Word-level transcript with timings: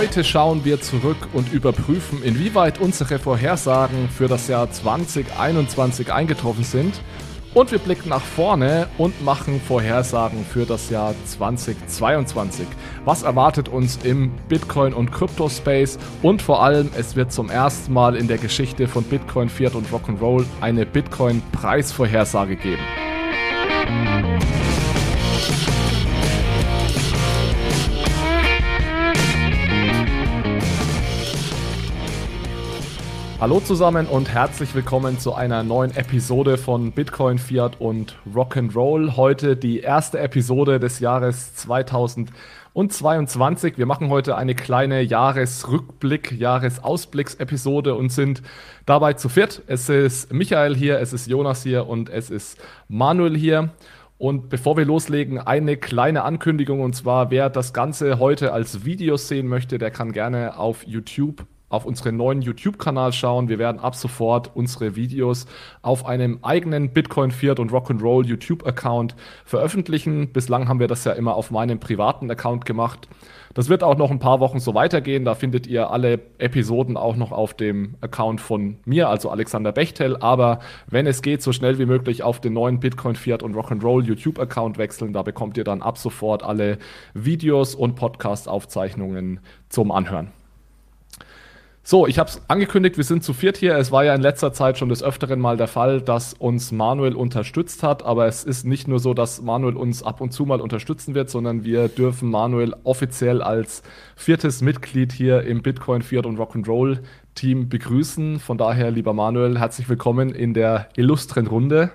Heute 0.00 0.24
schauen 0.24 0.64
wir 0.64 0.80
zurück 0.80 1.28
und 1.34 1.52
überprüfen, 1.52 2.22
inwieweit 2.22 2.80
unsere 2.80 3.18
Vorhersagen 3.18 4.08
für 4.08 4.28
das 4.28 4.48
Jahr 4.48 4.70
2021 4.70 6.10
eingetroffen 6.10 6.64
sind. 6.64 7.02
Und 7.52 7.70
wir 7.70 7.78
blicken 7.78 8.08
nach 8.08 8.22
vorne 8.22 8.88
und 8.96 9.22
machen 9.22 9.60
Vorhersagen 9.60 10.46
für 10.46 10.64
das 10.64 10.88
Jahr 10.88 11.14
2022. 11.26 12.66
Was 13.04 13.24
erwartet 13.24 13.68
uns 13.68 13.98
im 14.02 14.32
Bitcoin- 14.48 14.94
und 14.94 15.12
Crypto-Space? 15.12 15.98
Und 16.22 16.40
vor 16.40 16.62
allem, 16.62 16.88
es 16.96 17.14
wird 17.14 17.30
zum 17.30 17.50
ersten 17.50 17.92
Mal 17.92 18.16
in 18.16 18.26
der 18.26 18.38
Geschichte 18.38 18.88
von 18.88 19.04
Bitcoin, 19.04 19.50
Fiat 19.50 19.74
und 19.74 19.86
Rock'n'Roll 19.88 20.46
eine 20.62 20.86
Bitcoin-Preisvorhersage 20.86 22.56
geben. 22.56 22.80
Hallo 33.40 33.58
zusammen 33.58 34.06
und 34.06 34.28
herzlich 34.28 34.74
willkommen 34.74 35.18
zu 35.18 35.32
einer 35.32 35.62
neuen 35.62 35.96
Episode 35.96 36.58
von 36.58 36.92
Bitcoin, 36.92 37.38
Fiat 37.38 37.80
und 37.80 38.18
Rock'n'Roll. 38.34 39.16
Heute 39.16 39.56
die 39.56 39.80
erste 39.80 40.18
Episode 40.18 40.78
des 40.78 41.00
Jahres 41.00 41.54
2022. 41.54 43.78
Wir 43.78 43.86
machen 43.86 44.10
heute 44.10 44.36
eine 44.36 44.54
kleine 44.54 45.00
Jahresrückblick, 45.00 46.32
Jahresausblicks-Episode 46.32 47.94
und 47.94 48.12
sind 48.12 48.42
dabei 48.84 49.14
zu 49.14 49.30
viert. 49.30 49.62
Es 49.66 49.88
ist 49.88 50.34
Michael 50.34 50.76
hier, 50.76 51.00
es 51.00 51.14
ist 51.14 51.26
Jonas 51.26 51.62
hier 51.62 51.86
und 51.86 52.10
es 52.10 52.28
ist 52.28 52.60
Manuel 52.88 53.38
hier. 53.38 53.70
Und 54.18 54.50
bevor 54.50 54.76
wir 54.76 54.84
loslegen, 54.84 55.38
eine 55.38 55.78
kleine 55.78 56.24
Ankündigung 56.24 56.82
und 56.82 56.94
zwar, 56.94 57.30
wer 57.30 57.48
das 57.48 57.72
Ganze 57.72 58.18
heute 58.18 58.52
als 58.52 58.84
Video 58.84 59.16
sehen 59.16 59.48
möchte, 59.48 59.78
der 59.78 59.90
kann 59.90 60.12
gerne 60.12 60.58
auf 60.58 60.86
YouTube 60.86 61.46
auf 61.70 61.86
unseren 61.86 62.16
neuen 62.16 62.42
YouTube-Kanal 62.42 63.14
schauen. 63.14 63.48
Wir 63.48 63.58
werden 63.58 63.80
ab 63.80 63.94
sofort 63.94 64.50
unsere 64.54 64.96
Videos 64.96 65.46
auf 65.80 66.04
einem 66.04 66.40
eigenen 66.42 66.92
Bitcoin, 66.92 67.30
Fiat 67.30 67.58
und 67.58 67.72
Rock'n'Roll 67.72 68.26
YouTube-Account 68.26 69.16
veröffentlichen. 69.46 70.32
Bislang 70.32 70.68
haben 70.68 70.80
wir 70.80 70.88
das 70.88 71.04
ja 71.04 71.12
immer 71.12 71.36
auf 71.36 71.50
meinem 71.50 71.80
privaten 71.80 72.30
Account 72.30 72.66
gemacht. 72.66 73.08
Das 73.54 73.68
wird 73.68 73.82
auch 73.82 73.96
noch 73.96 74.10
ein 74.10 74.20
paar 74.20 74.38
Wochen 74.40 74.60
so 74.60 74.74
weitergehen. 74.74 75.24
Da 75.24 75.34
findet 75.34 75.66
ihr 75.66 75.90
alle 75.90 76.20
Episoden 76.38 76.96
auch 76.96 77.16
noch 77.16 77.32
auf 77.32 77.54
dem 77.54 77.96
Account 78.00 78.40
von 78.40 78.78
mir, 78.84 79.08
also 79.08 79.30
Alexander 79.30 79.72
Bechtel. 79.72 80.16
Aber 80.16 80.60
wenn 80.88 81.06
es 81.06 81.22
geht, 81.22 81.42
so 81.42 81.52
schnell 81.52 81.78
wie 81.78 81.86
möglich 81.86 82.22
auf 82.22 82.40
den 82.40 82.52
neuen 82.52 82.78
Bitcoin, 82.80 83.16
Fiat 83.16 83.42
und 83.42 83.54
Rock'n'Roll 83.54 84.04
YouTube-Account 84.04 84.78
wechseln. 84.78 85.12
Da 85.12 85.22
bekommt 85.22 85.56
ihr 85.56 85.64
dann 85.64 85.82
ab 85.82 85.98
sofort 85.98 86.42
alle 86.42 86.78
Videos 87.14 87.74
und 87.74 87.94
Podcast-Aufzeichnungen 87.94 89.40
zum 89.68 89.90
Anhören. 89.90 90.39
So, 91.82 92.06
ich 92.06 92.18
habe 92.18 92.28
es 92.28 92.42
angekündigt, 92.46 92.98
wir 92.98 93.04
sind 93.04 93.24
zu 93.24 93.32
viert 93.32 93.56
hier. 93.56 93.74
Es 93.76 93.90
war 93.90 94.04
ja 94.04 94.14
in 94.14 94.20
letzter 94.20 94.52
Zeit 94.52 94.76
schon 94.76 94.90
des 94.90 95.02
Öfteren 95.02 95.40
mal 95.40 95.56
der 95.56 95.66
Fall, 95.66 96.02
dass 96.02 96.34
uns 96.34 96.72
Manuel 96.72 97.14
unterstützt 97.14 97.82
hat. 97.82 98.04
Aber 98.04 98.26
es 98.26 98.44
ist 98.44 98.66
nicht 98.66 98.86
nur 98.86 98.98
so, 98.98 99.14
dass 99.14 99.40
Manuel 99.40 99.76
uns 99.76 100.02
ab 100.02 100.20
und 100.20 100.30
zu 100.30 100.44
mal 100.44 100.60
unterstützen 100.60 101.14
wird, 101.14 101.30
sondern 101.30 101.64
wir 101.64 101.88
dürfen 101.88 102.30
Manuel 102.30 102.74
offiziell 102.84 103.40
als 103.40 103.82
viertes 104.14 104.60
Mitglied 104.60 105.10
hier 105.12 105.42
im 105.42 105.62
Bitcoin, 105.62 106.02
Fiat 106.02 106.26
und 106.26 106.38
Rock'n'Roll 106.38 106.98
Team 107.34 107.70
begrüßen. 107.70 108.40
Von 108.40 108.58
daher, 108.58 108.90
lieber 108.90 109.14
Manuel, 109.14 109.58
herzlich 109.58 109.88
willkommen 109.88 110.30
in 110.30 110.52
der 110.52 110.90
illustren 110.96 111.46
Runde. 111.46 111.92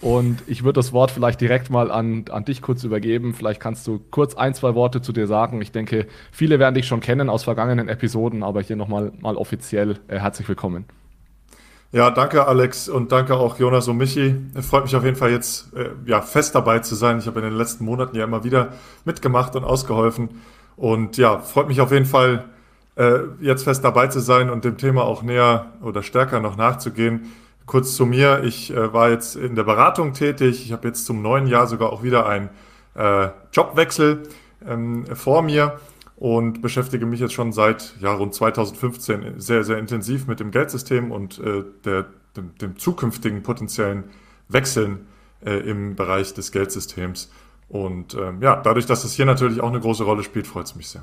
Und 0.00 0.42
ich 0.46 0.62
würde 0.62 0.78
das 0.78 0.92
Wort 0.92 1.10
vielleicht 1.10 1.40
direkt 1.40 1.70
mal 1.70 1.90
an, 1.90 2.26
an 2.30 2.44
dich 2.44 2.62
kurz 2.62 2.84
übergeben. 2.84 3.34
Vielleicht 3.34 3.60
kannst 3.60 3.86
du 3.86 4.00
kurz 4.10 4.36
ein, 4.36 4.54
zwei 4.54 4.74
Worte 4.76 5.02
zu 5.02 5.12
dir 5.12 5.26
sagen. 5.26 5.60
Ich 5.60 5.72
denke, 5.72 6.06
viele 6.30 6.60
werden 6.60 6.74
dich 6.74 6.86
schon 6.86 7.00
kennen 7.00 7.28
aus 7.28 7.44
vergangenen 7.44 7.88
Episoden, 7.88 8.44
aber 8.44 8.62
hier 8.62 8.76
nochmal 8.76 9.12
mal 9.20 9.36
offiziell 9.36 9.98
äh, 10.06 10.18
herzlich 10.20 10.48
willkommen. 10.48 10.84
Ja, 11.90 12.10
danke 12.10 12.46
Alex 12.46 12.88
und 12.88 13.12
danke 13.12 13.34
auch 13.34 13.58
Jonas 13.58 13.88
und 13.88 13.96
Michi. 13.96 14.36
Freut 14.60 14.84
mich 14.84 14.94
auf 14.94 15.04
jeden 15.04 15.16
Fall 15.16 15.30
jetzt 15.30 15.74
äh, 15.74 15.88
ja, 16.04 16.20
fest 16.20 16.54
dabei 16.54 16.80
zu 16.80 16.94
sein. 16.94 17.18
Ich 17.18 17.26
habe 17.26 17.40
in 17.40 17.46
den 17.46 17.56
letzten 17.56 17.84
Monaten 17.84 18.14
ja 18.14 18.24
immer 18.24 18.44
wieder 18.44 18.74
mitgemacht 19.04 19.56
und 19.56 19.64
ausgeholfen. 19.64 20.28
Und 20.76 21.16
ja, 21.16 21.38
freut 21.38 21.66
mich 21.66 21.80
auf 21.80 21.90
jeden 21.90 22.04
Fall, 22.04 22.44
äh, 22.96 23.20
jetzt 23.40 23.64
fest 23.64 23.82
dabei 23.82 24.08
zu 24.08 24.20
sein 24.20 24.50
und 24.50 24.64
dem 24.64 24.76
Thema 24.76 25.02
auch 25.02 25.22
näher 25.22 25.72
oder 25.80 26.02
stärker 26.02 26.40
noch 26.40 26.56
nachzugehen. 26.56 27.32
Kurz 27.68 27.94
zu 27.94 28.06
mir, 28.06 28.44
ich 28.44 28.70
äh, 28.70 28.94
war 28.94 29.10
jetzt 29.10 29.36
in 29.36 29.54
der 29.54 29.62
Beratung 29.62 30.14
tätig. 30.14 30.64
Ich 30.64 30.72
habe 30.72 30.88
jetzt 30.88 31.04
zum 31.04 31.20
neuen 31.20 31.46
Jahr 31.46 31.66
sogar 31.66 31.92
auch 31.92 32.02
wieder 32.02 32.26
einen 32.26 32.48
äh, 32.94 33.28
Jobwechsel 33.52 34.22
ähm, 34.66 35.04
vor 35.14 35.42
mir 35.42 35.78
und 36.16 36.62
beschäftige 36.62 37.04
mich 37.04 37.20
jetzt 37.20 37.34
schon 37.34 37.52
seit 37.52 37.94
ja, 38.00 38.14
rund 38.14 38.34
2015 38.34 39.38
sehr, 39.38 39.64
sehr 39.64 39.76
intensiv 39.76 40.26
mit 40.26 40.40
dem 40.40 40.50
Geldsystem 40.50 41.12
und 41.12 41.40
äh, 41.40 41.62
der, 41.84 42.06
dem, 42.38 42.54
dem, 42.56 42.78
zukünftigen 42.78 43.42
potenziellen 43.42 44.04
Wechseln 44.48 45.06
äh, 45.44 45.58
im 45.58 45.94
Bereich 45.94 46.32
des 46.32 46.52
Geldsystems. 46.52 47.30
Und 47.68 48.14
ähm, 48.14 48.40
ja, 48.40 48.56
dadurch, 48.56 48.86
dass 48.86 49.04
es 49.04 49.12
hier 49.12 49.26
natürlich 49.26 49.60
auch 49.60 49.68
eine 49.68 49.80
große 49.80 50.04
Rolle 50.04 50.22
spielt, 50.22 50.46
freut 50.46 50.64
es 50.64 50.74
mich 50.74 50.88
sehr. 50.88 51.02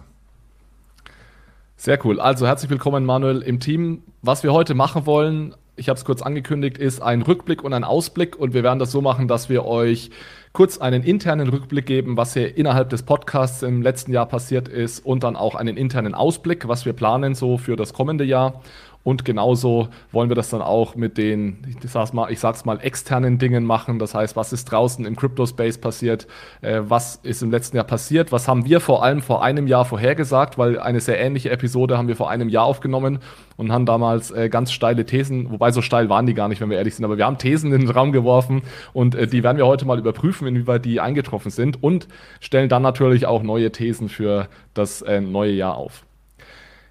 Sehr 1.78 2.04
cool. 2.04 2.20
Also 2.20 2.48
herzlich 2.48 2.72
willkommen, 2.72 3.06
Manuel, 3.06 3.44
im 3.44 3.60
Team. 3.60 4.02
Was 4.24 4.42
wir 4.42 4.52
heute 4.52 4.74
machen 4.74 5.06
wollen, 5.06 5.54
ich 5.78 5.90
habe 5.90 5.98
es 5.98 6.06
kurz 6.06 6.22
angekündigt, 6.22 6.78
ist 6.78 7.02
ein 7.02 7.22
Rückblick 7.22 7.64
und 7.64 7.74
ein 7.74 7.84
Ausblick. 7.84 8.38
Und 8.38 8.54
wir 8.54 8.64
werden 8.64 8.80
das 8.80 8.92
so 8.92 9.02
machen, 9.02 9.28
dass 9.28 9.50
wir 9.50 9.66
euch 9.66 10.10
kurz 10.54 10.78
einen 10.78 11.04
internen 11.04 11.50
Rückblick 11.50 11.86
geben, 11.86 12.16
was 12.16 12.34
hier 12.34 12.58
innerhalb 12.58 12.90
des 12.90 13.04
Podcasts 13.04 13.62
im 13.62 13.82
letzten 13.82 14.14
Jahr 14.14 14.26
passiert 14.26 14.70
ist 14.70 15.06
und 15.06 15.24
dann 15.24 15.36
auch 15.36 15.56
einen 15.56 15.76
internen 15.76 16.16
Ausblick, 16.16 16.68
was 16.68 16.86
wir 16.86 16.94
planen 16.94 17.36
so 17.36 17.58
für 17.58 17.76
das 17.76 17.94
kommende 17.94 18.24
Jahr. 18.24 18.62
Und 19.06 19.24
genauso 19.24 19.90
wollen 20.12 20.30
wir 20.30 20.36
das 20.36 20.50
dann 20.50 20.64
auch 20.64 20.96
mit 20.96 21.20
den, 21.20 21.78
ich 21.84 21.92
sag's 21.92 22.12
mal, 22.12 22.32
ich 22.32 22.40
sag's 22.40 22.66
mal, 22.66 22.80
externen 22.82 23.38
Dingen 23.38 23.64
machen. 23.64 24.00
Das 24.00 24.16
heißt, 24.16 24.36
was 24.36 24.52
ist 24.52 24.66
draußen 24.66 25.06
im 25.06 25.16
Crypto-Space 25.16 25.78
passiert? 25.78 26.26
Äh, 26.62 26.82
was 26.88 27.18
ist 27.18 27.44
im 27.44 27.52
letzten 27.52 27.78
Jahr 27.78 27.86
passiert? 27.86 28.32
Was 28.32 28.48
haben 28.48 28.66
wir 28.66 28.80
vor 28.80 29.04
allem 29.04 29.22
vor 29.22 29.44
einem 29.44 29.68
Jahr 29.68 29.86
vorhergesagt? 29.86 30.58
Weil 30.58 30.80
eine 30.80 31.02
sehr 31.02 31.20
ähnliche 31.20 31.52
Episode 31.52 32.00
haben 32.00 32.08
wir 32.08 32.16
vor 32.16 32.32
einem 32.32 32.50
Jahr 32.50 32.66
aufgenommen 32.66 33.20
und 33.58 33.72
haben 33.72 33.86
damals 33.86 34.32
äh, 34.32 34.50
ganz 34.50 34.72
steile 34.72 35.06
Thesen, 35.06 35.52
wobei 35.52 35.72
so 35.72 35.84
steil 35.84 36.10
waren 36.10 36.26
die 36.26 36.34
gar 36.34 36.48
nicht, 36.48 36.60
wenn 36.60 36.72
wir 36.72 36.78
ehrlich 36.78 36.96
sind, 36.96 37.06
aber 37.06 37.18
wir 37.18 37.28
haben 37.28 37.38
Thesen 37.38 37.72
in 37.74 37.82
den 37.82 37.90
Raum 37.92 38.12
geworfen 38.12 38.64
und 38.92 39.14
äh, 39.14 39.28
die 39.28 39.44
werden 39.44 39.58
wir 39.58 39.68
heute 39.68 39.86
mal 39.86 40.00
überprüfen, 40.00 40.48
inwieweit 40.48 40.84
die 40.84 41.00
eingetroffen 41.00 41.52
sind 41.52 41.82
und 41.84 42.08
stellen 42.40 42.70
dann 42.70 42.82
natürlich 42.82 43.28
auch 43.28 43.44
neue 43.44 43.72
Thesen 43.72 44.10
für 44.10 44.48
das 44.74 45.04
äh, 45.04 45.22
neue 45.22 45.52
Jahr 45.52 45.76
auf. 45.78 46.06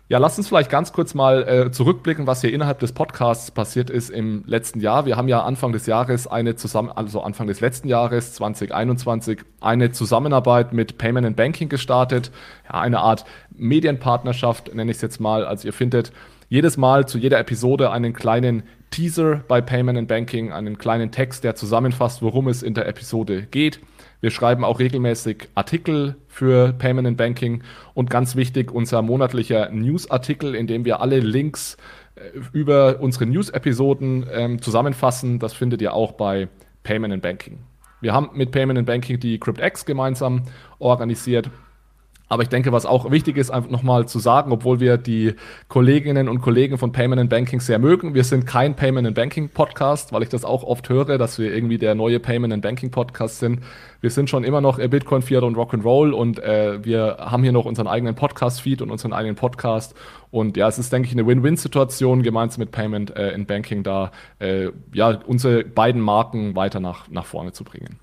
Ja, 0.07 0.19
lass 0.19 0.37
uns 0.37 0.49
vielleicht 0.49 0.69
ganz 0.69 0.93
kurz 0.93 1.15
mal 1.15 1.49
äh, 1.49 1.71
zurückblicken, 1.71 2.27
was 2.27 2.43
hier 2.43 2.53
innerhalb 2.53 2.79
des 2.79 2.93
Podcasts 2.93 3.51
passiert 3.51 3.89
ist 3.89 4.11
im 4.11 4.45
letzten 4.47 4.81
Jahr. 4.81 5.07
Wir 5.07 5.17
haben 5.17 5.29
ja 5.29 5.43
Anfang 5.43 5.73
des 5.73 5.87
Jahres 5.87 6.27
eine 6.27 6.57
zusammen, 6.57 6.91
also 6.91 7.23
Anfang 7.23 7.47
des 7.47 7.63
letzten 7.63 7.89
Jahres 7.89 8.35
2021 8.35 9.41
eine 9.63 9.93
Zusammenarbeit 9.93 10.75
mit 10.75 10.99
Payment 10.99 11.27
and 11.27 11.37
Banking 11.37 11.71
gestartet. 11.71 12.33
Ja, 12.71 12.81
eine 12.83 13.01
Art 13.01 13.25
Medienpartnerschaft 13.57 14.75
nenne 14.75 14.91
ich 14.91 14.99
es 14.99 15.03
jetzt 15.03 15.21
mal. 15.21 15.47
Also 15.47 15.69
ihr 15.69 15.73
findet 15.73 16.13
jedes 16.51 16.77
Mal 16.77 17.09
zu 17.09 17.17
jeder 17.17 17.39
Episode 17.39 17.91
einen 17.91 18.13
kleinen 18.13 18.65
Teaser 18.91 19.43
bei 19.49 19.63
Payment 19.63 19.99
and 19.99 20.09
Banking, 20.09 20.53
einen 20.53 20.77
kleinen 20.77 21.13
Text, 21.13 21.45
der 21.45 21.55
zusammenfasst, 21.55 22.21
worum 22.21 22.49
es 22.49 22.63
in 22.63 22.75
der 22.75 22.87
Episode 22.87 23.45
geht. 23.45 23.81
Wir 24.25 24.31
schreiben 24.31 24.65
auch 24.65 24.79
regelmäßig 24.79 25.51
Artikel 25.55 26.17
für 26.29 26.73
Payment 26.73 27.07
and 27.07 27.19
Banking 27.19 27.63
und 27.93 28.09
ganz 28.09 28.37
wichtig 28.37 28.73
unser 28.73 29.03
monatlicher 29.03 29.69
Newsartikel, 29.69 30.55
in 30.55 30.67
dem 30.67 30.87
wir 30.87 31.03
alle 31.03 31.21
Links 31.21 31.77
äh, 32.15 32.31
über 32.55 33.01
unsere 33.01 33.27
News-Episoden 33.27 34.25
ähm, 34.33 34.63
zusammenfassen. 34.63 35.41
Das 35.41 35.53
findet 35.53 35.83
ihr 35.83 35.93
auch 35.93 36.13
bei 36.13 36.49
Payment 36.85 37.13
and 37.13 37.23
Banking. 37.23 37.59
Wir 38.01 38.15
haben 38.15 38.31
mit 38.33 38.51
Payment 38.51 38.79
and 38.79 38.87
Banking 38.87 39.21
die 39.21 39.39
CryptX 39.39 39.85
gemeinsam 39.85 40.45
organisiert 40.79 41.51
aber 42.29 42.43
ich 42.43 42.49
denke, 42.49 42.73
was 42.73 42.87
auch 42.87 43.11
wichtig 43.11 43.37
ist, 43.37 43.51
einfach 43.51 43.71
nochmal 43.71 44.09
zu 44.09 44.19
sagen, 44.19 44.51
obwohl 44.51 44.81
wir 44.81 44.97
die 44.97 45.35
Kolleginnen 45.69 46.29
und 46.29 46.41
Kollegen 46.41 46.79
von 46.79 46.91
Payment 46.91 47.21
and 47.21 47.29
Banking 47.29 47.61
sehr 47.61 47.79
mögen, 47.79 48.15
wir 48.15 48.25
sind 48.25 48.47
kein 48.47 48.75
Payment 48.77 49.07
and 49.07 49.15
Banking 49.15 49.51
Podcast, 49.51 50.13
weil 50.13 50.23
ich 50.23 50.31
das 50.31 50.45
auch 50.45 50.65
oft 50.65 50.89
höre, 50.89 51.19
dass 51.19 51.39
wir 51.39 51.55
irgendwie 51.55 51.77
der 51.77 51.95
neue 51.95 52.21
Payment 52.21 52.53
and 52.53 52.63
Banking 52.63 52.91
Podcast 52.91 53.41
sind. 53.41 53.61
Wir 54.01 54.11
sind 54.11 54.31
schon 54.31 54.43
immer 54.43 54.63
noch 54.63 54.79
Bitcoin, 54.79 55.21
Fiat 55.21 55.43
und 55.43 55.57
Rock'n'Roll 55.57 56.13
und 56.13 56.39
äh, 56.39 56.83
wir 56.83 57.19
haben 57.21 57.43
hier 57.43 57.53
noch 57.53 57.67
unseren 57.67 57.87
eigenen 57.87 58.15
Podcast-Feed 58.15 58.81
und 58.81 58.91
unseren 58.91 59.13
eigenen 59.13 59.37
Podcast. 59.37 59.95
Und 60.31 60.57
ja, 60.57 60.67
es 60.67 60.79
ist, 60.79 60.93
denke 60.93 61.09
ich, 61.09 61.13
eine 61.13 61.27
Win-Win-Situation, 61.27 62.23
gemeinsam 62.23 62.61
mit 62.61 62.73
Payment 62.73 63.15
äh, 63.17 63.33
and 63.35 63.47
Banking 63.47 63.83
da 63.83 64.13
äh, 64.39 64.71
ja, 64.93 65.21
unsere 65.27 65.63
beiden 65.65 66.01
Marken 66.01 66.57
weiter 66.57 66.81
nach, 66.81 67.09
nach 67.09 67.27
vorne 67.27 67.53
zu 67.53 67.65
bringen. 67.65 67.99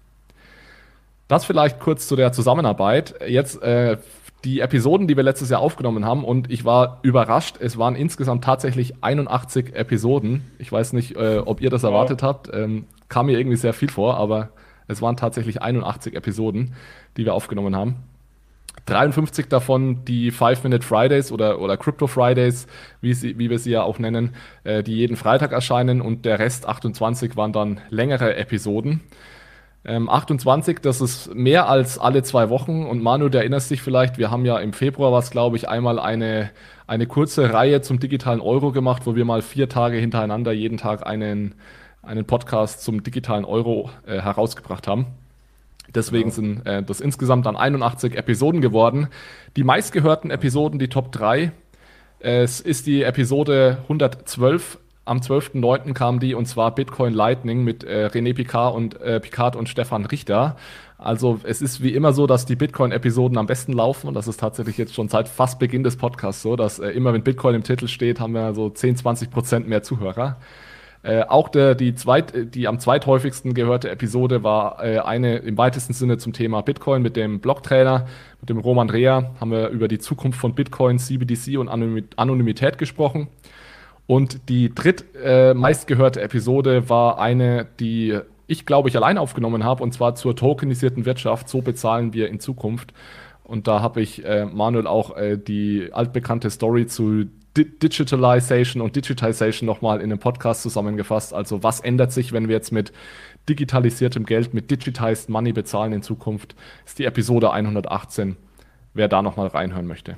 Das 1.31 1.45
vielleicht 1.45 1.79
kurz 1.79 2.09
zu 2.09 2.17
der 2.17 2.33
Zusammenarbeit. 2.33 3.15
Jetzt 3.25 3.63
äh, 3.63 3.95
die 4.43 4.59
Episoden, 4.59 5.07
die 5.07 5.15
wir 5.15 5.23
letztes 5.23 5.49
Jahr 5.49 5.61
aufgenommen 5.61 6.03
haben 6.03 6.25
und 6.25 6.51
ich 6.51 6.65
war 6.65 6.99
überrascht. 7.03 7.55
Es 7.57 7.77
waren 7.77 7.95
insgesamt 7.95 8.43
tatsächlich 8.43 9.01
81 9.01 9.73
Episoden. 9.73 10.43
Ich 10.59 10.69
weiß 10.69 10.91
nicht, 10.91 11.15
äh, 11.15 11.37
ob 11.37 11.61
ihr 11.61 11.69
das 11.69 11.83
erwartet 11.83 12.21
habt. 12.21 12.49
Ähm, 12.53 12.83
kam 13.07 13.27
mir 13.27 13.39
irgendwie 13.39 13.55
sehr 13.55 13.71
viel 13.71 13.89
vor, 13.89 14.17
aber 14.17 14.49
es 14.89 15.01
waren 15.01 15.15
tatsächlich 15.15 15.61
81 15.61 16.15
Episoden, 16.15 16.73
die 17.15 17.23
wir 17.23 17.33
aufgenommen 17.33 17.77
haben. 17.77 17.95
53 18.87 19.47
davon 19.47 20.03
die 20.03 20.31
Five-Minute 20.31 20.85
Fridays 20.85 21.31
oder, 21.31 21.61
oder 21.61 21.77
Crypto 21.77 22.07
Fridays, 22.07 22.67
wie, 22.99 23.13
sie, 23.13 23.39
wie 23.39 23.49
wir 23.49 23.57
sie 23.57 23.71
ja 23.71 23.83
auch 23.83 23.99
nennen, 23.99 24.35
äh, 24.65 24.83
die 24.83 24.97
jeden 24.97 25.15
Freitag 25.15 25.53
erscheinen 25.53 26.01
und 26.01 26.25
der 26.25 26.39
Rest 26.39 26.67
28 26.67 27.37
waren 27.37 27.53
dann 27.53 27.79
längere 27.89 28.35
Episoden. 28.35 28.99
Ähm, 29.83 30.09
28, 30.09 30.79
das 30.79 31.01
ist 31.01 31.33
mehr 31.33 31.67
als 31.67 31.97
alle 31.97 32.21
zwei 32.21 32.49
Wochen 32.49 32.85
und 32.85 33.01
Manu, 33.01 33.29
du 33.29 33.39
erinnerst 33.39 33.71
dich 33.71 33.81
vielleicht, 33.81 34.19
wir 34.19 34.29
haben 34.29 34.45
ja 34.45 34.59
im 34.59 34.73
Februar 34.73 35.11
was, 35.11 35.31
glaube 35.31 35.57
ich, 35.57 35.67
einmal 35.69 35.97
eine, 35.97 36.51
eine 36.85 37.07
kurze 37.07 37.51
Reihe 37.51 37.81
zum 37.81 37.99
digitalen 37.99 38.41
Euro 38.41 38.71
gemacht, 38.71 39.03
wo 39.05 39.15
wir 39.15 39.25
mal 39.25 39.41
vier 39.41 39.69
Tage 39.69 39.97
hintereinander 39.97 40.51
jeden 40.51 40.77
Tag 40.77 41.07
einen, 41.07 41.55
einen 42.03 42.25
Podcast 42.25 42.83
zum 42.83 43.01
digitalen 43.01 43.43
Euro 43.43 43.89
äh, 44.05 44.21
herausgebracht 44.21 44.87
haben. 44.87 45.07
Deswegen 45.95 46.29
genau. 46.29 46.35
sind 46.35 46.67
äh, 46.67 46.83
das 46.83 47.01
insgesamt 47.01 47.47
dann 47.47 47.55
81 47.55 48.15
Episoden 48.15 48.61
geworden. 48.61 49.07
Die 49.55 49.63
meistgehörten 49.63 50.29
Episoden, 50.29 50.77
die 50.77 50.89
Top 50.89 51.11
3, 51.11 51.51
es 52.23 52.61
ist 52.61 52.85
die 52.85 53.01
Episode 53.01 53.79
112. 53.83 54.77
Am 55.03 55.17
12.09. 55.17 55.93
kam 55.93 56.19
die 56.19 56.35
und 56.35 56.45
zwar 56.45 56.75
Bitcoin 56.75 57.13
Lightning 57.13 57.63
mit 57.63 57.83
äh, 57.83 58.07
René 58.13 58.35
Picard 58.35 58.75
und, 58.75 59.01
äh, 59.01 59.19
Picard 59.19 59.55
und 59.55 59.67
Stefan 59.67 60.05
Richter. 60.05 60.57
Also 60.99 61.39
es 61.41 61.63
ist 61.63 61.81
wie 61.81 61.95
immer 61.95 62.13
so, 62.13 62.27
dass 62.27 62.45
die 62.45 62.55
Bitcoin-Episoden 62.55 63.39
am 63.39 63.47
besten 63.47 63.73
laufen 63.73 64.07
und 64.07 64.13
das 64.13 64.27
ist 64.27 64.39
tatsächlich 64.39 64.77
jetzt 64.77 64.93
schon 64.93 65.07
seit 65.07 65.27
fast 65.27 65.57
Beginn 65.57 65.83
des 65.83 65.97
Podcasts 65.97 66.43
so, 66.43 66.55
dass 66.55 66.77
äh, 66.77 66.89
immer 66.89 67.13
wenn 67.13 67.23
Bitcoin 67.23 67.55
im 67.55 67.63
Titel 67.63 67.87
steht, 67.87 68.19
haben 68.19 68.33
wir 68.33 68.53
so 68.53 68.69
10, 68.69 68.97
20 68.97 69.31
Prozent 69.31 69.67
mehr 69.67 69.81
Zuhörer. 69.81 70.37
Äh, 71.03 71.23
auch 71.23 71.49
der, 71.49 71.73
die, 71.73 71.95
zweit, 71.95 72.53
die 72.53 72.67
am 72.67 72.77
zweithäufigsten 72.77 73.55
gehörte 73.55 73.89
Episode 73.89 74.43
war 74.43 74.83
äh, 74.83 74.99
eine 74.99 75.37
im 75.37 75.57
weitesten 75.57 75.93
Sinne 75.93 76.19
zum 76.19 76.31
Thema 76.31 76.61
Bitcoin 76.61 77.01
mit 77.01 77.15
dem 77.15 77.39
Blogtrainer, 77.39 78.05
mit 78.39 78.49
dem 78.49 78.59
Roman 78.59 78.91
Rea, 78.91 79.31
haben 79.39 79.49
wir 79.49 79.69
über 79.69 79.87
die 79.87 79.97
Zukunft 79.97 80.39
von 80.39 80.53
Bitcoin, 80.53 80.99
CBDC 80.99 81.57
und 81.57 81.69
Anonymität 81.69 82.77
gesprochen. 82.77 83.29
Und 84.11 84.49
die 84.49 84.75
dritt 84.75 85.05
äh, 85.15 85.51
Episode 85.51 86.89
war 86.89 87.17
eine, 87.17 87.65
die 87.79 88.19
ich 88.45 88.65
glaube 88.65 88.89
ich 88.89 88.97
allein 88.97 89.17
aufgenommen 89.17 89.63
habe, 89.63 89.81
und 89.81 89.93
zwar 89.93 90.15
zur 90.15 90.35
tokenisierten 90.35 91.05
Wirtschaft. 91.05 91.47
So 91.47 91.61
bezahlen 91.61 92.11
wir 92.13 92.27
in 92.27 92.41
Zukunft. 92.41 92.91
Und 93.45 93.69
da 93.69 93.81
habe 93.81 94.01
ich 94.01 94.25
äh, 94.25 94.43
Manuel 94.43 94.85
auch 94.85 95.15
äh, 95.15 95.37
die 95.37 95.91
altbekannte 95.93 96.49
Story 96.49 96.87
zu 96.87 97.27
Digitalization 97.55 98.81
und 98.81 98.97
Digitization 98.97 99.65
nochmal 99.65 99.99
in 99.99 100.11
einem 100.11 100.19
Podcast 100.19 100.61
zusammengefasst. 100.61 101.33
Also 101.33 101.63
was 101.63 101.79
ändert 101.79 102.11
sich, 102.11 102.33
wenn 102.33 102.49
wir 102.49 102.55
jetzt 102.55 102.73
mit 102.73 102.91
digitalisiertem 103.47 104.25
Geld, 104.25 104.53
mit 104.53 104.69
Digitized 104.71 105.29
Money 105.29 105.53
bezahlen 105.53 105.93
in 105.93 106.01
Zukunft? 106.01 106.53
Ist 106.85 106.99
die 106.99 107.05
Episode 107.05 107.51
118, 107.51 108.35
wer 108.93 109.07
da 109.07 109.21
nochmal 109.21 109.47
reinhören 109.47 109.87
möchte. 109.87 110.17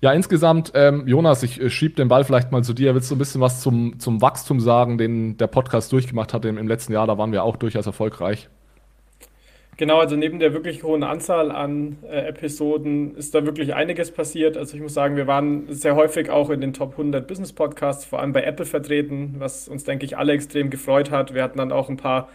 Ja, 0.00 0.12
insgesamt, 0.12 0.72
ähm, 0.74 1.06
Jonas, 1.06 1.42
ich 1.42 1.60
äh, 1.60 1.70
schiebe 1.70 1.94
den 1.94 2.08
Ball 2.08 2.24
vielleicht 2.24 2.52
mal 2.52 2.62
zu 2.62 2.74
dir. 2.74 2.94
Willst 2.94 3.10
du 3.10 3.14
ein 3.14 3.18
bisschen 3.18 3.40
was 3.40 3.60
zum, 3.60 3.98
zum 3.98 4.20
Wachstum 4.20 4.60
sagen, 4.60 4.98
den 4.98 5.36
der 5.38 5.46
Podcast 5.46 5.92
durchgemacht 5.92 6.34
hat 6.34 6.44
im, 6.44 6.58
im 6.58 6.68
letzten 6.68 6.92
Jahr? 6.92 7.06
Da 7.06 7.16
waren 7.16 7.32
wir 7.32 7.42
auch 7.42 7.56
durchaus 7.56 7.86
erfolgreich. 7.86 8.48
Genau, 9.76 9.98
also 9.98 10.14
neben 10.14 10.38
der 10.38 10.52
wirklich 10.52 10.84
hohen 10.84 11.02
Anzahl 11.02 11.50
an 11.50 11.98
äh, 12.04 12.28
Episoden 12.28 13.16
ist 13.16 13.34
da 13.34 13.44
wirklich 13.44 13.74
einiges 13.74 14.12
passiert. 14.12 14.56
Also 14.56 14.76
ich 14.76 14.82
muss 14.82 14.94
sagen, 14.94 15.16
wir 15.16 15.26
waren 15.26 15.64
sehr 15.68 15.96
häufig 15.96 16.30
auch 16.30 16.50
in 16.50 16.60
den 16.60 16.72
Top 16.72 16.92
100 16.92 17.26
Business 17.26 17.52
Podcasts, 17.52 18.04
vor 18.04 18.20
allem 18.20 18.32
bei 18.32 18.44
Apple 18.44 18.66
vertreten, 18.66 19.34
was 19.38 19.66
uns, 19.66 19.82
denke 19.82 20.04
ich, 20.04 20.16
alle 20.16 20.32
extrem 20.32 20.70
gefreut 20.70 21.10
hat. 21.10 21.34
Wir 21.34 21.42
hatten 21.42 21.58
dann 21.58 21.72
auch 21.72 21.88
ein 21.88 21.96
paar 21.96 22.28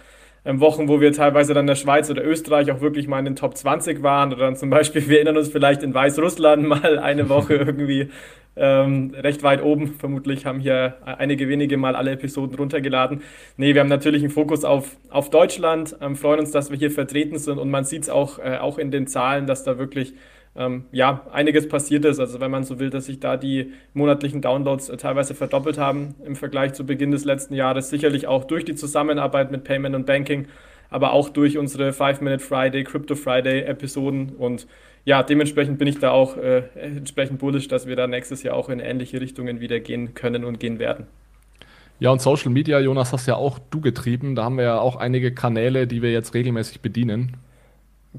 Wochen, 0.45 0.88
wo 0.88 1.01
wir 1.01 1.12
teilweise 1.12 1.53
dann 1.53 1.63
in 1.63 1.68
der 1.68 1.75
Schweiz 1.75 2.09
oder 2.09 2.24
Österreich 2.24 2.71
auch 2.71 2.81
wirklich 2.81 3.07
mal 3.07 3.19
in 3.19 3.25
den 3.25 3.36
Top 3.36 3.57
20 3.57 4.03
waren 4.03 4.33
oder 4.33 4.45
dann 4.45 4.56
zum 4.56 4.69
Beispiel, 4.69 5.06
wir 5.09 5.18
erinnern 5.18 5.38
uns 5.38 5.50
vielleicht 5.50 5.83
in 5.83 5.94
Weißrussland 5.94 6.68
mal 6.68 7.00
eine 7.00 7.30
Woche 7.30 7.56
irgendwie 7.56 8.09
ähm, 8.56 9.13
recht 9.18 9.44
weit 9.44 9.63
oben. 9.63 9.95
Vermutlich 10.00 10.45
haben 10.45 10.59
hier 10.59 10.97
einige 11.06 11.47
wenige 11.47 11.77
mal 11.77 11.95
alle 11.95 12.12
Episoden 12.12 12.56
runtergeladen. 12.57 13.21
Nee, 13.57 13.74
wir 13.74 13.81
haben 13.81 13.89
natürlich 13.89 14.21
einen 14.21 14.31
Fokus 14.31 14.63
auf, 14.65 14.97
auf 15.09 15.30
Deutschland, 15.30 15.95
ähm, 16.01 16.15
freuen 16.15 16.39
uns, 16.39 16.51
dass 16.51 16.71
wir 16.71 16.77
hier 16.77 16.91
vertreten 16.91 17.38
sind 17.38 17.57
und 17.57 17.69
man 17.69 17.83
sieht 17.83 18.03
es 18.03 18.09
auch, 18.09 18.39
äh, 18.39 18.57
auch 18.57 18.77
in 18.77 18.91
den 18.91 19.07
Zahlen, 19.07 19.47
dass 19.47 19.63
da 19.63 19.77
wirklich 19.77 20.13
ähm, 20.59 20.83
ja, 20.91 21.25
einiges 21.31 21.67
passiert 21.69 22.06
ist. 22.06 22.19
Also 22.19 22.39
wenn 22.41 22.51
man 22.51 22.65
so 22.65 22.79
will, 22.79 22.89
dass 22.89 23.06
sich 23.06 23.19
da 23.19 23.38
die 23.38 23.71
monatlichen 23.94 24.41
Downloads 24.41 24.89
äh, 24.89 24.97
teilweise 24.97 25.33
verdoppelt 25.33 25.77
haben 25.77 26.15
im 26.25 26.35
Vergleich 26.35 26.73
zu 26.73 26.85
Beginn 26.85 27.11
des 27.11 27.23
letzten 27.23 27.53
Jahres. 27.56 27.89
Sicherlich 27.89 28.27
auch 28.27 28.44
durch 28.44 28.65
die 28.65 28.75
Zusammenarbeit 28.75 29.51
mit 29.51 29.63
Payment 29.63 29.95
und 29.95 30.06
Banking, 30.06 30.47
aber 30.89 31.13
auch 31.13 31.29
durch 31.29 31.57
unsere 31.57 31.94
Five 31.94 32.19
Minute 32.19 32.44
Friday, 32.44 32.83
Crypto 32.83 33.15
Friday 33.15 33.61
Episoden 33.61 34.33
und 34.38 34.67
ja, 35.06 35.23
dementsprechend 35.23 35.79
bin 35.79 35.88
ich 35.88 35.97
da 35.97 36.11
auch 36.11 36.35
äh, 36.35 36.63
entsprechend 36.75 37.39
bullish, 37.39 37.69
dass 37.69 37.88
wir 37.88 37.95
da 37.95 38.05
nächstes 38.05 38.44
Jahr 38.44 38.55
auch 38.55 38.67
in 38.67 38.79
ähnliche 38.79 39.21
Richtungen 39.21 39.62
wieder 39.62 39.79
gehen 39.79 40.13
können 40.13 40.44
und 40.44 40.59
gehen 40.59 40.77
werden. 40.77 41.07
Ja, 42.00 42.12
und 42.12 42.21
Social 42.21 42.51
Media, 42.51 42.79
Jonas, 42.79 43.13
hast 43.13 43.25
ja 43.25 43.35
auch 43.35 43.59
du 43.71 43.81
getrieben. 43.81 44.35
Da 44.35 44.44
haben 44.44 44.57
wir 44.57 44.65
ja 44.65 44.79
auch 44.79 44.97
einige 44.97 45.33
Kanäle, 45.33 45.88
die 45.88 46.01
wir 46.01 46.12
jetzt 46.12 46.33
regelmäßig 46.33 46.81
bedienen. 46.81 47.38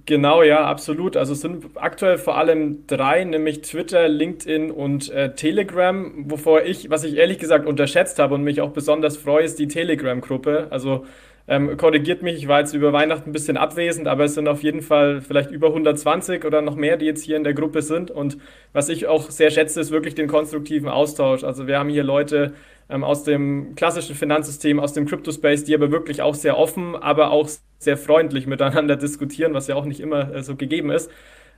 Genau, 0.06 0.44
ja, 0.44 0.64
absolut. 0.66 1.16
Also 1.16 1.32
es 1.32 1.40
sind 1.40 1.64
aktuell 1.74 2.16
vor 2.16 2.38
allem 2.38 2.86
drei, 2.86 3.24
nämlich 3.24 3.62
Twitter, 3.62 4.06
LinkedIn 4.08 4.70
und 4.70 5.10
äh, 5.10 5.34
Telegram, 5.34 6.30
wovor 6.30 6.62
ich, 6.62 6.90
was 6.90 7.02
ich 7.02 7.16
ehrlich 7.16 7.38
gesagt 7.40 7.66
unterschätzt 7.66 8.20
habe 8.20 8.34
und 8.36 8.44
mich 8.44 8.60
auch 8.60 8.70
besonders 8.70 9.16
freue, 9.16 9.42
ist 9.44 9.58
die 9.58 9.66
Telegram-Gruppe. 9.66 10.68
Also 10.70 11.06
ähm, 11.48 11.76
korrigiert 11.76 12.22
mich, 12.22 12.36
ich 12.36 12.46
war 12.46 12.60
jetzt 12.60 12.72
über 12.72 12.92
Weihnachten 12.92 13.30
ein 13.30 13.32
bisschen 13.32 13.56
abwesend, 13.56 14.06
aber 14.06 14.24
es 14.24 14.34
sind 14.34 14.46
auf 14.46 14.62
jeden 14.62 14.80
Fall 14.82 15.20
vielleicht 15.20 15.50
über 15.50 15.66
120 15.68 16.44
oder 16.44 16.62
noch 16.62 16.76
mehr, 16.76 16.96
die 16.96 17.06
jetzt 17.06 17.24
hier 17.24 17.36
in 17.36 17.42
der 17.42 17.54
Gruppe 17.54 17.82
sind. 17.82 18.12
Und 18.12 18.38
was 18.72 18.88
ich 18.88 19.08
auch 19.08 19.28
sehr 19.30 19.50
schätze, 19.50 19.80
ist 19.80 19.90
wirklich 19.90 20.14
den 20.14 20.28
konstruktiven 20.28 20.88
Austausch. 20.88 21.42
Also 21.42 21.66
wir 21.66 21.80
haben 21.80 21.88
hier 21.88 22.04
Leute 22.04 22.52
ähm, 22.90 23.04
aus 23.04 23.24
dem 23.24 23.74
klassischen 23.74 24.14
Finanzsystem, 24.14 24.80
aus 24.80 24.92
dem 24.92 25.06
Crypto-Space, 25.06 25.64
die 25.64 25.74
aber 25.74 25.90
wirklich 25.90 26.22
auch 26.22 26.34
sehr 26.34 26.58
offen, 26.58 26.96
aber 26.96 27.30
auch 27.30 27.48
sehr 27.78 27.96
freundlich 27.96 28.46
miteinander 28.46 28.96
diskutieren, 28.96 29.54
was 29.54 29.66
ja 29.66 29.74
auch 29.74 29.84
nicht 29.84 30.00
immer 30.00 30.34
äh, 30.34 30.42
so 30.42 30.56
gegeben 30.56 30.90
ist. 30.90 31.10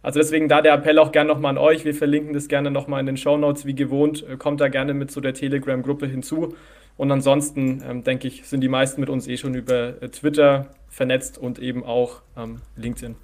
Also 0.02 0.18
deswegen 0.18 0.48
da 0.48 0.60
der 0.62 0.74
Appell 0.74 0.98
auch 0.98 1.12
gerne 1.12 1.28
nochmal 1.28 1.50
an 1.50 1.58
euch. 1.58 1.84
Wir 1.84 1.94
verlinken 1.94 2.32
das 2.32 2.48
gerne 2.48 2.70
nochmal 2.70 3.00
in 3.00 3.06
den 3.06 3.16
Show 3.16 3.36
Notes 3.36 3.66
wie 3.66 3.74
gewohnt. 3.74 4.26
Äh, 4.28 4.36
kommt 4.36 4.60
da 4.60 4.68
gerne 4.68 4.94
mit 4.94 5.10
zu 5.10 5.20
der 5.20 5.34
Telegram-Gruppe 5.34 6.06
hinzu. 6.06 6.54
Und 6.96 7.10
ansonsten 7.10 7.82
ähm, 7.88 8.04
denke 8.04 8.28
ich, 8.28 8.46
sind 8.46 8.60
die 8.60 8.68
meisten 8.68 9.00
mit 9.00 9.08
uns 9.08 9.26
eh 9.26 9.36
schon 9.36 9.54
über 9.54 10.02
äh, 10.02 10.08
Twitter 10.08 10.74
vernetzt 10.88 11.38
und 11.38 11.58
eben 11.58 11.84
auch 11.84 12.22
ähm, 12.36 12.60
LinkedIn. 12.76 13.16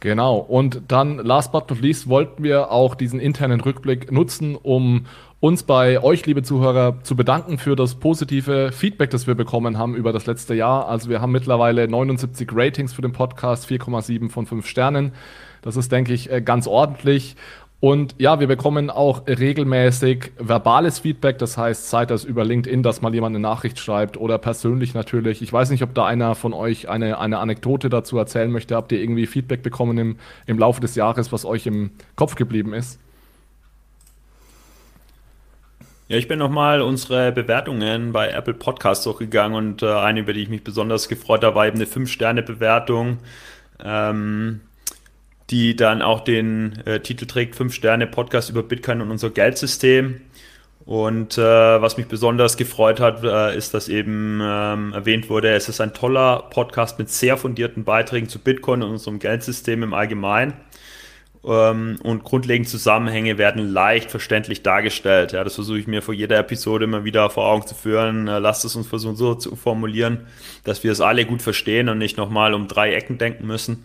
Genau. 0.00 0.38
Und 0.38 0.82
dann, 0.88 1.18
last 1.18 1.52
but 1.52 1.68
not 1.68 1.80
least, 1.80 2.08
wollten 2.08 2.42
wir 2.42 2.70
auch 2.70 2.94
diesen 2.94 3.20
internen 3.20 3.60
Rückblick 3.60 4.10
nutzen, 4.10 4.56
um 4.56 5.06
uns 5.40 5.62
bei 5.62 6.02
euch, 6.02 6.26
liebe 6.26 6.42
Zuhörer, 6.42 7.02
zu 7.02 7.16
bedanken 7.16 7.58
für 7.58 7.76
das 7.76 7.94
positive 7.94 8.72
Feedback, 8.72 9.10
das 9.10 9.26
wir 9.26 9.34
bekommen 9.34 9.78
haben 9.78 9.94
über 9.94 10.12
das 10.12 10.26
letzte 10.26 10.54
Jahr. 10.54 10.88
Also 10.88 11.10
wir 11.10 11.20
haben 11.20 11.32
mittlerweile 11.32 11.86
79 11.86 12.48
Ratings 12.52 12.92
für 12.94 13.02
den 13.02 13.12
Podcast, 13.12 13.68
4,7 13.70 14.30
von 14.30 14.46
5 14.46 14.66
Sternen. 14.66 15.12
Das 15.62 15.76
ist, 15.76 15.92
denke 15.92 16.14
ich, 16.14 16.30
äh, 16.30 16.40
ganz 16.40 16.66
ordentlich. 16.66 17.36
Und 17.80 18.14
ja, 18.18 18.40
wir 18.40 18.46
bekommen 18.46 18.90
auch 18.90 19.26
regelmäßig 19.26 20.32
verbales 20.38 20.98
Feedback, 20.98 21.38
das 21.38 21.56
heißt, 21.56 21.88
sei 21.88 22.04
das 22.04 22.24
über 22.24 22.44
LinkedIn, 22.44 22.82
dass 22.82 23.00
mal 23.00 23.14
jemand 23.14 23.34
eine 23.34 23.42
Nachricht 23.42 23.78
schreibt 23.78 24.18
oder 24.18 24.36
persönlich 24.36 24.92
natürlich. 24.92 25.40
Ich 25.40 25.50
weiß 25.50 25.70
nicht, 25.70 25.82
ob 25.82 25.94
da 25.94 26.04
einer 26.04 26.34
von 26.34 26.52
euch 26.52 26.90
eine, 26.90 27.18
eine 27.18 27.38
Anekdote 27.38 27.88
dazu 27.88 28.18
erzählen 28.18 28.52
möchte. 28.52 28.76
Habt 28.76 28.92
ihr 28.92 29.00
irgendwie 29.00 29.26
Feedback 29.26 29.62
bekommen 29.62 29.96
im, 29.96 30.18
im 30.46 30.58
Laufe 30.58 30.82
des 30.82 30.94
Jahres, 30.94 31.32
was 31.32 31.46
euch 31.46 31.66
im 31.66 31.92
Kopf 32.16 32.34
geblieben 32.34 32.74
ist? 32.74 33.00
Ja, 36.08 36.18
ich 36.18 36.28
bin 36.28 36.38
nochmal 36.38 36.82
unsere 36.82 37.32
Bewertungen 37.32 38.12
bei 38.12 38.28
Apple 38.28 38.52
Podcasts 38.52 39.04
durchgegangen 39.04 39.56
und 39.56 39.82
äh, 39.82 39.86
eine, 39.86 40.20
über 40.20 40.34
die 40.34 40.42
ich 40.42 40.50
mich 40.50 40.64
besonders 40.64 41.08
gefreut 41.08 41.44
habe, 41.44 41.54
war 41.56 41.66
eben 41.66 41.76
eine 41.76 41.86
5-Sterne-Bewertung. 41.86 43.18
Ähm, 43.82 44.60
die 45.50 45.74
dann 45.76 46.02
auch 46.02 46.20
den 46.20 46.80
äh, 46.86 47.00
Titel 47.00 47.26
trägt, 47.26 47.56
5 47.56 47.74
Sterne 47.74 48.06
Podcast 48.06 48.50
über 48.50 48.62
Bitcoin 48.62 49.00
und 49.00 49.10
unser 49.10 49.30
Geldsystem. 49.30 50.20
Und 50.86 51.38
äh, 51.38 51.42
was 51.42 51.96
mich 51.98 52.06
besonders 52.06 52.56
gefreut 52.56 53.00
hat, 53.00 53.22
äh, 53.22 53.56
ist, 53.56 53.74
dass 53.74 53.88
eben 53.88 54.40
ähm, 54.42 54.92
erwähnt 54.92 55.28
wurde, 55.28 55.50
es 55.52 55.68
ist 55.68 55.80
ein 55.80 55.92
toller 55.92 56.48
Podcast 56.50 56.98
mit 56.98 57.10
sehr 57.10 57.36
fundierten 57.36 57.84
Beiträgen 57.84 58.28
zu 58.28 58.38
Bitcoin 58.38 58.82
und 58.82 58.90
unserem 58.90 59.18
Geldsystem 59.18 59.82
im 59.82 59.94
Allgemeinen. 59.94 60.54
Ähm, 61.44 61.98
und 62.02 62.24
grundlegende 62.24 62.68
Zusammenhänge 62.68 63.38
werden 63.38 63.68
leicht 63.68 64.10
verständlich 64.10 64.62
dargestellt. 64.62 65.32
Ja, 65.32 65.44
das 65.44 65.54
versuche 65.54 65.78
ich 65.78 65.86
mir 65.86 66.02
vor 66.02 66.14
jeder 66.14 66.38
Episode 66.38 66.84
immer 66.84 67.04
wieder 67.04 67.30
vor 67.30 67.46
Augen 67.46 67.66
zu 67.66 67.74
führen. 67.74 68.28
Äh, 68.28 68.38
lasst 68.38 68.64
es 68.64 68.76
uns 68.76 68.86
versuchen 68.86 69.16
so 69.16 69.34
zu 69.34 69.56
formulieren, 69.56 70.26
dass 70.64 70.82
wir 70.82 70.92
es 70.92 71.00
alle 71.00 71.24
gut 71.24 71.42
verstehen 71.42 71.88
und 71.88 71.98
nicht 71.98 72.16
nochmal 72.16 72.54
um 72.54 72.68
drei 72.68 72.94
Ecken 72.94 73.18
denken 73.18 73.46
müssen. 73.46 73.84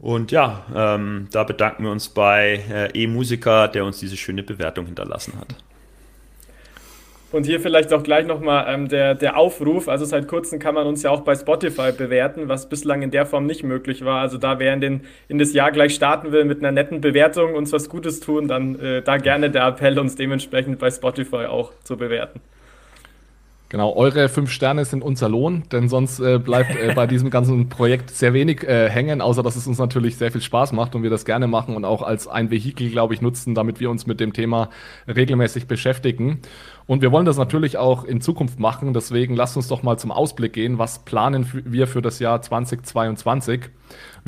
Und 0.00 0.30
ja, 0.30 0.64
ähm, 0.74 1.28
da 1.32 1.42
bedanken 1.42 1.84
wir 1.84 1.90
uns 1.90 2.08
bei 2.08 2.62
äh, 2.70 2.90
E-Musiker, 2.94 3.68
der 3.68 3.84
uns 3.84 3.98
diese 3.98 4.16
schöne 4.16 4.42
Bewertung 4.42 4.86
hinterlassen 4.86 5.34
hat. 5.38 5.48
Und 7.30 7.44
hier 7.44 7.60
vielleicht 7.60 7.92
auch 7.92 8.02
gleich 8.02 8.26
nochmal 8.26 8.64
ähm, 8.68 8.88
der, 8.88 9.14
der 9.14 9.36
Aufruf. 9.36 9.88
Also 9.88 10.06
seit 10.06 10.28
kurzem 10.28 10.58
kann 10.58 10.74
man 10.74 10.86
uns 10.86 11.02
ja 11.02 11.10
auch 11.10 11.20
bei 11.20 11.34
Spotify 11.34 11.92
bewerten, 11.92 12.48
was 12.48 12.70
bislang 12.70 13.02
in 13.02 13.10
der 13.10 13.26
Form 13.26 13.44
nicht 13.44 13.64
möglich 13.64 14.02
war. 14.04 14.20
Also 14.20 14.38
da 14.38 14.58
wer 14.58 14.72
in, 14.72 14.80
den, 14.80 15.00
in 15.28 15.38
das 15.38 15.52
Jahr 15.52 15.70
gleich 15.70 15.94
starten 15.94 16.32
will 16.32 16.44
mit 16.44 16.60
einer 16.60 16.72
netten 16.72 17.02
Bewertung, 17.02 17.54
uns 17.54 17.72
was 17.72 17.90
Gutes 17.90 18.20
tun, 18.20 18.48
dann 18.48 18.80
äh, 18.80 19.02
da 19.02 19.18
gerne 19.18 19.50
der 19.50 19.66
Appell, 19.66 19.98
uns 19.98 20.14
dementsprechend 20.14 20.78
bei 20.78 20.90
Spotify 20.90 21.46
auch 21.46 21.72
zu 21.84 21.98
bewerten. 21.98 22.40
Genau, 23.70 23.94
eure 23.94 24.30
fünf 24.30 24.50
Sterne 24.50 24.86
sind 24.86 25.02
unser 25.02 25.28
Lohn, 25.28 25.64
denn 25.70 25.90
sonst 25.90 26.20
äh, 26.20 26.38
bleibt 26.38 26.74
äh, 26.74 26.94
bei 26.94 27.06
diesem 27.06 27.28
ganzen 27.28 27.68
Projekt 27.68 28.08
sehr 28.10 28.32
wenig 28.32 28.62
äh, 28.62 28.88
hängen, 28.88 29.20
außer 29.20 29.42
dass 29.42 29.56
es 29.56 29.66
uns 29.66 29.76
natürlich 29.76 30.16
sehr 30.16 30.32
viel 30.32 30.40
Spaß 30.40 30.72
macht 30.72 30.94
und 30.94 31.02
wir 31.02 31.10
das 31.10 31.26
gerne 31.26 31.48
machen 31.48 31.76
und 31.76 31.84
auch 31.84 32.00
als 32.00 32.28
ein 32.28 32.50
Vehikel, 32.50 32.88
glaube 32.88 33.12
ich, 33.12 33.20
nutzen, 33.20 33.54
damit 33.54 33.78
wir 33.78 33.90
uns 33.90 34.06
mit 34.06 34.20
dem 34.20 34.32
Thema 34.32 34.70
regelmäßig 35.06 35.66
beschäftigen. 35.66 36.40
Und 36.86 37.02
wir 37.02 37.12
wollen 37.12 37.26
das 37.26 37.36
natürlich 37.36 37.76
auch 37.76 38.04
in 38.04 38.22
Zukunft 38.22 38.58
machen, 38.58 38.94
deswegen 38.94 39.36
lasst 39.36 39.58
uns 39.58 39.68
doch 39.68 39.82
mal 39.82 39.98
zum 39.98 40.12
Ausblick 40.12 40.54
gehen. 40.54 40.78
Was 40.78 41.00
planen 41.00 41.46
wir 41.52 41.86
für 41.86 42.00
das 42.00 42.20
Jahr 42.20 42.40
2022? 42.40 43.68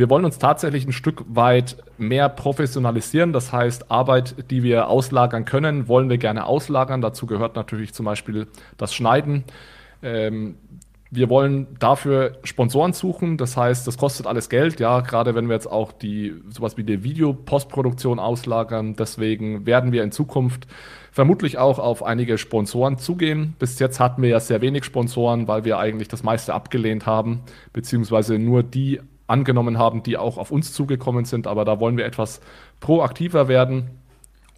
Wir 0.00 0.09
wollen 0.09 0.25
uns 0.25 0.38
tatsächlich 0.38 0.87
ein 0.87 0.92
Stück 0.92 1.26
weit 1.28 1.76
mehr 1.99 2.30
professionalisieren. 2.30 3.35
Das 3.35 3.52
heißt, 3.52 3.90
Arbeit, 3.90 4.50
die 4.50 4.62
wir 4.62 4.88
auslagern 4.88 5.45
können, 5.45 5.88
wollen 5.88 6.09
wir 6.09 6.16
gerne 6.16 6.47
auslagern. 6.47 7.02
Dazu 7.02 7.26
gehört 7.26 7.54
natürlich 7.54 7.92
zum 7.92 8.07
Beispiel 8.07 8.47
das 8.78 8.95
Schneiden. 8.95 9.45
Ähm, 10.02 10.54
wir 11.11 11.28
wollen 11.28 11.66
dafür 11.80 12.38
Sponsoren 12.45 12.95
suchen. 12.95 13.37
Das 13.37 13.59
heißt, 13.59 13.87
das 13.87 13.99
kostet 13.99 14.26
alles 14.26 14.49
Geld. 14.49 14.80
Ja, 14.80 15.00
gerade 15.00 15.35
wenn 15.35 15.49
wir 15.50 15.54
jetzt 15.54 15.71
auch 15.71 15.92
die 15.92 16.33
sowas 16.49 16.78
wie 16.78 16.85
die 16.85 17.04
Videopostproduktion 17.04 18.19
auslagern. 18.19 18.97
Deswegen 18.97 19.66
werden 19.66 19.92
wir 19.92 20.02
in 20.02 20.12
Zukunft 20.12 20.66
vermutlich 21.12 21.59
auch 21.59 21.78
auf 21.78 22.02
einige 22.02 22.38
Sponsoren 22.38 22.97
zugehen. 22.97 23.54
Bis 23.59 23.78
jetzt 23.78 24.00
hatten 24.00 24.23
wir 24.23 24.30
ja 24.30 24.40
sehr 24.40 24.62
wenig 24.62 24.85
Sponsoren, 24.85 25.47
weil 25.47 25.66
wir 25.66 25.78
eigentlich 25.78 26.09
das 26.09 26.23
meiste 26.23 26.54
abgelehnt 26.54 27.04
haben, 27.04 27.40
beziehungsweise 27.75 28.38
nur 28.38 28.62
die 28.62 29.00
angenommen 29.30 29.78
haben, 29.78 30.02
die 30.02 30.16
auch 30.16 30.37
auf 30.37 30.50
uns 30.50 30.72
zugekommen 30.72 31.25
sind. 31.25 31.46
Aber 31.46 31.64
da 31.64 31.80
wollen 31.80 31.96
wir 31.96 32.04
etwas 32.04 32.40
proaktiver 32.80 33.49
werden. 33.49 33.90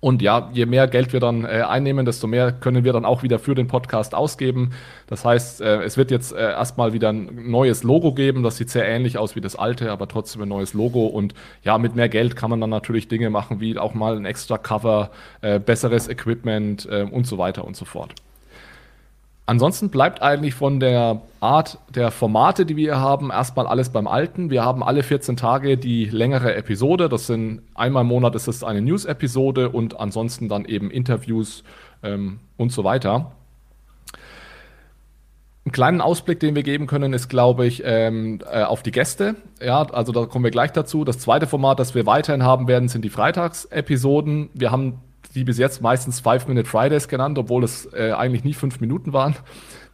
Und 0.05 0.21
ja, 0.21 0.51
je 0.53 0.67
mehr 0.67 0.89
Geld 0.89 1.13
wir 1.13 1.21
dann 1.21 1.45
äh, 1.45 1.63
einnehmen, 1.63 2.05
desto 2.05 2.27
mehr 2.27 2.51
können 2.51 2.83
wir 2.83 2.93
dann 2.93 3.05
auch 3.05 3.23
wieder 3.23 3.39
für 3.39 3.55
den 3.55 3.69
Podcast 3.69 4.17
ausgeben. 4.17 4.71
Das 5.07 5.25
heißt, 5.25 5.61
äh, 5.61 5.83
es 5.85 5.97
wird 5.97 6.11
jetzt 6.11 6.33
äh, 6.33 6.41
erstmal 6.41 6.93
wieder 6.93 7.11
ein 7.11 7.49
neues 7.49 7.85
Logo 7.85 8.13
geben. 8.13 8.43
Das 8.43 8.57
sieht 8.57 8.69
sehr 8.69 8.85
ähnlich 8.85 9.17
aus 9.17 9.37
wie 9.37 9.41
das 9.41 9.55
alte, 9.55 9.93
aber 9.93 10.09
trotzdem 10.09 10.43
ein 10.43 10.49
neues 10.49 10.75
Logo. 10.75 11.07
Und 11.07 11.35
ja, 11.63 11.79
mit 11.79 11.95
mehr 11.95 12.09
Geld 12.09 12.35
kann 12.35 12.51
man 12.51 12.61
dann 12.61 12.71
natürlich 12.71 13.07
Dinge 13.07 13.31
machen, 13.31 13.61
wie 13.61 13.79
auch 13.79 13.95
mal 13.95 14.17
ein 14.17 14.25
extra 14.25 14.59
Cover, 14.59 15.13
äh, 15.41 15.61
besseres 15.61 16.09
Equipment 16.09 16.89
äh, 16.91 17.07
und 17.09 17.29
so 17.29 17.39
weiter 17.39 17.65
und 17.65 17.77
so 17.77 17.85
fort. 17.85 18.13
Ansonsten 19.45 19.91
bleibt 19.91 20.23
eigentlich 20.23 20.55
von 20.55 20.79
der 20.79 21.23
Art 21.41 21.79
der 21.93 22.13
Formate, 22.13 22.65
die 22.65 22.77
wir 22.77 23.01
haben, 23.01 23.31
erstmal 23.31 23.67
alles 23.67 23.91
beim 23.91 24.07
Alten. 24.07 24.51
Wir 24.51 24.65
haben 24.65 24.85
alle 24.85 25.03
14 25.03 25.37
Tage 25.37 25.77
die 25.77 26.05
längere 26.05 26.55
Episode. 26.55 27.09
Das 27.09 27.27
sind 27.27 27.63
einmal 27.75 28.03
im 28.03 28.09
Monat 28.09 28.37
ist 28.37 28.47
es 28.47 28.63
eine 28.63 28.81
News-Episode 28.81 29.71
und 29.71 29.99
ansonsten 29.99 30.49
dann 30.49 30.65
eben 30.65 30.93
Interviews 30.93 31.65
ähm, 32.05 32.39
und 32.57 32.71
so 32.71 32.85
weiter. 32.85 33.33
Einen 35.65 35.73
kleinen 35.73 36.01
Ausblick, 36.01 36.39
den 36.39 36.55
wir 36.55 36.63
geben 36.63 36.87
können, 36.87 37.13
ist, 37.13 37.29
glaube 37.29 37.67
ich, 37.67 37.83
ähm, 37.85 38.41
äh, 38.49 38.63
auf 38.63 38.85
die 38.85 38.91
Gäste. 38.93 39.35
Ja, 39.61 39.83
also 39.83 40.13
da 40.13 40.27
kommen 40.27 40.45
wir 40.45 40.51
gleich 40.53 40.73
dazu. 40.73 41.05
Das 41.05 41.19
zweite 41.19 41.49
Format, 41.49 41.81
das 41.81 41.97
wir 41.97 42.07
weiterhin 42.07 42.45
haben 42.45 42.69
werden, 42.69 42.89
sind 42.89 43.05
die 43.05 43.11
Freitagsepisoden. 43.11 44.51
Wir 44.55 44.71
haben 44.71 45.01
die 45.35 45.45
bis 45.45 45.59
jetzt 45.59 45.81
meistens 45.81 46.21
Five-Minute 46.21 46.69
Fridays 46.69 47.09
genannt, 47.09 47.39
obwohl 47.39 47.65
es 47.65 47.87
äh, 47.93 48.13
eigentlich 48.13 48.45
nie 48.45 48.55
fünf 48.55 48.81
Minuten 48.81 49.13
waren. 49.13 49.37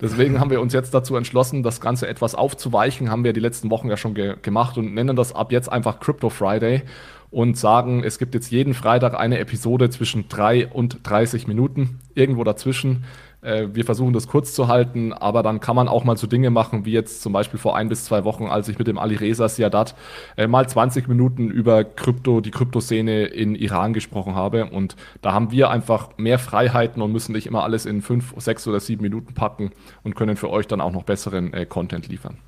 Deswegen 0.00 0.38
haben 0.38 0.50
wir 0.50 0.61
uns 0.61 0.73
jetzt 0.73 0.94
dazu 0.94 1.16
entschlossen, 1.16 1.62
das 1.62 1.80
Ganze 1.80 2.06
etwas 2.06 2.35
aufzuweichen. 2.35 3.11
Haben 3.11 3.25
wir 3.25 3.32
die 3.32 3.40
letzten 3.40 3.70
Wochen 3.70 3.88
ja 3.88 3.97
schon 3.97 4.14
ge 4.14 4.37
gemacht 4.40 4.78
und 4.78 4.94
nennen 4.94 5.16
das 5.16 5.35
ab 5.35 5.52
jetzt 5.52 5.70
einfach 5.70 6.00
Crypto 6.00 6.30
Friday 6.30 6.82
und 7.30 7.58
sagen, 7.58 8.04
es 8.04 8.18
gibt 8.18 8.35
jetzt 8.35 8.50
jeden 8.50 8.75
Freitag 8.75 9.18
eine 9.18 9.38
Episode 9.38 9.90
zwischen 9.90 10.28
drei 10.28 10.66
und 10.66 11.00
30 11.02 11.47
Minuten, 11.47 12.00
irgendwo 12.14 12.44
dazwischen. 12.44 13.04
Äh, 13.40 13.68
wir 13.73 13.85
versuchen 13.85 14.12
das 14.12 14.26
kurz 14.26 14.52
zu 14.52 14.68
halten, 14.68 15.12
aber 15.12 15.42
dann 15.42 15.61
kann 15.61 15.76
man 15.76 15.88
auch 15.88 16.04
mal 16.04 16.16
so 16.16 16.26
Dinge 16.26 16.50
machen, 16.50 16.85
wie 16.85 16.92
jetzt 16.92 17.23
zum 17.23 17.33
Beispiel 17.33 17.59
vor 17.59 17.76
ein 17.76 17.88
bis 17.88 18.04
zwei 18.04 18.25
Wochen, 18.25 18.47
als 18.47 18.68
ich 18.68 18.78
mit 18.78 18.88
dem 18.88 18.99
Ali 18.99 19.14
Reza 19.14 19.49
Siadat 19.49 19.95
äh, 20.37 20.47
mal 20.47 20.68
20 20.68 21.09
Minuten 21.09 21.50
über 21.50 21.85
Krypto, 21.85 22.40
die 22.40 22.50
Kryptoszene 22.50 23.26
in 23.26 23.54
Iran 23.54 23.92
gesprochen 23.92 24.35
habe. 24.35 24.66
Und 24.66 24.97
da 25.23 25.33
haben 25.33 25.52
wir 25.52 25.71
einfach 25.71 26.11
mehr 26.16 26.38
Freiheiten 26.38 27.00
und 27.02 27.12
müssen 27.12 27.33
nicht 27.33 27.47
immer 27.47 27.62
alles 27.62 27.87
in 27.87 28.02
fünf, 28.02 28.35
sechs 28.38 28.66
oder 28.66 28.80
sieben 28.80 29.02
Minuten 29.02 29.35
packen 29.35 29.71
und 30.02 30.16
können 30.16 30.37
für 30.37 30.50
euch 30.50 30.66
dann 30.66 30.80
auch 30.80 30.92
noch 30.92 31.04
besseren 31.04 31.52
äh, 31.52 31.64
Content 31.64 32.09
liefern. 32.09 32.38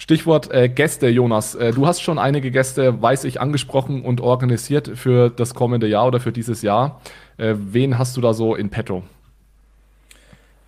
Stichwort 0.00 0.52
äh, 0.52 0.68
Gäste, 0.68 1.08
Jonas. 1.08 1.56
Äh, 1.56 1.72
du 1.72 1.86
hast 1.86 2.00
schon 2.00 2.20
einige 2.20 2.52
Gäste, 2.52 3.02
weiß 3.02 3.24
ich, 3.24 3.40
angesprochen 3.40 4.02
und 4.02 4.20
organisiert 4.20 4.92
für 4.94 5.28
das 5.28 5.54
kommende 5.54 5.88
Jahr 5.88 6.06
oder 6.06 6.20
für 6.20 6.30
dieses 6.30 6.62
Jahr. 6.62 7.00
Äh, 7.38 7.54
wen 7.56 7.98
hast 7.98 8.16
du 8.16 8.20
da 8.20 8.34
so 8.34 8.54
in 8.54 8.68
petto? 8.68 9.02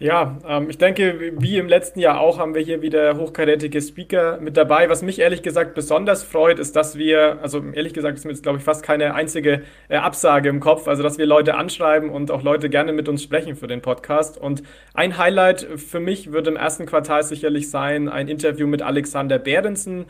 Ja, 0.00 0.39
ähm, 0.49 0.71
ich 0.71 0.79
denke, 0.79 1.35
wie 1.37 1.59
im 1.59 1.69
letzten 1.69 2.00
Jahr 2.00 2.21
auch 2.21 2.39
haben 2.39 2.55
wir 2.55 2.62
hier 2.62 2.81
wieder 2.81 3.19
hochkarätige 3.19 3.83
Speaker 3.83 4.39
mit 4.41 4.57
dabei. 4.57 4.89
Was 4.89 5.03
mich 5.03 5.19
ehrlich 5.19 5.43
gesagt 5.43 5.75
besonders 5.75 6.23
freut, 6.23 6.59
ist, 6.59 6.75
dass 6.75 6.97
wir, 6.97 7.39
also 7.43 7.62
ehrlich 7.75 7.93
gesagt 7.93 8.17
ist 8.17 8.25
mir 8.25 8.31
jetzt, 8.31 8.43
glaube 8.43 8.57
ich, 8.57 8.65
fast 8.65 8.83
keine 8.83 9.12
einzige 9.15 9.61
äh, 9.91 9.97
Absage 9.97 10.49
im 10.49 10.59
Kopf, 10.59 10.89
also 10.89 11.03
dass 11.03 11.19
wir 11.19 11.27
Leute 11.27 11.55
anschreiben 11.55 12.09
und 12.09 12.31
auch 12.31 12.43
Leute 12.43 12.71
gerne 12.71 12.95
mit 12.95 13.11
uns 13.11 13.23
sprechen 13.23 13.57
für 13.57 13.67
den 13.67 13.83
Podcast. 13.83 14.39
Und 14.39 14.62
ein 14.95 15.19
Highlight 15.19 15.69
für 15.77 16.00
mich 16.00 16.33
wird 16.33 16.47
im 16.47 16.57
ersten 16.57 16.87
Quartal 16.87 17.23
sicherlich 17.23 17.69
sein 17.69 18.09
ein 18.09 18.27
Interview 18.27 18.67
mit 18.67 18.81
Alexander 18.81 19.39
Behrensen 19.39 20.07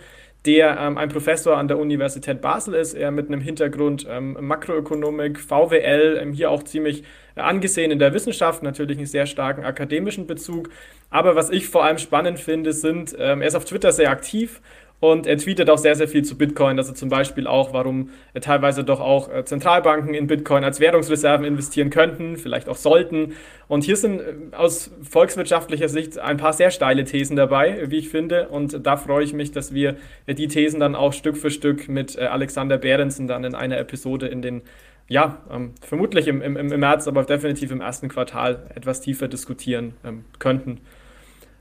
der 0.46 0.78
ähm, 0.78 0.96
ein 0.96 1.10
Professor 1.10 1.56
an 1.56 1.68
der 1.68 1.78
Universität 1.78 2.40
Basel 2.40 2.74
ist, 2.74 2.94
er 2.94 3.10
mit 3.10 3.28
einem 3.28 3.40
Hintergrund 3.40 4.06
ähm, 4.08 4.36
Makroökonomik, 4.40 5.38
VWL, 5.38 6.18
ähm, 6.22 6.32
hier 6.32 6.50
auch 6.50 6.62
ziemlich 6.62 7.04
äh, 7.34 7.40
angesehen 7.40 7.90
in 7.90 7.98
der 7.98 8.14
Wissenschaft, 8.14 8.62
natürlich 8.62 8.96
einen 8.96 9.06
sehr 9.06 9.26
starken 9.26 9.64
akademischen 9.64 10.26
Bezug. 10.26 10.70
Aber 11.10 11.36
was 11.36 11.50
ich 11.50 11.68
vor 11.68 11.84
allem 11.84 11.98
spannend 11.98 12.38
finde, 12.38 12.72
sind, 12.72 13.14
ähm, 13.18 13.42
er 13.42 13.48
ist 13.48 13.54
auf 13.54 13.64
Twitter 13.66 13.92
sehr 13.92 14.10
aktiv 14.10 14.60
und 15.00 15.26
er 15.26 15.38
tweetet 15.38 15.70
auch 15.70 15.78
sehr, 15.78 15.94
sehr 15.94 16.08
viel 16.08 16.24
zu 16.24 16.36
Bitcoin, 16.36 16.78
also 16.78 16.92
zum 16.92 17.08
Beispiel 17.08 17.46
auch, 17.46 17.72
warum 17.72 18.10
äh, 18.34 18.40
teilweise 18.40 18.84
doch 18.84 19.00
auch 19.00 19.32
äh, 19.32 19.44
Zentralbanken 19.46 20.12
in 20.12 20.26
Bitcoin 20.26 20.62
als 20.62 20.78
Währungsreserven 20.78 21.46
investieren 21.46 21.88
könnten, 21.88 22.36
vielleicht 22.36 22.68
auch 22.68 22.76
sollten. 22.76 23.32
Und 23.66 23.82
hier 23.82 23.96
sind 23.96 24.20
äh, 24.20 24.34
aus 24.54 24.90
volkswirtschaftlicher 25.02 25.88
Sicht 25.88 26.18
ein 26.18 26.36
paar 26.36 26.52
sehr 26.52 26.70
steile 26.70 27.04
Thesen 27.04 27.34
dabei, 27.34 27.90
wie 27.90 27.96
ich 27.96 28.10
finde. 28.10 28.48
Und 28.48 28.86
da 28.86 28.98
freue 28.98 29.24
ich 29.24 29.32
mich, 29.32 29.52
dass 29.52 29.72
wir 29.72 29.96
die 30.28 30.48
Thesen 30.48 30.80
dann 30.80 30.94
auch 30.94 31.14
Stück 31.14 31.38
für 31.38 31.50
Stück 31.50 31.88
mit 31.88 32.18
Alexander 32.18 32.76
Behrensen 32.76 33.26
dann 33.26 33.44
in 33.44 33.54
einer 33.54 33.78
Episode 33.78 34.26
in 34.26 34.42
den 34.42 34.62
ja, 35.08 35.38
ähm, 35.50 35.74
vermutlich 35.80 36.28
im, 36.28 36.40
im, 36.40 36.56
im 36.56 36.68
März, 36.80 37.08
aber 37.08 37.24
definitiv 37.24 37.72
im 37.72 37.80
ersten 37.80 38.08
Quartal 38.08 38.70
etwas 38.76 39.00
tiefer 39.00 39.26
diskutieren 39.26 39.94
ähm, 40.04 40.24
könnten. 40.38 40.80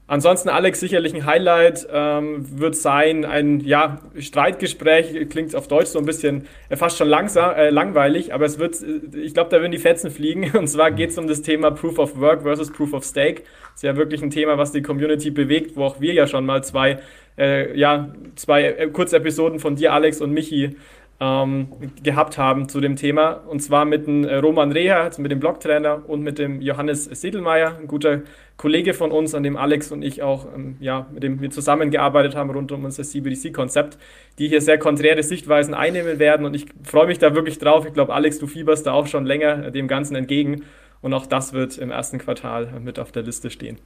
Ansonsten, 0.10 0.50
Alex, 0.50 0.80
sicherlich 0.80 1.14
ein 1.14 1.28
Highlight 1.28 1.88
ähm, 1.94 2.44
wird 2.60 2.76
sein, 2.76 3.26
ein 3.26 3.60
ja, 3.60 4.00
Streitgespräch, 4.18 5.30
klingt 5.30 5.56
auf 5.56 5.68
Deutsch 5.68 5.90
so 5.90 6.00
ein 6.00 6.06
bisschen 6.06 6.48
äh, 6.70 6.76
fast 6.78 6.98
schon 6.98 7.08
langsam, 7.08 7.54
äh, 7.56 7.70
langweilig, 7.70 8.34
aber 8.34 8.46
es 8.46 8.58
wird, 8.58 8.82
äh, 8.82 9.20
ich 9.20 9.36
glaube, 9.36 9.52
da 9.52 9.62
werden 9.62 9.72
die 9.72 9.78
Fetzen 9.78 10.10
fliegen. 10.10 10.50
Und 10.58 10.66
zwar 10.66 10.90
geht 10.90 11.12
es 11.12 11.18
um 11.20 11.28
das 11.28 11.44
Thema 11.44 11.70
Proof 11.70 12.00
of 12.00 12.20
Work 12.20 12.42
versus 12.42 12.72
Proof 12.72 12.94
of 12.94 13.04
Stake. 13.04 13.44
Das 13.44 13.76
ist 13.76 13.84
ja 13.84 13.98
wirklich 13.98 14.24
ein 14.24 14.32
Thema, 14.32 14.58
was 14.58 14.72
die 14.72 14.82
Community 14.82 15.30
bewegt, 15.30 15.78
wo 15.78 15.84
auch 15.84 16.02
wir 16.02 16.14
ja 16.14 16.26
schon 16.26 16.44
mal 16.44 16.64
zwei, 16.64 16.98
äh, 17.38 17.78
ja, 17.78 18.12
zwei 18.34 18.64
äh, 18.64 18.88
Kurzepisoden 18.88 19.60
von 19.60 19.76
dir, 19.76 19.94
Alex, 19.94 20.22
und 20.22 20.32
Michi 20.32 20.76
ähm, 21.22 21.68
gehabt 22.02 22.38
haben 22.38 22.70
zu 22.70 22.80
dem 22.80 22.96
Thema. 22.96 23.32
Und 23.32 23.62
zwar 23.62 23.86
mit 23.86 24.08
dem 24.08 24.24
äh, 24.24 24.36
Roman 24.36 24.72
Reha, 24.72 25.04
also 25.04 25.22
mit 25.22 25.32
dem 25.32 25.40
Blogtrainer 25.40 26.08
und 26.08 26.22
mit 26.22 26.40
dem 26.40 26.62
Johannes 26.62 27.06
Sedelmeier, 27.06 27.78
ein 27.78 27.88
guter 27.88 28.22
Kollege 28.56 28.94
von 28.94 29.12
uns, 29.12 29.36
an 29.36 29.44
dem 29.44 29.58
Alex 29.58 29.92
und 29.92 30.02
ich 30.02 30.24
auch, 30.24 30.48
ähm, 30.56 30.78
ja, 30.80 31.08
mit 31.12 31.24
dem 31.24 31.42
wir 31.42 31.50
zusammengearbeitet 31.50 32.36
haben 32.36 32.50
rund 32.52 32.72
um 32.72 32.86
unser 32.86 33.04
CBDC-Konzept, 33.04 33.98
die 34.38 34.48
hier 34.48 34.62
sehr 34.62 34.78
konträre 34.78 35.24
Sichtweisen 35.24 35.74
einnehmen 35.74 36.20
werden. 36.20 36.46
Und 36.46 36.56
ich 36.56 36.68
freue 36.84 37.08
mich 37.08 37.20
da 37.20 37.36
wirklich 37.36 37.60
drauf. 37.60 37.86
Ich 37.86 37.94
glaube, 37.94 38.14
Alex, 38.14 38.40
du 38.40 38.48
fieberst 38.48 38.88
da 38.88 38.94
auch 38.94 39.08
schon 39.08 39.26
länger 39.26 39.68
äh, 39.68 39.72
dem 39.72 39.88
Ganzen 39.88 40.16
entgegen. 40.16 40.64
Und 41.02 41.14
auch 41.14 41.26
das 41.26 41.54
wird 41.54 41.78
im 41.78 41.92
ersten 41.92 42.18
Quartal 42.18 42.80
mit 42.80 43.00
auf 43.00 43.12
der 43.12 43.24
Liste 43.24 43.50
stehen. 43.50 43.78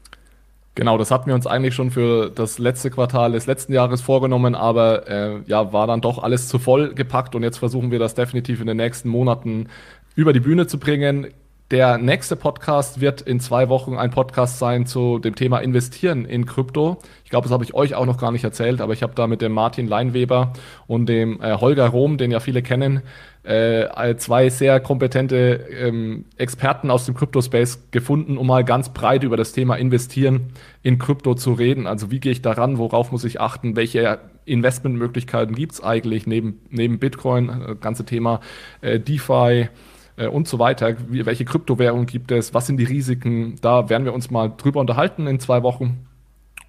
Genau, 0.76 0.98
das 0.98 1.12
hatten 1.12 1.28
wir 1.28 1.36
uns 1.36 1.46
eigentlich 1.46 1.76
schon 1.76 1.92
für 1.92 2.32
das 2.32 2.58
letzte 2.58 2.90
Quartal 2.90 3.34
des 3.34 3.46
letzten 3.46 3.74
Jahres 3.74 4.02
vorgenommen, 4.02 4.56
aber 4.56 5.08
äh, 5.08 5.42
ja, 5.46 5.72
war 5.72 5.86
dann 5.86 6.02
doch 6.02 6.24
alles 6.24 6.48
zu 6.48 6.58
voll 6.58 6.96
gepackt 6.96 7.36
und 7.36 7.44
jetzt 7.44 7.60
versuchen 7.60 7.92
wir 7.92 8.00
das 8.00 8.16
definitiv 8.16 8.60
in 8.60 8.66
den 8.66 8.78
nächsten 8.78 9.08
Monaten 9.08 9.68
über 10.16 10.34
die 10.34 10.40
Bühne 10.40 10.66
zu 10.66 10.80
bringen. 10.80 11.28
Der 11.74 11.98
nächste 11.98 12.36
Podcast 12.36 13.02
wird 13.02 13.22
in 13.22 13.40
zwei 13.40 13.68
Wochen 13.68 13.98
ein 13.98 14.12
Podcast 14.12 14.60
sein 14.60 14.86
zu 14.86 15.18
dem 15.18 15.34
Thema 15.34 15.58
Investieren 15.58 16.24
in 16.24 16.46
Krypto. 16.46 17.00
Ich 17.24 17.32
glaube, 17.32 17.46
das 17.46 17.52
habe 17.52 17.64
ich 17.64 17.74
euch 17.74 17.96
auch 17.96 18.06
noch 18.06 18.20
gar 18.20 18.32
nicht 18.32 18.44
erzählt, 18.44 18.80
aber 18.80 18.94
ich 18.94 19.02
habe 19.02 19.16
da 19.16 19.26
mit 19.26 19.42
dem 19.42 19.54
Martin 19.54 19.88
Leinweber 19.88 20.54
und 20.86 21.08
dem 21.08 21.42
äh, 21.42 21.56
Holger 21.56 21.88
Rom, 21.88 22.20
den 22.20 22.30
ja 22.30 22.40
viele 22.40 22.62
kennen, 22.62 23.02
äh, 23.42 24.16
zwei 24.18 24.50
sehr 24.50 24.82
kompetente 24.82 25.66
ähm, 25.72 26.26
Experten 26.38 26.92
aus 26.92 27.08
dem 27.08 27.16
Crypto-Space 27.16 27.88
gefunden, 27.90 28.38
um 28.38 28.46
mal 28.46 28.64
ganz 28.64 28.90
breit 28.90 29.24
über 29.24 29.36
das 29.36 29.52
Thema 29.52 29.74
Investieren 29.74 30.54
in 30.84 31.00
Krypto 31.00 31.34
zu 31.34 31.54
reden. 31.54 31.88
Also 31.88 32.12
wie 32.12 32.20
gehe 32.20 32.34
ich 32.34 32.44
daran, 32.44 32.78
worauf 32.78 33.12
muss 33.12 33.24
ich 33.24 33.42
achten, 33.42 33.76
welche 33.76 34.20
Investmentmöglichkeiten 34.46 35.56
gibt 35.56 35.72
es 35.72 35.84
eigentlich 35.84 36.28
neben, 36.28 36.60
neben 36.70 37.00
Bitcoin, 37.00 37.50
äh, 37.50 37.76
ganze 37.82 38.06
Thema 38.06 38.42
äh, 38.82 39.00
DeFi 39.00 39.70
äh, 40.18 40.28
und 40.28 40.48
so 40.48 40.60
weiter. 40.60 40.96
Wie, 41.10 41.26
welche 41.26 41.46
Kryptowährungen 41.46 42.06
gibt 42.06 42.32
es? 42.32 42.54
Was 42.54 42.68
sind 42.68 42.78
die 42.78 42.86
Risiken? 42.86 43.56
Da 43.62 43.90
werden 43.90 44.06
wir 44.06 44.14
uns 44.14 44.32
mal 44.32 44.52
drüber 44.56 44.80
unterhalten 44.80 45.28
in 45.28 45.40
zwei 45.40 45.64
Wochen. 45.64 46.06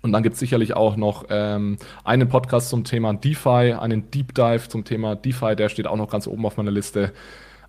Und 0.03 0.13
dann 0.13 0.23
gibt 0.23 0.35
es 0.35 0.41
sicherlich 0.41 0.77
auch 0.77 0.97
noch 0.97 1.25
ähm, 1.31 1.79
einen 2.05 2.29
Podcast 2.29 2.69
zum 2.69 2.85
Thema 2.85 3.15
DeFi, 3.15 3.73
einen 3.73 4.11
Deep 4.11 4.35
Dive 4.35 4.69
zum 4.69 4.85
Thema 4.85 5.17
DeFi, 5.17 5.57
der 5.57 5.71
steht 5.71 5.87
auch 5.87 5.97
noch 5.97 6.11
ganz 6.11 6.27
oben 6.27 6.45
auf 6.45 6.59
meiner 6.59 6.71
Liste. 6.71 7.13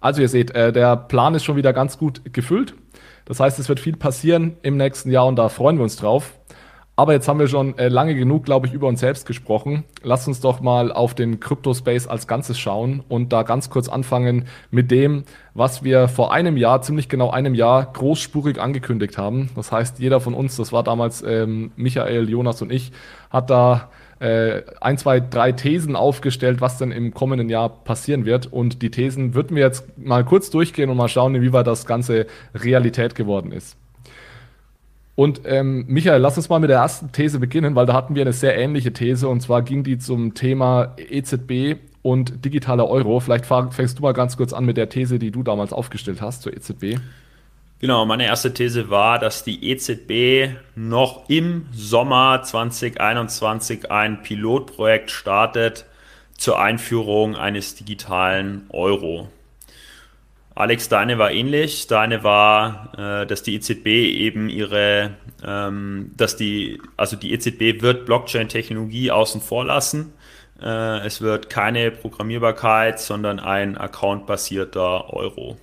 Also 0.01 0.21
ihr 0.21 0.27
seht, 0.27 0.51
äh, 0.51 0.73
der 0.73 0.97
Plan 0.97 1.33
ist 1.33 1.45
schon 1.45 1.55
wieder 1.55 1.71
ganz 1.71 1.97
gut 1.97 2.33
gefüllt. 2.33 2.73
Das 3.23 3.39
heißt, 3.39 3.57
es 3.57 3.69
wird 3.69 3.79
viel 3.79 3.95
passieren 3.95 4.57
im 4.63 4.75
nächsten 4.75 5.11
Jahr 5.11 5.27
und 5.27 5.37
da 5.37 5.47
freuen 5.47 5.77
wir 5.77 5.83
uns 5.83 5.95
drauf. 5.95 6.33
Aber 6.97 7.11
jetzt 7.11 7.27
haben 7.27 7.39
wir 7.39 7.49
schon 7.49 7.77
äh, 7.77 7.89
lange 7.89 8.15
genug, 8.15 8.45
glaube 8.45 8.67
ich, 8.67 8.73
über 8.73 8.87
uns 8.87 9.01
selbst 9.01 9.25
gesprochen. 9.25 9.83
Lasst 10.01 10.29
uns 10.29 10.39
doch 10.39 10.61
mal 10.61 10.93
auf 10.93 11.13
den 11.13 11.41
Crypto-Space 11.41 12.07
als 12.07 12.25
Ganzes 12.25 12.57
schauen 12.57 13.03
und 13.09 13.33
da 13.33 13.43
ganz 13.43 13.69
kurz 13.69 13.89
anfangen 13.89 14.45
mit 14.71 14.91
dem, 14.91 15.23
was 15.53 15.83
wir 15.83 16.07
vor 16.07 16.31
einem 16.31 16.55
Jahr, 16.55 16.81
ziemlich 16.81 17.09
genau 17.09 17.31
einem 17.31 17.53
Jahr, 17.53 17.91
großspurig 17.91 18.61
angekündigt 18.61 19.17
haben. 19.17 19.49
Das 19.55 19.73
heißt, 19.73 19.99
jeder 19.99 20.21
von 20.21 20.33
uns, 20.33 20.55
das 20.55 20.71
war 20.71 20.83
damals 20.83 21.21
ähm, 21.21 21.71
Michael, 21.75 22.29
Jonas 22.29 22.61
und 22.61 22.71
ich, 22.71 22.93
hat 23.29 23.49
da 23.49 23.89
äh, 24.19 24.61
ein, 24.79 24.97
zwei, 24.97 25.19
drei 25.19 25.51
Thesen 25.51 25.97
aufgestellt, 25.97 26.61
was 26.61 26.77
denn 26.77 26.93
im 26.93 27.13
kommenden 27.13 27.49
Jahr 27.49 27.67
passieren 27.67 28.25
wird. 28.25 28.47
Und 28.47 28.81
die 28.81 28.89
Thesen 28.89 29.33
würden 29.33 29.57
wir 29.57 29.63
jetzt 29.65 29.97
mal 29.97 30.23
kurz 30.23 30.49
durchgehen 30.49 30.89
und 30.89 30.95
mal 30.95 31.09
schauen, 31.09 31.35
inwieweit 31.35 31.67
das 31.67 31.85
Ganze 31.85 32.25
Realität 32.53 33.15
geworden 33.15 33.51
ist. 33.51 33.75
Und 35.15 35.41
ähm, 35.45 35.85
Michael, 35.87 36.19
lass 36.19 36.35
uns 36.35 36.49
mal 36.49 36.59
mit 36.59 36.69
der 36.69 36.79
ersten 36.79 37.11
These 37.11 37.39
beginnen, 37.39 37.75
weil 37.75 37.85
da 37.85 37.93
hatten 37.93 38.15
wir 38.15 38.21
eine 38.21 38.33
sehr 38.33 38.57
ähnliche 38.57 38.91
These 38.91 39.29
und 39.29 39.39
zwar 39.41 39.61
ging 39.61 39.83
die 39.83 39.97
zum 39.97 40.33
Thema 40.33 40.93
EZB 40.97 41.79
und 42.01 42.43
digitaler 42.43 42.89
Euro. 42.89 43.19
Vielleicht 43.21 43.45
fängst 43.45 43.97
du 43.97 44.03
mal 44.03 44.11
ganz 44.11 44.35
kurz 44.35 44.51
an 44.51 44.65
mit 44.65 44.75
der 44.75 44.89
These, 44.89 45.17
die 45.17 45.31
du 45.31 45.41
damals 45.41 45.71
aufgestellt 45.71 46.21
hast 46.21 46.41
zur 46.41 46.53
EZB. 46.53 46.99
Genau, 47.79 48.05
meine 48.05 48.25
erste 48.25 48.53
These 48.53 48.89
war, 48.89 49.19
dass 49.19 49.43
die 49.43 49.69
EZB 49.69 50.55
noch 50.75 51.29
im 51.29 51.67
Sommer 51.71 52.41
2021 52.43 53.91
ein 53.91 54.21
Pilotprojekt 54.21 55.11
startet 55.11 55.85
zur 56.37 56.59
Einführung 56.59 57.35
eines 57.35 57.75
digitalen 57.75 58.65
Euro. 58.69 59.29
Alex, 60.55 60.87
deine 60.87 61.17
war 61.17 61.31
ähnlich. 61.31 61.87
Deine 61.87 62.23
war, 62.23 62.93
äh, 62.97 63.27
dass 63.27 63.43
die 63.43 63.55
EZB 63.55 63.87
eben 63.87 64.47
ihre, 64.47 65.11
ähm, 65.45 66.11
dass 66.15 66.37
die, 66.37 66.81
also 66.95 67.17
die 67.17 67.33
EZB 67.33 67.81
wird 67.81 68.05
Blockchain-Technologie 68.05 69.11
außen 69.11 69.41
vor 69.41 69.65
lassen. 69.65 70.13
Äh, 70.61 71.05
es 71.05 71.19
wird 71.19 71.49
keine 71.49 71.91
Programmierbarkeit, 71.91 73.01
sondern 73.01 73.41
ein 73.41 73.77
accountbasierter 73.77 75.13
Euro. 75.13 75.57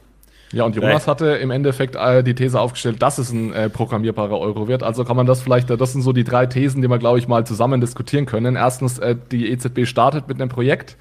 Ja, 0.53 0.65
und 0.65 0.77
Jonas 0.77 1.09
hatte 1.09 1.29
im 1.29 1.51
Endeffekt 1.51 1.97
äh, 1.97 2.23
die 2.23 2.35
These 2.35 2.61
aufgestellt, 2.61 3.01
dass 3.01 3.17
es 3.17 3.33
ein 3.33 3.55
äh, 3.55 3.71
programmierbarer 3.71 4.39
Euro 4.39 4.69
wird. 4.69 4.83
Also 4.83 5.05
kann 5.05 5.17
man 5.17 5.25
das 5.25 5.41
vielleicht, 5.41 5.71
das 5.71 5.93
sind 5.93 6.03
so 6.03 6.13
die 6.13 6.25
drei 6.25 6.45
Thesen, 6.45 6.83
die 6.83 6.89
wir, 6.89 6.99
glaube 6.99 7.19
ich, 7.19 7.27
mal 7.27 7.47
zusammen 7.47 7.81
diskutieren 7.81 8.27
können. 8.27 8.57
Erstens, 8.57 8.99
äh, 8.99 9.17
die 9.31 9.51
EZB 9.51 9.87
startet 9.87 10.29
mit 10.29 10.39
einem 10.39 10.51
Projekt. 10.51 10.99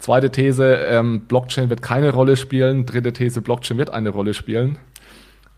Zweite 0.00 0.30
These, 0.30 0.64
ähm, 0.88 1.26
Blockchain 1.28 1.68
wird 1.68 1.82
keine 1.82 2.10
Rolle 2.10 2.38
spielen. 2.38 2.86
Dritte 2.86 3.12
These, 3.12 3.42
Blockchain 3.42 3.76
wird 3.76 3.90
eine 3.90 4.08
Rolle 4.08 4.32
spielen. 4.32 4.78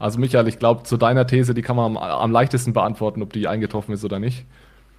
Also 0.00 0.18
Michael, 0.18 0.48
ich 0.48 0.58
glaube, 0.58 0.82
zu 0.82 0.96
deiner 0.96 1.28
These, 1.28 1.54
die 1.54 1.62
kann 1.62 1.76
man 1.76 1.96
am, 1.96 1.96
am, 1.96 2.32
leichtesten 2.32 2.72
beantworten, 2.72 3.22
ob 3.22 3.32
die 3.32 3.46
eingetroffen 3.46 3.94
ist 3.94 4.04
oder 4.04 4.18
nicht. 4.18 4.44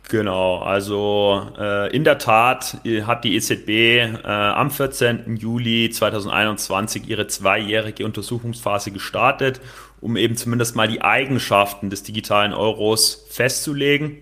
Genau, 0.10 0.60
also 0.60 1.45
äh, 1.60 1.93
in 1.93 2.06
der 2.06 2.19
Tat 2.19 2.77
äh, 2.86 3.03
hat 3.03 3.25
die 3.25 3.36
EZB 3.36 3.69
äh, 3.69 4.27
am 4.27 4.71
14. 4.71 5.36
Juli 5.36 5.89
2021 5.89 7.10
ihre 7.10 7.27
zweijährige 7.27 8.06
Untersuchungsphase 8.06 8.91
gestartet, 8.91 9.60
um 9.99 10.15
eben 10.15 10.38
zumindest 10.38 10.77
mal 10.77 10.88
die 10.88 11.01
Eigenschaften 11.01 11.89
des 11.89 12.03
digitalen 12.03 12.53
Euros 12.53 13.25
festzulegen. 13.29 14.19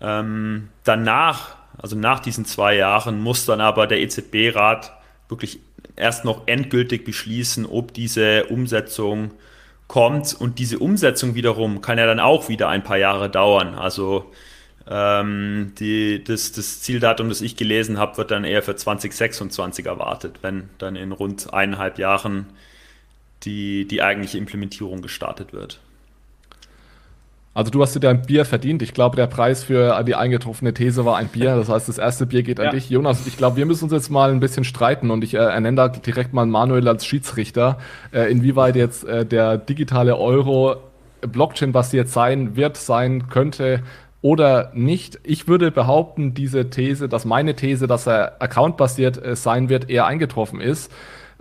Ähm, 0.00 0.70
danach 0.82 1.56
also 1.84 1.96
nach 1.96 2.20
diesen 2.20 2.46
zwei 2.46 2.76
Jahren 2.76 3.20
muss 3.20 3.44
dann 3.44 3.60
aber 3.60 3.86
der 3.86 4.00
EZB-Rat 4.00 4.90
wirklich 5.28 5.60
erst 5.96 6.24
noch 6.24 6.48
endgültig 6.48 7.04
beschließen, 7.04 7.66
ob 7.66 7.92
diese 7.92 8.46
Umsetzung 8.46 9.32
kommt. 9.86 10.32
Und 10.32 10.58
diese 10.58 10.78
Umsetzung 10.78 11.34
wiederum 11.34 11.82
kann 11.82 11.98
ja 11.98 12.06
dann 12.06 12.20
auch 12.20 12.48
wieder 12.48 12.70
ein 12.70 12.84
paar 12.84 12.96
Jahre 12.96 13.28
dauern. 13.28 13.74
Also 13.74 14.32
ähm, 14.88 15.74
die, 15.78 16.24
das, 16.24 16.52
das 16.52 16.80
Zieldatum, 16.80 17.28
das 17.28 17.42
ich 17.42 17.54
gelesen 17.54 17.98
habe, 17.98 18.16
wird 18.16 18.30
dann 18.30 18.44
eher 18.44 18.62
für 18.62 18.76
2026 18.76 19.84
erwartet, 19.84 20.38
wenn 20.40 20.70
dann 20.78 20.96
in 20.96 21.12
rund 21.12 21.52
eineinhalb 21.52 21.98
Jahren 21.98 22.46
die, 23.42 23.86
die 23.86 24.00
eigentliche 24.00 24.38
Implementierung 24.38 25.02
gestartet 25.02 25.52
wird. 25.52 25.80
Also 27.54 27.70
du 27.70 27.80
hast 27.82 27.94
dir 27.94 28.00
dein 28.00 28.22
Bier 28.22 28.44
verdient. 28.44 28.82
Ich 28.82 28.92
glaube, 28.92 29.14
der 29.14 29.28
Preis 29.28 29.62
für 29.62 30.02
die 30.02 30.16
eingetroffene 30.16 30.74
These 30.74 31.04
war 31.04 31.16
ein 31.16 31.28
Bier. 31.28 31.54
Das 31.54 31.68
heißt, 31.68 31.88
das 31.88 31.98
erste 31.98 32.26
Bier 32.26 32.42
geht 32.42 32.58
an 32.58 32.66
ja. 32.66 32.70
dich. 32.72 32.90
Jonas, 32.90 33.28
ich 33.28 33.36
glaube, 33.36 33.56
wir 33.56 33.64
müssen 33.64 33.84
uns 33.84 33.92
jetzt 33.92 34.10
mal 34.10 34.32
ein 34.32 34.40
bisschen 34.40 34.64
streiten 34.64 35.12
und 35.12 35.22
ich 35.22 35.34
äh, 35.34 35.38
ernenne 35.38 35.76
da 35.76 35.88
direkt 35.88 36.32
mal 36.32 36.46
Manuel 36.46 36.88
als 36.88 37.06
Schiedsrichter, 37.06 37.78
äh, 38.12 38.30
inwieweit 38.30 38.74
jetzt 38.74 39.04
äh, 39.04 39.24
der 39.24 39.56
digitale 39.56 40.18
Euro 40.18 40.76
Blockchain-basiert 41.20 42.08
sein 42.08 42.56
wird, 42.56 42.76
sein 42.76 43.28
könnte 43.28 43.82
oder 44.20 44.72
nicht. 44.74 45.20
Ich 45.22 45.46
würde 45.46 45.70
behaupten, 45.70 46.34
diese 46.34 46.70
These, 46.70 47.08
dass 47.08 47.24
meine 47.24 47.54
These, 47.54 47.86
dass 47.86 48.08
er 48.08 48.42
accountbasiert 48.42 49.24
äh, 49.24 49.36
sein 49.36 49.68
wird, 49.68 49.88
eher 49.88 50.06
eingetroffen 50.06 50.60
ist. 50.60 50.90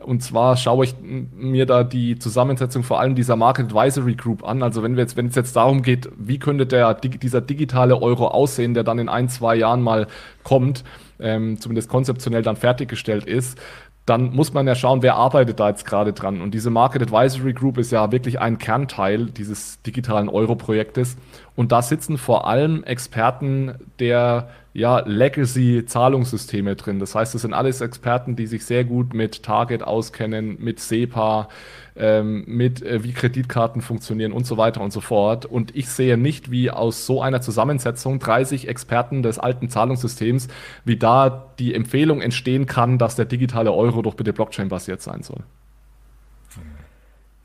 Und 0.03 0.21
zwar 0.21 0.57
schaue 0.57 0.85
ich 0.85 0.95
mir 1.01 1.65
da 1.65 1.83
die 1.83 2.19
Zusammensetzung 2.19 2.83
vor 2.83 2.99
allem 2.99 3.15
dieser 3.15 3.35
Market 3.35 3.65
Advisory 3.67 4.15
Group 4.15 4.43
an. 4.43 4.61
Also 4.63 4.83
wenn 4.83 4.95
wir 4.95 5.03
jetzt, 5.03 5.17
wenn 5.17 5.27
es 5.27 5.35
jetzt 5.35 5.55
darum 5.55 5.81
geht, 5.81 6.09
wie 6.17 6.39
könnte 6.39 6.65
der, 6.65 6.93
dieser 6.95 7.41
digitale 7.41 8.01
Euro 8.01 8.27
aussehen, 8.27 8.73
der 8.73 8.83
dann 8.83 8.99
in 8.99 9.09
ein, 9.09 9.29
zwei 9.29 9.55
Jahren 9.55 9.81
mal 9.81 10.07
kommt, 10.43 10.83
ähm, 11.19 11.59
zumindest 11.59 11.89
konzeptionell 11.89 12.41
dann 12.41 12.55
fertiggestellt 12.55 13.25
ist, 13.25 13.57
dann 14.05 14.35
muss 14.35 14.53
man 14.53 14.67
ja 14.67 14.75
schauen, 14.75 15.01
wer 15.01 15.15
arbeitet 15.15 15.59
da 15.59 15.69
jetzt 15.69 15.85
gerade 15.85 16.11
dran. 16.11 16.41
Und 16.41 16.53
diese 16.53 16.69
Market 16.69 17.01
Advisory 17.03 17.53
Group 17.53 17.77
ist 17.77 17.91
ja 17.91 18.11
wirklich 18.11 18.39
ein 18.39 18.57
Kernteil 18.57 19.27
dieses 19.27 19.81
digitalen 19.83 20.27
Euro-Projektes. 20.27 21.15
Und 21.55 21.71
da 21.71 21.81
sitzen 21.81 22.17
vor 22.17 22.45
allem 22.45 22.83
Experten 22.83 23.75
der 23.99 24.49
ja, 24.73 24.99
Legacy-Zahlungssysteme 25.05 26.75
drin. 26.75 26.99
Das 26.99 27.13
heißt, 27.13 27.35
es 27.35 27.43
sind 27.43 27.53
alles 27.53 27.79
Experten, 27.81 28.35
die 28.35 28.47
sich 28.47 28.65
sehr 28.65 28.83
gut 28.83 29.13
mit 29.13 29.43
Target 29.43 29.83
auskennen, 29.83 30.57
mit 30.59 30.79
SEPA, 30.79 31.47
ähm, 31.95 32.43
mit 32.47 32.81
äh, 32.81 33.03
wie 33.03 33.13
Kreditkarten 33.13 33.83
funktionieren 33.83 34.31
und 34.31 34.47
so 34.47 34.57
weiter 34.57 34.81
und 34.81 34.91
so 34.91 34.99
fort. 34.99 35.45
Und 35.45 35.75
ich 35.75 35.89
sehe 35.89 36.17
nicht, 36.17 36.49
wie 36.49 36.71
aus 36.71 37.05
so 37.05 37.21
einer 37.21 37.41
Zusammensetzung 37.41 38.17
30 38.17 38.67
Experten 38.67 39.21
des 39.21 39.37
alten 39.37 39.69
Zahlungssystems, 39.69 40.47
wie 40.85 40.97
da 40.97 41.53
die 41.59 41.75
Empfehlung 41.75 42.21
entstehen 42.21 42.65
kann, 42.65 42.97
dass 42.97 43.15
der 43.15 43.25
digitale 43.25 43.71
Euro 43.71 44.01
doch 44.01 44.15
bitte 44.15 44.33
Blockchain-basiert 44.33 45.03
sein 45.03 45.21
soll. 45.21 45.43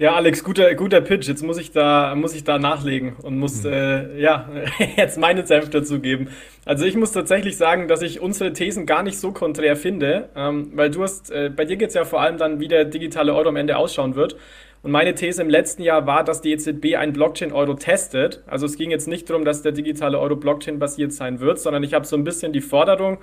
Ja, 0.01 0.15
Alex, 0.15 0.45
guter, 0.45 0.77
guter 0.77 1.01
Pitch. 1.01 1.27
Jetzt 1.27 1.43
muss 1.43 1.59
ich 1.59 1.73
da, 1.73 2.15
muss 2.15 2.33
ich 2.33 2.45
da 2.45 2.61
nachlegen 2.61 3.17
und 3.21 3.37
muss 3.37 3.65
mhm. 3.65 3.73
äh, 3.73 4.21
ja 4.21 4.49
jetzt 4.97 5.19
meine 5.19 5.45
Senf 5.45 5.71
dazu 5.71 5.99
geben. 5.99 6.29
Also 6.65 6.85
ich 6.85 6.95
muss 6.95 7.11
tatsächlich 7.11 7.57
sagen, 7.57 7.89
dass 7.89 8.01
ich 8.03 8.21
unsere 8.21 8.53
Thesen 8.53 8.87
gar 8.87 9.03
nicht 9.03 9.19
so 9.19 9.33
konträr 9.33 9.75
finde, 9.75 10.29
ähm, 10.37 10.71
weil 10.77 10.91
du 10.91 11.03
hast, 11.03 11.33
äh, 11.33 11.51
bei 11.51 11.65
dir 11.65 11.77
geht 11.77 11.89
es 11.89 11.95
ja 11.95 12.05
vor 12.05 12.21
allem 12.21 12.39
dann, 12.39 12.61
wie 12.61 12.69
der 12.69 12.85
digitale 12.85 13.35
Euro 13.35 13.49
am 13.49 13.57
Ende 13.57 13.77
ausschauen 13.77 14.15
wird. 14.15 14.37
Und 14.85 14.93
meine 14.93 15.17
These 15.17 15.43
im 15.43 15.51
letzten 15.51 15.83
Jahr 15.83 16.07
war, 16.07 16.23
dass 16.23 16.43
die 16.43 16.53
EZB 16.53 16.95
einen 16.95 17.13
Blockchain-Euro 17.13 17.75
testet. 17.75 18.45
Also 18.47 18.67
es 18.67 18.77
ging 18.77 18.93
jetzt 18.93 19.09
nicht 19.09 19.29
darum, 19.29 19.45
dass 19.45 19.63
der 19.63 19.73
digitale 19.73 20.21
Euro 20.21 20.37
Blockchain-basiert 20.37 21.13
sein 21.13 21.41
wird, 21.41 21.59
sondern 21.59 21.83
ich 21.83 21.95
habe 21.95 22.07
so 22.07 22.15
ein 22.15 22.23
bisschen 22.23 22.53
die 22.53 22.61
Forderung 22.61 23.19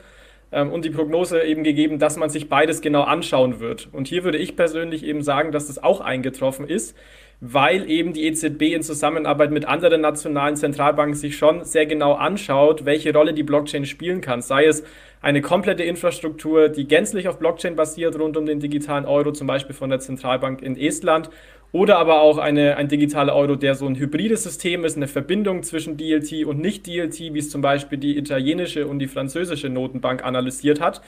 und 0.52 0.86
die 0.86 0.90
Prognose 0.90 1.44
eben 1.44 1.64
gegeben, 1.64 2.00
dass 2.00 2.18
man 2.18 2.30
sich 2.30 2.48
beides 2.48 2.82
genau 2.82 3.02
anschauen 3.02 3.60
wird. 3.60 3.90
Und 3.92 4.08
hier 4.08 4.24
würde 4.24 4.38
ich 4.38 4.56
persönlich 4.56 5.04
eben 5.04 5.22
sagen, 5.22 5.52
dass 5.52 5.68
das 5.68 5.84
auch 5.84 6.00
eingetroffen 6.02 6.68
ist, 6.68 6.96
weil 7.42 7.90
eben 7.90 8.14
die 8.14 8.26
EZB 8.26 8.74
in 8.74 8.82
Zusammenarbeit 8.82 9.52
mit 9.52 9.66
anderen 9.66 10.02
nationalen 10.02 10.56
Zentralbanken 10.56 11.16
sich 11.16 11.38
schon 11.38 11.64
sehr 11.66 11.86
genau 11.86 12.14
anschaut, 12.14 12.86
welche 12.86 13.14
Rolle 13.14 13.34
die 13.34 13.44
Blockchain 13.44 13.86
spielen 13.86 14.22
kann. 14.22 14.42
Sei 14.42 14.66
es 14.66 14.84
eine 15.22 15.42
komplette 15.42 15.84
Infrastruktur, 15.84 16.70
die 16.70 16.88
gänzlich 16.88 17.28
auf 17.28 17.40
Blockchain 17.40 17.76
basiert, 17.76 18.18
rund 18.18 18.38
um 18.38 18.46
den 18.46 18.60
digitalen 18.60 19.06
Euro, 19.06 19.32
zum 19.32 19.48
Beispiel 19.48 19.76
von 19.76 19.90
der 19.90 20.00
Zentralbank 20.00 20.62
in 20.62 20.78
Estland, 20.78 21.30
Oder 21.76 21.98
aber 21.98 22.22
auch 22.22 22.38
eine, 22.38 22.78
ein 22.78 22.88
digitaler 22.88 23.36
Euro, 23.36 23.58
der 23.58 23.76
so 23.76 23.86
ein 23.86 23.98
hybrides 23.98 24.44
System 24.44 24.86
ist, 24.86 24.96
eine 24.96 25.10
Verbindung 25.10 25.62
zwischen 25.62 25.98
DLT 25.98 26.46
und 26.46 26.62
Nicht-DLT, 26.62 27.34
wie 27.34 27.38
es 27.38 27.50
zum 27.50 27.60
Beispiel 27.60 27.98
die 27.98 28.18
italienische 28.18 28.88
und 28.88 29.00
die 29.00 29.08
französische 29.08 29.68
Notenbank 29.68 30.24
analysiert 30.24 30.80
hat. 30.80 31.02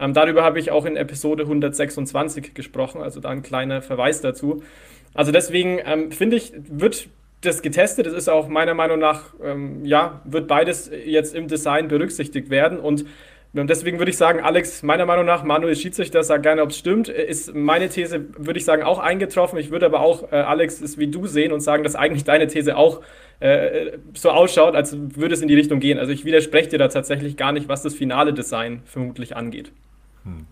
Ähm, 0.00 0.14
darüber 0.14 0.42
habe 0.42 0.58
ich 0.58 0.72
auch 0.72 0.86
in 0.86 0.96
Episode 0.96 1.44
126 1.44 2.52
gesprochen, 2.52 3.00
also 3.00 3.20
da 3.20 3.28
ein 3.28 3.44
kleiner 3.44 3.80
Verweis 3.80 4.20
dazu. 4.20 4.64
Also 5.14 5.30
deswegen 5.30 5.78
ähm, 5.84 6.10
finde 6.10 6.36
ich, 6.38 6.52
wird 6.68 7.06
das 7.42 7.62
getestet. 7.62 8.06
Das 8.06 8.12
ist 8.12 8.28
auch 8.28 8.48
meiner 8.48 8.74
Meinung 8.74 8.98
nach, 8.98 9.34
ähm, 9.40 9.84
ja, 9.84 10.20
wird 10.24 10.48
beides 10.48 10.90
jetzt 11.06 11.32
im 11.32 11.46
Design 11.46 11.86
berücksichtigt 11.86 12.50
werden. 12.50 12.80
Und 12.80 13.04
deswegen 13.54 13.98
würde 13.98 14.10
ich 14.10 14.16
sagen, 14.16 14.40
Alex, 14.40 14.82
meiner 14.82 15.06
Meinung 15.06 15.24
nach, 15.24 15.42
Manuel 15.42 15.74
Schiedsrichter, 15.74 16.22
sagt 16.22 16.42
gerne, 16.42 16.62
ob 16.62 16.70
es 16.70 16.78
stimmt, 16.78 17.08
ist 17.08 17.54
meine 17.54 17.88
These, 17.88 18.26
würde 18.36 18.58
ich 18.58 18.64
sagen, 18.64 18.82
auch 18.82 18.98
eingetroffen. 18.98 19.58
Ich 19.58 19.70
würde 19.70 19.86
aber 19.86 20.00
auch, 20.00 20.32
äh, 20.32 20.36
Alex, 20.36 20.80
es 20.80 20.98
wie 20.98 21.06
du 21.08 21.26
sehen 21.26 21.52
und 21.52 21.60
sagen, 21.60 21.82
dass 21.82 21.96
eigentlich 21.96 22.24
deine 22.24 22.46
These 22.46 22.76
auch 22.76 23.00
äh, 23.40 23.98
so 24.14 24.30
ausschaut, 24.30 24.74
als 24.74 24.96
würde 24.98 25.34
es 25.34 25.40
in 25.40 25.48
die 25.48 25.54
Richtung 25.54 25.80
gehen. 25.80 25.98
Also 25.98 26.12
ich 26.12 26.24
widerspreche 26.24 26.70
dir 26.70 26.78
da 26.78 26.88
tatsächlich 26.88 27.36
gar 27.36 27.52
nicht, 27.52 27.68
was 27.68 27.82
das 27.82 27.94
finale 27.94 28.34
Design 28.34 28.82
vermutlich 28.84 29.36
angeht. 29.36 29.72
Hm. 30.24 30.46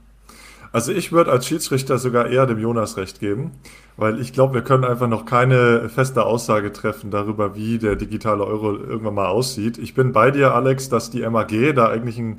Also 0.73 0.93
ich 0.93 1.13
würde 1.13 1.31
als 1.31 1.47
Schiedsrichter 1.47 1.99
sogar 1.99 2.29
eher 2.29 2.47
dem 2.47 2.59
Jonas 2.59 2.97
recht 2.97 3.21
geben, 3.21 3.53
weil 3.97 4.21
ich 4.21 4.33
glaube, 4.33 4.55
wir 4.55 4.63
können 4.63 4.85
einfach 4.85 5.09
noch 5.09 5.25
keine 5.25 5.89
feste 5.89 6.25
Aussage 6.25 6.73
treffen 6.73 7.11
darüber, 7.11 7.57
wie 7.57 7.79
der 7.79 7.97
digitale 7.97 8.45
Euro 8.45 8.77
irgendwann 8.77 9.15
mal 9.15 9.27
aussieht. 9.27 9.79
Ich 9.79 9.95
bin 9.95 10.13
bei 10.13 10.31
dir, 10.31 10.55
Alex, 10.55 10.89
dass 10.89 11.11
die 11.11 11.27
MAG 11.27 11.75
da 11.75 11.89
eigentlich 11.89 12.19
ein 12.19 12.37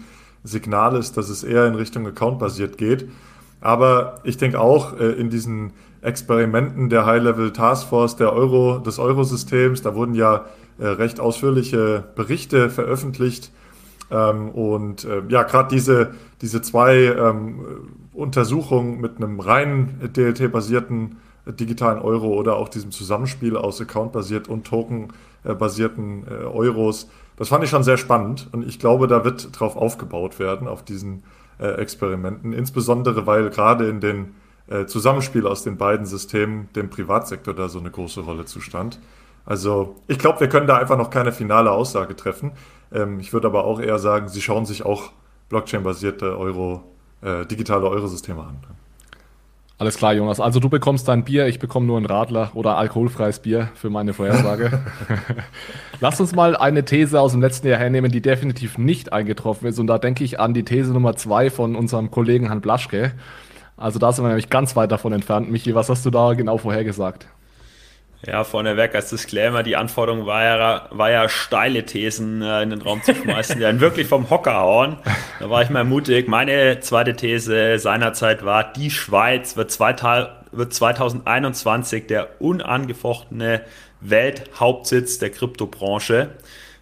Signal 0.47 0.95
ist, 0.95 1.17
dass 1.17 1.29
es 1.29 1.43
eher 1.43 1.67
in 1.67 1.75
Richtung 1.75 2.07
Account-basiert 2.07 2.77
geht. 2.77 3.09
Aber 3.61 4.19
ich 4.23 4.37
denke 4.37 4.59
auch 4.59 4.99
äh, 4.99 5.11
in 5.11 5.29
diesen 5.29 5.73
Experimenten 6.01 6.89
der 6.89 7.05
High-Level 7.05 7.53
Taskforce 7.53 8.15
der 8.15 8.33
Euro, 8.33 8.79
des 8.79 8.99
Eurosystems, 8.99 9.81
da 9.81 9.95
wurden 9.95 10.13
ja 10.13 10.45
äh, 10.77 10.87
recht 10.87 11.19
ausführliche 11.19 12.03
Berichte 12.15 12.69
veröffentlicht. 12.69 13.51
Ähm, 14.11 14.49
und 14.49 15.05
äh, 15.05 15.23
ja, 15.27 15.43
gerade 15.43 15.69
diese, 15.73 16.11
diese 16.41 16.61
zwei 16.61 16.95
ähm, 16.95 17.59
Untersuchung 18.13 19.01
mit 19.01 19.17
einem 19.17 19.39
rein 19.39 20.11
DLT-basierten 20.15 21.17
digitalen 21.47 21.99
Euro 21.99 22.27
oder 22.27 22.57
auch 22.57 22.69
diesem 22.69 22.91
Zusammenspiel 22.91 23.55
aus 23.55 23.79
Account-basiert 23.81 24.47
und 24.47 24.65
Token-basierten 24.65 26.25
äh, 26.27 26.43
Euros, 26.45 27.09
das 27.37 27.49
fand 27.49 27.63
ich 27.63 27.69
schon 27.69 27.83
sehr 27.83 27.97
spannend 27.97 28.49
und 28.51 28.67
ich 28.67 28.79
glaube, 28.79 29.07
da 29.07 29.23
wird 29.23 29.57
drauf 29.57 29.75
aufgebaut 29.75 30.39
werden, 30.39 30.67
auf 30.67 30.83
diesen 30.83 31.23
äh, 31.59 31.67
Experimenten, 31.67 32.51
insbesondere 32.51 33.25
weil 33.25 33.49
gerade 33.49 33.87
in 33.87 34.01
den 34.01 34.35
äh, 34.67 34.85
Zusammenspiel 34.85 35.47
aus 35.47 35.63
den 35.63 35.77
beiden 35.77 36.05
Systemen 36.05 36.67
dem 36.75 36.89
Privatsektor 36.89 37.53
da 37.53 37.69
so 37.69 37.79
eine 37.79 37.91
große 37.91 38.21
Rolle 38.21 38.45
zustand. 38.45 38.99
Also 39.45 39.95
ich 40.07 40.19
glaube, 40.19 40.41
wir 40.41 40.49
können 40.49 40.67
da 40.67 40.77
einfach 40.77 40.97
noch 40.97 41.09
keine 41.09 41.31
finale 41.31 41.71
Aussage 41.71 42.15
treffen. 42.15 42.51
Ähm, 42.91 43.19
ich 43.19 43.31
würde 43.33 43.47
aber 43.47 43.63
auch 43.63 43.79
eher 43.79 43.99
sagen, 43.99 44.27
sie 44.27 44.41
schauen 44.41 44.65
sich 44.65 44.85
auch 44.85 45.11
Blockchain-basierte 45.49 46.37
Euro 46.37 46.83
äh, 47.21 47.45
digitale 47.45 47.87
Eurosysteme 47.87 48.41
an. 48.41 48.57
Alles 49.79 49.97
klar, 49.97 50.13
Jonas. 50.13 50.39
Also 50.39 50.59
du 50.59 50.69
bekommst 50.69 51.07
dein 51.07 51.23
Bier, 51.23 51.45
ich 51.45 51.59
bekomme 51.59 51.85
nur 51.85 51.99
ein 51.99 52.05
Radler 52.05 52.49
oder 52.55 52.77
alkoholfreies 52.77 53.39
Bier 53.39 53.69
für 53.75 53.91
meine 53.91 54.13
Vorhersage. 54.13 54.81
Lass 55.99 56.19
uns 56.19 56.33
mal 56.33 56.57
eine 56.57 56.83
These 56.83 57.21
aus 57.21 57.33
dem 57.33 57.41
letzten 57.41 57.67
Jahr 57.67 57.77
hernehmen, 57.77 58.11
die 58.11 58.21
definitiv 58.21 58.79
nicht 58.79 59.13
eingetroffen 59.13 59.67
ist. 59.67 59.77
Und 59.77 59.85
da 59.85 59.99
denke 59.99 60.23
ich 60.23 60.39
an 60.39 60.55
die 60.55 60.63
These 60.63 60.93
Nummer 60.93 61.15
zwei 61.15 61.51
von 61.51 61.75
unserem 61.75 62.09
Kollegen 62.09 62.49
Han 62.49 62.61
Blaschke. 62.61 63.11
Also 63.75 63.99
da 63.99 64.11
sind 64.11 64.25
wir 64.25 64.29
nämlich 64.29 64.49
ganz 64.49 64.75
weit 64.75 64.91
davon 64.91 65.13
entfernt. 65.13 65.51
Michi, 65.51 65.75
was 65.75 65.89
hast 65.89 66.03
du 66.03 66.09
da 66.09 66.33
genau 66.33 66.57
vorhergesagt? 66.57 67.27
Ja, 68.25 68.43
vorneweg 68.43 68.95
als 68.95 69.09
Disclaimer, 69.09 69.61
die 69.61 69.75
Anforderung 69.75 70.25
war 70.25 70.43
ja, 70.43 70.87
war 70.89 71.11
ja 71.11 71.29
steile 71.29 71.85
Thesen 71.85 72.41
äh, 72.41 72.63
in 72.63 72.71
den 72.71 72.81
Raum 72.81 73.03
zu 73.03 73.13
schmeißen, 73.13 73.59
die 73.59 73.65
einen 73.65 73.79
wirklich 73.79 74.07
vom 74.07 74.29
Hocker 74.31 74.55
hauen. 74.55 74.97
Da 75.39 75.49
war 75.51 75.61
ich 75.61 75.69
mal 75.69 75.83
mutig. 75.83 76.27
Meine 76.27 76.79
zweite 76.79 77.15
These 77.15 77.77
seinerzeit 77.77 78.43
war, 78.43 78.73
die 78.73 78.89
Schweiz 78.89 79.55
wird, 79.55 79.79
wird 79.79 80.73
2021 80.73 82.07
der 82.07 82.41
unangefochtene 82.41 83.61
Welthauptsitz 84.01 85.19
der 85.19 85.29
Kryptobranche, 85.29 86.31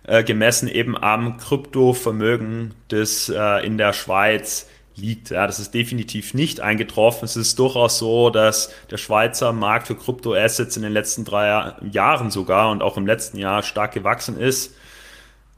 äh, 0.07 0.23
gemessen 0.23 0.69
eben 0.69 0.97
am 0.97 1.37
Kryptovermögen, 1.37 2.73
das 2.87 3.27
äh, 3.27 3.65
in 3.65 3.77
der 3.77 3.91
Schweiz 3.91 4.69
liegt. 4.97 5.29
Ja, 5.29 5.47
das 5.47 5.59
ist 5.59 5.73
definitiv 5.73 6.33
nicht 6.33 6.61
eingetroffen. 6.61 7.25
Es 7.25 7.35
ist 7.35 7.59
durchaus 7.59 7.97
so, 7.99 8.29
dass 8.29 8.73
der 8.91 8.97
Schweizer 8.97 9.53
Markt 9.53 9.87
für 9.87 9.95
Kryptoassets 9.95 10.77
in 10.77 10.83
den 10.83 10.93
letzten 10.93 11.25
drei 11.25 11.73
Jahren 11.91 12.31
sogar 12.31 12.71
und 12.71 12.81
auch 12.81 12.97
im 12.97 13.05
letzten 13.05 13.37
Jahr 13.37 13.63
stark 13.63 13.93
gewachsen 13.93 14.39
ist. 14.39 14.75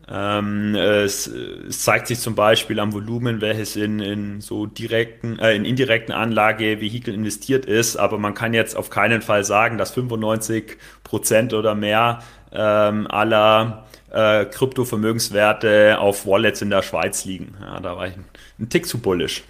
Ähm, 0.10 0.73
es, 0.76 1.28
es, 1.28 1.82
zeigt 1.82 2.08
sich 2.08 2.19
zum 2.21 2.34
Beispiel 2.34 2.80
am 2.80 2.93
Volumen, 2.93 3.41
welches 3.41 3.76
in, 3.76 4.00
in 4.00 4.39
so 4.39 4.65
direkten, 4.65 5.38
äh, 5.38 5.54
in 5.54 5.65
indirekten 5.65 6.15
Anlagevehikel 6.15 7.13
investiert 7.13 7.65
ist, 7.65 7.97
aber 7.97 8.17
man 8.17 8.34
kann 8.34 8.54
jetzt 8.54 8.78
auf 8.78 8.89
keinen 8.89 9.21
Fall 9.21 9.43
sagen, 9.43 9.78
dass 9.78 9.91
95 9.91 10.78
Prozent 11.04 11.54
oder 11.54 11.76
mehr 11.76 12.19
ähm, 12.54 13.06
aller 13.08 13.86
äh, 14.10 14.45
Kryptovermögenswerte 14.45 15.97
auf 16.00 16.26
Wallets 16.26 16.62
in 16.62 16.69
der 16.69 16.84
Schweiz 16.84 17.26
liegen. 17.26 17.56
Ja, 17.60 17.82
da 17.82 18.06
ich 18.06 18.13
ein 18.60 18.70
Tick 18.70 18.86
zu 18.86 19.00
bullisch. 19.00 19.43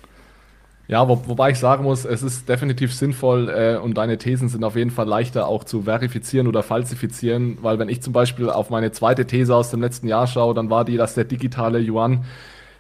Ja, 0.87 1.09
wo, 1.09 1.21
wobei 1.27 1.51
ich 1.51 1.59
sagen 1.59 1.83
muss, 1.83 2.05
es 2.05 2.23
ist 2.23 2.47
definitiv 2.47 2.93
sinnvoll 2.93 3.49
äh, 3.49 3.77
und 3.77 3.97
deine 3.97 4.17
Thesen 4.17 4.47
sind 4.47 4.63
auf 4.63 4.77
jeden 4.77 4.91
Fall 4.91 5.05
leichter 5.05 5.47
auch 5.47 5.65
zu 5.65 5.83
verifizieren 5.83 6.47
oder 6.47 6.63
falsifizieren, 6.63 7.57
weil 7.61 7.77
wenn 7.77 7.89
ich 7.89 8.01
zum 8.01 8.13
Beispiel 8.13 8.49
auf 8.49 8.69
meine 8.69 8.91
zweite 8.93 9.27
These 9.27 9.53
aus 9.53 9.69
dem 9.69 9.81
letzten 9.81 10.07
Jahr 10.07 10.27
schaue, 10.27 10.53
dann 10.53 10.69
war 10.69 10.85
die, 10.85 10.95
dass 10.95 11.13
der 11.13 11.25
digitale 11.25 11.79
Yuan 11.79 12.23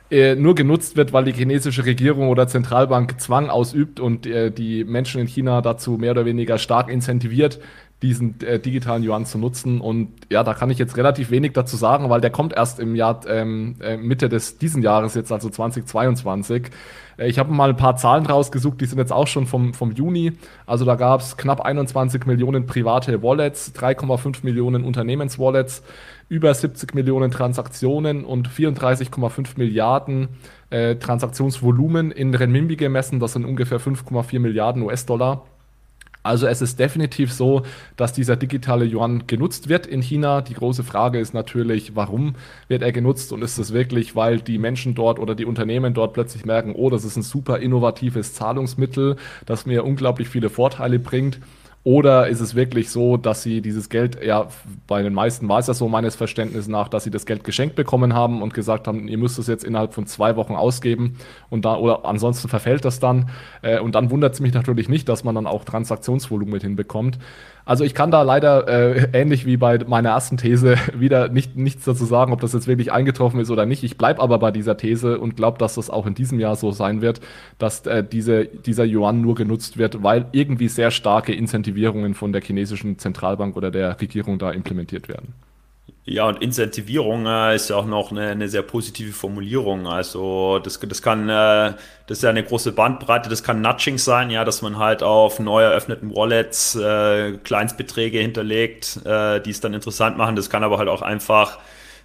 äh, 0.09 0.35
nur 0.35 0.55
genutzt 0.55 0.95
wird, 0.95 1.11
weil 1.11 1.25
die 1.25 1.33
chinesische 1.33 1.85
Regierung 1.85 2.29
oder 2.29 2.47
Zentralbank 2.47 3.19
Zwang 3.19 3.49
ausübt 3.49 3.99
und 3.99 4.25
äh, 4.25 4.51
die 4.51 4.85
Menschen 4.85 5.19
in 5.19 5.27
China 5.27 5.61
dazu 5.61 5.97
mehr 5.97 6.11
oder 6.11 6.23
weniger 6.23 6.57
stark 6.59 6.89
incentiviert, 6.89 7.59
diesen 8.01 8.39
äh, 8.41 8.59
digitalen 8.59 9.03
Yuan 9.03 9.25
zu 9.25 9.37
nutzen. 9.37 9.81
Und 9.81 10.09
ja, 10.29 10.43
da 10.43 10.53
kann 10.53 10.69
ich 10.69 10.77
jetzt 10.77 10.97
relativ 10.97 11.31
wenig 11.31 11.53
dazu 11.53 11.77
sagen, 11.77 12.09
weil 12.09 12.21
der 12.21 12.29
kommt 12.29 12.53
erst 12.53 12.79
im 12.79 12.95
Jahr 12.95 13.21
ähm, 13.27 13.75
äh, 13.81 13.97
Mitte 13.97 14.29
des 14.29 14.59
diesen 14.59 14.83
Jahres 14.83 15.15
jetzt, 15.15 15.31
also 15.31 15.49
2022. 15.49 16.69
Äh, 17.17 17.27
ich 17.27 17.39
habe 17.39 17.51
mal 17.51 17.69
ein 17.69 17.77
paar 17.77 17.95
Zahlen 17.95 18.27
rausgesucht, 18.27 18.79
die 18.81 18.85
sind 18.85 18.99
jetzt 18.99 19.11
auch 19.11 19.25
schon 19.25 19.47
vom, 19.47 19.73
vom 19.73 19.91
Juni. 19.93 20.33
Also 20.67 20.85
da 20.85 20.93
gab 20.93 21.21
es 21.21 21.37
knapp 21.37 21.61
21 21.61 22.27
Millionen 22.27 22.67
private 22.67 23.23
Wallets, 23.23 23.73
3,5 23.75 24.39
Millionen 24.43 24.83
Unternehmenswallets, 24.83 25.81
über 26.29 26.53
70 26.53 26.93
Millionen 26.93 27.31
Transaktionen 27.31 28.25
und 28.25 28.47
34,5 28.47 29.57
Milliarden 29.57 30.27
äh, 30.69 30.97
Transaktionsvolumen 30.97 32.11
in 32.11 32.35
Renminbi 32.35 32.75
gemessen. 32.75 33.19
Das 33.19 33.33
sind 33.33 33.45
ungefähr 33.45 33.79
5,4 33.79 34.39
Milliarden 34.39 34.83
US-Dollar. 34.83 35.45
Also 36.27 36.45
es 36.45 36.61
ist 36.61 36.77
definitiv 36.77 37.31
so, 37.31 37.63
dass 37.95 38.11
dieser 38.11 38.35
digitale 38.35 38.85
Yuan 38.85 39.27
genutzt 39.27 39.69
wird 39.69 39.87
in 39.87 40.01
China. 40.01 40.41
Die 40.41 40.55
große 40.55 40.83
Frage 40.83 41.19
ist 41.19 41.33
natürlich, 41.33 41.95
warum 41.95 42.35
wird 42.67 42.81
er 42.81 42.91
genutzt 42.91 43.31
und 43.31 43.41
ist 43.41 43.57
es 43.57 43.71
wirklich, 43.71 44.15
weil 44.15 44.41
die 44.41 44.57
Menschen 44.57 44.93
dort 44.93 45.19
oder 45.19 45.35
die 45.35 45.45
Unternehmen 45.45 45.93
dort 45.93 46.13
plötzlich 46.13 46.45
merken, 46.45 46.73
oh, 46.75 46.89
das 46.89 47.05
ist 47.05 47.15
ein 47.15 47.23
super 47.23 47.59
innovatives 47.59 48.33
Zahlungsmittel, 48.33 49.15
das 49.45 49.65
mir 49.65 49.85
unglaublich 49.85 50.27
viele 50.27 50.49
Vorteile 50.49 50.99
bringt. 50.99 51.39
Oder 51.83 52.27
ist 52.27 52.41
es 52.41 52.53
wirklich 52.53 52.89
so, 52.89 53.15
dass 53.15 53.43
sie 53.43 53.61
dieses 53.61 53.87
Geld, 53.87 54.21
ja, 54.21 54.49
bei 54.87 55.01
den 55.03 55.13
meisten 55.13 55.47
war 55.47 55.59
es 55.59 55.67
ja 55.67 55.73
so 55.73 55.87
meines 55.87 56.17
Verständnisses 56.17 56.67
nach, 56.67 56.89
dass 56.89 57.05
sie 57.05 57.11
das 57.11 57.25
Geld 57.25 57.45
geschenkt 57.45 57.75
bekommen 57.75 58.13
haben 58.13 58.41
und 58.41 58.53
gesagt 58.53 58.87
haben, 58.87 59.07
ihr 59.07 59.17
müsst 59.17 59.39
es 59.39 59.47
jetzt 59.47 59.63
innerhalb 59.63 59.93
von 59.93 60.05
zwei 60.05 60.35
Wochen 60.35 60.55
ausgeben 60.55 61.17
und 61.49 61.63
da, 61.63 61.77
oder 61.77 62.03
ansonsten 62.03 62.49
verfällt 62.49 62.83
das 62.83 62.99
dann. 62.99 63.29
Äh, 63.61 63.79
und 63.79 63.95
dann 63.95 64.11
wundert 64.11 64.33
es 64.33 64.41
mich 64.41 64.53
natürlich 64.53 64.89
nicht, 64.89 65.07
dass 65.07 65.23
man 65.23 65.35
dann 65.35 65.47
auch 65.47 65.63
Transaktionsvolumen 65.63 66.51
mit 66.51 66.63
hinbekommt. 66.63 67.19
Also 67.67 67.83
ich 67.83 67.93
kann 67.93 68.11
da 68.11 68.21
leider 68.21 68.65
äh, 68.69 69.09
ähnlich 69.11 69.45
wie 69.45 69.57
bei 69.57 69.77
meiner 69.85 70.11
ersten 70.11 70.37
These 70.37 70.77
wieder 70.97 71.27
nicht, 71.27 71.57
nichts 71.57 71.83
dazu 71.83 72.05
sagen, 72.05 72.31
ob 72.31 72.39
das 72.39 72.53
jetzt 72.53 72.65
wirklich 72.65 72.93
eingetroffen 72.93 73.41
ist 73.41 73.51
oder 73.51 73.65
nicht. 73.65 73.83
Ich 73.83 73.97
bleibe 73.97 74.21
aber 74.21 74.39
bei 74.39 74.51
dieser 74.51 74.77
These 74.77 75.19
und 75.19 75.35
glaube, 75.35 75.57
dass 75.57 75.75
das 75.75 75.89
auch 75.89 76.07
in 76.07 76.15
diesem 76.15 76.39
Jahr 76.39 76.55
so 76.55 76.71
sein 76.71 77.01
wird, 77.01 77.19
dass 77.57 77.85
äh, 77.85 78.05
diese, 78.05 78.45
dieser 78.45 78.85
Yuan 78.85 79.19
nur 79.19 79.35
genutzt 79.35 79.77
wird, 79.77 80.01
weil 80.01 80.27
irgendwie 80.31 80.69
sehr 80.69 80.91
starke 80.91 81.33
Incentivierungen 81.33 82.13
von 82.13 82.31
der 82.31 82.41
chinesischen 82.41 82.99
Zentralbank 82.99 83.57
oder 83.57 83.69
der 83.69 83.99
Regierung 83.99 84.39
da 84.39 84.51
implementiert 84.51 85.09
werden. 85.09 85.33
Ja, 86.09 86.25
und 86.25 86.41
Incentivierung 86.41 87.25
äh, 87.25 87.55
ist 87.55 87.69
ja 87.69 87.75
auch 87.75 87.85
noch 87.85 88.11
eine, 88.11 88.29
eine, 88.29 88.47
sehr 88.47 88.61
positive 88.61 89.11
Formulierung. 89.11 89.87
Also 89.87 90.57
das, 90.59 90.79
das 90.79 91.01
kann, 91.01 91.27
äh, 91.27 91.73
das 92.07 92.19
ist 92.19 92.23
ja 92.23 92.29
eine 92.29 92.43
große 92.43 92.71
Bandbreite, 92.71 93.29
das 93.29 93.43
kann 93.43 93.59
Nudging 93.59 93.97
sein, 93.97 94.29
ja, 94.29 94.45
dass 94.45 94.61
man 94.61 94.77
halt 94.77 95.03
auf 95.03 95.39
neu 95.39 95.63
eröffneten 95.63 96.15
Wallets 96.15 96.75
äh, 96.75 97.33
Kleinstbeträge 97.43 98.19
hinterlegt, 98.19 99.01
äh, 99.05 99.41
die 99.41 99.49
es 99.49 99.59
dann 99.59 99.73
interessant 99.73 100.17
machen. 100.17 100.37
Das 100.37 100.49
kann 100.49 100.63
aber 100.63 100.77
halt 100.77 100.87
auch 100.87 101.01
einfach 101.01 101.59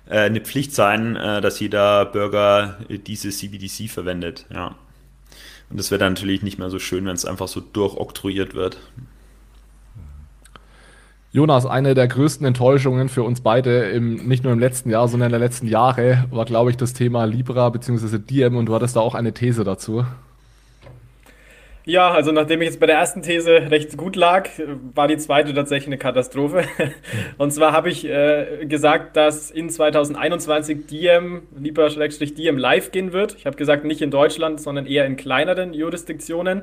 äh, 0.08 0.18
eine 0.18 0.40
Pflicht 0.40 0.74
sein, 0.74 1.14
äh, 1.14 1.40
dass 1.40 1.60
jeder 1.60 2.04
Bürger 2.06 2.78
diese 2.88 3.30
CBDC 3.30 3.88
verwendet, 3.88 4.46
ja. 4.52 4.74
Und 5.70 5.78
das 5.78 5.90
wäre 5.90 6.00
dann 6.00 6.14
natürlich 6.14 6.42
nicht 6.42 6.58
mehr 6.58 6.70
so 6.70 6.78
schön, 6.78 7.06
wenn 7.06 7.14
es 7.14 7.24
einfach 7.24 7.48
so 7.48 7.60
durchoktroyiert 7.60 8.54
wird. 8.54 8.78
Jonas, 11.34 11.64
eine 11.64 11.94
der 11.94 12.08
größten 12.08 12.46
Enttäuschungen 12.46 13.08
für 13.08 13.22
uns 13.22 13.40
beide, 13.40 13.88
im, 13.90 14.16
nicht 14.28 14.44
nur 14.44 14.52
im 14.52 14.58
letzten 14.58 14.90
Jahr, 14.90 15.08
sondern 15.08 15.28
in 15.28 15.32
den 15.32 15.40
letzten 15.40 15.66
Jahre, 15.66 16.24
war, 16.30 16.44
glaube 16.44 16.70
ich, 16.70 16.76
das 16.76 16.92
Thema 16.92 17.24
Libra 17.24 17.70
bzw. 17.70 18.18
Diem 18.18 18.54
und 18.54 18.66
du 18.66 18.74
hattest 18.74 18.96
da 18.96 19.00
auch 19.00 19.14
eine 19.14 19.32
These 19.32 19.64
dazu. 19.64 20.04
Ja, 21.86 22.12
also 22.12 22.32
nachdem 22.32 22.60
ich 22.60 22.66
jetzt 22.66 22.80
bei 22.80 22.86
der 22.86 22.96
ersten 22.96 23.22
These 23.22 23.70
recht 23.70 23.96
gut 23.96 24.14
lag, 24.14 24.48
war 24.94 25.08
die 25.08 25.16
zweite 25.16 25.52
tatsächlich 25.54 25.88
eine 25.88 25.98
Katastrophe. 25.98 26.64
Und 27.38 27.52
zwar 27.52 27.72
habe 27.72 27.88
ich 27.90 28.04
äh, 28.04 28.66
gesagt, 28.66 29.16
dass 29.16 29.50
in 29.50 29.68
2021 29.68 30.86
Diem, 30.86 31.42
Libra-Diem 31.58 32.56
live 32.56 32.92
gehen 32.92 33.12
wird. 33.12 33.34
Ich 33.36 33.46
habe 33.46 33.56
gesagt, 33.56 33.84
nicht 33.84 34.00
in 34.00 34.12
Deutschland, 34.12 34.60
sondern 34.60 34.86
eher 34.86 35.06
in 35.06 35.16
kleineren 35.16 35.74
Jurisdiktionen. 35.74 36.62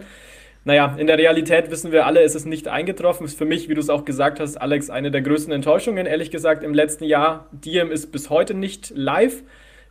Naja, 0.65 0.95
in 0.97 1.07
der 1.07 1.17
Realität 1.17 1.71
wissen 1.71 1.91
wir 1.91 2.05
alle, 2.05 2.21
ist 2.21 2.35
es 2.35 2.45
nicht 2.45 2.67
eingetroffen. 2.67 3.25
Ist 3.25 3.37
für 3.37 3.45
mich, 3.45 3.69
wie 3.69 3.75
du 3.75 3.79
es 3.79 3.89
auch 3.89 4.05
gesagt 4.05 4.39
hast, 4.39 4.57
Alex, 4.57 4.89
eine 4.89 5.09
der 5.09 5.21
größten 5.21 5.53
Enttäuschungen, 5.53 6.05
ehrlich 6.05 6.31
gesagt, 6.31 6.63
im 6.63 6.73
letzten 6.73 7.05
Jahr. 7.05 7.47
Diem 7.51 7.91
ist 7.91 8.11
bis 8.11 8.29
heute 8.29 8.53
nicht 8.53 8.91
live. 8.95 9.43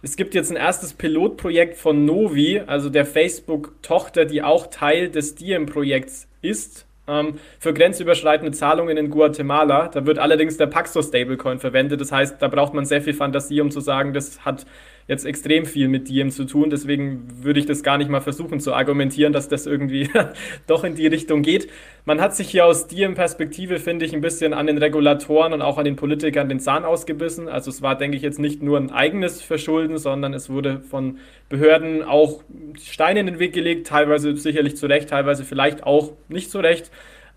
Es 0.03 0.17
gibt 0.17 0.35
jetzt 0.35 0.51
ein 0.51 0.57
erstes 0.57 0.93
Pilotprojekt 0.93 1.77
von 1.77 2.05
Novi, 2.05 2.63
also 2.65 2.89
der 2.89 3.05
Facebook-Tochter, 3.05 4.27
die 4.27 4.43
auch 4.43 4.69
Teil 4.69 5.09
des 5.09 5.35
Diem-Projekts 5.35 6.29
ist, 6.41 6.87
ähm, 7.09 7.41
für 7.59 7.75
grenzüberschreitende 7.75 8.53
Zahlungen 8.53 8.97
in 8.97 9.11
Guatemala. 9.11 9.89
Da 9.89 10.07
wird 10.07 10.19
allerdings 10.19 10.57
der 10.57 10.67
Paxos 10.67 11.09
Stablecoin 11.09 11.59
verwendet. 11.59 12.01
Das 12.01 12.13
heißt, 12.13 12.41
da 12.41 12.47
braucht 12.47 12.75
man 12.75 12.85
sehr 12.85 13.03
viel 13.03 13.15
Fantasie, 13.15 13.61
um 13.61 13.73
zu 13.73 13.81
sagen, 13.81 14.13
das 14.13 14.45
hat 14.45 14.67
jetzt 15.09 15.25
extrem 15.25 15.65
viel 15.65 15.89
mit 15.89 16.09
Diem 16.09 16.31
zu 16.31 16.45
tun. 16.45 16.69
Deswegen 16.71 17.27
würde 17.43 17.59
ich 17.59 17.67
das 17.67 17.83
gar 17.83 17.97
nicht 17.99 18.11
mal 18.11 18.21
versuchen 18.21 18.61
zu 18.61 18.75
argumentieren, 18.75 19.33
dass 19.33 19.49
das 19.49 19.67
irgendwie 19.67 20.11
doch 20.67 20.85
in 20.85 20.95
die 20.95 21.07
Richtung 21.07 21.43
geht. 21.43 21.69
Man 22.05 22.21
hat 22.21 22.37
sich 22.37 22.51
hier 22.51 22.67
aus 22.67 22.87
Diem-Perspektive, 22.87 23.79
finde 23.79 24.05
ich, 24.05 24.15
ein 24.15 24.21
bisschen 24.21 24.53
an 24.53 24.67
den 24.67 24.79
Regulatoren 24.79 25.55
und 25.55 25.63
auch 25.63 25.79
an 25.79 25.87
den 25.87 25.97
Politikern 25.97 26.49
den 26.49 26.61
Zahn 26.61 26.85
ausgebissen. 26.85 27.49
Also 27.49 27.71
es 27.71 27.81
war, 27.81 27.97
denke 27.97 28.17
ich, 28.19 28.23
jetzt 28.23 28.39
nicht 28.39 28.63
nur 28.63 28.79
ein 28.79 28.91
eigenes 28.91 29.41
Verschulden, 29.41 29.97
sondern 29.97 30.35
es 30.35 30.51
wurde 30.51 30.81
von 30.81 31.19
Behörden 31.49 32.03
auch 32.03 32.43
Steine 32.79 33.21
in 33.21 33.27
den 33.27 33.39
Weg 33.39 33.55
gelegt, 33.55 33.87
teilweise 33.87 34.37
sicherlich 34.37 34.77
zu 34.77 34.87
Recht, 34.87 35.09
teilweise 35.09 35.45
vielleicht 35.45 35.85
auch 35.85 36.13
nicht 36.29 36.51
zu 36.51 36.59
Recht. 36.59 36.91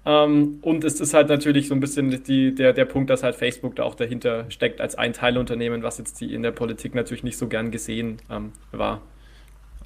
Ähm, 0.06 0.60
und 0.62 0.84
es 0.84 1.00
ist 1.00 1.14
halt 1.14 1.30
natürlich 1.30 1.68
so 1.68 1.76
ein 1.76 1.80
bisschen 1.80 2.24
die, 2.24 2.56
der, 2.56 2.74
der 2.74 2.86
Punkt, 2.86 3.10
dass 3.10 3.22
halt 3.22 3.36
Facebook 3.36 3.76
da 3.76 3.84
auch 3.84 3.96
dahinter 3.96 4.46
steckt 4.50 4.82
als 4.82 4.96
ein 4.96 5.14
Teilunternehmen, 5.14 5.84
was 5.84 6.00
jetzt 6.00 6.20
die 6.22 6.34
in 6.34 6.42
der 6.42 6.52
Politik 6.52 6.96
natürlich 6.96 7.24
nicht 7.24 7.38
so 7.38 7.48
gern 7.48 7.70
gesehen 7.70 8.18
ähm, 8.30 8.52
war. 8.72 9.02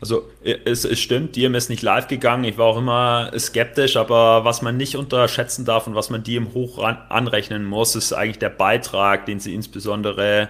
Also 0.01 0.29
es, 0.43 0.83
es 0.83 0.99
stimmt, 0.99 1.35
Diem 1.37 1.55
ist 1.55 1.69
nicht 1.69 1.81
live 1.81 2.07
gegangen. 2.07 2.43
Ich 2.43 2.57
war 2.57 2.65
auch 2.65 2.77
immer 2.77 3.31
skeptisch, 3.37 3.95
aber 3.95 4.43
was 4.43 4.61
man 4.61 4.75
nicht 4.75 4.97
unterschätzen 4.97 5.63
darf 5.63 5.87
und 5.87 5.95
was 5.95 6.09
man 6.09 6.21
Diem 6.21 6.53
hoch 6.53 6.79
ran, 6.79 6.97
anrechnen 7.07 7.63
muss, 7.63 7.95
ist 7.95 8.11
eigentlich 8.11 8.39
der 8.39 8.49
Beitrag, 8.49 9.25
den 9.25 9.39
sie 9.39 9.53
insbesondere 9.53 10.49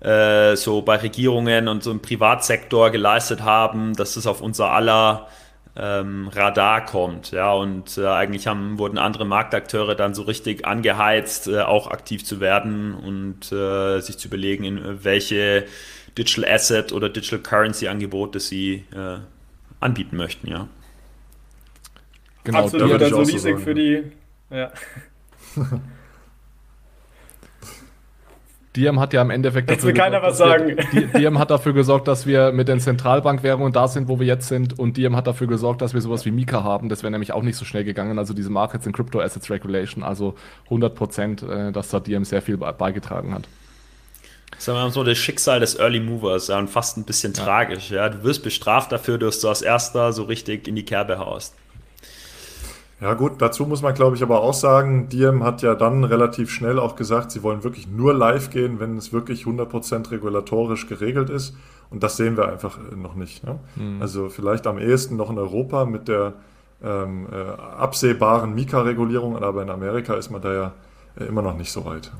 mhm. 0.00 0.06
äh, 0.06 0.56
so 0.56 0.80
bei 0.80 0.96
Regierungen 0.96 1.68
und 1.68 1.82
so 1.82 1.90
im 1.90 2.00
Privatsektor 2.00 2.90
geleistet 2.90 3.42
haben. 3.42 3.94
Das 3.94 4.16
ist 4.16 4.26
auf 4.26 4.40
unser 4.40 4.70
aller 4.70 5.28
ähm, 5.76 6.28
Radar 6.28 6.84
kommt. 6.84 7.30
Ja, 7.30 7.52
und 7.52 7.98
äh, 7.98 8.06
eigentlich 8.06 8.46
haben, 8.46 8.78
wurden 8.78 8.98
andere 8.98 9.24
Marktakteure 9.24 9.94
dann 9.94 10.14
so 10.14 10.22
richtig 10.22 10.66
angeheizt, 10.66 11.48
äh, 11.48 11.60
auch 11.60 11.90
aktiv 11.90 12.24
zu 12.24 12.40
werden 12.40 12.94
und 12.94 13.52
äh, 13.52 14.00
sich 14.00 14.18
zu 14.18 14.28
überlegen, 14.28 14.64
in 14.64 15.04
welche 15.04 15.66
Digital 16.16 16.52
Asset 16.52 16.92
oder 16.92 17.08
Digital 17.08 17.38
Currency 17.38 17.88
Angebote 17.88 18.40
sie 18.40 18.84
äh, 18.94 19.18
anbieten 19.80 20.16
möchten. 20.16 20.48
Ja. 20.48 20.68
Genau, 22.44 22.64
Absolut, 22.64 23.02
also 23.02 23.18
riesig 23.18 23.56
so 23.56 23.58
für 23.58 23.74
die. 23.74 24.04
Ja. 24.50 24.72
Diem 28.78 29.00
hat 29.00 29.12
ja 29.12 29.22
im 29.22 29.30
Endeffekt 29.30 29.68
dafür 29.68 30.32
sagen. 30.32 30.76
Wir, 30.92 31.06
Diem 31.08 31.38
hat 31.38 31.50
dafür 31.50 31.72
gesorgt, 31.72 32.06
dass 32.06 32.26
wir 32.26 32.52
mit 32.52 32.68
den 32.68 32.78
Zentralbankwährungen 32.78 33.72
da 33.72 33.88
sind, 33.88 34.06
wo 34.06 34.20
wir 34.20 34.26
jetzt 34.26 34.46
sind. 34.46 34.78
Und 34.78 34.96
Diem 34.96 35.16
hat 35.16 35.26
dafür 35.26 35.48
gesorgt, 35.48 35.82
dass 35.82 35.94
wir 35.94 36.00
sowas 36.00 36.24
wie 36.24 36.30
Mika 36.30 36.62
haben. 36.62 36.88
Das 36.88 37.02
wäre 37.02 37.10
nämlich 37.10 37.32
auch 37.32 37.42
nicht 37.42 37.56
so 37.56 37.64
schnell 37.64 37.82
gegangen. 37.82 38.18
Also 38.18 38.34
diese 38.34 38.50
Markets 38.50 38.86
in 38.86 38.92
Crypto 38.92 39.20
Assets 39.20 39.50
Regulation. 39.50 40.04
Also 40.04 40.36
100 40.66 40.94
Prozent, 40.94 41.42
äh, 41.42 41.72
dass 41.72 41.88
da 41.90 41.98
Diem 41.98 42.24
sehr 42.24 42.40
viel 42.40 42.56
beigetragen 42.56 43.34
hat. 43.34 43.48
Sagen 44.58 44.78
wir 44.78 44.84
mal 44.84 44.90
so, 44.92 45.04
das 45.04 45.18
Schicksal 45.18 45.60
des 45.60 45.78
Early 45.78 46.00
Movers, 46.00 46.48
ja, 46.48 46.58
und 46.58 46.68
fast 46.68 46.96
ein 46.96 47.04
bisschen 47.04 47.32
ja. 47.34 47.44
tragisch. 47.44 47.90
Ja. 47.90 48.08
Du 48.08 48.22
wirst 48.22 48.44
bestraft 48.44 48.92
dafür, 48.92 49.18
dass 49.18 49.40
du 49.40 49.48
als 49.48 49.62
Erster 49.62 50.12
so 50.12 50.22
richtig 50.22 50.68
in 50.68 50.76
die 50.76 50.84
Kerbe 50.84 51.18
haust. 51.18 51.54
Ja 53.00 53.14
gut, 53.14 53.40
dazu 53.40 53.64
muss 53.64 53.80
man 53.80 53.94
glaube 53.94 54.16
ich 54.16 54.22
aber 54.22 54.40
auch 54.42 54.54
sagen, 54.54 55.08
Diem 55.08 55.44
hat 55.44 55.62
ja 55.62 55.74
dann 55.74 56.02
relativ 56.02 56.50
schnell 56.50 56.78
auch 56.80 56.96
gesagt, 56.96 57.30
sie 57.30 57.42
wollen 57.44 57.62
wirklich 57.62 57.86
nur 57.86 58.12
live 58.12 58.50
gehen, 58.50 58.80
wenn 58.80 58.96
es 58.96 59.12
wirklich 59.12 59.44
100% 59.44 60.10
regulatorisch 60.10 60.88
geregelt 60.88 61.30
ist. 61.30 61.54
Und 61.90 62.02
das 62.02 62.16
sehen 62.16 62.36
wir 62.36 62.48
einfach 62.48 62.78
äh, 62.78 62.96
noch 62.96 63.14
nicht. 63.14 63.44
Ne? 63.44 63.58
Mhm. 63.76 64.02
Also 64.02 64.28
vielleicht 64.28 64.66
am 64.66 64.78
ehesten 64.78 65.16
noch 65.16 65.30
in 65.30 65.38
Europa 65.38 65.84
mit 65.84 66.08
der 66.08 66.34
ähm, 66.82 67.28
äh, 67.32 67.36
absehbaren 67.36 68.54
Mika-Regulierung, 68.54 69.36
aber 69.42 69.62
in 69.62 69.70
Amerika 69.70 70.14
ist 70.14 70.30
man 70.30 70.42
da 70.42 70.52
ja 70.52 70.72
äh, 71.18 71.24
immer 71.24 71.42
noch 71.42 71.56
nicht 71.56 71.72
so 71.72 71.84
weit. 71.84 72.12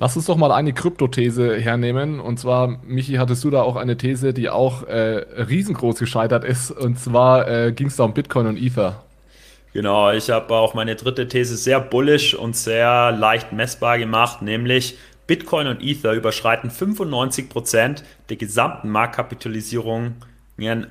Lass 0.00 0.16
uns 0.16 0.26
doch 0.26 0.36
mal 0.36 0.52
eine 0.52 0.72
Kryptothese 0.72 1.56
hernehmen. 1.56 2.20
Und 2.20 2.38
zwar, 2.38 2.78
Michi, 2.84 3.14
hattest 3.14 3.42
du 3.42 3.50
da 3.50 3.62
auch 3.62 3.76
eine 3.76 3.96
These, 3.96 4.32
die 4.32 4.48
auch 4.48 4.84
äh, 4.84 5.24
riesengroß 5.42 5.98
gescheitert 5.98 6.44
ist. 6.44 6.70
Und 6.70 7.00
zwar 7.00 7.48
äh, 7.48 7.72
ging 7.72 7.88
es 7.88 7.96
da 7.96 8.04
um 8.04 8.14
Bitcoin 8.14 8.46
und 8.46 8.56
Ether. 8.56 9.02
Genau, 9.72 10.12
ich 10.12 10.30
habe 10.30 10.54
auch 10.54 10.74
meine 10.74 10.96
dritte 10.96 11.28
These 11.28 11.56
sehr 11.56 11.80
bullish 11.80 12.34
und 12.34 12.56
sehr 12.56 13.12
leicht 13.12 13.52
messbar 13.52 13.98
gemacht, 13.98 14.40
nämlich 14.40 14.96
Bitcoin 15.26 15.66
und 15.66 15.82
Ether 15.82 16.14
überschreiten 16.14 16.70
95% 16.70 18.02
der 18.30 18.36
gesamten 18.36 18.88
Marktkapitalisierung 18.88 20.14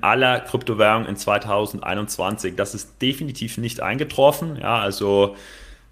aller 0.02 0.40
Kryptowährungen 0.42 1.10
in 1.10 1.18
2021. 1.18 2.56
Das 2.56 2.76
ist 2.76 3.02
definitiv 3.02 3.58
nicht 3.58 3.82
eingetroffen. 3.82 4.58
Ja, 4.62 4.80
also 4.80 5.36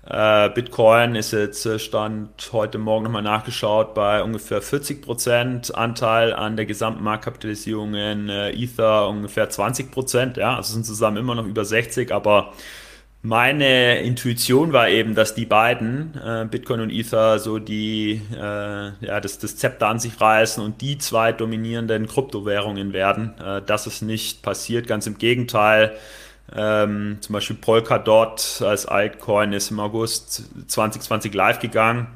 Bitcoin 0.08 1.16
ist 1.16 1.32
jetzt 1.32 1.66
äh, 1.66 1.80
Stand 1.80 2.52
heute 2.54 2.78
Morgen 2.78 3.06
nochmal 3.06 3.24
nachgeschaut 3.24 3.96
bei 3.96 4.22
ungefähr 4.22 4.62
40% 4.62 5.72
Anteil 5.72 6.32
an 6.32 6.56
der 6.56 6.68
gesamten 6.68 7.04
Marktkapitalisierung 7.04 7.96
in 7.96 8.30
äh, 8.30 8.52
Ether 8.52 9.10
ungefähr 9.10 9.50
20%, 9.50 10.40
ja, 10.40 10.58
also 10.58 10.74
sind 10.74 10.86
zusammen 10.86 11.18
immer 11.18 11.34
noch 11.34 11.48
über 11.48 11.66
60, 11.66 12.12
aber 12.12 12.54
meine 13.24 14.02
Intuition 14.02 14.72
war 14.72 14.88
eben, 14.88 15.16
dass 15.16 15.34
die 15.34 15.48
beiden, 15.48 16.14
äh, 16.24 16.46
Bitcoin 16.46 16.82
und 16.82 16.92
Ether, 16.92 17.40
so 17.40 17.58
die, 17.58 18.22
äh, 18.32 18.38
ja, 18.38 19.20
das, 19.20 19.40
das 19.40 19.58
Zepter 19.58 19.88
an 19.88 19.98
sich 19.98 20.22
reißen 20.22 20.64
und 20.64 20.82
die 20.82 21.00
zwei 21.00 21.32
dominierenden 21.32 22.06
Kryptowährungen 22.06 22.94
werden. 22.94 23.34
Äh, 23.44 23.64
das 23.66 23.88
ist 23.88 24.04
nicht 24.04 24.44
passiert, 24.44 24.86
ganz 24.86 25.08
im 25.08 25.18
Gegenteil. 25.18 25.98
Ähm, 26.54 27.18
zum 27.22 27.34
Beispiel 27.34 27.56
Polkadot 27.56 28.62
als 28.62 28.86
Altcoin 28.86 29.52
ist 29.54 29.72
im 29.72 29.80
August 29.80 30.44
2020 30.68 31.34
live 31.34 31.60
gegangen 31.60 32.08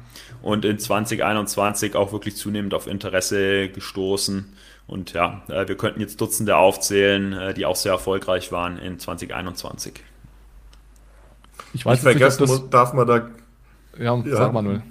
und 0.42 0.64
in 0.64 0.78
2021 0.78 1.96
auch 1.96 2.12
wirklich 2.12 2.36
zunehmend 2.36 2.74
auf 2.74 2.86
Interesse 2.86 3.68
gestoßen. 3.68 4.52
Und 4.86 5.12
ja, 5.12 5.42
äh, 5.48 5.68
wir 5.68 5.76
könnten 5.76 6.00
jetzt 6.00 6.20
Dutzende 6.20 6.56
aufzählen, 6.56 7.32
äh, 7.32 7.54
die 7.54 7.66
auch 7.66 7.76
sehr 7.76 7.92
erfolgreich 7.92 8.50
waren 8.50 8.78
in 8.78 8.98
2021. 8.98 10.02
Ich 11.72 11.86
weiß 11.86 12.02
nicht 12.02 12.02
vergessen 12.02 12.42
nicht, 12.42 12.52
das, 12.52 12.70
darf 12.70 12.92
man 12.92 13.06
da. 13.06 13.28
Ja, 13.98 14.16
ja, 14.16 14.36
sag 14.36 14.52
mal 14.52 14.62
nur. 14.62 14.82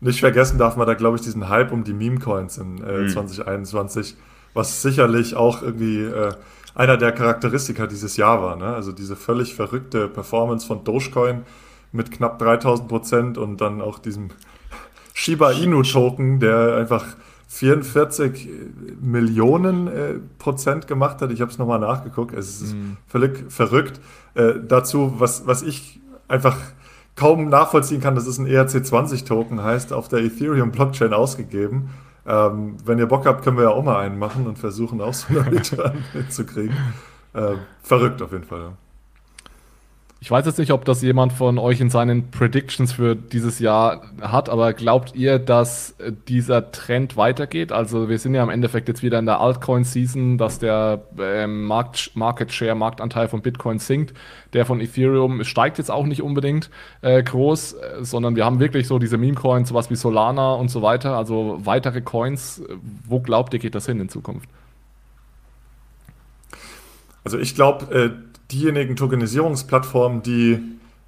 Nicht 0.00 0.20
vergessen 0.20 0.58
darf 0.58 0.76
man 0.76 0.86
da, 0.86 0.94
glaube 0.94 1.16
ich, 1.16 1.22
diesen 1.22 1.48
Hype 1.48 1.72
um 1.72 1.84
die 1.84 1.92
Meme-Coins 1.92 2.58
in 2.58 2.82
äh, 2.82 2.98
mhm. 3.02 3.08
2021, 3.08 4.14
was 4.54 4.82
sicherlich 4.82 5.34
auch 5.34 5.62
irgendwie 5.62 6.02
äh, 6.02 6.32
einer 6.76 6.98
der 6.98 7.12
Charakteristika 7.12 7.86
dieses 7.86 8.16
Jahr 8.16 8.42
war. 8.42 8.54
Ne? 8.54 8.66
Also 8.66 8.92
diese 8.92 9.16
völlig 9.16 9.54
verrückte 9.54 10.08
Performance 10.08 10.66
von 10.66 10.84
Dogecoin 10.84 11.42
mit 11.90 12.12
knapp 12.12 12.38
3000 12.38 12.86
Prozent 12.86 13.38
und 13.38 13.60
dann 13.60 13.80
auch 13.80 13.98
diesem 13.98 14.28
Shiba 15.14 15.52
Inu 15.52 15.82
Token, 15.82 16.38
der 16.38 16.76
einfach 16.76 17.16
44 17.48 18.48
Millionen 19.00 19.88
äh, 19.88 20.14
Prozent 20.38 20.86
gemacht 20.86 21.22
hat. 21.22 21.30
Ich 21.30 21.40
habe 21.40 21.50
es 21.50 21.56
nochmal 21.56 21.78
nachgeguckt. 21.78 22.34
Es 22.34 22.60
ist 22.60 22.74
mm. 22.74 22.98
völlig 23.06 23.50
verrückt. 23.50 24.00
Äh, 24.34 24.54
dazu, 24.66 25.14
was, 25.16 25.46
was 25.46 25.62
ich 25.62 25.98
einfach 26.28 26.58
kaum 27.14 27.48
nachvollziehen 27.48 28.02
kann, 28.02 28.14
das 28.14 28.26
ist 28.26 28.38
ein 28.38 28.46
ERC20-Token, 28.46 29.62
heißt 29.62 29.94
auf 29.94 30.08
der 30.08 30.18
Ethereum-Blockchain 30.18 31.14
ausgegeben. 31.14 31.88
Ähm, 32.26 32.76
wenn 32.84 32.98
ihr 32.98 33.06
Bock 33.06 33.26
habt, 33.26 33.44
können 33.44 33.56
wir 33.56 33.64
ja 33.64 33.70
auch 33.70 33.84
mal 33.84 34.00
einen 34.00 34.18
machen 34.18 34.46
und 34.46 34.58
versuchen 34.58 35.00
auch 35.00 35.14
so 35.14 35.38
eine 35.38 35.50
Return 35.52 36.04
hinzukriegen. 36.12 36.76
Äh, 37.34 37.54
verrückt 37.82 38.22
auf 38.22 38.32
jeden 38.32 38.44
Fall. 38.44 38.60
Ja. 38.60 38.72
Ich 40.26 40.30
weiß 40.32 40.44
jetzt 40.44 40.58
nicht, 40.58 40.72
ob 40.72 40.84
das 40.84 41.02
jemand 41.02 41.32
von 41.32 41.56
euch 41.56 41.80
in 41.80 41.88
seinen 41.88 42.32
Predictions 42.32 42.94
für 42.94 43.14
dieses 43.14 43.60
Jahr 43.60 44.10
hat, 44.20 44.48
aber 44.48 44.72
glaubt 44.72 45.14
ihr, 45.14 45.38
dass 45.38 45.92
äh, 46.00 46.10
dieser 46.26 46.72
Trend 46.72 47.16
weitergeht? 47.16 47.70
Also 47.70 48.08
wir 48.08 48.18
sind 48.18 48.34
ja 48.34 48.42
im 48.42 48.48
Endeffekt 48.48 48.88
jetzt 48.88 49.04
wieder 49.04 49.20
in 49.20 49.26
der 49.26 49.38
Altcoin-Season, 49.38 50.36
dass 50.36 50.58
der 50.58 51.02
äh, 51.16 51.46
Markt, 51.46 52.10
Market 52.14 52.52
Share, 52.52 52.74
Marktanteil 52.74 53.28
von 53.28 53.40
Bitcoin 53.40 53.78
sinkt. 53.78 54.14
Der 54.52 54.66
von 54.66 54.80
Ethereum 54.80 55.44
steigt 55.44 55.78
jetzt 55.78 55.92
auch 55.92 56.06
nicht 56.06 56.22
unbedingt 56.22 56.70
äh, 57.02 57.22
groß, 57.22 57.74
äh, 57.74 57.76
sondern 58.00 58.34
wir 58.34 58.44
haben 58.44 58.58
wirklich 58.58 58.88
so 58.88 58.98
diese 58.98 59.18
Meme-Coins, 59.18 59.68
sowas 59.68 59.90
wie 59.90 59.96
Solana 59.96 60.54
und 60.54 60.72
so 60.72 60.82
weiter, 60.82 61.16
also 61.16 61.60
weitere 61.62 62.00
Coins. 62.00 62.64
Wo 63.08 63.20
glaubt 63.20 63.54
ihr, 63.54 63.60
geht 63.60 63.76
das 63.76 63.86
hin 63.86 64.00
in 64.00 64.08
Zukunft? 64.08 64.48
Also 67.22 67.38
ich 67.38 67.54
glaube, 67.54 67.94
äh, 67.94 68.35
diejenigen 68.50 68.96
Tokenisierungsplattformen, 68.96 70.22
die 70.22 70.60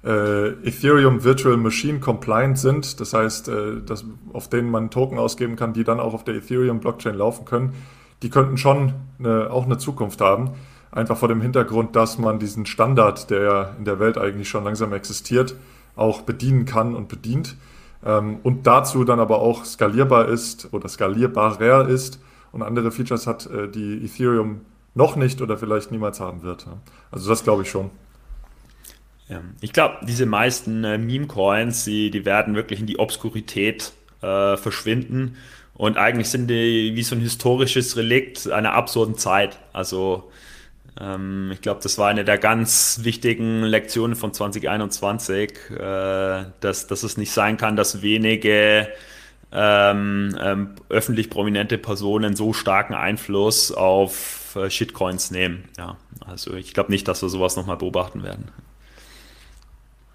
äh, 0.03 0.49
Ethereum 0.67 1.23
Virtual 1.23 1.57
Machine 1.57 1.99
compliant 1.99 2.57
sind, 2.57 2.99
das 2.99 3.13
heißt, 3.13 3.49
äh, 3.49 3.81
dass, 3.85 4.05
auf 4.33 4.49
denen 4.49 4.71
man 4.71 4.89
Token 4.89 5.17
ausgeben 5.17 5.55
kann, 5.55 5.73
die 5.73 5.83
dann 5.83 5.99
auch 5.99 6.13
auf 6.13 6.23
der 6.23 6.35
Ethereum 6.35 6.79
Blockchain 6.79 7.15
laufen 7.15 7.45
können, 7.45 7.73
die 8.21 8.29
könnten 8.29 8.57
schon 8.57 8.93
eine, 9.19 9.49
auch 9.51 9.65
eine 9.65 9.77
Zukunft 9.77 10.21
haben. 10.21 10.51
Einfach 10.91 11.17
vor 11.17 11.27
dem 11.27 11.41
Hintergrund, 11.41 11.95
dass 11.95 12.17
man 12.17 12.39
diesen 12.39 12.65
Standard, 12.65 13.29
der 13.29 13.41
ja 13.41 13.75
in 13.77 13.85
der 13.85 13.99
Welt 13.99 14.17
eigentlich 14.17 14.49
schon 14.49 14.63
langsam 14.63 14.93
existiert, 14.93 15.55
auch 15.95 16.21
bedienen 16.21 16.65
kann 16.65 16.95
und 16.95 17.09
bedient. 17.09 17.55
Ähm, 18.05 18.39
und 18.43 18.65
dazu 18.65 19.03
dann 19.03 19.19
aber 19.19 19.39
auch 19.39 19.65
skalierbar 19.65 20.29
ist 20.29 20.73
oder 20.73 20.87
skalierbarer 20.87 21.87
ist 21.87 22.19
und 22.51 22.63
andere 22.63 22.91
Features 22.91 23.27
hat, 23.27 23.45
äh, 23.47 23.67
die 23.69 24.03
Ethereum 24.05 24.61
noch 24.93 25.15
nicht 25.15 25.41
oder 25.41 25.57
vielleicht 25.57 25.91
niemals 25.91 26.19
haben 26.19 26.43
wird. 26.43 26.65
Also 27.11 27.29
das 27.29 27.43
glaube 27.43 27.63
ich 27.63 27.69
schon. 27.69 27.89
Ja, 29.27 29.41
ich 29.61 29.73
glaube, 29.73 29.97
diese 30.07 30.25
meisten 30.25 30.83
äh, 30.83 30.97
Meme-Coins, 30.97 31.85
die, 31.85 32.09
die 32.09 32.25
werden 32.25 32.55
wirklich 32.55 32.79
in 32.79 32.87
die 32.87 32.97
Obskurität 32.97 33.93
äh, 34.21 34.57
verschwinden. 34.57 35.37
Und 35.75 35.97
eigentlich 35.97 36.29
sind 36.29 36.47
die 36.47 36.95
wie 36.95 37.03
so 37.03 37.15
ein 37.15 37.21
historisches 37.21 37.95
Relikt 37.95 38.49
einer 38.49 38.73
absurden 38.73 39.17
Zeit. 39.17 39.59
Also 39.71 40.31
ähm, 40.99 41.51
ich 41.53 41.61
glaube, 41.61 41.79
das 41.81 41.97
war 41.97 42.09
eine 42.09 42.25
der 42.25 42.37
ganz 42.37 42.99
wichtigen 43.03 43.63
Lektionen 43.63 44.15
von 44.15 44.33
2021, 44.33 45.51
äh, 45.69 46.45
dass, 46.59 46.87
dass 46.87 47.03
es 47.03 47.17
nicht 47.17 47.31
sein 47.31 47.57
kann, 47.57 47.75
dass 47.75 48.01
wenige 48.01 48.89
ähm, 49.51 50.35
ähm, 50.39 50.75
öffentlich 50.89 51.29
prominente 51.29 51.77
Personen 51.77 52.35
so 52.35 52.53
starken 52.53 52.93
Einfluss 52.93 53.71
auf 53.71 54.38
Shitcoins 54.69 55.31
nehmen. 55.31 55.65
Ja, 55.77 55.97
also 56.25 56.53
ich 56.53 56.73
glaube 56.73 56.91
nicht, 56.91 57.07
dass 57.07 57.21
wir 57.21 57.29
sowas 57.29 57.55
nochmal 57.55 57.77
beobachten 57.77 58.23
werden. 58.23 58.51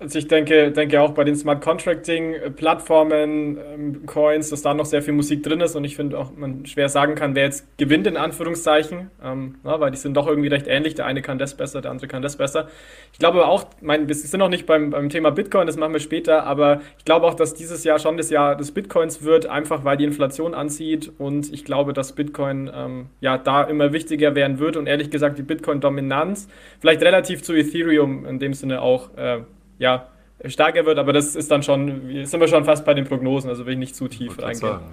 Also 0.05 0.19
ich 0.19 0.29
denke, 0.29 0.71
denke 0.71 1.01
auch 1.01 1.13
bei 1.13 1.25
den 1.25 1.35
Smart 1.35 1.65
Contracting 1.65 2.35
äh, 2.35 2.51
ähm, 2.51 4.05
Coins, 4.05 4.51
dass 4.51 4.61
da 4.61 4.75
noch 4.75 4.85
sehr 4.85 5.01
viel 5.01 5.15
Musik 5.15 5.43
drin 5.43 5.63
ist. 5.63 5.77
Und 5.77 5.85
ich 5.85 5.97
finde 5.97 6.19
auch, 6.19 6.31
man 6.37 6.67
schwer 6.67 6.91
sagen 6.91 7.15
kann, 7.15 7.35
wer 7.35 7.45
jetzt 7.45 7.79
gewinnt 7.79 8.07
in 8.07 8.19
Anführungszeichen, 8.19 9.11
ähm, 9.25 9.55
na, 9.63 9.81
weil 9.81 9.91
die 9.93 9.97
sind 9.97 10.15
doch 10.15 10.27
irgendwie 10.27 10.51
recht 10.51 10.67
ähnlich. 10.67 10.95
Der 10.95 11.07
eine 11.07 11.23
kann 11.23 11.39
das 11.39 11.57
besser, 11.57 11.81
der 11.81 11.91
andere 11.91 12.07
kann 12.07 12.21
das 12.21 12.37
besser. 12.37 12.69
Ich 13.15 13.19
glaube 13.19 13.47
auch, 13.47 13.65
mein, 13.81 14.07
wir 14.07 14.15
sind 14.15 14.41
noch 14.41 14.51
nicht 14.51 14.67
beim, 14.67 14.91
beim 14.91 15.09
Thema 15.09 15.31
Bitcoin, 15.31 15.67
das 15.67 15.79
machen 15.79 15.95
wir 15.95 16.01
später, 16.01 16.45
aber 16.45 16.83
ich 16.99 17.07
glaube 17.07 17.27
auch, 17.27 17.35
dass 17.35 17.55
dieses 17.55 17.83
Jahr 17.83 17.99
schon 17.99 18.19
das 18.19 18.29
Jahr 18.29 18.57
des 18.57 18.73
Bitcoins 18.73 19.23
wird, 19.23 19.47
einfach 19.47 19.87
weil 19.87 19.97
die 19.97 20.05
Inflation 20.05 20.53
anzieht. 20.53 21.13
Und 21.17 21.51
ich 21.51 21.65
glaube, 21.65 21.95
dass 21.95 22.13
Bitcoin 22.13 22.71
ähm, 22.75 23.07
ja 23.23 23.39
da 23.39 23.63
immer 23.63 23.95
wichtiger 23.95 24.35
werden 24.35 24.59
wird. 24.59 24.77
Und 24.77 24.87
ehrlich 24.87 25.09
gesagt 25.09 25.39
die 25.39 25.43
Bitcoin-Dominanz 25.43 26.47
vielleicht 26.81 27.01
relativ 27.01 27.43
zu 27.43 27.55
Ethereum 27.55 28.27
in 28.27 28.39
dem 28.39 28.53
Sinne 28.53 28.83
auch 28.83 29.17
äh, 29.17 29.39
ja, 29.79 30.07
stärker 30.47 30.85
wird, 30.87 30.99
aber 30.99 31.13
das 31.13 31.37
ist 31.37 31.51
dann 31.51 31.63
schon, 31.63 32.25
sind 32.25 32.41
wir 32.41 32.49
schon 32.49 32.65
fast 32.65 32.85
bei 32.85 32.95
den 32.95 33.05
Prognosen, 33.05 33.49
also 33.49 33.67
will 33.67 33.75
ich 33.75 33.79
nicht 33.79 33.97
zu 33.97 34.09
tief 34.09 34.39
reingehen. 34.39 34.61
Sagen, 34.61 34.85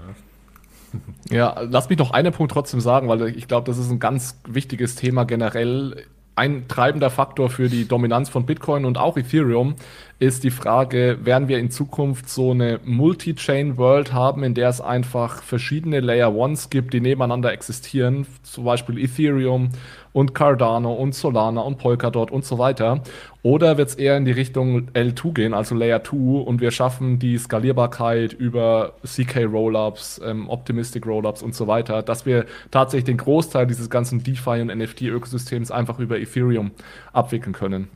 ja. 1.30 1.36
ja, 1.36 1.62
lass 1.62 1.89
mich 1.89 1.98
noch 1.98 2.12
einen 2.12 2.34
Punkt 2.34 2.52
trotzdem 2.52 2.80
sagen, 2.80 3.08
weil 3.08 3.36
ich 3.36 3.48
glaube, 3.48 3.65
das 3.65 3.78
ist 3.78 3.89
ein 3.91 4.00
ganz 4.00 4.39
wichtiges 4.48 4.96
Thema 4.96 5.26
generell. 5.26 6.06
Ein 6.34 6.67
treibender 6.70 7.10
Faktor 7.10 7.50
für 7.50 7.67
die 7.67 7.88
Dominanz 7.88 8.30
von 8.30 8.46
Bitcoin 8.46 8.86
und 8.86 8.98
auch 8.98 9.17
Ethereum 9.17 9.76
ist 10.22 10.44
die 10.44 10.52
Frage, 10.52 11.18
werden 11.24 11.48
wir 11.48 11.58
in 11.58 11.72
Zukunft 11.72 12.30
so 12.30 12.52
eine 12.52 12.80
Multi-Chain-World 12.86 14.14
haben, 14.14 14.44
in 14.44 14.54
der 14.54 14.70
es 14.70 14.80
einfach 14.80 15.42
verschiedene 15.42 16.00
Layer 16.00 16.36
Ones 16.36 16.70
gibt, 16.70 16.94
die 16.94 17.02
nebeneinander 17.02 17.52
existieren, 17.52 18.28
zum 18.44 18.66
Beispiel 18.66 19.00
Ethereum 19.00 19.70
und 20.14 20.36
Cardano 20.36 20.94
und 20.94 21.16
Solana 21.16 21.62
und 21.62 21.80
Polkadot 21.80 22.30
und 22.30 22.46
so 22.46 22.60
weiter. 22.60 23.02
Oder 23.42 23.80
wird 23.80 23.90
es 23.90 23.96
eher 23.96 24.16
in 24.16 24.26
die 24.26 24.32
Richtung 24.32 24.92
L2 24.92 25.34
gehen, 25.34 25.54
also 25.56 25.74
Layer 25.74 26.04
2, 26.04 26.42
und 26.42 26.62
wir 26.62 26.70
schaffen 26.70 27.18
die 27.18 27.40
Skalierbarkeit 27.40 28.34
über 28.34 28.94
CK 29.04 29.46
Rollups, 29.46 30.22
ähm, 30.24 30.48
Optimistic 30.50 31.08
Rollups 31.08 31.42
und 31.42 31.56
so 31.56 31.66
weiter, 31.66 32.04
dass 32.04 32.28
wir 32.28 32.46
tatsächlich 32.70 33.06
den 33.06 33.18
Großteil 33.18 33.66
dieses 33.66 33.90
ganzen 33.90 34.22
DeFi 34.24 34.62
und 34.62 34.68
NFT-Ökosystems 34.68 35.72
einfach 35.72 35.98
über 35.98 36.20
Ethereum 36.20 36.70
abwickeln 37.12 37.54
können. 37.54 37.88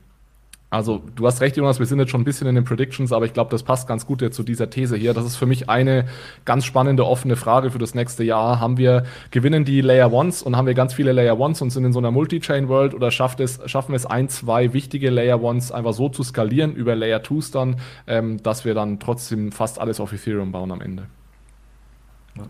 Also, 0.75 1.01
du 1.15 1.25
hast 1.25 1.39
recht, 1.39 1.55
Jonas, 1.55 1.79
wir 1.79 1.85
sind 1.85 1.99
jetzt 1.99 2.11
schon 2.11 2.19
ein 2.19 2.25
bisschen 2.25 2.47
in 2.47 2.55
den 2.55 2.65
Predictions, 2.65 3.13
aber 3.13 3.25
ich 3.25 3.31
glaube, 3.31 3.49
das 3.49 3.63
passt 3.63 3.87
ganz 3.87 4.05
gut 4.05 4.21
jetzt 4.21 4.35
zu 4.35 4.43
dieser 4.43 4.69
These 4.69 4.97
hier. 4.97 5.13
Das 5.13 5.23
ist 5.23 5.37
für 5.37 5.45
mich 5.45 5.69
eine 5.69 6.03
ganz 6.43 6.65
spannende, 6.65 7.05
offene 7.05 7.37
Frage 7.37 7.71
für 7.71 7.77
das 7.77 7.95
nächste 7.95 8.25
Jahr. 8.25 8.59
Haben 8.59 8.77
wir, 8.77 9.05
gewinnen 9.31 9.63
die 9.63 9.79
Layer 9.79 10.11
Ones 10.11 10.43
und 10.43 10.57
haben 10.57 10.67
wir 10.67 10.73
ganz 10.73 10.93
viele 10.93 11.13
Layer 11.13 11.39
Ones 11.39 11.61
und 11.61 11.69
sind 11.69 11.85
in 11.85 11.93
so 11.93 11.99
einer 11.99 12.11
Multi-Chain-World 12.11 12.93
oder 12.93 13.09
schafft 13.09 13.39
es, 13.39 13.61
schaffen 13.67 13.93
wir 13.93 13.95
es 13.95 14.05
ein, 14.05 14.27
zwei 14.27 14.73
wichtige 14.73 15.11
Layer 15.11 15.41
Ones 15.41 15.71
einfach 15.71 15.93
so 15.93 16.09
zu 16.09 16.23
skalieren 16.23 16.75
über 16.75 16.93
Layer 16.93 17.23
Twos 17.23 17.51
dann, 17.51 17.77
ähm, 18.05 18.43
dass 18.43 18.65
wir 18.65 18.73
dann 18.73 18.99
trotzdem 18.99 19.53
fast 19.53 19.79
alles 19.79 20.01
auf 20.01 20.11
Ethereum 20.11 20.51
bauen 20.51 20.73
am 20.73 20.81
Ende? 20.81 21.05
Ja. 22.35 22.43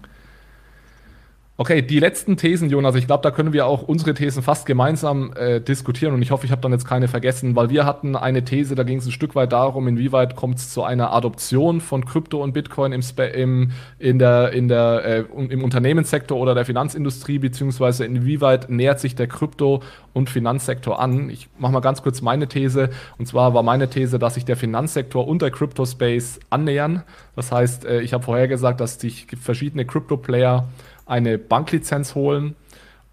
Okay, 1.58 1.82
die 1.82 2.00
letzten 2.00 2.36
Thesen, 2.36 2.70
Jonas, 2.70 2.96
ich 2.96 3.08
glaube, 3.08 3.24
da 3.24 3.32
können 3.32 3.54
wir 3.54 3.66
auch 3.66 3.84
unsere 3.84 4.14
Thesen 4.14 4.44
fast 4.44 4.66
gemeinsam 4.66 5.32
äh, 5.38 5.62
diskutieren 5.62 6.14
und 6.14 6.22
ich 6.22 6.32
hoffe, 6.32 6.46
ich 6.46 6.52
habe 6.52 6.62
dann 6.62 6.74
jetzt 6.74 6.86
keine 6.86 7.08
vergessen, 7.08 7.56
weil 7.56 7.70
wir 7.70 7.86
hatten 7.86 8.18
eine 8.18 8.44
These, 8.44 8.76
da 8.76 8.84
ging 8.84 8.98
es 8.98 9.06
ein 9.06 9.14
Stück 9.14 9.36
weit 9.36 9.54
darum, 9.54 9.88
inwieweit 9.88 10.36
kommt 10.36 10.58
es 10.58 10.72
zu 10.72 10.84
einer 10.84 11.14
Adoption 11.14 11.80
von 11.80 12.04
Krypto 12.04 12.44
und 12.44 12.52
Bitcoin 12.52 12.92
im, 12.92 13.02
im, 13.34 13.72
in 14.00 14.20
der, 14.20 14.52
in 14.52 14.68
der, 14.68 15.06
äh, 15.06 15.20
im 15.50 15.64
Unternehmenssektor 15.64 16.38
oder 16.38 16.56
der 16.56 16.66
Finanzindustrie, 16.66 17.40
beziehungsweise 17.40 18.04
inwieweit 18.04 18.70
nähert 18.70 19.00
sich 19.00 19.16
der 19.16 19.28
Krypto- 19.28 19.82
und 20.12 20.30
Finanzsektor 20.30 21.00
an. 21.00 21.30
Ich 21.30 21.48
mache 21.58 21.72
mal 21.72 21.80
ganz 21.80 22.04
kurz 22.04 22.22
meine 22.22 22.50
These 22.50 22.90
und 23.18 23.28
zwar 23.28 23.54
war 23.54 23.64
meine 23.64 23.90
These, 23.90 24.20
dass 24.20 24.34
sich 24.34 24.44
der 24.44 24.58
Finanzsektor 24.58 25.26
und 25.26 25.42
der 25.42 25.52
Crypto-Space 25.52 26.42
annähern. 26.50 27.04
Das 27.38 27.54
heißt, 27.54 27.86
äh, 27.86 28.02
ich 28.02 28.12
habe 28.12 28.26
vorher 28.26 28.50
gesagt, 28.50 28.82
dass 28.82 29.00
sich 29.00 29.28
verschiedene 29.42 29.86
Crypto-Player 29.86 30.68
eine 31.06 31.38
Banklizenz 31.38 32.16
holen 32.16 32.56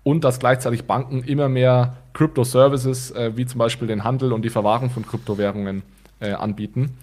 und 0.03 0.25
dass 0.25 0.39
gleichzeitig 0.39 0.85
Banken 0.85 1.23
immer 1.23 1.49
mehr 1.49 1.97
Crypto-Services, 2.15 3.13
äh, 3.13 3.33
wie 3.37 3.47
zum 3.47 3.59
Beispiel 3.59 3.89
den 3.89 4.05
Handel 4.05 4.33
und 4.33 4.43
die 4.43 4.51
Verwahrung 4.51 4.91
von 4.91 5.07
Kryptowährungen, 5.07 5.83
äh, 6.21 6.33
anbieten. 6.33 6.97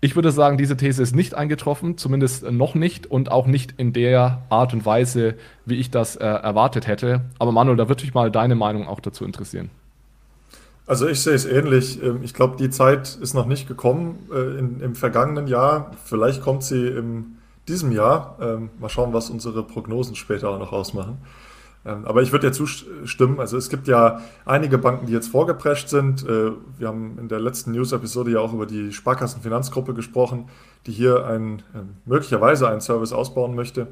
Ich 0.00 0.16
würde 0.16 0.30
sagen, 0.32 0.58
diese 0.58 0.76
These 0.76 1.02
ist 1.02 1.16
nicht 1.16 1.34
eingetroffen, 1.34 1.96
zumindest 1.96 2.50
noch 2.50 2.74
nicht 2.74 3.06
und 3.06 3.30
auch 3.30 3.46
nicht 3.46 3.74
in 3.78 3.94
der 3.94 4.42
Art 4.50 4.74
und 4.74 4.84
Weise, 4.84 5.34
wie 5.64 5.76
ich 5.76 5.90
das 5.90 6.16
äh, 6.16 6.26
erwartet 6.26 6.86
hätte. 6.86 7.22
Aber 7.38 7.52
Manuel, 7.52 7.78
da 7.78 7.88
würde 7.88 8.04
mich 8.04 8.12
mal 8.12 8.30
deine 8.30 8.54
Meinung 8.54 8.86
auch 8.86 9.00
dazu 9.00 9.24
interessieren. 9.24 9.70
Also 10.86 11.08
ich 11.08 11.20
sehe 11.20 11.32
es 11.32 11.46
ähnlich. 11.46 12.02
Ähm, 12.02 12.20
ich 12.22 12.34
glaube, 12.34 12.56
die 12.58 12.68
Zeit 12.68 13.16
ist 13.20 13.32
noch 13.32 13.46
nicht 13.46 13.66
gekommen 13.66 14.28
äh, 14.30 14.58
in, 14.58 14.80
im 14.80 14.94
vergangenen 14.94 15.46
Jahr. 15.46 15.92
Vielleicht 16.04 16.42
kommt 16.42 16.64
sie 16.64 16.86
im 16.86 17.38
diesem 17.68 17.92
Jahr. 17.92 18.36
Ähm, 18.40 18.70
mal 18.78 18.88
schauen, 18.88 19.12
was 19.12 19.30
unsere 19.30 19.62
Prognosen 19.62 20.16
später 20.16 20.50
auch 20.50 20.58
noch 20.58 20.72
ausmachen. 20.72 21.18
Ähm, 21.86 22.04
aber 22.06 22.22
ich 22.22 22.32
würde 22.32 22.48
dir 22.48 22.52
zustimmen. 22.52 23.40
Also 23.40 23.56
es 23.56 23.68
gibt 23.68 23.88
ja 23.88 24.20
einige 24.44 24.78
Banken, 24.78 25.06
die 25.06 25.12
jetzt 25.12 25.28
vorgeprescht 25.28 25.88
sind. 25.88 26.26
Äh, 26.26 26.52
wir 26.78 26.88
haben 26.88 27.18
in 27.18 27.28
der 27.28 27.40
letzten 27.40 27.72
News-Episode 27.72 28.32
ja 28.32 28.40
auch 28.40 28.52
über 28.52 28.66
die 28.66 28.92
Sparkassenfinanzgruppe 28.92 29.94
gesprochen, 29.94 30.48
die 30.86 30.92
hier 30.92 31.26
ein, 31.26 31.58
äh, 31.74 31.80
möglicherweise 32.06 32.68
einen 32.68 32.80
Service 32.80 33.12
ausbauen 33.12 33.54
möchte. 33.54 33.88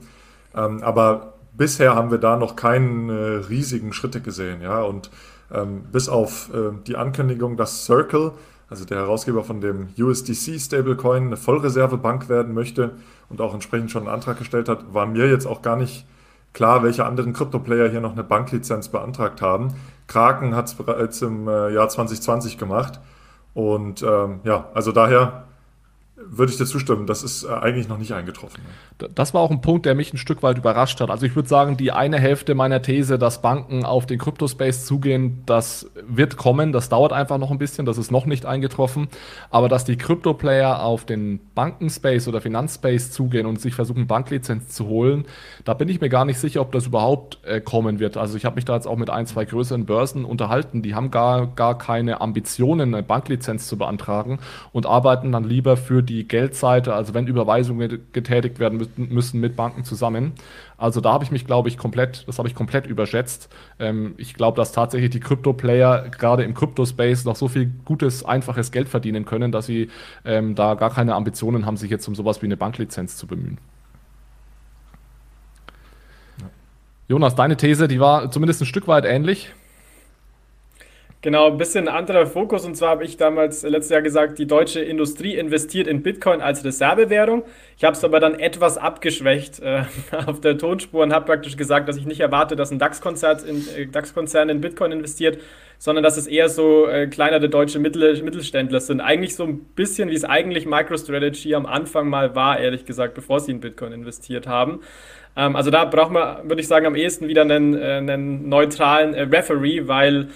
Ähm, 0.55 0.83
aber 0.83 1.35
bisher 1.55 1.95
haben 1.95 2.11
wir 2.11 2.19
da 2.19 2.37
noch 2.37 2.57
keine 2.57 3.13
äh, 3.13 3.37
riesigen 3.49 3.93
Schritte 3.93 4.21
gesehen. 4.21 4.63
Ja? 4.63 4.83
Und 4.83 5.11
ähm, 5.53 5.83
bis 5.93 6.09
auf 6.09 6.51
äh, 6.55 6.73
die 6.87 6.97
Ankündigung, 6.97 7.57
dass 7.59 7.85
Circle 7.85 8.33
also 8.73 8.87
der 8.87 9.01
Herausgeber 9.01 9.45
von 9.45 9.61
dem 9.61 9.89
USDC 9.99 10.59
Stablecoin, 10.59 11.27
eine 11.27 11.37
Vollreservebank 11.37 12.31
werden 12.31 12.55
möchte 12.55 12.93
und 13.29 13.43
auch 13.43 13.53
entsprechend 13.53 13.91
schon 13.91 14.05
einen 14.05 14.15
Antrag 14.15 14.39
gestellt 14.39 14.67
hat, 14.67 14.95
war 14.95 15.05
mir 15.05 15.29
jetzt 15.29 15.45
auch 15.45 15.61
gar 15.61 15.77
nicht 15.77 16.07
klar, 16.55 16.83
welche 16.83 17.05
anderen 17.05 17.35
Krypto-Player 17.35 17.91
hier 17.91 18.01
noch 18.01 18.13
eine 18.13 18.25
Banklizenz 18.25 18.89
beantragt 18.89 19.43
haben. 19.43 19.75
Kraken 20.07 20.57
hat 20.57 20.69
es 20.69 20.75
bereits 20.75 21.21
im 21.21 21.49
äh, 21.49 21.75
Jahr 21.75 21.91
2020 21.91 22.57
gemacht. 22.57 22.99
Und 23.53 24.03
ähm, 24.03 24.41
ja, 24.45 24.71
also 24.73 24.91
daher 24.91 25.45
würde 26.29 26.53
ich 26.53 26.59
dir 26.59 26.67
zustimmen, 26.67 27.07
das 27.07 27.23
ist 27.23 27.45
äh, 27.45 27.49
eigentlich 27.49 27.89
noch 27.89 27.99
nicht 27.99 28.13
eingetroffen. 28.13 28.61
Das 29.15 29.35
war 29.35 29.41
auch 29.41 29.51
ein 29.51 29.61
Punkt, 29.61 29.87
der 29.87 29.95
mich 29.95 30.13
ein 30.13 30.19
Stück 30.19 30.43
weit 30.43 30.59
überrascht 30.59 31.01
hat. 31.01 31.11
Also 31.11 31.27
ich 31.27 31.35
würde 31.35 31.49
sagen, 31.49 31.77
die 31.77 31.93
eine 31.93 32.19
Hälfte 32.19 32.55
meiner 32.55 32.83
These, 32.83 33.19
dass 33.19 33.43
Banken 33.43 33.85
auf 33.85 34.07
den 34.07 34.19
Crypto-Space 34.19 34.87
zugehen, 34.87 35.43
das 35.47 35.91
wird 36.07 36.37
kommen, 36.37 36.73
das 36.73 36.89
dauert 36.89 37.13
einfach 37.13 37.39
noch 37.39 37.51
ein 37.51 37.59
bisschen, 37.59 37.87
das 37.87 37.99
ist 37.99 38.11
noch 38.11 38.27
nicht 38.27 38.47
eingetroffen. 38.47 39.09
Aber 39.51 39.69
dass 39.69 39.85
die 39.85 39.97
Crypto-Player 39.97 40.83
auf 40.83 41.05
den 41.05 41.41
Banken-Space 41.55 42.29
oder 42.29 42.41
Finanzspace 42.41 43.11
zugehen 43.11 43.47
und 43.47 43.61
sich 43.61 43.75
versuchen, 43.75 44.07
Banklizenz 44.07 44.69
zu 44.69 44.87
holen, 44.87 45.25
da 45.65 45.75
bin 45.75 45.89
ich 45.89 46.01
mir 46.01 46.09
gar 46.09 46.25
nicht 46.25 46.39
sicher, 46.39 46.61
ob 46.61 46.73
das 46.73 46.87
überhaupt 46.87 47.39
äh, 47.45 47.61
kommen 47.61 47.99
wird. 47.99 48.17
Also 48.17 48.37
ich 48.37 48.45
habe 48.45 48.57
mich 48.57 48.65
da 48.65 48.75
jetzt 48.75 48.87
auch 48.87 48.97
mit 48.97 49.11
ein, 49.11 49.27
zwei 49.27 49.45
größeren 49.45 49.87
Börsen 49.87 50.25
unterhalten, 50.25 50.83
die 50.83 50.95
haben 50.95 51.11
gar, 51.11 51.47
gar 51.47 51.77
keine 51.79 52.21
Ambitionen, 52.21 52.95
eine 52.95 53.03
Banklizenz 53.03 53.67
zu 53.67 53.77
beantragen 53.77 54.39
und 54.73 54.87
arbeiten 54.87 55.33
dann 55.33 55.45
lieber 55.45 55.77
für 55.77 56.03
die 56.03 56.12
Geldseite, 56.25 56.95
also 56.95 57.15
wenn 57.15 57.27
Überweisungen 57.27 58.07
getätigt 58.13 58.59
werden 58.59 58.87
müssen 58.97 59.41
mit 59.41 59.57
Banken 59.57 59.85
zusammen. 59.85 60.33
Also 60.77 61.01
da 61.01 61.13
habe 61.13 61.25
ich 61.25 61.31
mich, 61.31 61.47
glaube 61.47 61.69
ich, 61.69 61.77
komplett, 61.77 62.27
das 62.29 62.39
habe 62.39 62.49
ich 62.49 62.55
komplett 62.55 62.87
überschätzt. 62.87 63.49
Ähm, 63.79 64.15
ich 64.19 64.35
glaube, 64.35 64.57
dass 64.57 64.73
tatsächlich 64.73 65.11
die 65.11 65.21
Krypto-Player 65.21 66.09
gerade 66.11 66.43
im 66.45 66.55
Krypto-Space 66.55 67.25
noch 67.25 67.37
so 67.37 67.49
viel 67.49 67.71
gutes, 67.85 68.25
einfaches 68.25 68.73
Geld 68.73 68.89
verdienen 68.89 69.25
können, 69.25 69.53
dass 69.53 69.67
sie 69.67 69.91
ähm, 70.25 70.55
da 70.55 70.75
gar 70.75 70.91
keine 70.91 71.15
Ambitionen 71.15 71.67
haben, 71.67 71.77
sich 71.77 71.91
jetzt 71.91 72.07
um 72.09 72.15
sowas 72.15 72.43
wie 72.43 72.47
eine 72.47 72.57
Banklizenz 72.57 73.17
zu 73.17 73.27
bemühen. 73.27 73.59
Jonas, 77.09 77.35
deine 77.35 77.57
These, 77.57 77.89
die 77.89 78.01
war 78.01 78.31
zumindest 78.31 78.63
ein 78.63 78.67
Stück 78.67 78.89
weit 78.89 79.05
ähnlich. 79.05 79.53
Genau, 81.25 81.47
ein 81.47 81.57
bisschen 81.57 81.87
anderer 81.87 82.27
Fokus. 82.27 82.65
Und 82.65 82.77
zwar 82.77 82.91
habe 82.91 83.05
ich 83.05 83.17
damals 83.17 83.63
letztes 83.63 83.91
Jahr 83.91 84.03
gesagt, 84.03 84.41
die 84.41 84.47
deutsche 84.49 84.81
Industrie 84.81 85.37
investiert 85.37 85.87
in 85.87 86.03
Bitcoin 86.03 86.41
als 86.41 86.65
Reservewährung. 86.65 87.45
Ich 87.77 87.85
habe 87.85 87.97
es 87.97 88.03
aber 88.03 88.19
dann 88.19 88.41
etwas 88.41 88.77
abgeschwächt 88.77 89.61
äh, 89.61 89.85
auf 90.27 90.41
der 90.41 90.59
Tonspur 90.59 91.05
und 91.05 91.13
habe 91.13 91.25
praktisch 91.25 91.57
gesagt, 91.57 91.89
dass 91.89 91.97
ich 91.97 92.07
nicht 92.07 92.19
erwarte, 92.19 92.57
dass 92.57 92.73
ein 92.73 92.81
DAX-Konzern 92.81 93.39
in, 93.47 93.65
äh, 93.77 93.87
DAX 93.87 94.13
in 94.35 94.61
Bitcoin 94.61 94.91
investiert, 94.91 95.39
sondern 95.79 96.03
dass 96.03 96.17
es 96.17 96.27
eher 96.27 96.49
so 96.49 96.89
äh, 96.89 97.07
kleinere 97.07 97.49
deutsche 97.49 97.79
Mittel, 97.79 98.21
Mittelständler 98.21 98.81
sind. 98.81 99.01
Eigentlich 99.01 99.37
so 99.37 99.45
ein 99.45 99.61
bisschen, 99.61 100.11
wie 100.11 100.15
es 100.15 100.25
eigentlich 100.25 100.67
MicroStrategy 100.67 101.55
am 101.55 101.67
Anfang 101.67 102.09
mal 102.09 102.35
war, 102.35 102.59
ehrlich 102.59 102.85
gesagt, 102.85 103.15
bevor 103.15 103.39
sie 103.39 103.53
in 103.53 103.61
Bitcoin 103.61 103.93
investiert 103.93 104.49
haben. 104.49 104.81
Ähm, 105.37 105.55
also 105.55 105.71
da 105.71 105.85
braucht 105.85 106.11
man, 106.11 106.49
würde 106.49 106.61
ich 106.63 106.67
sagen, 106.67 106.85
am 106.87 106.97
ehesten 106.97 107.29
wieder 107.29 107.43
einen, 107.43 107.81
äh, 107.81 107.99
einen 107.99 108.49
neutralen 108.49 109.15
äh, 109.15 109.23
Referee, 109.23 109.87
weil 109.87 110.29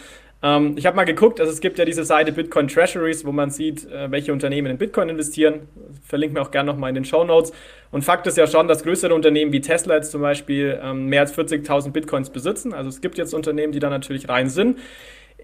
ähm, 0.47 0.75
ich 0.77 0.87
habe 0.87 0.95
mal 0.95 1.05
geguckt, 1.05 1.41
also 1.41 1.53
es 1.53 1.61
gibt 1.61 1.79
ja 1.79 1.85
diese 1.85 2.05
Seite 2.05 2.31
Bitcoin 2.31 2.69
Treasuries, 2.69 3.25
wo 3.25 3.33
man 3.33 3.51
sieht, 3.51 3.91
äh, 3.91 4.11
welche 4.13 4.33
Unternehmen 4.33 4.71
in 4.71 4.79
Bitcoin 4.79 5.09
investieren. 5.09 5.69
Verlinke 6.05 6.35
mir 6.35 6.43
auch 6.43 6.53
gerne 6.53 6.71
nochmal 6.71 6.91
in 6.91 6.95
den 6.95 7.05
Show 7.05 7.25
Notes. 7.25 7.53
Und 7.91 8.03
Fakt 8.03 8.27
ist 8.29 8.37
ja 8.37 8.47
schon, 8.47 8.69
dass 8.69 8.85
größere 8.85 9.13
Unternehmen 9.13 9.53
wie 9.53 9.61
Tesla 9.61 9.97
jetzt 9.97 10.13
zum 10.13 10.21
Beispiel 10.21 10.79
ähm, 10.81 11.07
mehr 11.07 11.23
als 11.23 11.37
40.000 11.37 11.91
Bitcoins 11.91 12.31
besitzen. 12.31 12.75
Also 12.75 12.89
es 12.89 13.01
gibt 13.01 13.19
jetzt 13.19 13.35
Unternehmen, 13.35 13.73
die 13.73 13.81
da 13.81 13.91
natürlich 13.91 14.29
rein 14.29 14.49
sind. 14.49 14.79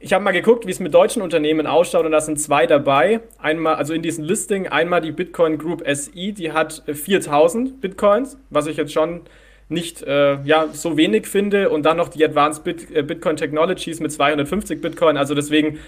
Ich 0.00 0.12
habe 0.12 0.22
mal 0.22 0.32
geguckt, 0.32 0.66
wie 0.66 0.70
es 0.70 0.80
mit 0.80 0.94
deutschen 0.94 1.22
Unternehmen 1.22 1.66
ausschaut 1.66 2.04
und 2.04 2.12
da 2.12 2.20
sind 2.20 2.40
zwei 2.40 2.66
dabei. 2.66 3.20
Einmal, 3.38 3.76
also 3.76 3.94
in 3.94 4.02
diesem 4.02 4.24
Listing, 4.24 4.68
einmal 4.68 5.00
die 5.00 5.12
Bitcoin 5.12 5.58
Group 5.58 5.82
SI, 5.86 6.32
die 6.32 6.52
hat 6.52 6.82
4000 6.86 7.80
Bitcoins, 7.80 8.38
was 8.50 8.66
ich 8.66 8.76
jetzt 8.76 8.92
schon 8.92 9.22
nicht 9.72 10.02
äh, 10.02 10.42
ja, 10.44 10.66
so 10.72 10.96
wenig 10.96 11.26
finde. 11.26 11.70
Und 11.70 11.84
dann 11.84 11.96
noch 11.96 12.08
die 12.08 12.24
Advanced 12.24 12.64
Bit 12.64 12.94
äh, 12.94 13.02
Bitcoin 13.02 13.36
Technologies 13.36 14.00
mit 14.00 14.12
250 14.12 14.80
Bitcoin. 14.80 15.16
Also 15.16 15.34
deswegen, 15.34 15.78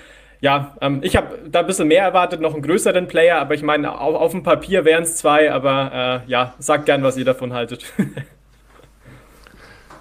ja, 0.41 0.77
ähm, 0.81 1.01
ich 1.03 1.17
habe 1.17 1.39
da 1.51 1.61
ein 1.61 1.67
bisschen 1.67 1.89
mehr 1.89 2.03
erwartet, 2.03 2.41
noch 2.41 2.55
einen 2.55 2.63
größeren 2.63 3.09
Player. 3.09 3.39
Aber 3.39 3.55
ich 3.55 3.63
meine, 3.63 4.01
auf, 4.01 4.15
auf 4.15 4.31
dem 4.33 4.43
Papier 4.43 4.85
wären 4.85 5.05
es 5.05 5.17
zwei. 5.17 5.53
Aber 5.53 6.23
äh, 6.27 6.31
ja, 6.31 6.55
sagt 6.59 6.87
gern, 6.87 7.03
was 7.03 7.17
ihr 7.17 7.25
davon 7.25 7.53
haltet. 7.53 7.85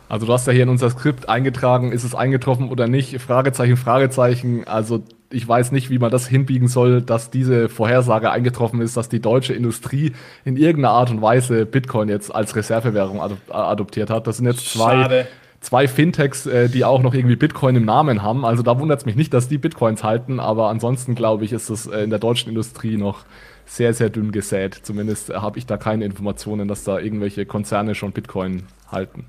Also 0.09 0.27
du 0.27 0.33
hast 0.33 0.45
ja 0.45 0.53
hier 0.53 0.61
in 0.61 0.69
unser 0.69 0.91
Skript 0.91 1.27
eingetragen, 1.27 1.91
ist 1.91 2.03
es 2.03 2.13
eingetroffen 2.13 2.69
oder 2.69 2.87
nicht? 2.87 3.19
Fragezeichen, 3.19 3.77
Fragezeichen. 3.77 4.63
Also 4.67 5.01
ich 5.33 5.47
weiß 5.47 5.71
nicht, 5.71 5.89
wie 5.89 5.99
man 5.99 6.11
das 6.11 6.27
hinbiegen 6.27 6.67
soll, 6.67 7.01
dass 7.01 7.29
diese 7.29 7.67
Vorhersage 7.67 8.31
eingetroffen 8.31 8.81
ist, 8.81 8.95
dass 8.95 9.09
die 9.09 9.19
deutsche 9.19 9.53
Industrie 9.53 10.13
in 10.45 10.57
irgendeiner 10.57 10.93
Art 10.93 11.09
und 11.09 11.21
Weise 11.21 11.65
Bitcoin 11.65 12.09
jetzt 12.09 12.33
als 12.33 12.55
Reservewährung 12.55 13.21
adoptiert 13.49 14.09
hat. 14.09 14.27
Das 14.27 14.37
sind 14.37 14.45
jetzt 14.45 14.71
zwei, 14.71 15.27
zwei 15.59 15.87
Fintechs, 15.87 16.45
äh, 16.45 16.69
die 16.69 16.85
auch 16.85 17.01
noch 17.01 17.13
irgendwie 17.13 17.35
Bitcoin 17.35 17.75
im 17.75 17.85
Namen 17.85 18.21
haben. 18.21 18.45
Also 18.45 18.63
da 18.63 18.79
wundert 18.79 18.99
es 18.99 19.05
mich 19.05 19.15
nicht, 19.15 19.33
dass 19.33 19.47
die 19.47 19.57
Bitcoins 19.57 20.03
halten, 20.03 20.39
aber 20.39 20.69
ansonsten 20.69 21.15
glaube 21.15 21.45
ich, 21.45 21.53
ist 21.53 21.69
das 21.69 21.87
äh, 21.87 22.03
in 22.03 22.09
der 22.09 22.19
deutschen 22.19 22.49
Industrie 22.49 22.97
noch 22.97 23.25
sehr, 23.65 23.93
sehr 23.93 24.09
dünn 24.09 24.31
gesät. 24.31 24.75
Zumindest 24.83 25.33
habe 25.33 25.57
ich 25.57 25.65
da 25.65 25.77
keine 25.77 26.05
Informationen, 26.05 26.67
dass 26.67 26.83
da 26.83 26.99
irgendwelche 26.99 27.45
Konzerne 27.45 27.95
schon 27.95 28.11
Bitcoin 28.11 28.63
halten. 28.91 29.25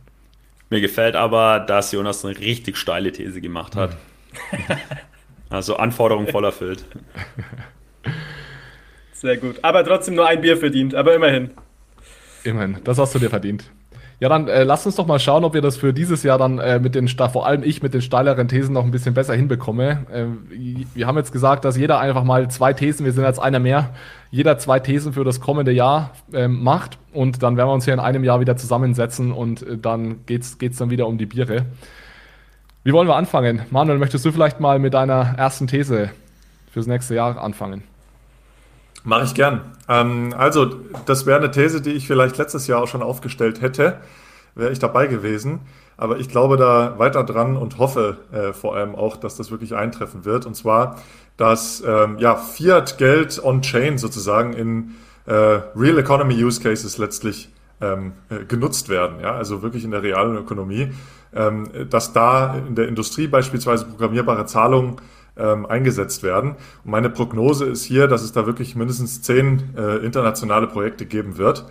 Mir 0.70 0.80
gefällt 0.80 1.14
aber, 1.14 1.60
dass 1.60 1.92
Jonas 1.92 2.24
eine 2.24 2.38
richtig 2.38 2.76
steile 2.76 3.12
These 3.12 3.40
gemacht 3.40 3.76
hat. 3.76 3.96
Also 5.50 5.76
Anforderungen 5.76 6.28
voll 6.28 6.44
erfüllt. 6.44 6.84
Sehr 9.12 9.36
gut. 9.36 9.56
Aber 9.62 9.84
trotzdem 9.84 10.14
nur 10.14 10.26
ein 10.26 10.40
Bier 10.40 10.56
verdient, 10.56 10.94
aber 10.94 11.14
immerhin. 11.14 11.50
Immerhin, 12.42 12.78
das 12.84 12.98
hast 12.98 13.14
du 13.14 13.18
dir 13.18 13.30
verdient. 13.30 13.70
Ja, 14.20 14.28
dann 14.28 14.48
äh, 14.48 14.62
lass 14.62 14.86
uns 14.86 14.96
doch 14.96 15.06
mal 15.06 15.18
schauen, 15.18 15.44
ob 15.44 15.54
wir 15.54 15.60
das 15.60 15.76
für 15.76 15.92
dieses 15.92 16.22
Jahr 16.22 16.38
dann 16.38 16.58
äh, 16.58 16.78
mit 16.78 16.94
den, 16.94 17.08
vor 17.08 17.46
allem 17.46 17.62
ich, 17.62 17.82
mit 17.82 17.94
den 17.94 18.00
steileren 18.00 18.46
Thesen 18.48 18.72
noch 18.72 18.84
ein 18.84 18.90
bisschen 18.90 19.12
besser 19.12 19.34
hinbekomme. 19.34 20.06
Äh, 20.12 20.26
wir 20.94 21.06
haben 21.06 21.16
jetzt 21.16 21.32
gesagt, 21.32 21.64
dass 21.64 21.76
jeder 21.76 21.98
einfach 21.98 22.22
mal 22.22 22.48
zwei 22.48 22.72
Thesen, 22.72 23.04
wir 23.04 23.12
sind 23.12 23.24
jetzt 23.24 23.40
einer 23.40 23.58
mehr, 23.58 23.90
jeder 24.30 24.56
zwei 24.58 24.78
Thesen 24.78 25.12
für 25.12 25.24
das 25.24 25.40
kommende 25.40 25.72
Jahr 25.72 26.12
ähm, 26.32 26.62
macht 26.62 26.98
und 27.12 27.42
dann 27.42 27.56
werden 27.56 27.68
wir 27.68 27.74
uns 27.74 27.84
hier 27.84 27.94
in 27.94 28.00
einem 28.00 28.24
Jahr 28.24 28.40
wieder 28.40 28.56
zusammensetzen 28.56 29.32
und 29.32 29.62
äh, 29.62 29.78
dann 29.78 30.24
geht's, 30.26 30.58
geht's 30.58 30.78
dann 30.78 30.90
wieder 30.90 31.08
um 31.08 31.18
die 31.18 31.26
Biere. 31.26 31.66
Wie 32.84 32.92
wollen 32.92 33.08
wir 33.08 33.16
anfangen? 33.16 33.62
Manuel, 33.70 33.98
möchtest 33.98 34.26
du 34.26 34.30
vielleicht 34.30 34.60
mal 34.60 34.78
mit 34.78 34.92
deiner 34.92 35.38
ersten 35.38 35.66
These 35.66 36.10
fürs 36.70 36.86
nächste 36.86 37.14
Jahr 37.14 37.42
anfangen? 37.42 37.82
Mache 39.04 39.24
ich 39.24 39.34
gern. 39.34 39.62
Ähm, 39.88 40.34
also, 40.36 40.66
das 41.06 41.24
wäre 41.24 41.38
eine 41.38 41.50
These, 41.50 41.80
die 41.80 41.92
ich 41.92 42.06
vielleicht 42.06 42.36
letztes 42.36 42.66
Jahr 42.66 42.82
auch 42.82 42.86
schon 42.86 43.02
aufgestellt 43.02 43.62
hätte, 43.62 43.96
wäre 44.54 44.70
ich 44.70 44.80
dabei 44.80 45.06
gewesen. 45.06 45.60
Aber 45.96 46.18
ich 46.18 46.28
glaube 46.28 46.58
da 46.58 46.98
weiter 46.98 47.24
dran 47.24 47.56
und 47.56 47.78
hoffe 47.78 48.18
äh, 48.32 48.52
vor 48.52 48.76
allem 48.76 48.94
auch, 48.94 49.16
dass 49.16 49.36
das 49.36 49.50
wirklich 49.50 49.74
eintreffen 49.74 50.26
wird. 50.26 50.44
Und 50.44 50.54
zwar, 50.54 51.00
dass 51.38 51.82
ähm, 51.86 52.18
ja, 52.18 52.36
Fiat-Geld 52.36 53.42
on-Chain 53.42 53.96
sozusagen 53.96 54.52
in 54.52 54.94
äh, 55.24 55.32
Real 55.32 55.96
Economy 55.96 56.34
Use 56.34 56.60
Cases 56.60 56.98
letztlich 56.98 57.48
ähm, 57.84 58.12
äh, 58.30 58.44
genutzt 58.44 58.88
werden. 58.88 59.20
Ja? 59.20 59.34
Also 59.34 59.62
wirklich 59.62 59.84
in 59.84 59.90
der 59.90 60.02
realen 60.02 60.36
Ökonomie 60.36 60.90
ähm, 61.34 61.68
dass 61.90 62.12
da 62.12 62.54
in 62.54 62.74
der 62.74 62.88
Industrie 62.88 63.26
beispielsweise 63.26 63.86
programmierbare 63.86 64.46
Zahlungen 64.46 64.96
ähm, 65.36 65.66
eingesetzt 65.66 66.22
werden. 66.22 66.52
Und 66.84 66.90
meine 66.90 67.10
Prognose 67.10 67.66
ist 67.66 67.84
hier, 67.84 68.06
dass 68.06 68.22
es 68.22 68.32
da 68.32 68.46
wirklich 68.46 68.76
mindestens 68.76 69.22
zehn 69.22 69.74
äh, 69.76 69.96
internationale 69.96 70.68
Projekte 70.68 71.06
geben 71.06 71.36
wird. 71.36 71.64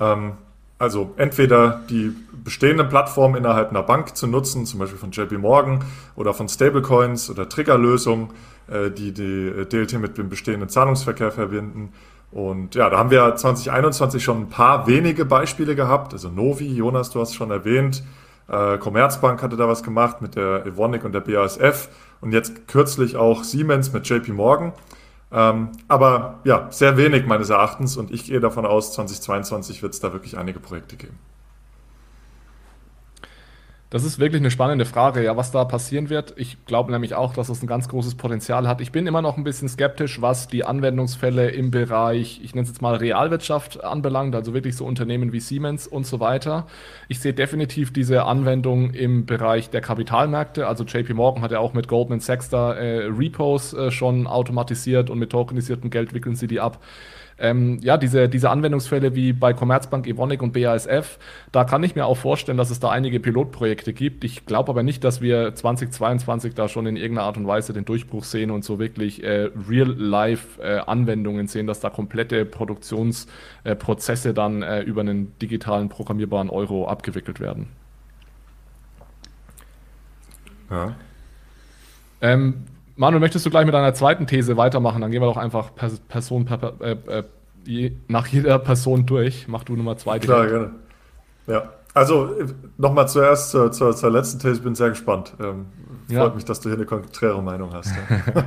Ähm, 0.00 0.32
also 0.78 1.12
entweder 1.16 1.82
die 1.88 2.12
bestehenden 2.44 2.88
Plattformen 2.88 3.36
innerhalb 3.36 3.70
einer 3.70 3.82
Bank 3.82 4.16
zu 4.16 4.26
nutzen, 4.26 4.66
zum 4.66 4.80
Beispiel 4.80 4.98
von 4.98 5.10
JP 5.10 5.38
Morgan 5.38 5.84
oder 6.14 6.34
von 6.34 6.48
Stablecoins 6.48 7.30
oder 7.30 7.48
Triggerlösungen, 7.48 8.30
äh, 8.68 8.90
die 8.90 9.12
die 9.12 9.66
DLT 9.68 9.94
mit 9.94 10.18
dem 10.18 10.28
bestehenden 10.28 10.68
Zahlungsverkehr 10.68 11.32
verbinden. 11.32 11.92
Und 12.34 12.74
ja, 12.74 12.90
da 12.90 12.98
haben 12.98 13.12
wir 13.12 13.36
2021 13.36 14.22
schon 14.22 14.40
ein 14.40 14.48
paar 14.48 14.88
wenige 14.88 15.24
Beispiele 15.24 15.76
gehabt. 15.76 16.12
Also 16.12 16.30
Novi, 16.30 16.66
Jonas, 16.66 17.10
du 17.10 17.20
hast 17.20 17.32
schon 17.32 17.52
erwähnt, 17.52 18.02
äh, 18.48 18.76
Commerzbank 18.76 19.40
hatte 19.40 19.56
da 19.56 19.68
was 19.68 19.84
gemacht 19.84 20.20
mit 20.20 20.34
der 20.34 20.66
Evonik 20.66 21.04
und 21.04 21.12
der 21.12 21.20
BASF 21.20 21.88
und 22.20 22.32
jetzt 22.32 22.66
kürzlich 22.66 23.16
auch 23.16 23.44
Siemens 23.44 23.92
mit 23.92 24.08
JP 24.08 24.32
Morgan. 24.32 24.72
Ähm, 25.30 25.68
aber 25.86 26.40
ja, 26.42 26.66
sehr 26.70 26.96
wenig 26.96 27.24
meines 27.24 27.50
Erachtens 27.50 27.96
und 27.96 28.10
ich 28.10 28.24
gehe 28.24 28.40
davon 28.40 28.66
aus, 28.66 28.92
2022 28.94 29.84
wird 29.84 29.94
es 29.94 30.00
da 30.00 30.12
wirklich 30.12 30.36
einige 30.36 30.58
Projekte 30.58 30.96
geben. 30.96 31.16
Das 33.94 34.02
ist 34.02 34.18
wirklich 34.18 34.42
eine 34.42 34.50
spannende 34.50 34.86
Frage, 34.86 35.22
ja, 35.22 35.36
was 35.36 35.52
da 35.52 35.64
passieren 35.64 36.10
wird. 36.10 36.34
Ich 36.36 36.56
glaube 36.66 36.90
nämlich 36.90 37.14
auch, 37.14 37.32
dass 37.32 37.48
es 37.48 37.62
ein 37.62 37.68
ganz 37.68 37.86
großes 37.86 38.16
Potenzial 38.16 38.66
hat. 38.66 38.80
Ich 38.80 38.90
bin 38.90 39.06
immer 39.06 39.22
noch 39.22 39.36
ein 39.36 39.44
bisschen 39.44 39.68
skeptisch, 39.68 40.20
was 40.20 40.48
die 40.48 40.64
Anwendungsfälle 40.64 41.50
im 41.50 41.70
Bereich, 41.70 42.40
ich 42.42 42.56
nenne 42.56 42.64
es 42.64 42.70
jetzt 42.70 42.82
mal 42.82 42.96
Realwirtschaft 42.96 43.84
anbelangt, 43.84 44.34
also 44.34 44.52
wirklich 44.52 44.74
so 44.74 44.84
Unternehmen 44.84 45.32
wie 45.32 45.38
Siemens 45.38 45.86
und 45.86 46.08
so 46.08 46.18
weiter. 46.18 46.66
Ich 47.06 47.20
sehe 47.20 47.34
definitiv 47.34 47.92
diese 47.92 48.24
Anwendung 48.24 48.90
im 48.90 49.26
Bereich 49.26 49.70
der 49.70 49.80
Kapitalmärkte. 49.80 50.66
Also 50.66 50.82
JP 50.82 51.14
Morgan 51.14 51.44
hat 51.44 51.52
ja 51.52 51.60
auch 51.60 51.72
mit 51.72 51.86
Goldman 51.86 52.18
Sachs 52.18 52.48
da 52.48 52.74
äh, 52.74 53.04
Repos 53.04 53.74
äh, 53.74 53.92
schon 53.92 54.26
automatisiert 54.26 55.08
und 55.08 55.20
mit 55.20 55.30
tokenisiertem 55.30 55.90
Geld 55.90 56.14
wickeln 56.14 56.34
sie 56.34 56.48
die 56.48 56.58
ab. 56.58 56.80
Ähm, 57.38 57.78
ja, 57.82 57.96
diese, 57.96 58.28
diese 58.28 58.50
Anwendungsfälle 58.50 59.14
wie 59.14 59.32
bei 59.32 59.52
Commerzbank, 59.52 60.06
Evonik 60.06 60.42
und 60.42 60.52
BASF, 60.52 61.18
da 61.52 61.64
kann 61.64 61.82
ich 61.82 61.94
mir 61.94 62.06
auch 62.06 62.16
vorstellen, 62.16 62.58
dass 62.58 62.70
es 62.70 62.80
da 62.80 62.90
einige 62.90 63.20
Pilotprojekte 63.20 63.92
gibt. 63.92 64.24
Ich 64.24 64.46
glaube 64.46 64.70
aber 64.70 64.82
nicht, 64.82 65.02
dass 65.04 65.20
wir 65.20 65.54
2022 65.54 66.54
da 66.54 66.68
schon 66.68 66.86
in 66.86 66.96
irgendeiner 66.96 67.26
Art 67.26 67.36
und 67.36 67.46
Weise 67.46 67.72
den 67.72 67.84
Durchbruch 67.84 68.24
sehen 68.24 68.50
und 68.50 68.64
so 68.64 68.78
wirklich 68.78 69.22
äh, 69.24 69.50
Real-Life-Anwendungen 69.68 71.46
äh, 71.46 71.48
sehen, 71.48 71.66
dass 71.66 71.80
da 71.80 71.90
komplette 71.90 72.44
Produktionsprozesse 72.44 74.28
äh, 74.30 74.34
dann 74.34 74.62
über 74.84 75.00
einen 75.00 75.36
digitalen 75.38 75.88
programmierbaren 75.88 76.50
Euro 76.50 76.86
abgewickelt 76.86 77.40
werden. 77.40 77.68
Ja. 80.70 80.94
Ähm, 82.20 82.64
Manuel, 82.96 83.20
möchtest 83.20 83.44
du 83.44 83.50
gleich 83.50 83.66
mit 83.66 83.74
deiner 83.74 83.94
zweiten 83.94 84.26
These 84.26 84.56
weitermachen? 84.56 85.00
Dann 85.00 85.10
gehen 85.10 85.20
wir 85.20 85.26
doch 85.26 85.36
einfach 85.36 85.70
Person 86.08 86.44
per, 86.44 86.74
äh, 86.80 86.92
äh, 86.92 87.24
je, 87.64 87.92
nach 88.08 88.26
jeder 88.26 88.58
Person 88.58 89.04
durch. 89.06 89.48
Mach 89.48 89.64
du 89.64 89.74
Nummer 89.74 89.96
zwei. 89.96 90.18
Klar, 90.18 90.46
gerne. 90.46 90.70
Ja, 91.46 91.72
also 91.92 92.30
nochmal 92.78 93.08
zuerst 93.08 93.50
zur, 93.50 93.72
zur, 93.72 93.94
zur, 93.96 94.10
letzten 94.10 94.38
These. 94.38 94.54
Ich 94.54 94.62
bin 94.62 94.74
sehr 94.74 94.90
gespannt. 94.90 95.34
Ähm, 95.40 95.66
ja. 96.08 96.22
Freut 96.22 96.36
mich, 96.36 96.44
dass 96.44 96.60
du 96.60 96.68
hier 96.68 96.76
eine 96.76 96.86
konträre 96.86 97.42
Meinung 97.42 97.72
hast. 97.72 97.90
Ja. 97.90 98.44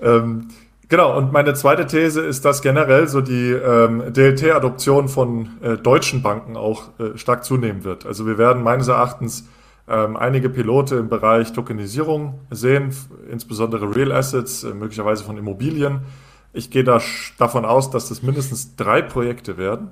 ähm, 0.16 0.48
genau, 0.88 1.16
und 1.16 1.32
meine 1.32 1.54
zweite 1.54 1.86
These 1.86 2.22
ist, 2.22 2.44
dass 2.44 2.62
generell 2.62 3.08
so 3.08 3.20
die 3.20 3.52
ähm, 3.52 4.12
DLT-Adoption 4.12 5.08
von 5.08 5.50
äh, 5.62 5.76
deutschen 5.76 6.22
Banken 6.22 6.56
auch 6.56 6.98
äh, 6.98 7.16
stark 7.16 7.44
zunehmen 7.44 7.84
wird. 7.84 8.06
Also 8.06 8.26
wir 8.26 8.38
werden 8.38 8.62
meines 8.62 8.88
Erachtens 8.88 9.48
ähm, 9.86 10.16
einige 10.16 10.48
Pilote 10.48 10.96
im 10.96 11.08
Bereich 11.08 11.52
Tokenisierung 11.52 12.40
sehen, 12.50 12.94
insbesondere 13.30 13.94
Real 13.94 14.12
Assets, 14.12 14.64
äh, 14.64 14.72
möglicherweise 14.72 15.24
von 15.24 15.36
Immobilien. 15.36 16.02
Ich 16.52 16.70
gehe 16.70 16.84
da 16.84 17.00
davon 17.38 17.64
aus, 17.64 17.90
dass 17.90 18.08
das 18.08 18.22
mindestens 18.22 18.76
drei 18.76 19.02
Projekte 19.02 19.58
werden. 19.58 19.88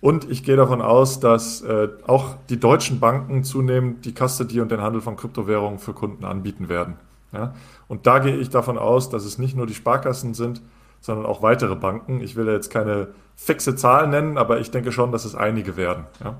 Und 0.00 0.28
ich 0.30 0.42
gehe 0.42 0.56
davon 0.56 0.82
aus, 0.82 1.20
dass 1.20 1.62
äh, 1.62 1.88
auch 2.06 2.36
die 2.48 2.58
deutschen 2.58 2.98
Banken 3.00 3.44
zunehmend 3.44 4.04
die 4.04 4.12
Custody 4.12 4.60
und 4.60 4.70
den 4.72 4.80
Handel 4.80 5.00
von 5.00 5.16
Kryptowährungen 5.16 5.78
für 5.78 5.92
Kunden 5.92 6.24
anbieten 6.24 6.68
werden. 6.68 6.96
Ja? 7.32 7.54
Und 7.88 8.06
da 8.06 8.18
gehe 8.18 8.36
ich 8.36 8.50
davon 8.50 8.78
aus, 8.78 9.10
dass 9.10 9.24
es 9.24 9.38
nicht 9.38 9.56
nur 9.56 9.66
die 9.66 9.74
Sparkassen 9.74 10.34
sind, 10.34 10.60
sondern 11.00 11.26
auch 11.26 11.42
weitere 11.42 11.76
Banken. 11.76 12.20
Ich 12.20 12.34
will 12.34 12.48
jetzt 12.48 12.70
keine 12.70 13.08
fixe 13.36 13.76
Zahl 13.76 14.08
nennen, 14.08 14.38
aber 14.38 14.58
ich 14.60 14.70
denke 14.70 14.90
schon, 14.90 15.12
dass 15.12 15.24
es 15.24 15.34
einige 15.34 15.76
werden. 15.76 16.06
Ja? 16.22 16.36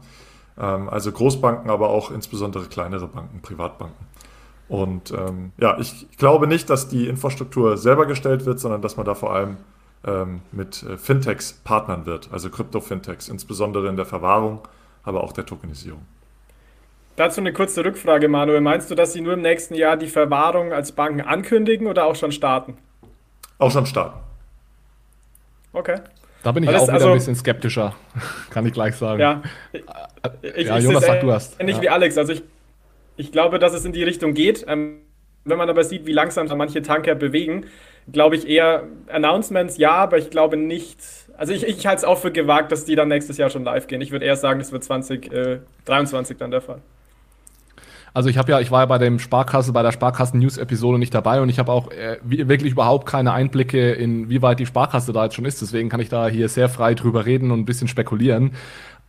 Ähm, 0.58 0.88
also 0.88 1.12
Großbanken, 1.12 1.70
aber 1.70 1.90
auch 1.90 2.10
insbesondere 2.10 2.66
kleinere 2.66 3.08
Banken, 3.08 3.40
Privatbanken. 3.42 4.06
Und 4.68 5.10
ähm, 5.10 5.52
ja, 5.58 5.78
ich 5.78 6.08
glaube 6.16 6.46
nicht, 6.46 6.70
dass 6.70 6.88
die 6.88 7.06
Infrastruktur 7.08 7.76
selber 7.76 8.06
gestellt 8.06 8.46
wird, 8.46 8.58
sondern 8.58 8.80
dass 8.80 8.96
man 8.96 9.04
da 9.04 9.14
vor 9.14 9.34
allem 9.34 9.58
ähm, 10.04 10.40
mit 10.50 10.82
äh, 10.82 10.96
Fintechs 10.96 11.52
partnern 11.52 12.06
wird, 12.06 12.30
also 12.32 12.48
Krypto-Fintechs, 12.48 13.28
insbesondere 13.28 13.88
in 13.88 13.96
der 13.96 14.06
Verwahrung, 14.06 14.60
aber 15.02 15.24
auch 15.24 15.32
der 15.32 15.46
Tokenisierung. 15.46 16.02
Dazu 17.16 17.40
eine 17.40 17.52
kurze 17.52 17.84
Rückfrage, 17.84 18.28
Manuel. 18.28 18.62
Meinst 18.62 18.90
du, 18.90 18.94
dass 18.94 19.12
Sie 19.12 19.20
nur 19.20 19.34
im 19.34 19.42
nächsten 19.42 19.74
Jahr 19.74 19.98
die 19.98 20.06
Verwahrung 20.06 20.72
als 20.72 20.92
Banken 20.92 21.20
ankündigen 21.20 21.86
oder 21.86 22.06
auch 22.06 22.16
schon 22.16 22.32
starten? 22.32 22.78
Auch 23.58 23.70
schon 23.70 23.84
starten. 23.84 24.18
Okay. 25.74 26.00
Da 26.42 26.52
bin 26.52 26.64
ich 26.64 26.70
auch 26.70 26.82
wieder 26.82 26.94
also, 26.94 27.08
ein 27.08 27.14
bisschen 27.14 27.36
skeptischer, 27.36 27.94
kann 28.50 28.66
ich 28.66 28.72
gleich 28.72 28.96
sagen. 28.96 29.20
Ja, 29.20 29.42
ich, 29.72 30.66
ja 30.66 30.78
Jonas, 30.78 31.06
sag 31.06 31.20
du 31.20 31.32
hast. 31.32 31.62
Nicht 31.62 31.76
ja. 31.76 31.82
wie 31.82 31.88
Alex. 31.88 32.18
Also 32.18 32.32
ich, 32.32 32.42
ich 33.16 33.32
glaube, 33.32 33.58
dass 33.58 33.72
es 33.74 33.84
in 33.84 33.92
die 33.92 34.02
Richtung 34.02 34.34
geht. 34.34 34.64
Ähm, 34.66 34.98
wenn 35.44 35.58
man 35.58 35.68
aber 35.68 35.82
sieht, 35.84 36.06
wie 36.06 36.12
langsam 36.12 36.46
manche 36.56 36.82
Tanker 36.82 37.14
bewegen, 37.14 37.66
glaube 38.10 38.36
ich 38.36 38.48
eher 38.48 38.84
Announcements 39.08 39.76
ja, 39.76 39.92
aber 39.92 40.18
ich 40.18 40.30
glaube 40.30 40.56
nicht. 40.56 40.98
Also 41.36 41.52
ich, 41.52 41.66
ich 41.66 41.86
halte 41.86 41.98
es 41.98 42.04
auch 42.04 42.18
für 42.18 42.30
gewagt, 42.30 42.70
dass 42.70 42.84
die 42.84 42.94
dann 42.94 43.08
nächstes 43.08 43.38
Jahr 43.38 43.50
schon 43.50 43.64
live 43.64 43.86
gehen. 43.86 44.00
Ich 44.00 44.12
würde 44.12 44.24
eher 44.24 44.36
sagen, 44.36 44.60
das 44.60 44.70
wird 44.70 44.84
2023 44.84 46.36
äh, 46.36 46.38
dann 46.38 46.50
der 46.50 46.60
Fall. 46.60 46.80
Also 48.14 48.28
ich 48.28 48.36
habe 48.36 48.52
ja, 48.52 48.60
ich 48.60 48.70
war 48.70 48.80
ja 48.80 48.86
bei 48.86 48.98
dem 48.98 49.18
Sparkasse, 49.18 49.72
bei 49.72 49.82
der 49.82 49.92
Sparkassen-News-Episode 49.92 50.98
nicht 50.98 51.14
dabei 51.14 51.40
und 51.40 51.48
ich 51.48 51.58
habe 51.58 51.72
auch 51.72 51.90
äh, 51.90 52.18
wirklich 52.22 52.72
überhaupt 52.72 53.06
keine 53.06 53.32
Einblicke 53.32 53.92
in, 53.92 54.28
wie 54.28 54.42
weit 54.42 54.60
die 54.60 54.66
Sparkasse 54.66 55.12
da 55.12 55.24
jetzt 55.24 55.34
schon 55.34 55.46
ist. 55.46 55.62
Deswegen 55.62 55.88
kann 55.88 56.00
ich 56.00 56.10
da 56.10 56.28
hier 56.28 56.48
sehr 56.48 56.68
frei 56.68 56.94
drüber 56.94 57.24
reden 57.24 57.50
und 57.50 57.60
ein 57.60 57.64
bisschen 57.64 57.88
spekulieren. 57.88 58.52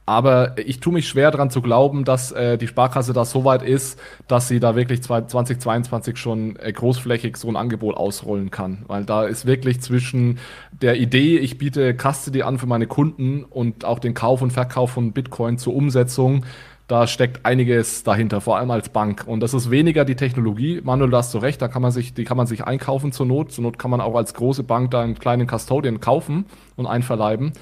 Aber 0.05 0.57
ich 0.57 0.81
tue 0.81 0.91
mich 0.91 1.07
schwer 1.07 1.31
daran 1.31 1.49
zu 1.49 1.61
glauben, 1.61 2.03
dass 2.03 2.33
äh, 2.33 2.57
die 2.57 2.67
Sparkasse 2.67 3.13
da 3.13 3.23
so 3.23 3.45
weit 3.45 3.61
ist, 3.61 3.97
dass 4.27 4.49
sie 4.49 4.59
da 4.59 4.75
wirklich 4.75 5.01
2022 5.01 6.17
schon 6.17 6.57
äh, 6.57 6.73
großflächig 6.73 7.37
so 7.37 7.47
ein 7.47 7.55
Angebot 7.55 7.95
ausrollen 7.95 8.51
kann. 8.51 8.83
Weil 8.87 9.05
da 9.05 9.23
ist 9.23 9.45
wirklich 9.45 9.79
zwischen 9.81 10.39
der 10.73 10.97
Idee, 10.97 11.37
ich 11.37 11.57
biete 11.57 11.95
Custody 11.95 12.41
an 12.41 12.59
für 12.59 12.67
meine 12.67 12.87
Kunden 12.87 13.45
und 13.45 13.85
auch 13.85 13.99
den 13.99 14.13
Kauf 14.13 14.41
und 14.41 14.51
Verkauf 14.51 14.91
von 14.91 15.13
Bitcoin 15.13 15.57
zur 15.57 15.73
Umsetzung, 15.73 16.45
da 16.87 17.07
steckt 17.07 17.45
einiges 17.45 18.03
dahinter, 18.03 18.41
vor 18.41 18.57
allem 18.57 18.69
als 18.71 18.89
Bank. 18.89 19.23
Und 19.25 19.39
das 19.39 19.53
ist 19.53 19.71
weniger 19.71 20.03
die 20.05 20.15
Technologie. 20.15 20.81
Manuel, 20.83 21.09
da 21.11 21.17
hast 21.17 21.33
du 21.33 21.37
recht, 21.37 21.61
da 21.61 21.67
kann 21.67 21.81
man 21.81 21.91
sich, 21.91 22.13
die 22.13 22.25
kann 22.25 22.37
man 22.37 22.47
sich 22.47 22.65
einkaufen 22.65 23.11
zur 23.11 23.25
Not. 23.25 23.51
Zur 23.51 23.63
Not 23.63 23.79
kann 23.79 23.89
man 23.89 24.01
auch 24.01 24.15
als 24.15 24.33
große 24.33 24.63
Bank 24.63 24.91
da 24.91 25.01
einen 25.01 25.17
kleinen 25.17 25.47
Custodian 25.47 26.01
kaufen 26.01 26.45
und 26.75 26.85
einverleiben 26.85 27.53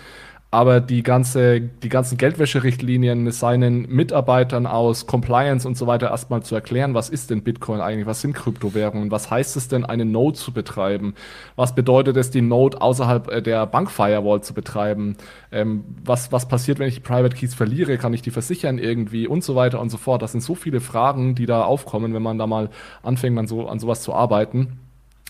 aber 0.53 0.81
die 0.81 1.01
ganze, 1.01 1.61
die 1.61 1.87
ganzen 1.87 2.17
Geldwäscherichtlinien 2.17 3.31
seinen 3.31 3.87
Mitarbeitern 3.89 4.67
aus 4.67 5.07
Compliance 5.07 5.65
und 5.65 5.77
so 5.77 5.87
weiter 5.87 6.09
erstmal 6.09 6.43
zu 6.43 6.55
erklären, 6.55 6.93
was 6.93 7.07
ist 7.07 7.29
denn 7.29 7.41
Bitcoin 7.41 7.79
eigentlich, 7.79 8.05
was 8.05 8.19
sind 8.19 8.33
Kryptowährungen, 8.33 9.11
was 9.11 9.31
heißt 9.31 9.55
es 9.55 9.69
denn, 9.69 9.85
eine 9.85 10.03
Node 10.03 10.37
zu 10.37 10.51
betreiben, 10.51 11.15
was 11.55 11.73
bedeutet 11.73 12.17
es, 12.17 12.31
die 12.31 12.41
Node 12.41 12.81
außerhalb 12.81 13.31
äh, 13.31 13.41
der 13.41 13.65
Bankfirewall 13.65 14.41
zu 14.41 14.53
betreiben, 14.53 15.15
ähm, 15.53 15.85
was, 16.03 16.33
was 16.33 16.49
passiert, 16.49 16.79
wenn 16.79 16.89
ich 16.89 16.95
die 16.95 16.99
Private 16.99 17.33
Keys 17.33 17.53
verliere, 17.53 17.97
kann 17.97 18.13
ich 18.13 18.21
die 18.21 18.31
versichern 18.31 18.77
irgendwie? 18.77 19.27
Und 19.27 19.45
so 19.45 19.55
weiter 19.55 19.79
und 19.79 19.89
so 19.89 19.97
fort. 19.97 20.21
Das 20.21 20.33
sind 20.33 20.41
so 20.41 20.55
viele 20.55 20.81
Fragen, 20.81 21.33
die 21.33 21.45
da 21.45 21.63
aufkommen, 21.63 22.13
wenn 22.13 22.21
man 22.21 22.37
da 22.37 22.45
mal 22.45 22.69
anfängt, 23.03 23.39
an, 23.39 23.47
so, 23.47 23.67
an 23.69 23.79
sowas 23.79 24.01
zu 24.01 24.13
arbeiten 24.13 24.80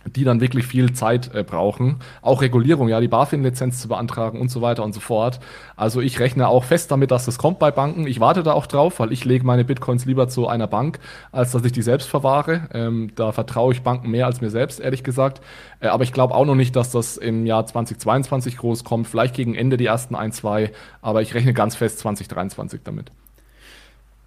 die 0.05 0.23
dann 0.23 0.41
wirklich 0.41 0.65
viel 0.65 0.93
Zeit 0.93 1.33
äh, 1.33 1.43
brauchen. 1.43 1.97
Auch 2.21 2.41
Regulierung, 2.41 2.89
ja, 2.89 2.99
die 2.99 3.07
BaFin-Lizenz 3.07 3.81
zu 3.81 3.87
beantragen 3.87 4.39
und 4.39 4.49
so 4.49 4.61
weiter 4.61 4.83
und 4.83 4.93
so 4.93 4.99
fort. 4.99 5.39
Also 5.75 6.01
ich 6.01 6.19
rechne 6.19 6.47
auch 6.47 6.63
fest 6.63 6.91
damit, 6.91 7.11
dass 7.11 7.25
das 7.25 7.37
kommt 7.37 7.59
bei 7.59 7.71
Banken. 7.71 8.07
Ich 8.07 8.19
warte 8.19 8.43
da 8.43 8.53
auch 8.53 8.65
drauf, 8.65 8.99
weil 8.99 9.11
ich 9.11 9.25
lege 9.25 9.45
meine 9.45 9.63
Bitcoins 9.63 10.05
lieber 10.05 10.27
zu 10.27 10.47
einer 10.47 10.67
Bank, 10.67 10.99
als 11.31 11.51
dass 11.51 11.63
ich 11.63 11.71
die 11.71 11.81
selbst 11.81 12.09
verwahre. 12.09 12.69
Ähm, 12.73 13.11
da 13.15 13.31
vertraue 13.31 13.73
ich 13.73 13.81
Banken 13.81 14.09
mehr 14.09 14.25
als 14.25 14.41
mir 14.41 14.49
selbst, 14.49 14.79
ehrlich 14.79 15.03
gesagt. 15.03 15.41
Äh, 15.79 15.87
aber 15.87 16.03
ich 16.03 16.13
glaube 16.13 16.33
auch 16.33 16.45
noch 16.45 16.55
nicht, 16.55 16.75
dass 16.75 16.91
das 16.91 17.17
im 17.17 17.45
Jahr 17.45 17.65
2022 17.65 18.57
groß 18.57 18.83
kommt. 18.83 19.07
Vielleicht 19.07 19.35
gegen 19.35 19.55
Ende 19.55 19.77
die 19.77 19.85
ersten 19.85 20.15
ein, 20.15 20.31
zwei. 20.31 20.71
Aber 21.01 21.21
ich 21.21 21.33
rechne 21.33 21.53
ganz 21.53 21.75
fest 21.75 21.99
2023 21.99 22.81
damit. 22.83 23.11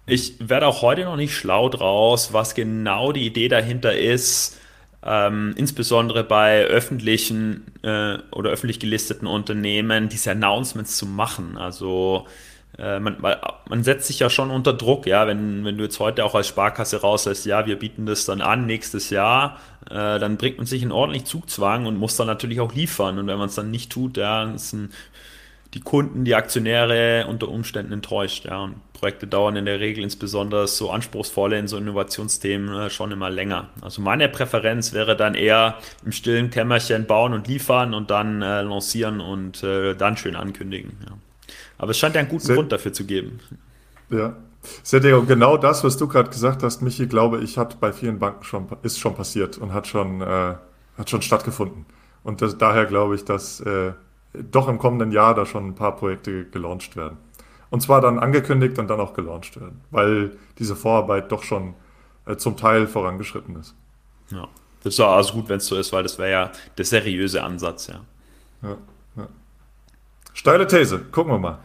Ich 0.07 0.35
werde 0.39 0.67
auch 0.67 0.83
heute 0.83 1.03
noch 1.03 1.15
nicht 1.15 1.33
schlau 1.33 1.67
draus, 1.67 2.31
was 2.31 2.53
genau 2.53 3.11
die 3.11 3.25
Idee 3.25 3.47
dahinter 3.47 3.97
ist 3.97 4.59
ähm, 5.05 5.53
insbesondere 5.55 6.23
bei 6.23 6.65
öffentlichen 6.65 7.65
äh, 7.83 8.17
oder 8.31 8.49
öffentlich 8.49 8.79
gelisteten 8.79 9.27
Unternehmen 9.27 10.09
diese 10.09 10.31
Announcements 10.31 10.97
zu 10.97 11.05
machen. 11.05 11.57
Also 11.57 12.25
äh, 12.77 12.99
man, 12.99 13.17
man 13.69 13.83
setzt 13.83 14.07
sich 14.07 14.19
ja 14.19 14.29
schon 14.29 14.51
unter 14.51 14.73
Druck, 14.73 15.05
ja, 15.05 15.27
wenn, 15.27 15.63
wenn 15.63 15.77
du 15.77 15.83
jetzt 15.83 15.99
heute 15.99 16.25
auch 16.25 16.35
als 16.35 16.47
Sparkasse 16.47 17.01
rauslässt, 17.01 17.45
ja, 17.45 17.65
wir 17.65 17.77
bieten 17.77 18.05
das 18.05 18.25
dann 18.25 18.41
an 18.41 18.65
nächstes 18.65 19.11
Jahr, 19.11 19.59
äh, 19.89 20.19
dann 20.19 20.37
bringt 20.37 20.57
man 20.57 20.65
sich 20.65 20.83
in 20.83 20.91
ordentlich 20.91 21.25
Zugzwang 21.25 21.85
und 21.85 21.97
muss 21.97 22.17
dann 22.17 22.27
natürlich 22.27 22.59
auch 22.59 22.73
liefern. 22.73 23.19
Und 23.19 23.27
wenn 23.27 23.37
man 23.37 23.49
es 23.49 23.55
dann 23.55 23.71
nicht 23.71 23.91
tut, 23.91 24.17
ja, 24.17 24.51
sind 24.57 24.91
die 25.75 25.81
Kunden, 25.81 26.23
die 26.23 26.35
Aktionäre 26.35 27.27
unter 27.27 27.49
Umständen 27.49 27.91
enttäuscht, 27.91 28.45
ja. 28.45 28.63
Und 28.63 28.75
Projekte 28.93 29.27
dauern 29.27 29.57
in 29.57 29.65
der 29.65 29.81
Regel 29.81 30.05
insbesondere 30.05 30.67
so 30.69 30.89
anspruchsvolle 30.89 31.59
in 31.59 31.67
so 31.67 31.77
Innovationsthemen 31.77 32.73
äh, 32.73 32.89
schon 32.89 33.11
immer 33.11 33.29
länger. 33.29 33.67
Also 33.81 34.01
meine 34.01 34.29
Präferenz 34.29 34.93
wäre 34.93 35.17
dann 35.17 35.35
eher 35.35 35.75
im 36.05 36.13
stillen 36.13 36.49
Kämmerchen 36.49 37.05
bauen 37.05 37.33
und 37.33 37.49
liefern 37.49 37.93
und 37.93 38.09
dann 38.09 38.41
äh, 38.41 38.61
lancieren 38.61 39.19
und 39.19 39.63
äh, 39.63 39.95
dann 39.95 40.15
schön 40.15 40.37
ankündigen. 40.37 40.97
Ja. 41.05 41.17
Aber 41.77 41.91
es 41.91 41.99
scheint 41.99 42.15
ja 42.15 42.21
einen 42.21 42.29
guten 42.29 42.45
Sehr, 42.45 42.55
Grund 42.55 42.71
dafür 42.71 42.93
zu 42.93 43.05
geben. 43.05 43.41
Ja. 44.09 44.37
Sergio, 44.81 45.23
genau 45.25 45.57
das, 45.57 45.83
was 45.83 45.97
du 45.97 46.07
gerade 46.07 46.29
gesagt 46.29 46.63
hast, 46.63 46.81
Michi, 46.81 47.05
glaube 47.05 47.41
ich, 47.41 47.57
hat 47.57 47.81
bei 47.81 47.91
vielen 47.91 48.17
Banken 48.17 48.45
schon, 48.45 48.67
ist 48.81 48.97
schon 48.97 49.13
passiert 49.13 49.57
und 49.57 49.73
hat 49.73 49.87
schon, 49.87 50.21
äh, 50.21 50.55
hat 50.97 51.09
schon 51.09 51.21
stattgefunden. 51.21 51.85
Und 52.23 52.41
das, 52.41 52.57
daher 52.57 52.85
glaube 52.85 53.15
ich, 53.15 53.25
dass 53.25 53.59
äh, 53.59 53.91
doch 54.43 54.67
im 54.67 54.77
kommenden 54.77 55.11
Jahr 55.11 55.35
da 55.35 55.45
schon 55.45 55.67
ein 55.67 55.75
paar 55.75 55.95
Projekte 55.95 56.45
gelauncht 56.45 56.95
werden. 56.95 57.17
Und 57.69 57.81
zwar 57.81 58.01
dann 58.01 58.19
angekündigt 58.19 58.79
und 58.79 58.87
dann 58.87 58.99
auch 58.99 59.13
gelauncht 59.13 59.59
werden, 59.59 59.81
weil 59.91 60.31
diese 60.59 60.75
Vorarbeit 60.75 61.31
doch 61.31 61.43
schon 61.43 61.73
äh, 62.25 62.35
zum 62.35 62.57
Teil 62.57 62.87
vorangeschritten 62.87 63.55
ist. 63.57 63.75
Ja, 64.29 64.47
das 64.83 64.93
ist 64.93 64.99
auch 64.99 65.15
also 65.15 65.33
gut, 65.33 65.49
wenn 65.49 65.57
es 65.57 65.67
so 65.67 65.77
ist, 65.77 65.91
weil 65.91 66.03
das 66.03 66.17
wäre 66.17 66.31
ja 66.31 66.51
der 66.77 66.85
seriöse 66.85 67.43
Ansatz, 67.43 67.87
ja. 67.87 68.01
ja, 68.61 68.77
ja. 69.17 69.27
Steile 70.33 70.67
These, 70.67 70.99
gucken 71.11 71.33
wir 71.33 71.39
mal. 71.39 71.59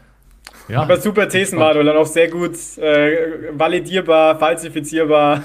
Ja. 0.69 0.83
Aber 0.83 0.97
super 0.99 1.29
Thesen, 1.29 1.59
Manuel, 1.59 1.85
dann 1.85 1.97
auch 1.97 2.07
sehr 2.07 2.29
gut 2.29 2.55
äh, 2.79 3.51
validierbar, 3.53 4.39
falsifizierbar. 4.39 5.43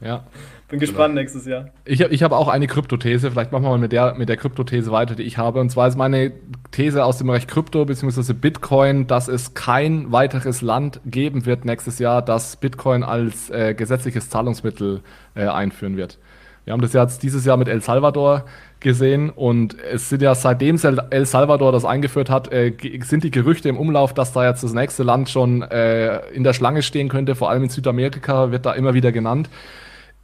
Ja. 0.00 0.24
Bin 0.74 0.80
gespannt 0.80 1.10
genau. 1.10 1.20
nächstes 1.20 1.46
Jahr. 1.46 1.70
Ich, 1.84 2.00
ich 2.00 2.22
habe 2.22 2.36
auch 2.36 2.48
eine 2.48 2.66
Kryptothese. 2.66 3.30
Vielleicht 3.30 3.52
machen 3.52 3.64
wir 3.64 3.70
mal 3.70 3.78
mit 3.78 3.92
der, 3.92 4.14
mit 4.14 4.28
der 4.28 4.36
Kryptothese 4.36 4.90
weiter, 4.90 5.14
die 5.14 5.22
ich 5.22 5.38
habe. 5.38 5.60
Und 5.60 5.70
zwar 5.70 5.88
ist 5.88 5.96
meine 5.96 6.32
These 6.72 7.04
aus 7.04 7.18
dem 7.18 7.28
Bereich 7.28 7.46
Krypto 7.46 7.84
bzw. 7.84 8.32
Bitcoin, 8.32 9.06
dass 9.06 9.28
es 9.28 9.54
kein 9.54 10.12
weiteres 10.12 10.62
Land 10.62 11.00
geben 11.04 11.46
wird 11.46 11.64
nächstes 11.64 11.98
Jahr, 11.98 12.22
das 12.22 12.56
Bitcoin 12.56 13.02
als 13.02 13.50
äh, 13.50 13.74
gesetzliches 13.74 14.30
Zahlungsmittel 14.30 15.00
äh, 15.34 15.46
einführen 15.46 15.96
wird. 15.96 16.18
Wir 16.64 16.72
haben 16.72 16.80
das 16.80 16.94
jetzt 16.94 17.22
dieses 17.22 17.44
Jahr 17.44 17.58
mit 17.58 17.68
El 17.68 17.82
Salvador 17.82 18.44
gesehen 18.80 19.30
und 19.30 19.76
es 19.80 20.08
sind 20.08 20.22
ja 20.22 20.34
seitdem 20.34 20.78
El 21.10 21.26
Salvador 21.26 21.72
das 21.72 21.84
eingeführt 21.84 22.30
hat, 22.30 22.52
äh, 22.52 22.72
sind 23.02 23.24
die 23.24 23.30
Gerüchte 23.30 23.68
im 23.68 23.76
Umlauf, 23.76 24.14
dass 24.14 24.32
da 24.32 24.46
jetzt 24.46 24.64
das 24.64 24.72
nächste 24.72 25.02
Land 25.02 25.28
schon 25.28 25.62
äh, 25.62 26.26
in 26.30 26.42
der 26.42 26.54
Schlange 26.54 26.82
stehen 26.82 27.08
könnte. 27.08 27.34
Vor 27.34 27.50
allem 27.50 27.64
in 27.64 27.68
Südamerika 27.68 28.50
wird 28.50 28.64
da 28.66 28.72
immer 28.72 28.94
wieder 28.94 29.12
genannt. 29.12 29.50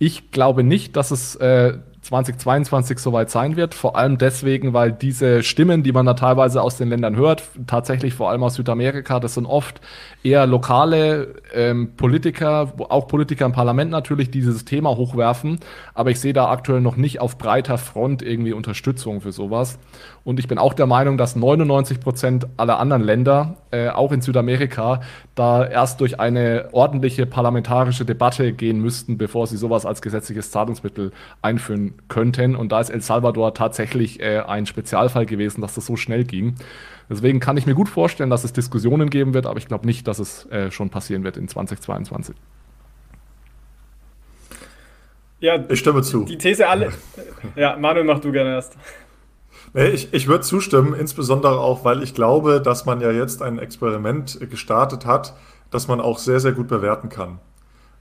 Ich 0.02 0.30
glaube 0.30 0.64
nicht, 0.64 0.96
dass 0.96 1.10
es 1.10 1.36
äh, 1.36 1.74
2022 2.00 2.98
soweit 2.98 3.30
sein 3.30 3.56
wird. 3.56 3.74
Vor 3.74 3.96
allem 3.96 4.16
deswegen, 4.16 4.72
weil 4.72 4.92
diese 4.92 5.42
Stimmen, 5.42 5.82
die 5.82 5.92
man 5.92 6.06
da 6.06 6.14
teilweise 6.14 6.62
aus 6.62 6.78
den 6.78 6.88
Ländern 6.88 7.16
hört, 7.16 7.42
tatsächlich 7.66 8.14
vor 8.14 8.30
allem 8.30 8.42
aus 8.42 8.54
Südamerika, 8.54 9.20
das 9.20 9.34
sind 9.34 9.44
oft 9.44 9.82
eher 10.22 10.46
lokale 10.46 11.34
ähm, 11.52 11.96
Politiker, 11.98 12.72
auch 12.88 13.08
Politiker 13.08 13.44
im 13.44 13.52
Parlament 13.52 13.90
natürlich, 13.90 14.30
die 14.30 14.40
dieses 14.40 14.64
Thema 14.64 14.96
hochwerfen. 14.96 15.60
Aber 15.92 16.10
ich 16.10 16.18
sehe 16.18 16.32
da 16.32 16.48
aktuell 16.48 16.80
noch 16.80 16.96
nicht 16.96 17.20
auf 17.20 17.36
breiter 17.36 17.76
Front 17.76 18.22
irgendwie 18.22 18.54
Unterstützung 18.54 19.20
für 19.20 19.32
sowas. 19.32 19.78
Und 20.24 20.38
ich 20.38 20.48
bin 20.48 20.58
auch 20.58 20.74
der 20.74 20.86
Meinung, 20.86 21.16
dass 21.16 21.34
99 21.34 22.00
Prozent 22.00 22.46
aller 22.56 22.78
anderen 22.78 23.02
Länder, 23.02 23.56
äh, 23.70 23.88
auch 23.88 24.12
in 24.12 24.20
Südamerika, 24.20 25.00
da 25.34 25.66
erst 25.66 26.00
durch 26.00 26.20
eine 26.20 26.68
ordentliche 26.72 27.26
parlamentarische 27.26 28.04
Debatte 28.04 28.52
gehen 28.52 28.80
müssten, 28.80 29.16
bevor 29.16 29.46
sie 29.46 29.56
sowas 29.56 29.86
als 29.86 30.02
gesetzliches 30.02 30.50
Zahlungsmittel 30.50 31.12
einführen 31.42 31.94
könnten. 32.08 32.54
Und 32.54 32.72
da 32.72 32.80
ist 32.80 32.90
El 32.90 33.00
Salvador 33.00 33.54
tatsächlich 33.54 34.20
äh, 34.20 34.40
ein 34.40 34.66
Spezialfall 34.66 35.26
gewesen, 35.26 35.62
dass 35.62 35.74
das 35.74 35.86
so 35.86 35.96
schnell 35.96 36.24
ging. 36.24 36.56
Deswegen 37.08 37.40
kann 37.40 37.56
ich 37.56 37.66
mir 37.66 37.74
gut 37.74 37.88
vorstellen, 37.88 38.30
dass 38.30 38.44
es 38.44 38.52
Diskussionen 38.52 39.10
geben 39.10 39.34
wird, 39.34 39.46
aber 39.46 39.58
ich 39.58 39.66
glaube 39.66 39.86
nicht, 39.86 40.06
dass 40.06 40.18
es 40.18 40.46
äh, 40.46 40.70
schon 40.70 40.90
passieren 40.90 41.24
wird 41.24 41.36
in 41.36 41.48
2022. 41.48 42.36
Ja, 45.40 45.58
ich 45.68 45.78
stimme 45.78 46.02
zu. 46.02 46.24
Die 46.24 46.36
These 46.36 46.68
alle. 46.68 46.92
ja, 47.56 47.76
Manuel, 47.76 48.04
mach 48.04 48.20
du 48.20 48.30
gerne 48.30 48.50
erst. 48.50 48.76
Ich, 49.74 50.12
ich 50.12 50.26
würde 50.26 50.42
zustimmen, 50.42 50.94
insbesondere 50.94 51.60
auch, 51.60 51.84
weil 51.84 52.02
ich 52.02 52.14
glaube, 52.14 52.60
dass 52.60 52.86
man 52.86 53.00
ja 53.00 53.12
jetzt 53.12 53.40
ein 53.40 53.58
Experiment 53.58 54.38
gestartet 54.50 55.06
hat, 55.06 55.34
das 55.70 55.86
man 55.86 56.00
auch 56.00 56.18
sehr, 56.18 56.40
sehr 56.40 56.52
gut 56.52 56.66
bewerten 56.66 57.08
kann. 57.08 57.38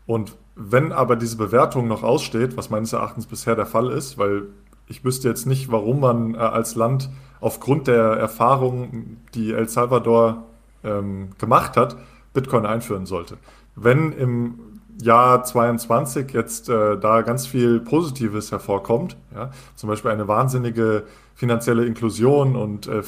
Und 0.07 0.35
wenn 0.55 0.91
aber 0.91 1.15
diese 1.15 1.37
Bewertung 1.37 1.87
noch 1.87 2.01
aussteht, 2.01 2.57
was 2.57 2.71
meines 2.71 2.93
Erachtens 2.93 3.27
bisher 3.27 3.55
der 3.55 3.67
Fall 3.67 3.91
ist, 3.91 4.17
weil 4.17 4.47
ich 4.87 5.05
wüsste 5.05 5.29
jetzt 5.29 5.45
nicht, 5.45 5.71
warum 5.71 5.99
man 5.99 6.33
äh, 6.33 6.39
als 6.39 6.75
Land 6.75 7.09
aufgrund 7.39 7.87
der 7.87 8.03
Erfahrung, 8.03 9.17
die 9.35 9.53
El 9.53 9.69
Salvador 9.69 10.45
ähm, 10.83 11.29
gemacht 11.37 11.77
hat, 11.77 11.95
Bitcoin 12.33 12.65
einführen 12.65 13.05
sollte. 13.05 13.37
Wenn 13.75 14.11
im 14.11 14.59
Jahr 15.01 15.43
22 15.43 16.31
jetzt 16.31 16.69
äh, 16.69 16.97
da 16.97 17.21
ganz 17.21 17.47
viel 17.47 17.79
Positives 17.79 18.51
hervorkommt, 18.51 19.17
ja, 19.33 19.51
zum 19.75 19.89
Beispiel 19.89 20.11
eine 20.11 20.27
wahnsinnige 20.27 21.03
finanzielle 21.35 21.85
Inklusion 21.85 22.55
und 22.55 22.87
äh, 22.87 23.01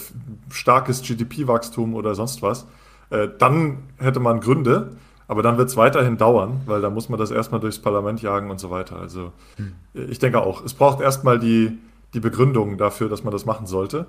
starkes 0.49 1.01
GDP-Wachstum 1.01 1.95
oder 1.95 2.15
sonst 2.15 2.41
was, 2.41 2.65
äh, 3.09 3.27
dann 3.37 3.79
hätte 3.97 4.19
man 4.19 4.39
Gründe. 4.39 4.91
Aber 5.27 5.43
dann 5.43 5.57
wird 5.57 5.69
es 5.69 5.77
weiterhin 5.77 6.17
dauern, 6.17 6.59
weil 6.65 6.81
da 6.81 6.89
muss 6.89 7.07
man 7.07 7.17
das 7.17 7.31
erstmal 7.31 7.61
durchs 7.61 7.79
Parlament 7.79 8.21
jagen 8.21 8.51
und 8.51 8.59
so 8.59 8.69
weiter. 8.69 8.97
Also 8.99 9.31
hm. 9.55 9.75
ich 9.93 10.19
denke 10.19 10.41
auch, 10.41 10.65
es 10.65 10.73
braucht 10.73 10.99
erstmal 10.99 11.39
die, 11.39 11.77
die 12.13 12.19
Begründung 12.19 12.77
dafür, 12.77 13.07
dass 13.07 13.23
man 13.23 13.31
das 13.31 13.45
machen 13.45 13.65
sollte. 13.65 14.07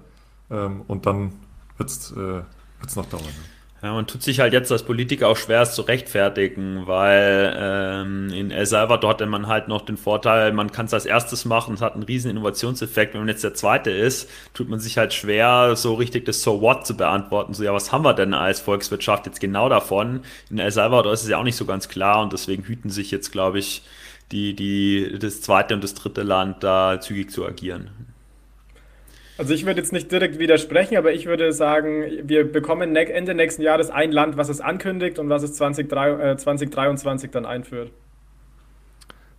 Ähm, 0.50 0.82
und 0.88 1.06
dann 1.06 1.32
wird 1.76 1.90
es 1.90 2.10
äh, 2.10 2.42
noch 2.96 3.06
dauern. 3.06 3.22
Ja, 3.82 3.92
man 3.94 4.06
tut 4.06 4.22
sich 4.22 4.38
halt 4.38 4.52
jetzt 4.52 4.70
als 4.70 4.84
Politiker 4.84 5.26
auch 5.26 5.36
schwer, 5.36 5.62
es 5.62 5.74
zu 5.74 5.82
rechtfertigen, 5.82 6.86
weil 6.86 7.52
ähm, 7.58 8.30
in 8.30 8.52
El 8.52 8.64
Salvador 8.64 9.10
hatte 9.10 9.26
man 9.26 9.48
halt 9.48 9.66
noch 9.66 9.82
den 9.84 9.96
Vorteil, 9.96 10.52
man 10.52 10.70
kann 10.70 10.86
es 10.86 10.94
als 10.94 11.04
erstes 11.04 11.44
machen, 11.44 11.74
es 11.74 11.80
hat 11.80 11.94
einen 11.94 12.04
riesen 12.04 12.30
Innovationseffekt. 12.30 13.12
Wenn 13.12 13.22
man 13.22 13.28
jetzt 13.28 13.42
der 13.42 13.54
zweite 13.54 13.90
ist, 13.90 14.30
tut 14.54 14.68
man 14.68 14.78
sich 14.78 14.98
halt 14.98 15.12
schwer, 15.12 15.74
so 15.74 15.94
richtig 15.94 16.26
das 16.26 16.42
So 16.42 16.60
What 16.60 16.86
zu 16.86 16.96
beantworten. 16.96 17.54
So, 17.54 17.64
ja, 17.64 17.74
was 17.74 17.90
haben 17.90 18.04
wir 18.04 18.14
denn 18.14 18.34
als 18.34 18.60
Volkswirtschaft 18.60 19.26
jetzt 19.26 19.40
genau 19.40 19.68
davon? 19.68 20.20
In 20.48 20.60
El 20.60 20.70
Salvador 20.70 21.12
ist 21.12 21.24
es 21.24 21.28
ja 21.28 21.38
auch 21.38 21.44
nicht 21.44 21.56
so 21.56 21.64
ganz 21.64 21.88
klar 21.88 22.22
und 22.22 22.32
deswegen 22.32 22.62
hüten 22.62 22.88
sich 22.88 23.10
jetzt, 23.10 23.32
glaube 23.32 23.58
ich, 23.58 23.82
die, 24.30 24.54
die, 24.54 25.18
das 25.18 25.40
zweite 25.42 25.74
und 25.74 25.82
das 25.82 25.94
dritte 25.94 26.22
Land 26.22 26.62
da 26.62 27.00
zügig 27.00 27.32
zu 27.32 27.44
agieren. 27.44 27.90
Also 29.42 29.54
ich 29.54 29.66
würde 29.66 29.80
jetzt 29.80 29.92
nicht 29.92 30.12
direkt 30.12 30.38
widersprechen, 30.38 30.96
aber 30.96 31.12
ich 31.12 31.26
würde 31.26 31.52
sagen, 31.52 32.04
wir 32.22 32.44
bekommen 32.44 32.94
Ende 32.94 33.34
nächsten 33.34 33.62
Jahres 33.62 33.90
ein 33.90 34.12
Land, 34.12 34.36
was 34.36 34.48
es 34.48 34.60
ankündigt 34.60 35.18
und 35.18 35.28
was 35.30 35.42
es 35.42 35.54
2023 35.54 37.28
äh, 37.28 37.32
dann 37.32 37.44
einführt. 37.44 37.90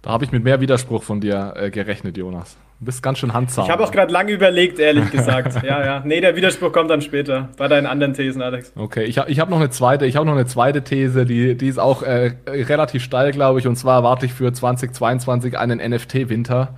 Da 0.01 0.09
habe 0.09 0.25
ich 0.25 0.33
mit 0.33 0.43
mehr 0.43 0.59
Widerspruch 0.59 1.03
von 1.03 1.21
dir 1.21 1.53
äh, 1.55 1.69
gerechnet, 1.69 2.17
Jonas. 2.17 2.57
Du 2.81 2.87
bist 2.87 3.01
ganz 3.01 3.19
schön 3.19 3.33
handsam. 3.33 3.63
Ich 3.63 3.71
habe 3.71 3.81
auch 3.81 3.93
gerade 3.93 4.11
lange 4.11 4.33
überlegt, 4.33 4.77
ehrlich 4.77 5.09
gesagt. 5.09 5.63
ja, 5.65 5.85
ja. 5.85 6.01
Nee, 6.03 6.19
der 6.19 6.35
Widerspruch 6.35 6.73
kommt 6.73 6.89
dann 6.89 6.99
später 6.99 7.47
bei 7.55 7.69
deinen 7.69 7.87
anderen 7.87 8.13
Thesen, 8.13 8.41
Alex. 8.41 8.73
Okay, 8.75 9.05
ich 9.05 9.17
habe 9.19 9.31
ich 9.31 9.39
hab 9.39 9.49
noch 9.49 9.59
eine 9.59 9.69
zweite, 9.69 10.05
ich 10.05 10.17
habe 10.17 10.25
noch 10.25 10.33
eine 10.33 10.47
zweite 10.47 10.83
These, 10.83 11.25
die, 11.25 11.55
die 11.55 11.69
ist 11.69 11.79
auch 11.79 12.03
äh, 12.03 12.33
relativ 12.45 13.03
steil, 13.03 13.31
glaube 13.31 13.59
ich. 13.59 13.67
Und 13.67 13.77
zwar 13.77 13.99
erwarte 13.99 14.25
ich 14.25 14.33
für 14.33 14.51
2022 14.51 15.57
einen 15.57 15.79
NFT-Winter. 15.79 16.75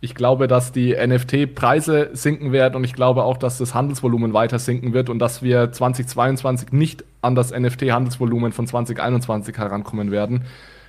Ich 0.00 0.14
glaube, 0.14 0.46
dass 0.46 0.72
die 0.72 0.94
NFT-Preise 0.94 2.10
sinken 2.12 2.52
werden 2.52 2.76
und 2.76 2.84
ich 2.84 2.92
glaube 2.92 3.24
auch, 3.24 3.38
dass 3.38 3.58
das 3.58 3.74
Handelsvolumen 3.74 4.34
weiter 4.34 4.58
sinken 4.58 4.92
wird 4.92 5.08
und 5.08 5.18
dass 5.18 5.42
wir 5.42 5.72
2022 5.72 6.72
nicht 6.72 7.04
an 7.22 7.34
das 7.34 7.50
NFT-Handelsvolumen 7.50 8.52
von 8.52 8.66
2021 8.66 9.56
herankommen 9.56 10.10
werden 10.10 10.44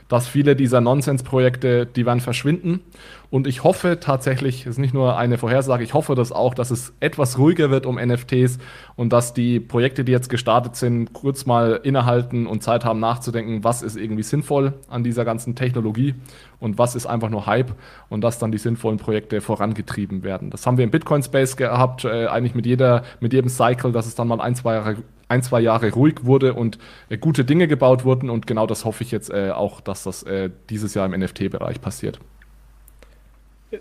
dass 0.07 0.27
viele 0.27 0.55
dieser 0.55 0.81
Nonsensprojekte, 0.81 1.85
die 1.85 2.05
werden 2.05 2.21
verschwinden. 2.21 2.81
Und 3.29 3.45
ich 3.45 3.65
hoffe 3.65 3.99
tatsächlich, 3.99 4.61
es 4.61 4.71
ist 4.71 4.77
nicht 4.77 4.93
nur 4.93 5.17
eine 5.17 5.37
Vorhersage, 5.37 5.83
ich 5.83 5.93
hoffe 5.93 6.15
das 6.15 6.31
auch, 6.31 6.53
dass 6.53 6.71
es 6.71 6.93
etwas 7.01 7.37
ruhiger 7.37 7.69
wird 7.69 7.85
um 7.85 7.95
NFTs 7.95 8.57
und 8.95 9.11
dass 9.11 9.33
die 9.33 9.59
Projekte, 9.59 10.05
die 10.05 10.13
jetzt 10.13 10.29
gestartet 10.29 10.77
sind, 10.77 11.11
kurz 11.11 11.45
mal 11.45 11.81
innehalten 11.83 12.47
und 12.47 12.63
Zeit 12.63 12.85
haben 12.85 13.01
nachzudenken, 13.01 13.65
was 13.65 13.81
ist 13.81 13.97
irgendwie 13.97 14.23
sinnvoll 14.23 14.75
an 14.89 15.03
dieser 15.03 15.25
ganzen 15.25 15.55
Technologie 15.55 16.15
und 16.59 16.77
was 16.77 16.95
ist 16.95 17.05
einfach 17.05 17.29
nur 17.29 17.45
Hype 17.45 17.73
und 18.07 18.21
dass 18.21 18.39
dann 18.39 18.53
die 18.53 18.57
sinnvollen 18.57 18.97
Projekte 18.97 19.41
vorangetrieben 19.41 20.23
werden. 20.23 20.49
Das 20.49 20.65
haben 20.65 20.77
wir 20.77 20.85
im 20.85 20.91
Bitcoin 20.91 21.21
Space 21.21 21.57
gehabt, 21.57 22.05
äh, 22.05 22.27
eigentlich 22.27 22.55
mit 22.55 22.65
jeder, 22.65 23.03
mit 23.19 23.33
jedem 23.33 23.49
Cycle, 23.49 23.91
dass 23.91 24.07
es 24.07 24.15
dann 24.15 24.29
mal 24.29 24.39
ein, 24.39 24.55
zwei 24.55 24.75
Jahre 24.75 24.97
ein, 25.29 25.41
zwei 25.41 25.59
Jahre 25.61 25.91
ruhig 25.91 26.25
wurde 26.25 26.53
und 26.53 26.77
äh, 27.09 27.17
gute 27.17 27.45
Dinge 27.45 27.67
gebaut 27.67 28.05
wurden. 28.05 28.29
Und 28.29 28.47
genau 28.47 28.67
das 28.67 28.85
hoffe 28.85 29.03
ich 29.03 29.11
jetzt 29.11 29.29
äh, 29.29 29.51
auch, 29.51 29.81
dass 29.81 30.03
das 30.03 30.23
äh, 30.23 30.49
dieses 30.69 30.93
Jahr 30.93 31.05
im 31.05 31.19
NFT-Bereich 31.19 31.81
passiert. 31.81 32.19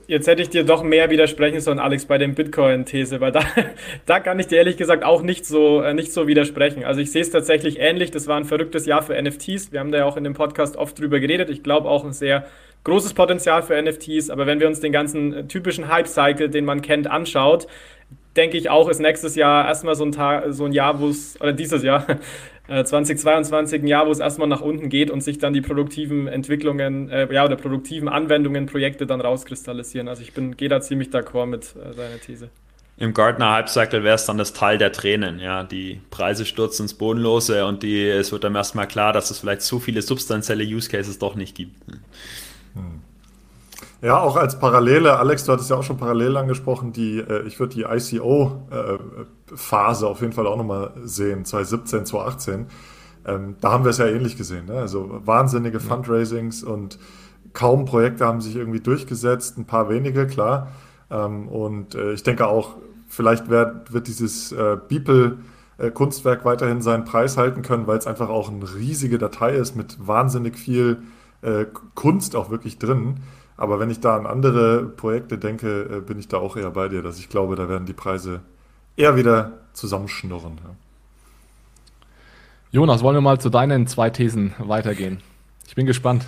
Jetzt 0.09 0.27
hätte 0.27 0.43
ich 0.43 0.49
dir 0.49 0.65
doch 0.65 0.83
mehr 0.83 1.11
widersprechen 1.11 1.61
sollen, 1.61 1.79
Alex, 1.79 2.07
bei 2.07 2.19
dem 2.19 2.35
Bitcoin-These, 2.35 3.21
weil 3.21 3.31
da, 3.31 3.43
da 4.07 4.19
kann 4.19 4.41
ich 4.41 4.49
dir 4.49 4.59
ehrlich 4.59 4.77
gesagt 4.77 5.05
auch 5.05 5.23
nicht 5.23 5.47
so, 5.47 5.81
äh, 5.81 5.95
nicht 5.95 6.13
so 6.13 6.27
widersprechen. 6.27 6.85
Also 6.85 7.01
ich 7.01 7.13
sehe 7.13 7.23
es 7.23 7.31
tatsächlich 7.31 7.79
ähnlich. 7.79 8.11
Das 8.11 8.27
war 8.27 8.37
ein 8.37 8.45
verrücktes 8.45 8.85
Jahr 8.85 9.03
für 9.03 9.21
NFTs. 9.21 9.71
Wir 9.71 9.79
haben 9.79 9.93
da 9.93 9.99
ja 9.99 10.05
auch 10.05 10.17
in 10.17 10.25
dem 10.25 10.35
Podcast 10.35 10.77
oft 10.77 10.99
drüber 10.99 11.21
geredet. 11.21 11.51
Ich 11.51 11.63
glaube 11.63 11.89
auch 11.89 12.05
ein 12.05 12.13
sehr 12.13 12.47
großes 12.87 13.14
Potenzial 13.14 13.62
für 13.62 13.80
NFTs. 13.80 14.30
Aber 14.30 14.47
wenn 14.47 14.61
wir 14.61 14.68
uns 14.68 14.80
den 14.80 14.93
ganzen 14.93 15.32
äh, 15.34 15.45
typischen 15.47 15.89
Hype-Cycle, 15.89 16.49
den 16.49 16.64
man 16.64 16.82
kennt, 16.82 17.09
anschaut, 17.09 17.66
denke 18.37 18.57
ich 18.57 18.70
auch, 18.70 18.89
ist 18.89 19.01
nächstes 19.01 19.34
Jahr 19.34 19.66
erstmal 19.66 19.97
so 19.97 20.05
ein, 20.05 20.12
Tag, 20.12 20.45
so 20.51 20.64
ein 20.64 20.72
Jahr, 20.72 21.01
wo 21.01 21.09
es, 21.09 21.41
oder 21.41 21.53
dieses 21.53 21.82
Jahr, 21.82 22.07
2022 22.68 23.78
äh, 23.80 23.84
ein 23.84 23.89
Jahr, 23.89 24.07
wo 24.07 24.12
es 24.12 24.20
erstmal 24.20 24.47
nach 24.47 24.61
unten 24.61 24.89
geht 24.89 25.11
und 25.11 25.22
sich 25.22 25.39
dann 25.39 25.53
die 25.53 25.62
produktiven 25.62 26.28
Entwicklungen, 26.28 27.11
äh, 27.11 27.32
ja, 27.32 27.45
oder 27.45 27.57
produktiven 27.57 28.09
Anwendungen, 28.09 28.66
Projekte 28.66 29.07
dann 29.07 29.20
rauskristallisieren. 29.20 30.07
Also 30.09 30.22
ich 30.22 30.32
bin, 30.32 30.57
gehe 30.57 30.68
da 30.68 30.80
ziemlich 30.80 31.09
d'accord 31.09 31.47
mit 31.47 31.64
äh, 31.64 31.93
seiner 31.93 32.20
These. 32.24 32.51
Im 32.99 33.12
Gartner 33.12 33.53
Hype-Cycle 33.53 34.05
wäre 34.05 34.14
es 34.14 34.24
dann 34.24 34.39
das 34.39 34.53
Teil 34.53 34.78
der 34.78 34.93
Tränen, 34.93 35.39
ja. 35.41 35.64
Die 35.64 36.01
Preise 36.11 36.47
stürzen 36.47 36.84
ins 36.84 36.95
Bodenlose 36.95 37.66
und 37.66 37.82
die, 37.82 38.09
es 38.09 38.32
wird 38.32 38.45
dann 38.45 38.55
erstmal 38.55 38.87
klar, 38.87 39.12
dass 39.12 39.30
es 39.30 39.41
vielleicht 39.41 39.62
so 39.62 39.80
viele 39.80 40.03
substanzielle 40.03 40.64
Use 40.64 40.89
Cases 40.89 41.18
doch 41.18 41.34
nicht 41.34 41.57
gibt. 41.57 41.74
Hm. 42.77 43.01
Ja, 44.03 44.20
auch 44.20 44.37
als 44.37 44.59
Parallele, 44.59 45.18
Alex, 45.18 45.45
du 45.45 45.53
hattest 45.53 45.70
ja 45.70 45.77
auch 45.77 45.83
schon 45.83 45.97
parallel 45.97 46.37
angesprochen, 46.37 46.93
die, 46.93 47.18
äh, 47.18 47.47
ich 47.47 47.59
würde 47.59 47.74
die 47.74 47.85
ICO-Phase 47.85 48.77
äh, 50.07 50.09
auf 50.09 50.20
jeden 50.20 50.33
Fall 50.33 50.47
auch 50.47 50.57
nochmal 50.57 50.93
sehen, 51.03 51.45
2017, 51.45 52.07
2018. 52.07 52.66
Ähm, 53.27 53.57
da 53.61 53.72
haben 53.72 53.85
wir 53.85 53.91
es 53.91 53.99
ja 53.99 54.07
ähnlich 54.07 54.37
gesehen. 54.37 54.66
Ne? 54.66 54.74
Also 54.74 55.22
wahnsinnige 55.24 55.81
Fundraisings 55.81 56.62
und 56.62 56.99
kaum 57.53 57.87
Projekte 57.87 58.27
haben 58.27 58.41
sich 58.41 58.55
irgendwie 58.55 58.81
durchgesetzt, 58.81 59.57
ein 59.59 59.64
paar 59.64 59.89
wenige, 59.89 60.27
klar. 60.27 60.68
Ähm, 61.11 61.49
und 61.49 61.95
äh, 61.95 62.12
ich 62.12 62.22
denke 62.22 62.47
auch, 62.47 62.77
vielleicht 63.09 63.49
wird, 63.49 63.93
wird 63.93 64.09
dieses 64.09 64.55
Beeple 64.89 65.39
Kunstwerk 65.95 66.45
weiterhin 66.45 66.83
seinen 66.83 67.05
Preis 67.05 67.37
halten 67.37 67.62
können, 67.62 67.87
weil 67.87 67.99
es 67.99 68.07
einfach 68.07 68.29
auch 68.29 68.51
eine 68.51 68.74
riesige 68.74 69.18
Datei 69.18 69.55
ist 69.55 69.77
mit 69.77 69.97
wahnsinnig 70.07 70.59
viel 70.59 71.03
äh, 71.47 71.67
Kunst 71.95 72.37
auch 72.37 72.51
wirklich 72.51 72.79
drin. 72.79 73.21
Aber 73.57 73.81
wenn 73.81 73.89
ich 73.89 74.01
da 74.01 74.17
an 74.17 74.27
andere 74.27 74.85
Projekte 74.85 75.39
denke, 75.39 75.83
äh, 75.85 76.01
bin 76.01 76.19
ich 76.19 76.29
da 76.29 76.39
auch 76.39 76.57
eher 76.57 76.71
bei 76.71 76.89
dir, 76.89 77.03
dass 77.03 77.19
ich 77.19 77.29
glaube, 77.29 77.57
da 77.57 77.69
werden 77.69 77.87
die 77.87 77.95
Preise 77.95 78.41
eher 78.97 79.17
wieder 79.17 79.53
zusammenschnurren. 79.73 80.59
Ja. 80.63 80.75
Jonas, 82.73 83.03
wollen 83.03 83.17
wir 83.17 83.23
mal 83.23 83.41
zu 83.41 83.49
deinen 83.49 83.87
zwei 83.87 84.11
Thesen 84.11 84.55
weitergehen? 84.59 85.21
Ich 85.67 85.75
bin 85.75 85.87
gespannt. 85.87 86.27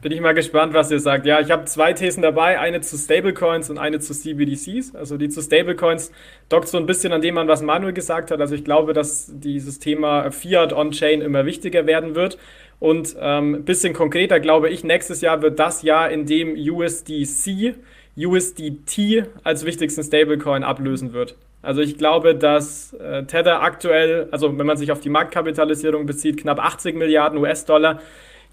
Bin 0.00 0.12
ich 0.12 0.20
mal 0.20 0.32
gespannt, 0.32 0.74
was 0.74 0.92
ihr 0.92 1.00
sagt. 1.00 1.26
Ja, 1.26 1.40
ich 1.40 1.50
habe 1.50 1.64
zwei 1.64 1.92
Thesen 1.92 2.22
dabei, 2.22 2.60
eine 2.60 2.80
zu 2.80 2.96
Stablecoins 2.96 3.68
und 3.68 3.78
eine 3.78 3.98
zu 3.98 4.14
CBDCs. 4.14 4.94
Also 4.94 5.16
die 5.16 5.28
zu 5.28 5.42
Stablecoins 5.42 6.12
dockt 6.48 6.68
so 6.68 6.78
ein 6.78 6.86
bisschen 6.86 7.12
an 7.12 7.20
dem 7.20 7.36
an, 7.36 7.48
was 7.48 7.62
Manuel 7.62 7.92
gesagt 7.92 8.30
hat. 8.30 8.40
Also 8.40 8.54
ich 8.54 8.62
glaube, 8.62 8.92
dass 8.92 9.28
dieses 9.28 9.80
Thema 9.80 10.30
Fiat 10.30 10.72
on-Chain 10.72 11.20
immer 11.20 11.46
wichtiger 11.46 11.86
werden 11.86 12.14
wird. 12.14 12.38
Und 12.78 13.16
ähm, 13.18 13.64
bisschen 13.64 13.92
konkreter 13.92 14.38
glaube 14.38 14.68
ich, 14.70 14.84
nächstes 14.84 15.20
Jahr 15.20 15.42
wird 15.42 15.58
das 15.58 15.82
Jahr, 15.82 16.10
in 16.10 16.26
dem 16.26 16.54
USDC 16.54 17.74
USDT 18.16 19.24
als 19.42 19.64
wichtigsten 19.64 20.04
Stablecoin 20.04 20.62
ablösen 20.62 21.12
wird. 21.12 21.34
Also 21.60 21.80
ich 21.80 21.98
glaube, 21.98 22.36
dass 22.36 22.92
äh, 22.94 23.24
Tether 23.24 23.62
aktuell, 23.62 24.28
also 24.30 24.56
wenn 24.56 24.66
man 24.66 24.76
sich 24.76 24.92
auf 24.92 25.00
die 25.00 25.08
Marktkapitalisierung 25.08 26.06
bezieht, 26.06 26.36
knapp 26.40 26.60
80 26.60 26.94
Milliarden 26.94 27.38
US-Dollar 27.38 28.00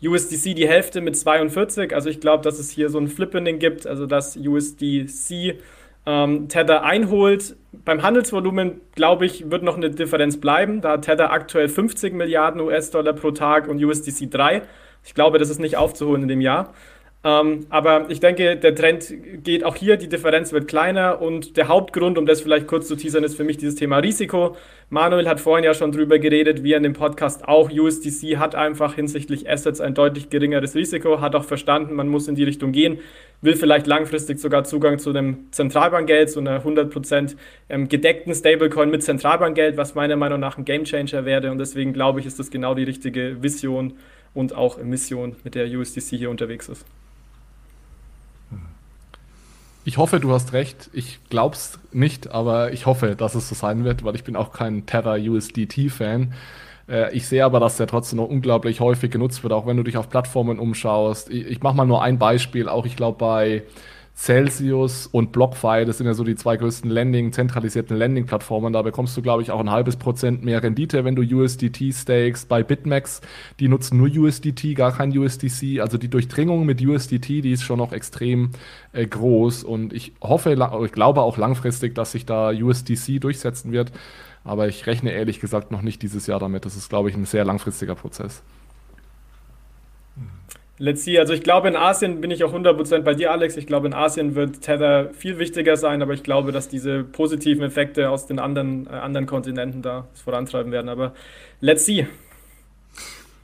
USDC 0.03 0.55
die 0.55 0.67
Hälfte 0.67 1.01
mit 1.01 1.17
42. 1.17 1.93
Also 1.93 2.09
ich 2.09 2.19
glaube, 2.19 2.43
dass 2.43 2.59
es 2.59 2.69
hier 2.69 2.89
so 2.89 2.99
ein 2.99 3.07
Flippening 3.07 3.59
gibt, 3.59 3.87
also 3.87 4.05
dass 4.05 4.37
USDC 4.37 5.59
ähm, 6.05 6.47
Tether 6.47 6.83
einholt. 6.83 7.55
Beim 7.71 8.03
Handelsvolumen, 8.03 8.81
glaube 8.93 9.25
ich, 9.25 9.49
wird 9.49 9.63
noch 9.63 9.77
eine 9.77 9.89
Differenz 9.89 10.39
bleiben. 10.39 10.81
Da 10.81 10.93
hat 10.93 11.03
Tether 11.03 11.31
aktuell 11.31 11.67
50 11.67 12.13
Milliarden 12.13 12.61
US-Dollar 12.61 13.13
pro 13.13 13.31
Tag 13.31 13.67
und 13.67 13.83
USDC 13.83 14.29
3. 14.29 14.61
Ich 15.03 15.13
glaube, 15.13 15.37
das 15.37 15.49
ist 15.49 15.59
nicht 15.59 15.77
aufzuholen 15.77 16.23
in 16.23 16.27
dem 16.27 16.41
Jahr. 16.41 16.73
Ähm, 17.25 17.65
aber 17.71 18.05
ich 18.09 18.19
denke, 18.19 18.55
der 18.55 18.75
Trend 18.75 19.11
geht 19.43 19.63
auch 19.63 19.75
hier, 19.75 19.97
die 19.97 20.07
Differenz 20.07 20.53
wird 20.53 20.67
kleiner 20.67 21.23
und 21.23 21.57
der 21.57 21.67
Hauptgrund, 21.67 22.19
um 22.19 22.27
das 22.27 22.41
vielleicht 22.41 22.67
kurz 22.67 22.87
zu 22.87 22.95
teasern, 22.95 23.23
ist 23.23 23.35
für 23.35 23.43
mich 23.43 23.57
dieses 23.57 23.73
Thema 23.73 23.97
Risiko. 23.97 24.55
Manuel 24.91 25.27
hat 25.27 25.39
vorhin 25.39 25.65
ja 25.65 25.73
schon 25.73 25.91
drüber 25.91 26.19
geredet, 26.19 26.63
wie 26.63 26.73
in 26.73 26.83
dem 26.83 26.93
Podcast 26.93 27.47
auch. 27.47 27.71
USDC 27.71 28.37
hat 28.37 28.53
einfach 28.53 28.93
hinsichtlich 28.93 29.49
Assets 29.49 29.81
ein 29.81 29.95
deutlich 29.95 30.29
geringeres 30.29 30.75
Risiko, 30.75 31.19
hat 31.19 31.33
auch 31.33 31.45
verstanden, 31.45 31.95
man 31.95 32.09
muss 32.09 32.27
in 32.27 32.35
die 32.35 32.43
Richtung 32.43 32.71
gehen, 32.71 32.99
will 33.41 33.55
vielleicht 33.55 33.87
langfristig 33.87 34.37
sogar 34.37 34.63
Zugang 34.63 34.99
zu 34.99 35.09
einem 35.09 35.51
Zentralbankgeld, 35.51 36.29
zu 36.29 36.41
einer 36.41 36.63
100% 36.63 37.35
ähm, 37.69 37.89
gedeckten 37.89 38.35
Stablecoin 38.35 38.91
mit 38.91 39.01
Zentralbankgeld, 39.01 39.77
was 39.77 39.95
meiner 39.95 40.15
Meinung 40.15 40.39
nach 40.39 40.59
ein 40.59 40.65
Gamechanger 40.65 41.25
wäre 41.25 41.49
und 41.49 41.57
deswegen 41.57 41.91
glaube 41.91 42.19
ich, 42.19 42.27
ist 42.27 42.37
das 42.37 42.51
genau 42.51 42.75
die 42.75 42.83
richtige 42.83 43.41
Vision 43.41 43.93
und 44.35 44.53
auch 44.53 44.77
Mission, 44.77 45.37
mit 45.43 45.55
der 45.55 45.65
USDC 45.67 46.17
hier 46.17 46.29
unterwegs 46.29 46.69
ist. 46.69 46.85
Ich 49.87 49.99
hoffe, 49.99 50.19
du 50.19 50.31
hast 50.31 50.51
recht. 50.53 50.89
Ich 50.93 51.19
glaub's 51.29 51.77
nicht, 51.91 52.31
aber 52.31 52.73
ich 52.73 52.87
hoffe, 52.87 53.15
dass 53.15 53.35
es 53.35 53.47
so 53.47 53.53
sein 53.53 53.83
wird, 53.83 54.03
weil 54.03 54.15
ich 54.15 54.23
bin 54.23 54.35
auch 54.35 54.51
kein 54.51 54.87
Tether 54.87 55.13
USDT-Fan. 55.13 56.33
Äh, 56.89 57.15
ich 57.15 57.27
sehe 57.27 57.45
aber, 57.45 57.59
dass 57.59 57.77
der 57.77 57.85
trotzdem 57.85 58.17
noch 58.17 58.27
unglaublich 58.27 58.79
häufig 58.79 59.11
genutzt 59.11 59.43
wird, 59.43 59.53
auch 59.53 59.67
wenn 59.67 59.77
du 59.77 59.83
dich 59.83 59.97
auf 59.97 60.09
Plattformen 60.09 60.57
umschaust. 60.57 61.29
Ich, 61.29 61.45
ich 61.45 61.61
mache 61.61 61.75
mal 61.75 61.85
nur 61.85 62.01
ein 62.01 62.17
Beispiel, 62.17 62.67
auch 62.67 62.87
ich 62.87 62.95
glaube 62.95 63.19
bei 63.19 63.61
Celsius 64.15 65.07
und 65.07 65.33
BlockFi, 65.33 65.83
das 65.85 65.97
sind 65.97 66.07
ja 66.07 66.13
so 66.13 66.23
die 66.23 66.35
zwei 66.35 66.55
größten 66.55 66.89
Landing, 66.89 67.33
zentralisierten 67.33 67.97
Landing-Plattformen. 67.97 68.71
Da 68.71 68.81
bekommst 68.81 69.15
du, 69.17 69.21
glaube 69.21 69.43
ich, 69.43 69.51
auch 69.51 69.59
ein 69.59 69.69
halbes 69.69 69.97
Prozent 69.97 70.43
mehr 70.43 70.63
Rendite, 70.63 71.03
wenn 71.03 71.17
du 71.17 71.21
USDT 71.21 71.93
stakes. 71.93 72.45
Bei 72.45 72.63
BitMEX, 72.63 73.19
die 73.59 73.67
nutzen 73.67 73.97
nur 73.97 74.07
USDT, 74.07 74.73
gar 74.73 74.93
kein 74.93 75.15
USDC. 75.15 75.81
Also 75.81 75.97
die 75.97 76.07
Durchdringung 76.07 76.65
mit 76.65 76.81
USDT, 76.81 77.41
die 77.41 77.51
ist 77.51 77.63
schon 77.63 77.77
noch 77.77 77.91
extrem 77.91 78.51
äh, 78.93 79.05
groß. 79.05 79.65
Und 79.65 79.91
ich 79.91 80.13
hoffe, 80.21 80.53
ich 80.85 80.91
glaube 80.93 81.21
auch 81.21 81.37
langfristig, 81.37 81.93
dass 81.93 82.13
sich 82.13 82.25
da 82.25 82.51
USDC 82.51 83.19
durchsetzen 83.19 83.73
wird. 83.73 83.91
Aber 84.45 84.69
ich 84.69 84.87
rechne 84.87 85.11
ehrlich 85.11 85.41
gesagt 85.41 85.71
noch 85.71 85.81
nicht 85.81 86.01
dieses 86.01 86.25
Jahr 86.25 86.39
damit. 86.39 86.65
Das 86.65 86.77
ist, 86.77 86.87
glaube 86.89 87.09
ich, 87.09 87.17
ein 87.17 87.25
sehr 87.25 87.43
langfristiger 87.43 87.95
Prozess. 87.95 88.43
Let's 90.77 91.05
see. 91.05 91.17
Also 91.17 91.33
ich 91.33 91.41
glaube, 91.41 91.69
in 91.69 91.77
Asien 91.77 92.19
bin 92.19 92.31
ich 92.31 92.43
auch 92.43 92.53
100% 92.53 92.99
bei 93.01 93.13
dir, 93.13 93.31
Alex. 93.31 93.55
Ich 93.55 93.65
glaube, 93.65 93.87
in 93.87 93.93
Asien 93.93 94.35
wird 94.35 94.61
Tether 94.61 95.09
viel 95.13 95.39
wichtiger 95.39 95.77
sein, 95.77 96.01
aber 96.01 96.13
ich 96.13 96.21
glaube, 96.21 96.51
dass 96.51 96.67
diese 96.67 97.03
positiven 97.03 97.63
Effekte 97.63 98.09
aus 98.09 98.27
den 98.27 98.39
anderen, 98.39 98.87
äh, 98.87 98.89
anderen 98.89 99.25
Kontinenten 99.25 99.81
da 99.81 100.07
vorantreiben 100.13 100.73
werden. 100.73 100.89
Aber 100.89 101.13
let's 101.61 101.85
see. 101.85 102.07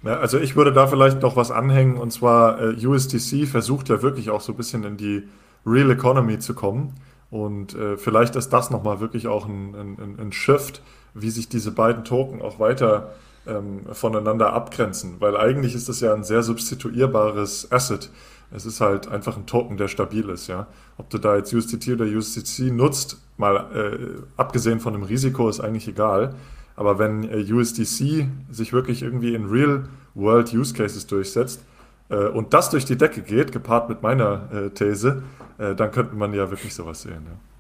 Ja, 0.04 0.18
also 0.18 0.40
ich 0.40 0.58
würde 0.58 0.74
da 0.74 0.88
vielleicht 0.88 1.22
noch 1.22 1.38
was 1.38 1.52
anhängen 1.52 1.96
und 1.96 2.12
zwar 2.12 2.60
äh, 2.60 2.86
USDC 2.86 3.48
versucht 3.48 3.88
ja 3.88 4.02
wirklich 4.02 4.30
auch 4.30 4.42
so 4.42 4.52
ein 4.52 4.58
bisschen 4.58 4.84
in 4.84 4.98
die 4.98 5.24
Real 5.66 5.92
Economy 5.92 6.40
zu 6.40 6.56
kommen 6.56 6.96
und 7.30 7.76
äh, 7.76 7.98
vielleicht 7.98 8.36
ist 8.36 8.50
das 8.50 8.72
nochmal 8.72 9.00
wirklich 9.00 9.28
auch 9.28 9.46
ein, 9.46 9.76
ein, 9.76 10.18
ein 10.20 10.32
Shift, 10.32 10.82
wie 11.14 11.30
sich 11.30 11.50
diese 11.50 11.72
beiden 11.72 12.04
Token 12.04 12.42
auch 12.42 12.60
weiter 12.60 13.12
äh, 13.12 13.31
ähm, 13.48 13.82
voneinander 13.92 14.54
abgrenzen, 14.54 15.16
weil 15.20 15.36
eigentlich 15.36 15.76
ist 15.76 15.90
das 15.90 16.00
ja 16.00 16.14
ein 16.14 16.24
sehr 16.24 16.44
substituierbares 16.44 17.72
Asset. 17.72 18.10
Es 18.54 18.66
ist 18.66 18.82
halt 18.82 19.08
einfach 19.08 19.38
ein 19.38 19.46
Token, 19.46 19.78
der 19.78 19.88
stabil 19.88 20.28
ist, 20.30 20.48
ja. 20.48 20.68
Ob 20.98 21.10
du 21.10 21.18
da 21.18 21.38
jetzt 21.38 21.54
USDT 21.54 21.94
oder 21.94 22.06
USDC 22.06 22.72
nutzt, 22.72 23.18
mal 23.38 23.66
äh, 23.74 23.98
abgesehen 24.38 24.80
von 24.80 24.94
dem 24.94 25.04
Risiko, 25.04 25.50
ist 25.50 25.62
eigentlich 25.62 25.88
egal. 25.88 26.36
Aber 26.76 27.00
wenn 27.00 27.24
äh, 27.24 27.52
USDC 27.52 28.28
sich 28.52 28.74
wirklich 28.74 29.04
irgendwie 29.04 29.34
in 29.34 29.46
Real-World 29.46 30.54
Use 30.54 30.74
Cases 30.74 31.08
durchsetzt 31.08 31.64
äh, 32.10 32.28
und 32.28 32.54
das 32.54 32.70
durch 32.70 32.86
die 32.86 32.98
Decke 32.98 33.22
geht, 33.22 33.52
gepaart 33.52 33.90
mit 33.90 34.02
meiner 34.04 34.50
äh, 34.52 34.70
These, 34.70 35.24
äh, 35.58 35.74
dann 35.74 35.92
könnte 35.92 36.16
man 36.16 36.34
ja 36.34 36.50
wirklich 36.50 36.76
sowas 36.76 37.02
sehen, 37.02 37.26
ja. 37.26 37.51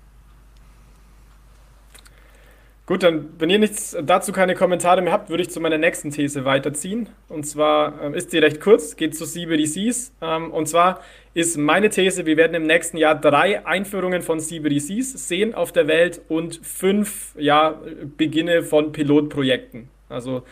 Gut, 2.87 3.03
dann, 3.03 3.29
wenn 3.37 3.49
ihr 3.49 3.59
nichts 3.59 3.95
dazu 4.03 4.31
keine 4.31 4.55
Kommentare 4.55 5.01
mehr 5.01 5.13
habt, 5.13 5.29
würde 5.29 5.43
ich 5.43 5.49
zu 5.49 5.61
meiner 5.61 5.77
nächsten 5.77 6.09
These 6.09 6.45
weiterziehen. 6.45 7.09
Und 7.29 7.45
zwar 7.45 8.01
ähm, 8.01 8.13
ist 8.13 8.31
sie 8.31 8.39
recht 8.39 8.59
kurz, 8.59 8.95
geht 8.95 9.15
zu 9.15 9.25
CBDCs. 9.25 10.13
Ähm, 10.21 10.51
und 10.51 10.67
zwar 10.67 10.99
ist 11.33 11.57
meine 11.57 11.89
These, 11.89 12.25
wir 12.25 12.37
werden 12.37 12.53
im 12.55 12.65
nächsten 12.65 12.97
Jahr 12.97 13.15
drei 13.15 13.65
Einführungen 13.65 14.21
von 14.21 14.39
CBDCs 14.39 15.27
sehen 15.27 15.53
auf 15.53 15.71
der 15.71 15.87
Welt 15.87 16.21
und 16.27 16.59
fünf 16.63 17.35
ja, 17.37 17.79
Beginne 18.17 18.63
von 18.63 18.91
Pilotprojekten. 18.91 19.87
Also 20.09 20.43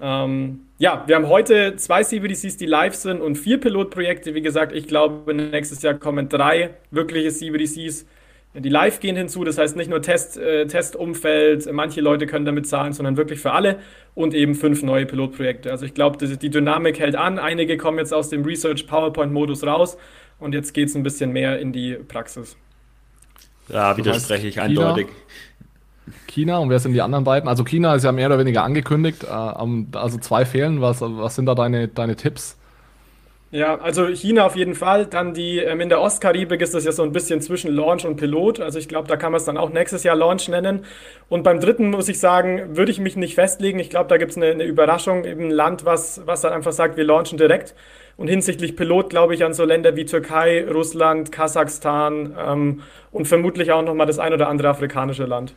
ähm, 0.00 0.66
ja, 0.78 1.04
wir 1.06 1.16
haben 1.16 1.28
heute 1.28 1.76
zwei 1.76 2.02
CBDCs, 2.02 2.56
die 2.56 2.66
live 2.66 2.94
sind 2.94 3.20
und 3.20 3.36
vier 3.36 3.60
Pilotprojekte. 3.60 4.34
Wie 4.34 4.42
gesagt, 4.42 4.72
ich 4.72 4.88
glaube, 4.88 5.34
nächstes 5.34 5.82
Jahr 5.82 5.94
kommen 5.94 6.28
drei 6.28 6.70
wirkliche 6.90 7.30
CBDCs 7.30 8.06
die 8.54 8.68
Live 8.68 9.00
gehen 9.00 9.16
hinzu, 9.16 9.44
das 9.44 9.56
heißt 9.56 9.76
nicht 9.76 9.88
nur 9.88 10.02
Test, 10.02 10.36
äh, 10.36 10.66
Testumfeld, 10.66 11.72
manche 11.72 12.02
Leute 12.02 12.26
können 12.26 12.44
damit 12.44 12.66
zahlen, 12.66 12.92
sondern 12.92 13.16
wirklich 13.16 13.40
für 13.40 13.52
alle 13.52 13.78
und 14.14 14.34
eben 14.34 14.54
fünf 14.54 14.82
neue 14.82 15.06
Pilotprojekte. 15.06 15.70
Also 15.70 15.86
ich 15.86 15.94
glaube, 15.94 16.18
die 16.18 16.50
Dynamik 16.50 16.98
hält 16.98 17.16
an. 17.16 17.38
Einige 17.38 17.78
kommen 17.78 17.98
jetzt 17.98 18.12
aus 18.12 18.28
dem 18.28 18.44
Research 18.44 18.86
PowerPoint-Modus 18.86 19.64
raus 19.64 19.96
und 20.38 20.52
jetzt 20.52 20.74
geht 20.74 20.88
es 20.88 20.94
ein 20.94 21.02
bisschen 21.02 21.32
mehr 21.32 21.58
in 21.60 21.72
die 21.72 21.94
Praxis. 21.94 22.56
Ja, 23.68 23.96
widerspreche 23.96 24.48
ich 24.48 24.60
eindeutig. 24.60 25.06
China 26.26 26.58
und 26.58 26.68
wer 26.68 26.78
sind 26.78 26.92
die 26.92 27.00
anderen 27.00 27.24
beiden? 27.24 27.48
Also 27.48 27.64
China 27.64 27.94
ist 27.94 28.04
ja 28.04 28.12
mehr 28.12 28.26
oder 28.26 28.38
weniger 28.38 28.64
angekündigt, 28.64 29.24
äh, 29.24 29.28
also 29.28 30.18
zwei 30.18 30.44
fehlen. 30.44 30.80
Was, 30.82 31.00
was 31.00 31.36
sind 31.36 31.46
da 31.46 31.54
deine, 31.54 31.88
deine 31.88 32.16
Tipps? 32.16 32.58
Ja, 33.52 33.78
also 33.78 34.06
China 34.06 34.46
auf 34.46 34.56
jeden 34.56 34.74
Fall. 34.74 35.04
Dann 35.04 35.34
die, 35.34 35.58
ähm, 35.58 35.82
in 35.82 35.90
der 35.90 36.00
Ostkaribik 36.00 36.62
ist 36.62 36.72
das 36.72 36.86
ja 36.86 36.92
so 36.92 37.02
ein 37.02 37.12
bisschen 37.12 37.42
zwischen 37.42 37.70
Launch 37.70 38.06
und 38.06 38.16
Pilot. 38.16 38.60
Also 38.60 38.78
ich 38.78 38.88
glaube, 38.88 39.08
da 39.08 39.16
kann 39.16 39.30
man 39.30 39.40
es 39.40 39.44
dann 39.44 39.58
auch 39.58 39.68
nächstes 39.68 40.04
Jahr 40.04 40.16
Launch 40.16 40.48
nennen. 40.48 40.86
Und 41.28 41.42
beim 41.42 41.60
dritten 41.60 41.90
muss 41.90 42.08
ich 42.08 42.18
sagen, 42.18 42.78
würde 42.78 42.90
ich 42.90 42.98
mich 42.98 43.14
nicht 43.14 43.34
festlegen. 43.34 43.78
Ich 43.78 43.90
glaube, 43.90 44.08
da 44.08 44.16
gibt 44.16 44.30
es 44.30 44.38
eine, 44.38 44.46
eine, 44.46 44.64
Überraschung, 44.64 45.26
eben 45.26 45.44
ein 45.44 45.50
Land, 45.50 45.84
was, 45.84 46.22
was 46.24 46.40
dann 46.40 46.54
einfach 46.54 46.72
sagt, 46.72 46.96
wir 46.96 47.04
launchen 47.04 47.36
direkt. 47.36 47.74
Und 48.16 48.28
hinsichtlich 48.28 48.74
Pilot 48.74 49.10
glaube 49.10 49.34
ich 49.34 49.44
an 49.44 49.52
so 49.52 49.66
Länder 49.66 49.96
wie 49.96 50.06
Türkei, 50.06 50.66
Russland, 50.66 51.30
Kasachstan 51.30 52.34
ähm, 52.42 52.82
und 53.10 53.28
vermutlich 53.28 53.70
auch 53.70 53.82
nochmal 53.82 54.06
das 54.06 54.18
ein 54.18 54.32
oder 54.32 54.48
andere 54.48 54.70
afrikanische 54.70 55.26
Land. 55.26 55.54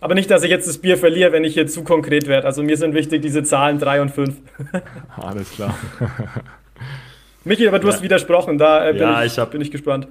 Aber 0.00 0.14
nicht, 0.14 0.30
dass 0.30 0.44
ich 0.44 0.50
jetzt 0.50 0.68
das 0.68 0.78
Bier 0.78 0.96
verliere, 0.98 1.32
wenn 1.32 1.42
ich 1.42 1.54
hier 1.54 1.66
zu 1.66 1.82
konkret 1.82 2.28
werde. 2.28 2.46
Also 2.46 2.62
mir 2.62 2.76
sind 2.76 2.94
wichtig 2.94 3.22
diese 3.22 3.42
Zahlen 3.42 3.80
3 3.80 4.02
und 4.02 4.10
5. 4.12 4.36
Alles 5.16 5.50
klar. 5.50 5.76
Michi, 7.46 7.68
aber 7.68 7.78
du 7.78 7.86
ja. 7.86 7.94
hast 7.94 8.02
widersprochen, 8.02 8.58
da 8.58 8.88
äh, 8.88 8.92
bin, 8.92 9.02
ja, 9.02 9.22
ich, 9.22 9.32
ich 9.32 9.38
hab, 9.38 9.52
bin 9.52 9.60
ich 9.60 9.70
gespannt. 9.70 10.08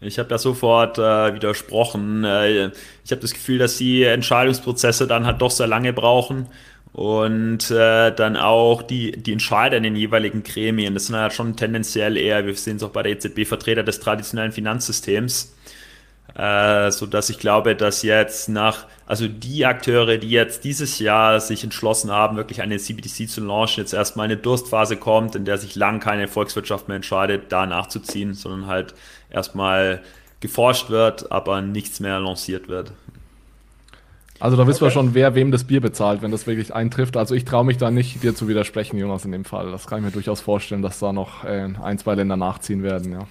Ich 0.00 0.18
habe 0.18 0.28
da 0.28 0.38
sofort 0.38 0.98
äh, 0.98 1.34
widersprochen. 1.34 2.24
Äh, 2.24 2.66
ich 3.04 3.10
habe 3.10 3.20
das 3.20 3.32
Gefühl, 3.32 3.58
dass 3.58 3.78
die 3.78 4.02
Entscheidungsprozesse 4.02 5.06
dann 5.06 5.24
halt 5.24 5.40
doch 5.40 5.52
sehr 5.52 5.68
lange 5.68 5.92
brauchen 5.92 6.48
und 6.92 7.70
äh, 7.70 8.10
dann 8.12 8.36
auch 8.36 8.82
die, 8.82 9.12
die 9.12 9.32
Entscheider 9.32 9.76
in 9.76 9.84
den 9.84 9.96
jeweiligen 9.96 10.42
Gremien. 10.42 10.94
Das 10.94 11.06
sind 11.06 11.14
ja 11.14 11.30
schon 11.30 11.56
tendenziell 11.56 12.16
eher, 12.16 12.44
wir 12.44 12.54
sehen 12.56 12.76
es 12.76 12.82
auch 12.82 12.90
bei 12.90 13.04
der 13.04 13.12
EZB, 13.12 13.46
Vertreter 13.46 13.84
des 13.84 14.00
traditionellen 14.00 14.52
Finanzsystems. 14.52 15.53
Äh, 16.34 16.90
so 16.90 17.06
dass 17.06 17.30
ich 17.30 17.38
glaube, 17.38 17.76
dass 17.76 18.02
jetzt 18.02 18.48
nach, 18.48 18.86
also 19.06 19.28
die 19.28 19.66
Akteure, 19.66 20.18
die 20.18 20.30
jetzt 20.30 20.64
dieses 20.64 20.98
Jahr 20.98 21.40
sich 21.40 21.62
entschlossen 21.62 22.10
haben, 22.10 22.36
wirklich 22.36 22.60
eine 22.60 22.78
CBDC 22.78 23.28
zu 23.28 23.40
launchen, 23.40 23.82
jetzt 23.82 23.94
erstmal 23.94 24.24
eine 24.24 24.36
Durstphase 24.36 24.96
kommt, 24.96 25.36
in 25.36 25.44
der 25.44 25.58
sich 25.58 25.76
lang 25.76 26.00
keine 26.00 26.26
Volkswirtschaft 26.26 26.88
mehr 26.88 26.96
entscheidet, 26.96 27.52
da 27.52 27.66
nachzuziehen, 27.66 28.34
sondern 28.34 28.66
halt 28.66 28.94
erstmal 29.30 30.02
geforscht 30.40 30.90
wird, 30.90 31.30
aber 31.30 31.62
nichts 31.62 32.00
mehr 32.00 32.18
lanciert 32.18 32.68
wird. 32.68 32.92
Also 34.40 34.56
da 34.56 34.66
wissen 34.66 34.84
okay. 34.84 34.86
wir 34.86 34.90
schon, 34.90 35.14
wer 35.14 35.34
wem 35.34 35.52
das 35.52 35.64
Bier 35.64 35.80
bezahlt, 35.80 36.20
wenn 36.20 36.32
das 36.32 36.46
wirklich 36.46 36.74
eintrifft. 36.74 37.16
Also 37.16 37.34
ich 37.34 37.44
traue 37.44 37.64
mich 37.64 37.78
da 37.78 37.90
nicht, 37.90 38.22
dir 38.22 38.34
zu 38.34 38.48
widersprechen, 38.48 38.98
Jonas, 38.98 39.24
in 39.24 39.32
dem 39.32 39.44
Fall. 39.44 39.70
Das 39.70 39.86
kann 39.86 40.00
ich 40.00 40.04
mir 40.04 40.10
durchaus 40.10 40.40
vorstellen, 40.40 40.82
dass 40.82 40.98
da 40.98 41.12
noch 41.12 41.44
äh, 41.44 41.68
ein, 41.82 41.98
zwei 41.98 42.16
Länder 42.16 42.36
nachziehen 42.36 42.82
werden, 42.82 43.12
ja. 43.12 43.26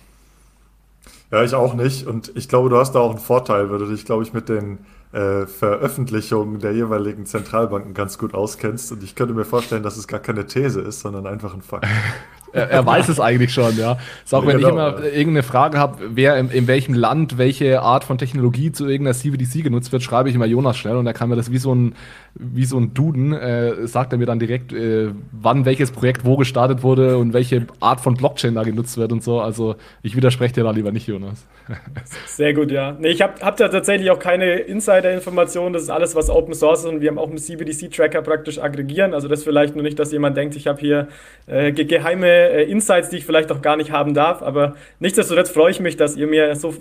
Ja, 1.33 1.43
ich 1.43 1.55
auch 1.55 1.73
nicht. 1.73 2.05
Und 2.05 2.31
ich 2.35 2.47
glaube, 2.47 2.69
du 2.69 2.77
hast 2.77 2.91
da 2.91 2.99
auch 2.99 3.09
einen 3.09 3.17
Vorteil, 3.17 3.71
weil 3.71 3.79
du 3.79 3.87
dich, 3.87 4.05
glaube 4.05 4.21
ich, 4.21 4.33
mit 4.33 4.49
den 4.49 4.77
äh, 5.13 5.47
Veröffentlichungen 5.47 6.59
der 6.59 6.73
jeweiligen 6.73 7.25
Zentralbanken 7.25 7.95
ganz 7.95 8.19
gut 8.19 8.35
auskennst. 8.35 8.91
Und 8.91 9.01
ich 9.01 9.15
könnte 9.15 9.33
mir 9.33 9.43
vorstellen, 9.43 9.81
dass 9.81 9.97
es 9.97 10.07
gar 10.07 10.19
keine 10.19 10.45
These 10.45 10.81
ist, 10.81 10.99
sondern 10.99 11.25
einfach 11.25 11.55
ein 11.55 11.63
Fakt. 11.63 11.87
er, 12.53 12.69
er, 12.69 12.85
weiß 12.85 13.09
es 13.09 13.19
eigentlich 13.19 13.51
schon, 13.51 13.77
ja. 13.77 13.97
Ist 14.23 14.33
auch, 14.33 14.45
wenn 14.45 14.57
genau, 14.57 14.67
ich 14.67 14.73
immer 14.73 15.03
irgendeine 15.03 15.43
Frage 15.43 15.77
habe, 15.79 15.97
wer 16.13 16.37
in, 16.37 16.49
in, 16.49 16.67
welchem 16.67 16.93
Land 16.93 17.37
welche 17.37 17.81
Art 17.81 18.03
von 18.03 18.17
Technologie 18.17 18.71
zu 18.71 18.87
irgendeiner 18.87 19.15
CBDC 19.15 19.63
genutzt 19.63 19.91
wird, 19.91 20.03
schreibe 20.03 20.29
ich 20.29 20.35
immer 20.35 20.45
Jonas 20.45 20.77
schnell 20.77 20.95
und 20.95 21.07
er 21.07 21.13
kann 21.13 21.29
mir 21.29 21.35
das 21.35 21.51
wie 21.51 21.57
so 21.57 21.73
ein, 21.73 21.95
wie 22.35 22.65
so 22.65 22.79
ein 22.79 22.93
Duden, 22.93 23.33
äh, 23.33 23.87
sagt 23.87 24.13
er 24.13 24.19
mir 24.19 24.25
dann 24.25 24.39
direkt, 24.39 24.71
äh, 24.71 25.09
wann 25.31 25.65
welches 25.65 25.91
Projekt 25.91 26.25
wo 26.25 26.37
gestartet 26.37 26.83
wurde 26.83 27.17
und 27.17 27.33
welche 27.33 27.65
Art 27.79 28.01
von 28.01 28.15
Blockchain 28.15 28.53
da 28.53 28.63
genutzt 28.63 28.97
wird 28.97 29.11
und 29.11 29.23
so. 29.23 29.41
Also 29.41 29.75
ich 30.03 30.15
widerspreche 30.15 30.53
dir 30.53 30.63
da 30.63 30.71
lieber 30.71 30.91
nicht, 30.91 31.07
Jonas. 31.07 31.45
Sehr 32.27 32.53
gut, 32.53 32.71
ja. 32.71 32.95
Nee, 32.99 33.09
ich 33.09 33.21
habe 33.21 33.33
hab 33.41 33.57
da 33.57 33.67
tatsächlich 33.67 34.11
auch 34.11 34.19
keine 34.19 34.59
Insider-Informationen. 34.59 35.73
Das 35.73 35.83
ist 35.83 35.89
alles, 35.89 36.15
was 36.15 36.29
Open 36.29 36.53
Source 36.53 36.81
ist 36.81 36.89
und 36.89 37.01
wir 37.01 37.09
haben 37.09 37.17
auch 37.17 37.29
einen 37.29 37.37
CBDC-Tracker 37.37 38.21
praktisch 38.21 38.59
aggregieren. 38.59 39.13
Also 39.13 39.27
das 39.27 39.43
vielleicht 39.43 39.75
nur 39.75 39.83
nicht, 39.83 39.97
dass 39.97 40.11
jemand 40.11 40.37
denkt, 40.37 40.55
ich 40.55 40.67
habe 40.67 40.79
hier 40.79 41.07
äh, 41.47 41.71
geheime 41.71 42.42
äh, 42.51 42.63
Insights, 42.63 43.09
die 43.09 43.17
ich 43.17 43.25
vielleicht 43.25 43.51
auch 43.51 43.61
gar 43.61 43.77
nicht 43.77 43.91
haben 43.91 44.13
darf. 44.13 44.41
Aber 44.41 44.75
nichtsdestotrotz 44.99 45.49
freue 45.49 45.71
ich 45.71 45.79
mich, 45.79 45.97
dass 45.97 46.15
ihr 46.15 46.27
mir 46.27 46.55
so, 46.55 46.73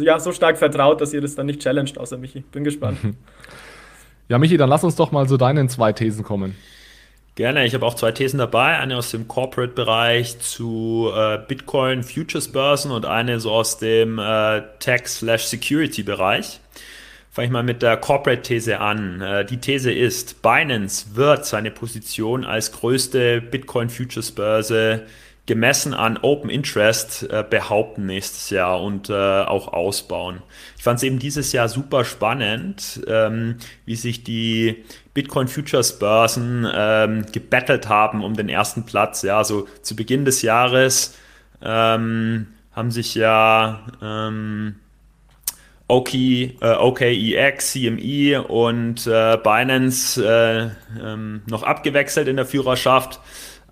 ja, 0.00 0.18
so 0.18 0.32
stark 0.32 0.58
vertraut, 0.58 1.00
dass 1.00 1.12
ihr 1.12 1.20
das 1.20 1.34
dann 1.34 1.46
nicht 1.46 1.60
challenged, 1.60 1.98
außer 1.98 2.18
Michi. 2.18 2.40
Bin 2.52 2.64
gespannt. 2.64 2.98
Ja, 4.28 4.38
Michi, 4.38 4.56
dann 4.56 4.68
lass 4.68 4.82
uns 4.82 4.96
doch 4.96 5.12
mal 5.12 5.28
zu 5.28 5.36
deinen 5.36 5.68
zwei 5.68 5.92
Thesen 5.92 6.24
kommen. 6.24 6.56
Gerne, 7.36 7.64
ich 7.66 7.74
habe 7.74 7.84
auch 7.84 7.94
zwei 7.94 8.12
Thesen 8.12 8.38
dabei, 8.38 8.78
eine 8.78 8.96
aus 8.96 9.10
dem 9.10 9.28
Corporate-Bereich 9.28 10.40
zu 10.40 11.10
äh, 11.14 11.38
Bitcoin 11.46 12.02
Futures 12.02 12.50
Börsen 12.50 12.90
und 12.90 13.04
eine 13.04 13.40
so 13.40 13.52
aus 13.52 13.78
dem 13.78 14.18
äh, 14.18 14.62
Tech-Security-Bereich. 14.80 16.60
Fange 17.36 17.48
ich 17.48 17.52
mal 17.52 17.62
mit 17.62 17.82
der 17.82 17.98
Corporate-These 17.98 18.80
an. 18.80 19.20
Äh, 19.20 19.44
die 19.44 19.58
These 19.58 19.92
ist, 19.92 20.40
Binance 20.40 21.16
wird 21.16 21.44
seine 21.44 21.70
Position 21.70 22.46
als 22.46 22.72
größte 22.72 23.42
Bitcoin-Futures-Börse 23.42 25.02
gemessen 25.44 25.92
an 25.92 26.16
Open 26.16 26.48
Interest 26.48 27.24
äh, 27.24 27.44
behaupten 27.44 28.06
nächstes 28.06 28.48
Jahr 28.48 28.80
und 28.80 29.10
äh, 29.10 29.12
auch 29.12 29.70
ausbauen. 29.74 30.40
Ich 30.78 30.82
fand 30.82 30.96
es 30.96 31.02
eben 31.02 31.18
dieses 31.18 31.52
Jahr 31.52 31.68
super 31.68 32.06
spannend, 32.06 33.02
ähm, 33.06 33.56
wie 33.84 33.96
sich 33.96 34.24
die 34.24 34.86
Bitcoin 35.12 35.46
Futures 35.46 35.98
Börsen 35.98 36.66
ähm, 36.74 37.26
gebettelt 37.32 37.90
haben 37.90 38.24
um 38.24 38.32
den 38.32 38.48
ersten 38.48 38.86
Platz. 38.86 39.20
Ja, 39.20 39.36
also 39.36 39.68
zu 39.82 39.94
Beginn 39.94 40.24
des 40.24 40.40
Jahres 40.40 41.14
ähm, 41.60 42.46
haben 42.72 42.90
sich 42.90 43.14
ja 43.14 43.82
ähm, 45.88 45.96
OK, 45.96 46.14
äh, 46.14 46.54
OKEX, 46.60 47.72
CME 47.72 48.42
und 48.42 49.06
äh, 49.06 49.38
Binance 49.42 50.24
äh, 50.24 50.70
ähm, 51.00 51.42
noch 51.48 51.62
abgewechselt 51.62 52.28
in 52.28 52.36
der 52.36 52.46
Führerschaft. 52.46 53.20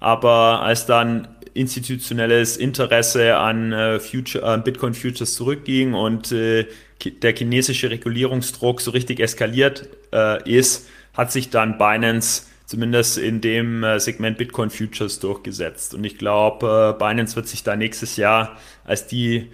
Aber 0.00 0.62
als 0.62 0.86
dann 0.86 1.28
institutionelles 1.54 2.56
Interesse 2.56 3.36
an 3.36 3.72
äh, 3.72 4.00
Future, 4.00 4.54
äh, 4.54 4.58
Bitcoin 4.58 4.94
Futures 4.94 5.34
zurückging 5.34 5.94
und 5.94 6.32
äh, 6.32 6.66
der 7.22 7.34
chinesische 7.34 7.90
Regulierungsdruck 7.90 8.80
so 8.80 8.90
richtig 8.90 9.20
eskaliert 9.20 9.88
äh, 10.12 10.48
ist, 10.50 10.88
hat 11.14 11.30
sich 11.32 11.50
dann 11.50 11.78
Binance 11.78 12.44
zumindest 12.66 13.18
in 13.18 13.40
dem 13.40 13.84
äh, 13.84 14.00
Segment 14.00 14.38
Bitcoin 14.38 14.70
Futures 14.70 15.20
durchgesetzt. 15.20 15.94
Und 15.94 16.04
ich 16.04 16.18
glaube, 16.18 16.94
äh, 16.94 16.98
Binance 16.98 17.36
wird 17.36 17.46
sich 17.46 17.62
da 17.62 17.76
nächstes 17.76 18.16
Jahr 18.16 18.56
als 18.84 19.06
die 19.06 19.50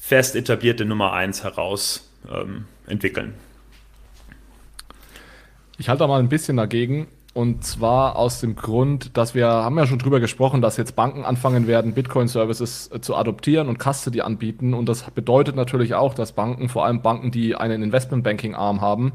fest 0.00 0.34
etablierte 0.34 0.84
Nummer 0.84 1.12
1 1.12 1.44
heraus 1.44 2.10
ähm, 2.28 2.64
entwickeln. 2.86 3.34
Ich 5.78 5.88
halte 5.88 6.00
da 6.00 6.06
mal 6.08 6.18
ein 6.18 6.28
bisschen 6.28 6.56
dagegen. 6.56 7.06
Und 7.32 7.64
zwar 7.64 8.16
aus 8.16 8.40
dem 8.40 8.56
Grund, 8.56 9.16
dass 9.16 9.36
wir 9.36 9.46
haben 9.46 9.78
ja 9.78 9.86
schon 9.86 10.00
drüber 10.00 10.18
gesprochen, 10.18 10.60
dass 10.60 10.76
jetzt 10.76 10.96
Banken 10.96 11.24
anfangen 11.24 11.68
werden, 11.68 11.94
Bitcoin-Services 11.94 12.90
äh, 12.92 13.00
zu 13.00 13.14
adoptieren 13.14 13.68
und 13.68 13.78
Custody 13.78 14.20
anbieten. 14.20 14.74
Und 14.74 14.88
das 14.88 15.08
bedeutet 15.12 15.54
natürlich 15.54 15.94
auch, 15.94 16.14
dass 16.14 16.32
Banken, 16.32 16.68
vor 16.68 16.86
allem 16.86 17.02
Banken, 17.02 17.30
die 17.30 17.54
einen 17.54 17.84
Investment-Banking-Arm 17.84 18.80
haben, 18.80 19.12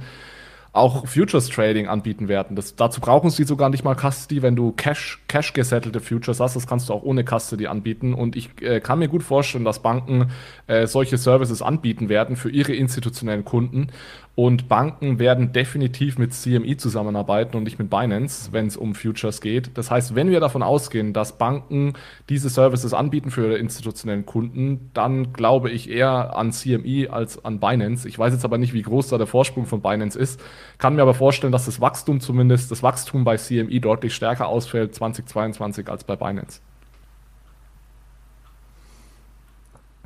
auch 0.76 1.08
Futures 1.08 1.50
Trading 1.50 1.88
anbieten 1.88 2.28
werden. 2.28 2.56
Das, 2.56 2.76
dazu 2.76 3.02
brauchen 3.02 3.30
sie 3.30 3.44
sogar 3.44 3.70
nicht 3.70 3.84
mal 3.84 3.96
Custody, 3.96 4.42
wenn 4.42 4.56
du 4.56 4.72
Cash, 4.72 5.22
Cash 5.28 5.54
gesettelte 5.54 6.00
Futures 6.00 6.40
hast. 6.40 6.56
Das 6.56 6.68
kannst 6.68 6.90
du 6.90 6.94
auch 6.94 7.04
ohne 7.04 7.24
Custody 7.24 7.68
anbieten. 7.68 8.14
Und 8.14 8.36
ich 8.36 8.50
äh, 8.62 8.80
kann 8.80 9.00
mir 9.00 9.08
gut 9.08 9.24
vorstellen, 9.24 9.66
dass 9.66 9.82
Banken 9.82 10.32
äh, 10.68 10.88
solche 10.88 11.18
Services 11.18 11.62
anbieten 11.62 12.10
werden 12.10 12.36
für 12.36 12.50
ihre 12.50 12.74
institutionellen 12.74 13.46
Kunden. 13.46 13.88
Und 14.36 14.68
Banken 14.68 15.18
werden 15.18 15.54
definitiv 15.54 16.18
mit 16.18 16.34
CME 16.34 16.76
zusammenarbeiten 16.76 17.56
und 17.56 17.64
nicht 17.64 17.80
mit 17.80 17.90
Binance, 17.90 18.52
wenn 18.52 18.68
es 18.68 18.76
um 18.76 18.94
Futures 18.94 19.40
geht. 19.40 19.78
Das 19.78 19.90
heißt, 19.90 20.14
wenn 20.14 20.30
wir 20.30 20.42
davon 20.42 20.62
ausgehen, 20.62 21.14
dass 21.14 21.38
Banken 21.38 21.94
diese 22.28 22.50
Services 22.50 22.94
anbieten 22.94 23.32
für 23.32 23.46
ihre 23.46 23.58
institutionellen 23.58 24.26
Kunden, 24.26 24.92
dann 24.94 25.32
glaube 25.32 25.72
ich 25.72 25.90
eher 25.90 26.36
an 26.36 26.52
CME 26.52 27.08
als 27.12 27.46
an 27.46 27.62
Binance. 27.62 28.10
Ich 28.10 28.20
weiß 28.20 28.34
jetzt 28.34 28.44
aber 28.44 28.58
nicht, 28.58 28.74
wie 28.74 28.82
groß 28.82 29.08
da 29.08 29.18
der 29.18 29.28
Vorsprung 29.28 29.68
von 29.68 29.82
Binance 29.82 30.20
ist. 30.20 30.42
Kann 30.78 30.96
mir 30.96 31.02
aber 31.02 31.14
vorstellen, 31.14 31.52
dass 31.52 31.66
das 31.66 31.82
Wachstum 31.82 32.20
zumindest, 32.20 32.72
das 32.72 32.84
Wachstum 32.84 33.24
bei 33.24 33.38
CME 33.38 33.80
deutlich 33.80 34.16
stärker 34.16 34.48
ausfällt 34.48 34.96
2022 34.96 35.90
als 35.90 36.04
bei 36.04 36.16
Binance. 36.16 36.62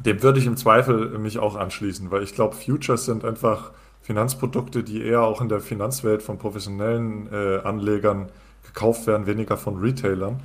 Dem 0.06 0.24
würde 0.24 0.40
ich 0.40 0.46
im 0.46 0.56
Zweifel 0.56 1.18
mich 1.20 1.40
auch 1.40 1.56
anschließen, 1.56 2.10
weil 2.12 2.24
ich 2.24 2.34
glaube, 2.34 2.56
Futures 2.56 3.06
sind 3.06 3.26
einfach 3.26 3.72
Finanzprodukte, 4.02 4.84
die 4.84 5.04
eher 5.04 5.22
auch 5.22 5.42
in 5.42 5.50
der 5.50 5.60
Finanzwelt 5.60 6.24
von 6.24 6.38
professionellen 6.38 7.28
äh, 7.32 7.60
Anlegern 7.60 8.30
gekauft 8.66 9.08
werden, 9.08 9.28
weniger 9.28 9.58
von 9.58 9.78
Retailern. 9.80 10.40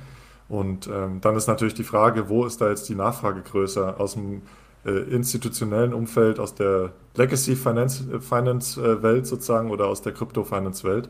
Und 0.49 0.87
ähm, 0.87 1.21
dann 1.21 1.35
ist 1.35 1.47
natürlich 1.47 1.73
die 1.73 1.83
Frage, 1.83 2.29
wo 2.29 2.45
ist 2.45 2.61
da 2.61 2.69
jetzt 2.69 2.87
die 2.89 2.95
Nachfrage 2.95 3.41
größer? 3.41 3.99
Aus 3.99 4.13
dem 4.13 4.41
institutionellen 4.91 5.93
Umfeld, 5.93 6.39
aus 6.39 6.55
der 6.55 6.91
Legacy 7.15 7.55
Finance, 7.55 8.03
äh, 8.11 8.19
Finance 8.19 8.81
äh, 8.81 9.01
Welt 9.01 9.25
sozusagen 9.25 9.71
oder 9.71 9.87
aus 9.87 10.01
der 10.01 10.13
Crypto 10.13 10.43
Finance 10.43 10.83
Welt. 10.83 11.09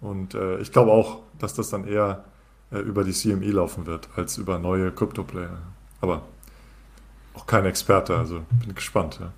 Und 0.00 0.34
äh, 0.34 0.58
ich 0.58 0.72
glaube 0.72 0.90
auch, 0.90 1.20
dass 1.38 1.54
das 1.54 1.70
dann 1.70 1.86
eher 1.86 2.24
äh, 2.72 2.78
über 2.78 3.04
die 3.04 3.12
CME 3.12 3.50
laufen 3.50 3.86
wird, 3.86 4.08
als 4.16 4.38
über 4.38 4.58
neue 4.58 4.90
Crypto 4.90 5.22
Player. 5.24 5.58
Aber 6.00 6.22
auch 7.34 7.46
kein 7.46 7.64
Experte, 7.66 8.16
also 8.16 8.42
bin 8.64 8.74
gespannt. 8.74 9.18
Ja. 9.20 9.32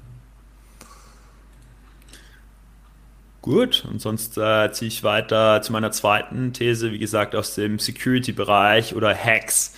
Gut, 3.43 3.85
und 3.91 4.01
sonst 4.01 4.39
äh, 4.39 4.73
ziehe 4.73 4.89
ich 4.89 5.05
weiter 5.05 5.61
zu 5.61 5.71
meiner 5.73 5.91
zweiten 5.91 6.55
These, 6.55 6.93
wie 6.93 6.99
gesagt, 6.99 7.35
aus 7.35 7.55
dem 7.55 7.79
Security-Bereich 7.79 8.95
oder 8.95 9.15
Hacks. 9.15 9.75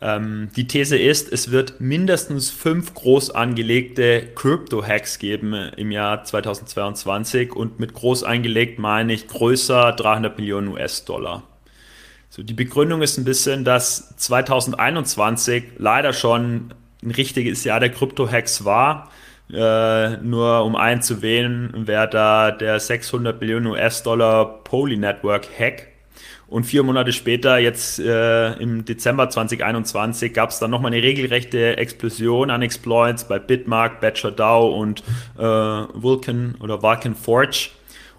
Ähm, 0.00 0.50
die 0.56 0.66
These 0.66 0.96
ist, 0.96 1.32
es 1.32 1.50
wird 1.50 1.80
mindestens 1.80 2.50
fünf 2.50 2.94
groß 2.94 3.30
angelegte 3.30 4.28
Crypto-Hacks 4.34 5.18
geben 5.18 5.54
im 5.76 5.90
Jahr 5.90 6.24
2022 6.24 7.54
und 7.54 7.80
mit 7.80 7.94
groß 7.94 8.24
angelegt 8.24 8.78
meine 8.78 9.12
ich 9.12 9.28
größer 9.28 9.92
300 9.92 10.38
Millionen 10.38 10.68
US-Dollar. 10.68 11.42
So, 12.30 12.42
die 12.42 12.54
Begründung 12.54 13.02
ist 13.02 13.18
ein 13.18 13.24
bisschen, 13.24 13.64
dass 13.64 14.16
2021 14.16 15.64
leider 15.78 16.12
schon 16.12 16.74
ein 17.02 17.10
richtiges 17.10 17.64
Jahr 17.64 17.80
der 17.80 17.90
Krypto-Hacks 17.90 18.64
war 18.64 19.10
äh, 19.52 20.16
nur 20.18 20.64
um 20.64 20.76
einen 20.76 21.02
zu 21.02 21.22
wählen, 21.22 21.86
wäre 21.86 22.08
da 22.08 22.50
der 22.50 22.80
600 22.80 23.40
Millionen 23.40 23.66
US-Dollar 23.66 24.64
Poly 24.64 24.96
Network 24.96 25.46
Hack. 25.58 25.88
Und 26.46 26.64
vier 26.64 26.82
Monate 26.82 27.12
später, 27.12 27.58
jetzt 27.58 27.98
äh, 27.98 28.52
im 28.54 28.84
Dezember 28.84 29.28
2021, 29.30 30.32
gab 30.32 30.50
es 30.50 30.58
dann 30.58 30.70
nochmal 30.70 30.92
eine 30.92 31.02
regelrechte 31.02 31.76
Explosion 31.78 32.50
an 32.50 32.62
Exploits 32.62 33.26
bei 33.26 33.38
Bitmark, 33.38 34.00
Badger 34.00 34.60
und 34.62 35.02
äh, 35.38 35.42
Vulcan 35.42 36.54
oder 36.60 36.82
Vulcan 36.82 37.14
Forge. 37.14 37.70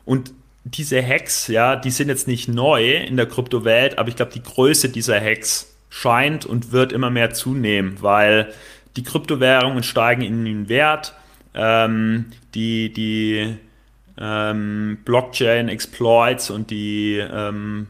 Und 0.05 0.33
diese 0.63 1.01
Hacks, 1.05 1.47
ja, 1.47 1.75
die 1.75 1.91
sind 1.91 2.09
jetzt 2.09 2.27
nicht 2.27 2.47
neu 2.47 2.95
in 2.95 3.17
der 3.17 3.27
Kryptowelt, 3.27 3.99
aber 3.99 4.09
ich 4.09 4.15
glaube, 4.15 4.31
die 4.33 4.41
Größe 4.41 4.89
dieser 4.89 5.21
Hacks 5.21 5.75
scheint 5.89 6.45
und 6.45 6.71
wird 6.71 6.91
immer 6.91 7.11
mehr 7.11 7.31
zunehmen, 7.31 7.97
weil 8.01 8.51
die 8.95 9.03
Kryptowährungen 9.03 9.83
steigen 9.83 10.21
in 10.21 10.43
den 10.43 10.67
Wert. 10.67 11.13
ähm, 11.53 12.25
die, 12.53 12.91
die 12.91 13.55
ähm, 14.17 14.97
Blockchain-Exploits 15.05 16.49
und 16.49 16.69
die 16.69 17.17
ähm, 17.17 17.87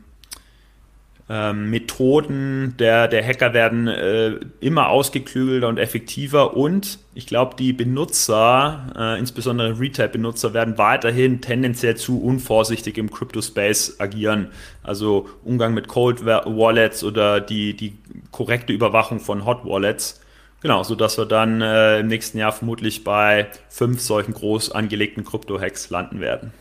ähm, 1.28 1.71
Methoden 1.71 2.76
der, 2.78 3.07
der 3.07 3.26
Hacker 3.26 3.53
werden 3.53 3.88
äh, 3.88 4.39
immer 4.59 4.89
ausgeklügelter 4.89 5.67
und 5.67 5.80
effektiver 5.80 6.55
und 6.55 6.99
ich 7.15 7.26
glaube, 7.26 7.55
die 7.55 7.73
Benutzer, 7.73 8.93
äh, 8.95 9.19
insbesondere 9.19 9.80
Retail-Benutzer, 9.80 10.53
werden 10.53 10.78
weiterhin 10.78 11.41
tendenziell 11.41 11.95
zu 11.95 12.21
unvorsichtig 12.21 12.97
im 12.97 13.09
Crypto-Space 13.09 13.95
agieren. 13.99 14.49
Also 14.84 15.28
Umgang 15.43 15.73
mit 15.73 15.88
Cold 15.88 16.26
Wallets 16.26 17.03
oder 17.03 17.41
die, 17.41 17.76
die 17.76 17.97
korrekte 18.32 18.73
Überwachung 18.73 19.19
von 19.19 19.45
Hot 19.45 19.65
Wallets. 19.65 20.21
Genau, 20.61 20.84
sodass 20.84 21.17
wir 21.17 21.26
dann 21.26 21.61
äh, 21.61 22.01
im 22.01 22.07
nächsten 22.07 22.38
Jahr 22.38 22.51
vermutlich 22.51 23.03
bei 23.03 23.47
fünf 23.69 24.01
solchen 24.01 24.34
groß 24.34 24.71
angelegten 24.71 25.23
Krypto-Hacks 25.23 25.89
landen 25.89 26.19
werden. 26.19 26.53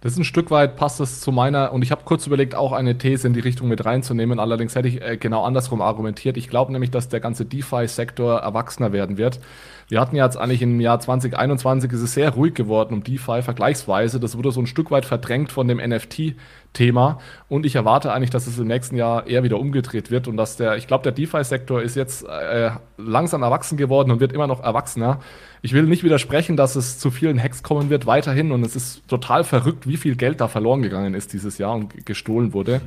Das 0.00 0.12
ist 0.12 0.18
ein 0.18 0.24
Stück 0.24 0.50
weit 0.50 0.76
passt 0.76 1.00
es 1.00 1.20
zu 1.20 1.32
meiner, 1.32 1.72
und 1.72 1.82
ich 1.82 1.90
habe 1.90 2.02
kurz 2.04 2.26
überlegt, 2.26 2.54
auch 2.54 2.72
eine 2.72 2.98
These 2.98 3.26
in 3.26 3.32
die 3.32 3.40
Richtung 3.40 3.68
mit 3.68 3.84
reinzunehmen. 3.84 4.38
Allerdings 4.38 4.74
hätte 4.74 4.88
ich 4.88 5.02
äh, 5.02 5.16
genau 5.16 5.44
andersrum 5.44 5.80
argumentiert. 5.80 6.36
Ich 6.36 6.48
glaube 6.48 6.70
nämlich, 6.72 6.90
dass 6.90 7.08
der 7.08 7.20
ganze 7.20 7.44
DeFi-Sektor 7.46 8.40
erwachsener 8.40 8.92
werden 8.92 9.16
wird. 9.16 9.40
Wir 9.88 10.00
hatten 10.00 10.16
jetzt 10.16 10.36
eigentlich 10.36 10.62
im 10.62 10.80
Jahr 10.80 10.98
2021 10.98 11.92
ist 11.92 12.00
es 12.00 12.14
sehr 12.14 12.30
ruhig 12.30 12.54
geworden 12.54 12.92
um 12.92 13.04
DeFi 13.04 13.42
vergleichsweise. 13.42 14.18
Das 14.18 14.36
wurde 14.36 14.50
so 14.50 14.60
ein 14.60 14.66
Stück 14.66 14.90
weit 14.90 15.04
verdrängt 15.04 15.52
von 15.52 15.68
dem 15.68 15.78
NFT-Thema. 15.78 17.20
Und 17.48 17.64
ich 17.64 17.76
erwarte 17.76 18.12
eigentlich, 18.12 18.30
dass 18.30 18.48
es 18.48 18.58
im 18.58 18.66
nächsten 18.66 18.96
Jahr 18.96 19.28
eher 19.28 19.44
wieder 19.44 19.60
umgedreht 19.60 20.10
wird 20.10 20.26
und 20.26 20.36
dass 20.36 20.56
der, 20.56 20.76
ich 20.76 20.88
glaube, 20.88 21.04
der 21.04 21.12
DeFi-Sektor 21.12 21.82
ist 21.82 21.94
jetzt 21.94 22.26
äh, 22.26 22.70
langsam 22.96 23.44
erwachsen 23.44 23.76
geworden 23.76 24.10
und 24.10 24.18
wird 24.18 24.32
immer 24.32 24.48
noch 24.48 24.60
erwachsener. 24.60 25.20
Ich 25.62 25.72
will 25.72 25.84
nicht 25.84 26.02
widersprechen, 26.02 26.56
dass 26.56 26.74
es 26.74 26.98
zu 26.98 27.12
vielen 27.12 27.40
Hacks 27.40 27.62
kommen 27.62 27.88
wird 27.88 28.06
weiterhin 28.06 28.50
und 28.50 28.66
es 28.66 28.74
ist 28.74 29.06
total 29.06 29.44
verrückt, 29.44 29.86
wie 29.86 29.96
viel 29.96 30.16
Geld 30.16 30.40
da 30.40 30.48
verloren 30.48 30.82
gegangen 30.82 31.14
ist 31.14 31.32
dieses 31.32 31.58
Jahr 31.58 31.74
und 31.76 32.04
gestohlen 32.04 32.52
wurde. 32.52 32.80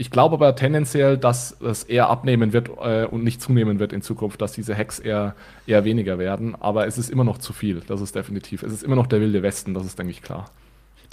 Ich 0.00 0.12
glaube 0.12 0.34
aber 0.34 0.54
tendenziell, 0.54 1.18
dass 1.18 1.60
es 1.60 1.82
eher 1.82 2.08
abnehmen 2.08 2.52
wird 2.52 2.70
äh, 2.80 3.04
und 3.04 3.24
nicht 3.24 3.42
zunehmen 3.42 3.80
wird 3.80 3.92
in 3.92 4.00
Zukunft, 4.00 4.40
dass 4.40 4.52
diese 4.52 4.76
Hacks 4.76 5.00
eher, 5.00 5.34
eher 5.66 5.84
weniger 5.84 6.20
werden. 6.20 6.54
Aber 6.54 6.86
es 6.86 6.98
ist 6.98 7.10
immer 7.10 7.24
noch 7.24 7.38
zu 7.38 7.52
viel, 7.52 7.80
das 7.88 8.00
ist 8.00 8.14
definitiv. 8.14 8.62
Es 8.62 8.72
ist 8.72 8.84
immer 8.84 8.94
noch 8.94 9.08
der 9.08 9.20
wilde 9.20 9.42
Westen, 9.42 9.74
das 9.74 9.84
ist, 9.84 9.98
denke 9.98 10.12
ich, 10.12 10.22
klar. 10.22 10.50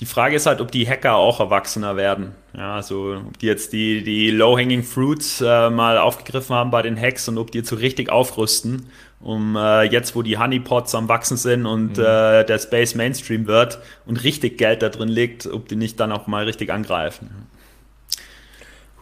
Die 0.02 0.06
Frage 0.06 0.36
ist 0.36 0.46
halt, 0.46 0.62
ob 0.62 0.72
die 0.72 0.88
Hacker 0.88 1.16
auch 1.16 1.40
erwachsener 1.40 1.96
werden. 1.96 2.36
Ja, 2.56 2.76
also 2.76 3.24
ob 3.28 3.40
die 3.40 3.48
jetzt 3.48 3.74
die, 3.74 4.04
die 4.04 4.30
Low-Hanging 4.30 4.84
Fruits 4.84 5.42
äh, 5.42 5.72
mal 5.72 5.98
aufgegriffen 5.98 6.56
haben 6.56 6.70
bei 6.70 6.84
den 6.84 7.00
Hacks 7.00 7.28
und 7.28 7.40
ob 7.40 7.50
die 7.50 7.60
jetzt 7.60 7.70
so 7.70 7.78
richtig 7.78 8.12
aufrüsten, 8.12 8.86
um 9.20 9.56
äh, 9.56 9.84
jetzt, 9.84 10.16
wo 10.16 10.22
die 10.22 10.38
Honeypots 10.38 10.94
am 10.94 11.10
Wachsen 11.10 11.38
sind 11.38 11.66
und 11.66 11.98
mhm. 11.98 12.04
äh, 12.04 12.44
der 12.44 12.60
Space 12.60 12.94
Mainstream 12.94 13.48
wird 13.48 13.80
und 14.06 14.24
richtig 14.24 14.60
Geld 14.60 14.84
da 14.84 14.90
drin 14.90 15.10
liegt, 15.10 15.48
ob 15.48 15.68
die 15.70 15.76
nicht 15.76 16.00
dann 16.00 16.12
auch 16.12 16.28
mal 16.28 16.44
richtig 16.44 16.72
angreifen. 16.72 17.45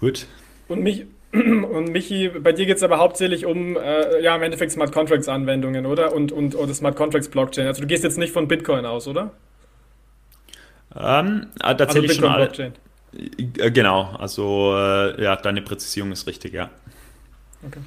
Gut. 0.03 0.27
Und 0.67 0.83
mich, 0.83 1.05
und 1.31 1.93
Michi, 1.93 2.27
bei 2.27 2.51
dir 2.51 2.65
geht 2.65 2.75
es 2.75 2.83
aber 2.83 2.97
hauptsächlich 2.97 3.45
um, 3.45 3.77
äh, 3.77 4.21
ja, 4.21 4.35
im 4.35 4.41
Endeffekt 4.41 4.73
Smart 4.73 4.91
Contracts 4.91 5.29
Anwendungen, 5.29 5.85
oder? 5.85 6.13
Und, 6.13 6.33
und 6.33 6.55
oder 6.55 6.73
Smart 6.73 6.97
Contracts 6.97 7.29
Blockchain. 7.29 7.67
Also 7.67 7.81
du 7.81 7.87
gehst 7.87 8.03
jetzt 8.03 8.17
nicht 8.17 8.33
von 8.33 8.49
Bitcoin 8.49 8.85
aus, 8.85 9.07
oder? 9.07 9.31
Ähm, 10.93 11.47
äh, 11.61 11.73
tatsächlich 11.77 12.11
also 12.11 12.21
schon 12.21 12.29
alle, 12.29 12.73
äh, 13.13 13.71
Genau, 13.71 14.13
also 14.19 14.73
äh, 14.75 15.23
ja, 15.23 15.37
deine 15.37 15.61
Präzisierung 15.61 16.11
ist 16.11 16.27
richtig, 16.27 16.51
ja. 16.51 16.69
Okay. 17.65 17.79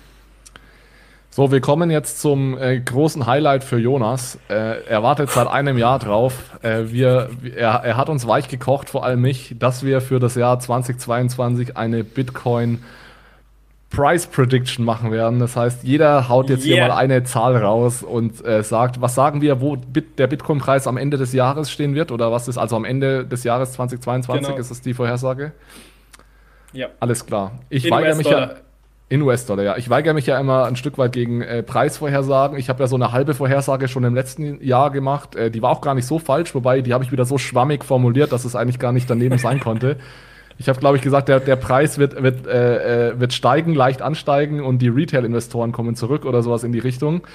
So, 1.37 1.53
wir 1.53 1.61
kommen 1.61 1.91
jetzt 1.91 2.23
zum 2.23 2.57
äh, 2.57 2.81
großen 2.81 3.27
Highlight 3.27 3.63
für 3.63 3.77
Jonas. 3.77 4.39
Äh, 4.49 4.87
er 4.89 5.03
wartet 5.03 5.29
seit 5.29 5.47
einem 5.47 5.77
Jahr 5.77 5.99
drauf. 5.99 6.33
Äh, 6.63 6.85
wir, 6.87 7.29
er, 7.55 7.73
er, 7.85 7.99
hat 7.99 8.09
uns 8.09 8.27
weich 8.27 8.49
gekocht, 8.49 8.89
vor 8.89 9.05
allem 9.05 9.21
mich, 9.21 9.55
dass 9.59 9.85
wir 9.85 10.01
für 10.01 10.19
das 10.19 10.35
Jahr 10.35 10.59
2022 10.59 11.77
eine 11.77 12.05
Bitcoin 12.05 12.83
Price 13.91 14.27
Prediction 14.29 14.83
machen 14.83 15.13
werden. 15.13 15.39
Das 15.39 15.57
heißt, 15.57 15.85
jeder 15.85 16.31
haut 16.31 16.49
jetzt 16.49 16.65
yeah. 16.65 16.75
hier 16.77 16.89
mal 16.89 16.97
eine 16.97 17.23
Zahl 17.25 17.55
raus 17.55 18.03
und 18.03 18.43
äh, 18.43 18.63
sagt, 18.63 19.03
was 19.03 19.15
sagen 19.15 19.43
wir, 19.43 19.61
wo 19.61 19.77
Bit 19.77 20.19
der 20.19 20.29
Bitcoin-Preis 20.29 20.87
am 20.87 20.97
Ende 20.97 21.19
des 21.19 21.35
Jahres 21.35 21.71
stehen 21.71 21.95
wird 21.95 22.13
oder 22.13 22.33
was 22.33 22.49
ist 22.49 22.57
also 22.57 22.77
am 22.77 22.87
Ende 22.87 23.27
des 23.27 23.45
Jahres 23.45 23.73
2022? 23.73 24.47
Genau. 24.47 24.59
Ist 24.59 24.71
das 24.71 24.81
die 24.81 24.95
Vorhersage? 24.95 25.53
Ja. 26.73 26.89
Alles 26.99 27.27
klar. 27.27 27.53
Ich 27.69 27.91
weigere 27.91 28.15
mich 28.15 28.27
ja. 28.27 28.55
In 29.09 29.23
US-Dollar, 29.23 29.63
ja. 29.63 29.77
Ich 29.77 29.89
weigere 29.89 30.15
mich 30.15 30.27
ja 30.27 30.39
immer 30.41 30.65
ein 30.65 30.75
Stück 30.75 30.99
weit 30.99 31.13
gegen 31.13 31.41
äh, 31.41 31.63
Preisvorhersagen. 31.63 32.59
Ich 32.59 32.69
habe 32.69 32.83
ja 32.83 32.89
so 32.89 32.97
eine 32.97 33.13
halbe 33.13 33.35
Vorhersage 33.35 33.87
schon 33.87 34.03
im 34.03 34.17
letzten 34.17 34.61
Jahr 34.65 34.91
gemacht. 34.91 35.37
Äh, 35.37 35.51
die 35.53 35.63
war 35.63 35.71
auch 35.71 35.81
gar 35.81 35.95
nicht 35.95 36.07
so 36.07 36.19
falsch, 36.19 36.57
wobei 36.57 36.81
die 36.81 36.93
habe 36.93 37.05
ich 37.05 37.13
wieder 37.13 37.25
so 37.25 37.39
schwammig 37.39 37.85
formuliert, 37.85 38.33
dass 38.33 38.45
es 38.45 38.57
eigentlich 38.57 38.81
gar 38.81 38.93
nicht 38.93 39.09
daneben 39.09 39.39
sein 39.39 39.61
konnte. 39.61 39.97
Ich 40.59 40.71
habe, 40.71 40.81
glaube 40.81 40.97
ich, 40.97 41.03
gesagt, 41.03 41.29
der, 41.29 41.39
der 41.39 41.57
Preis 41.57 41.99
wird, 41.99 42.23
wird, 42.23 42.47
äh, 42.47 43.11
äh, 43.11 43.21
wird 43.21 43.35
steigen, 43.35 43.75
leicht 43.75 44.01
ansteigen 44.01 44.65
und 44.65 44.79
die 44.79 44.89
Retail-Investoren 44.89 45.71
kommen 45.71 45.97
zurück 45.97 46.25
oder 46.25 46.43
sowas 46.43 46.65
in 46.65 46.73
die 46.73 46.79
Richtung. 46.79 47.27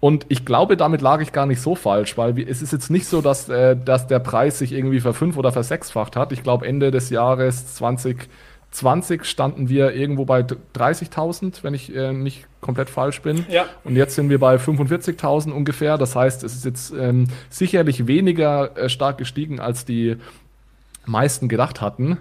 Und 0.00 0.26
ich 0.28 0.44
glaube, 0.44 0.76
damit 0.76 1.00
lag 1.00 1.20
ich 1.20 1.30
gar 1.30 1.46
nicht 1.46 1.60
so 1.60 1.76
falsch, 1.76 2.18
weil 2.18 2.36
es 2.40 2.62
ist 2.62 2.72
jetzt 2.72 2.90
nicht 2.90 3.06
so, 3.06 3.20
dass, 3.20 3.48
äh, 3.48 3.76
dass 3.76 4.08
der 4.08 4.18
Preis 4.18 4.58
sich 4.58 4.72
irgendwie 4.72 4.98
verfünf- 4.98 5.36
oder 5.36 5.52
versechsfacht 5.52 6.16
hat. 6.16 6.32
Ich 6.32 6.42
glaube, 6.42 6.66
Ende 6.66 6.90
des 6.90 7.10
Jahres 7.10 7.74
2020 7.76 8.28
standen 9.22 9.68
wir 9.68 9.94
irgendwo 9.94 10.24
bei 10.24 10.40
30.000, 10.40 11.62
wenn 11.62 11.74
ich 11.74 11.94
äh, 11.94 12.12
nicht 12.12 12.46
komplett 12.60 12.90
falsch 12.90 13.22
bin. 13.22 13.46
Ja. 13.48 13.66
Und 13.84 13.96
jetzt 13.96 14.14
sind 14.14 14.30
wir 14.30 14.38
bei 14.38 14.56
45.000 14.56 15.52
ungefähr. 15.52 15.98
Das 15.98 16.16
heißt, 16.16 16.42
es 16.42 16.54
ist 16.54 16.64
jetzt 16.64 16.92
ähm, 16.92 17.28
sicherlich 17.50 18.06
weniger 18.06 18.76
äh, 18.76 18.88
stark 18.88 19.18
gestiegen, 19.18 19.60
als 19.60 19.84
die 19.84 20.16
meisten 21.06 21.48
gedacht 21.48 21.80
hatten. 21.80 22.18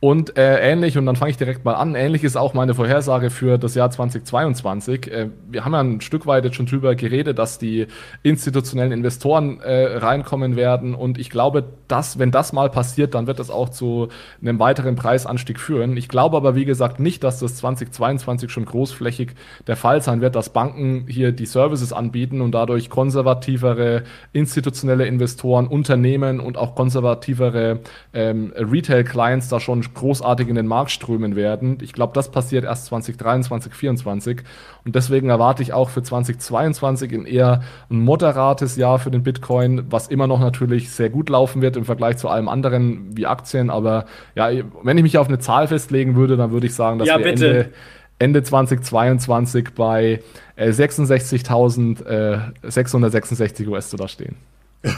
Und 0.00 0.38
äh, 0.38 0.60
ähnlich, 0.60 0.96
und 0.96 1.06
dann 1.06 1.16
fange 1.16 1.32
ich 1.32 1.38
direkt 1.38 1.64
mal 1.64 1.74
an, 1.74 1.96
ähnlich 1.96 2.22
ist 2.22 2.36
auch 2.36 2.54
meine 2.54 2.72
Vorhersage 2.72 3.30
für 3.30 3.58
das 3.58 3.74
Jahr 3.74 3.90
2022. 3.90 5.10
Äh, 5.10 5.30
wir 5.48 5.64
haben 5.64 5.72
ja 5.72 5.80
ein 5.80 6.00
Stück 6.00 6.24
weit 6.24 6.44
jetzt 6.44 6.54
schon 6.54 6.66
drüber 6.66 6.94
geredet, 6.94 7.40
dass 7.40 7.58
die 7.58 7.88
institutionellen 8.22 8.92
Investoren 8.92 9.60
äh, 9.60 9.96
reinkommen 9.96 10.54
werden. 10.54 10.94
Und 10.94 11.18
ich 11.18 11.30
glaube, 11.30 11.64
dass, 11.88 12.20
wenn 12.20 12.30
das 12.30 12.52
mal 12.52 12.70
passiert, 12.70 13.14
dann 13.14 13.26
wird 13.26 13.40
das 13.40 13.50
auch 13.50 13.70
zu 13.70 14.06
einem 14.40 14.60
weiteren 14.60 14.94
Preisanstieg 14.94 15.58
führen. 15.58 15.96
Ich 15.96 16.08
glaube 16.08 16.36
aber, 16.36 16.54
wie 16.54 16.64
gesagt, 16.64 17.00
nicht, 17.00 17.24
dass 17.24 17.40
das 17.40 17.56
2022 17.56 18.52
schon 18.52 18.66
großflächig 18.66 19.32
der 19.66 19.76
Fall 19.76 20.00
sein 20.00 20.20
wird, 20.20 20.36
dass 20.36 20.50
Banken 20.50 21.06
hier 21.08 21.32
die 21.32 21.46
Services 21.46 21.92
anbieten 21.92 22.40
und 22.40 22.52
dadurch 22.52 22.88
konservativere 22.88 24.04
institutionelle 24.32 25.06
Investoren, 25.06 25.66
Unternehmen 25.66 26.38
und 26.38 26.56
auch 26.56 26.76
konservativere 26.76 27.80
ähm, 28.12 28.52
Retail-Clients 28.54 29.48
da 29.48 29.58
schon 29.58 29.87
großartig 29.94 30.48
in 30.48 30.54
den 30.54 30.66
Markt 30.66 30.90
strömen 30.90 31.36
werden. 31.36 31.78
Ich 31.82 31.92
glaube, 31.92 32.12
das 32.14 32.30
passiert 32.30 32.64
erst 32.64 32.86
2023, 32.86 33.72
2024. 33.72 34.42
Und 34.84 34.94
deswegen 34.94 35.30
erwarte 35.30 35.62
ich 35.62 35.72
auch 35.72 35.90
für 35.90 36.02
2022 36.02 37.12
in 37.12 37.26
eher 37.26 37.62
ein 37.90 38.00
moderates 38.00 38.76
Jahr 38.76 38.98
für 38.98 39.10
den 39.10 39.22
Bitcoin, 39.22 39.84
was 39.90 40.08
immer 40.08 40.26
noch 40.26 40.40
natürlich 40.40 40.90
sehr 40.90 41.10
gut 41.10 41.28
laufen 41.28 41.62
wird 41.62 41.76
im 41.76 41.84
Vergleich 41.84 42.16
zu 42.16 42.28
allem 42.28 42.48
anderen 42.48 43.16
wie 43.16 43.26
Aktien. 43.26 43.70
Aber 43.70 44.06
ja, 44.34 44.50
wenn 44.82 44.98
ich 44.98 45.02
mich 45.02 45.18
auf 45.18 45.28
eine 45.28 45.38
Zahl 45.38 45.68
festlegen 45.68 46.16
würde, 46.16 46.36
dann 46.36 46.50
würde 46.50 46.66
ich 46.66 46.74
sagen, 46.74 46.98
dass 46.98 47.08
ja, 47.08 47.18
wir 47.18 47.26
Ende, 47.26 47.70
Ende 48.18 48.42
2022 48.42 49.74
bei 49.74 50.20
äh, 50.56 50.70
66.666 50.70 53.62
äh, 53.62 53.66
US-Dollar 53.66 54.08
stehen. 54.08 54.36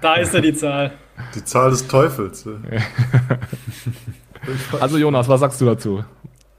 Da 0.00 0.16
ist 0.16 0.34
ja 0.34 0.40
die 0.40 0.54
Zahl. 0.54 0.92
Die 1.34 1.44
Zahl 1.44 1.70
des 1.70 1.86
Teufels. 1.86 2.46
also 4.80 4.98
Jonas, 4.98 5.28
was 5.28 5.40
sagst 5.40 5.60
du 5.60 5.66
dazu? 5.66 6.04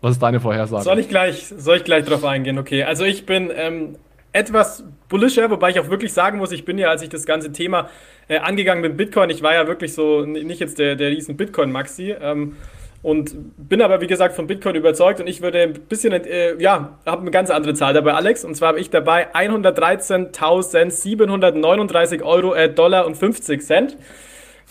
Was 0.02 0.14
ist 0.14 0.24
deine 0.24 0.40
Vorhersage? 0.40 0.84
Soll 0.84 1.00
ich 1.00 1.10
gleich, 1.10 1.54
soll 1.58 1.78
ich 1.78 1.84
gleich 1.84 2.06
drauf 2.06 2.24
eingehen? 2.24 2.58
Okay, 2.58 2.84
also 2.84 3.04
ich 3.04 3.26
bin 3.26 3.52
ähm, 3.54 3.98
etwas 4.32 4.84
bullischer, 5.10 5.50
wobei 5.50 5.72
ich 5.72 5.80
auch 5.80 5.90
wirklich 5.90 6.14
sagen 6.14 6.38
muss, 6.38 6.52
ich 6.52 6.66
bin 6.66 6.78
ja, 6.78 6.90
als 6.90 7.02
ich 7.02 7.10
das 7.10 7.26
ganze 7.26 7.52
Thema 7.52 7.90
äh, 8.28 8.38
angegangen 8.38 8.84
bin, 8.84 8.98
Bitcoin, 8.98 9.30
ich 9.30 9.42
war 9.42 9.54
ja 9.54 9.68
wirklich 9.68 9.94
so, 9.94 10.26
nicht 10.26 10.60
jetzt 10.60 10.80
der, 10.80 10.96
der 10.96 11.10
riesen 11.10 11.38
Bitcoin-Maxi, 11.38 12.16
ähm, 12.22 12.56
und 13.04 13.70
bin 13.70 13.82
aber, 13.82 14.02
wie 14.02 14.08
gesagt, 14.08 14.36
von 14.36 14.48
Bitcoin 14.48 14.76
überzeugt 14.76 15.20
und 15.20 15.28
ich 15.28 15.42
würde 15.42 15.62
ein 15.62 15.74
bisschen, 15.74 16.14
äh, 16.14 16.56
ja, 16.62 16.98
habe 17.06 17.22
eine 17.22 17.32
ganz 17.32 17.50
andere 17.50 17.74
Zahl 17.74 17.94
dabei, 17.94 18.14
Alex. 18.14 18.44
Und 18.44 18.56
zwar 18.56 18.68
habe 18.70 18.80
ich 18.80 18.90
dabei 18.90 19.34
113.739 19.34 22.24
Euro, 22.24 22.56
äh, 22.56 22.70
Dollar 22.70 23.06
und 23.06 23.16
50 23.16 23.62
Cent. 23.62 23.98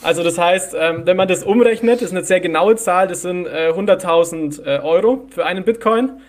Also 0.02 0.22
das 0.22 0.36
heißt, 0.38 0.76
ähm, 0.78 1.06
wenn 1.06 1.16
man 1.16 1.26
das 1.28 1.44
umrechnet, 1.44 2.02
ist 2.02 2.10
eine 2.10 2.22
sehr 2.24 2.40
genaue 2.40 2.76
Zahl, 2.76 3.08
das 3.08 3.22
sind 3.22 3.46
äh, 3.46 3.72
100.000 3.74 4.62
äh, 4.62 4.80
Euro 4.80 5.26
für 5.30 5.46
einen 5.46 5.64
Bitcoin. 5.64 6.20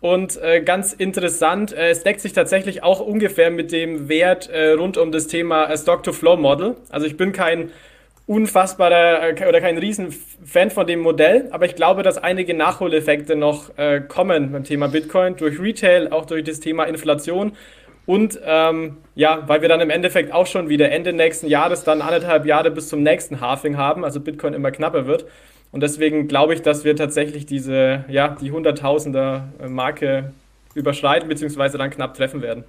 Und 0.00 0.40
äh, 0.40 0.62
ganz 0.62 0.94
interessant, 0.94 1.74
äh, 1.74 1.90
es 1.90 2.02
deckt 2.02 2.22
sich 2.22 2.32
tatsächlich 2.32 2.82
auch 2.82 3.00
ungefähr 3.00 3.50
mit 3.50 3.70
dem 3.70 4.08
Wert 4.08 4.48
äh, 4.48 4.70
rund 4.70 4.96
um 4.96 5.12
das 5.12 5.26
Thema 5.26 5.66
äh, 5.66 5.76
Stock-to-Flow-Model. 5.76 6.76
Also 6.88 7.06
ich 7.06 7.18
bin 7.18 7.32
kein 7.32 7.70
unfassbarer 8.30 9.36
äh, 9.36 9.48
oder 9.48 9.60
kein 9.60 9.76
Riesenfan 9.76 10.70
von 10.70 10.86
dem 10.86 11.00
Modell, 11.00 11.48
aber 11.50 11.66
ich 11.66 11.74
glaube, 11.74 12.04
dass 12.04 12.16
einige 12.16 12.54
Nachholeffekte 12.54 13.34
noch 13.34 13.76
äh, 13.76 14.00
kommen 14.00 14.52
beim 14.52 14.62
Thema 14.62 14.86
Bitcoin 14.86 15.34
durch 15.36 15.58
Retail, 15.58 16.12
auch 16.12 16.26
durch 16.26 16.44
das 16.44 16.60
Thema 16.60 16.84
Inflation 16.84 17.56
Und 18.06 18.38
ähm, 18.44 18.98
ja, 19.16 19.42
weil 19.48 19.62
wir 19.62 19.68
dann 19.68 19.80
im 19.80 19.90
Endeffekt 19.90 20.32
auch 20.32 20.46
schon 20.46 20.68
wieder 20.68 20.92
Ende 20.92 21.12
nächsten 21.12 21.48
Jahres 21.48 21.82
dann 21.82 22.02
anderthalb 22.02 22.46
Jahre 22.46 22.70
bis 22.70 22.88
zum 22.88 23.02
nächsten 23.02 23.40
Halving 23.40 23.76
haben, 23.76 24.04
also 24.04 24.20
Bitcoin 24.20 24.54
immer 24.54 24.70
knapper 24.70 25.06
wird. 25.06 25.26
Und 25.72 25.82
deswegen 25.82 26.28
glaube 26.28 26.54
ich, 26.54 26.62
dass 26.62 26.84
wir 26.84 26.94
tatsächlich 26.94 27.46
diese, 27.46 28.04
ja, 28.08 28.36
die 28.40 28.52
Hunderttausender 28.52 29.48
Marke 29.66 30.32
überschreiten, 30.74 31.28
beziehungsweise 31.28 31.78
dann 31.78 31.90
knapp 31.90 32.14
treffen 32.14 32.42
werden. 32.42 32.62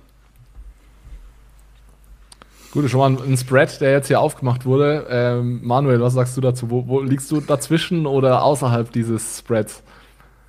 Gut, 2.72 2.90
schon 2.90 3.00
mal 3.00 3.22
ein 3.22 3.38
Spread, 3.38 3.82
der 3.82 3.92
jetzt 3.92 4.08
hier 4.08 4.22
aufgemacht 4.22 4.66
wurde. 4.66 5.06
Ähm, 5.10 5.60
Manuel, 5.62 6.00
was 6.00 6.14
sagst 6.14 6.38
du 6.38 6.42
dazu? 6.42 6.70
Wo, 6.70 6.88
wo, 6.88 7.02
liegst 7.02 7.30
du 7.30 7.42
dazwischen 7.42 8.06
oder 8.06 8.44
außerhalb 8.44 8.90
dieses 8.94 9.40
Spreads? 9.40 9.84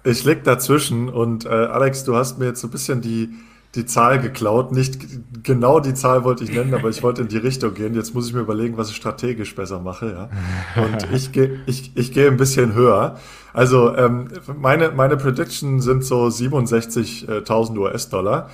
Ich 0.05 0.25
lieg 0.25 0.45
dazwischen 0.45 1.09
und 1.09 1.47
äh, 1.47 1.49
Alex, 1.49 2.05
du 2.05 2.15
hast 2.15 2.39
mir 2.39 2.47
jetzt 2.47 2.61
so 2.61 2.69
ein 2.69 2.71
bisschen 2.71 3.01
die, 3.01 3.31
die 3.75 3.87
Zahl 3.87 4.21
geklaut. 4.21 4.71
Nicht 4.71 5.01
genau 5.43 5.81
die 5.81 5.95
Zahl 5.95 6.23
wollte 6.23 6.45
ich 6.45 6.53
nennen, 6.53 6.75
aber 6.75 6.91
ich 6.91 7.03
wollte 7.03 7.23
in 7.23 7.29
die 7.29 7.39
Richtung 7.39 7.75
gehen. 7.75 7.95
Jetzt 7.95 8.15
muss 8.15 8.29
ich 8.29 8.35
mir 8.35 8.41
überlegen, 8.41 8.77
was 8.77 8.91
ich 8.91 8.97
strategisch 8.97 9.57
besser 9.57 9.81
mache. 9.81 10.29
Ja? 10.77 10.83
Und 10.83 11.09
ich 11.13 11.33
gehe 11.33 11.59
ich, 11.67 11.91
ich 11.97 12.13
geh 12.13 12.29
ein 12.29 12.37
bisschen 12.37 12.75
höher. 12.75 13.17
Also 13.53 13.97
ähm, 13.97 14.29
meine, 14.61 14.93
meine 14.93 15.17
Prediction 15.17 15.81
sind 15.81 16.05
so 16.05 16.27
67.000 16.27 17.79
US-Dollar. 17.79 18.49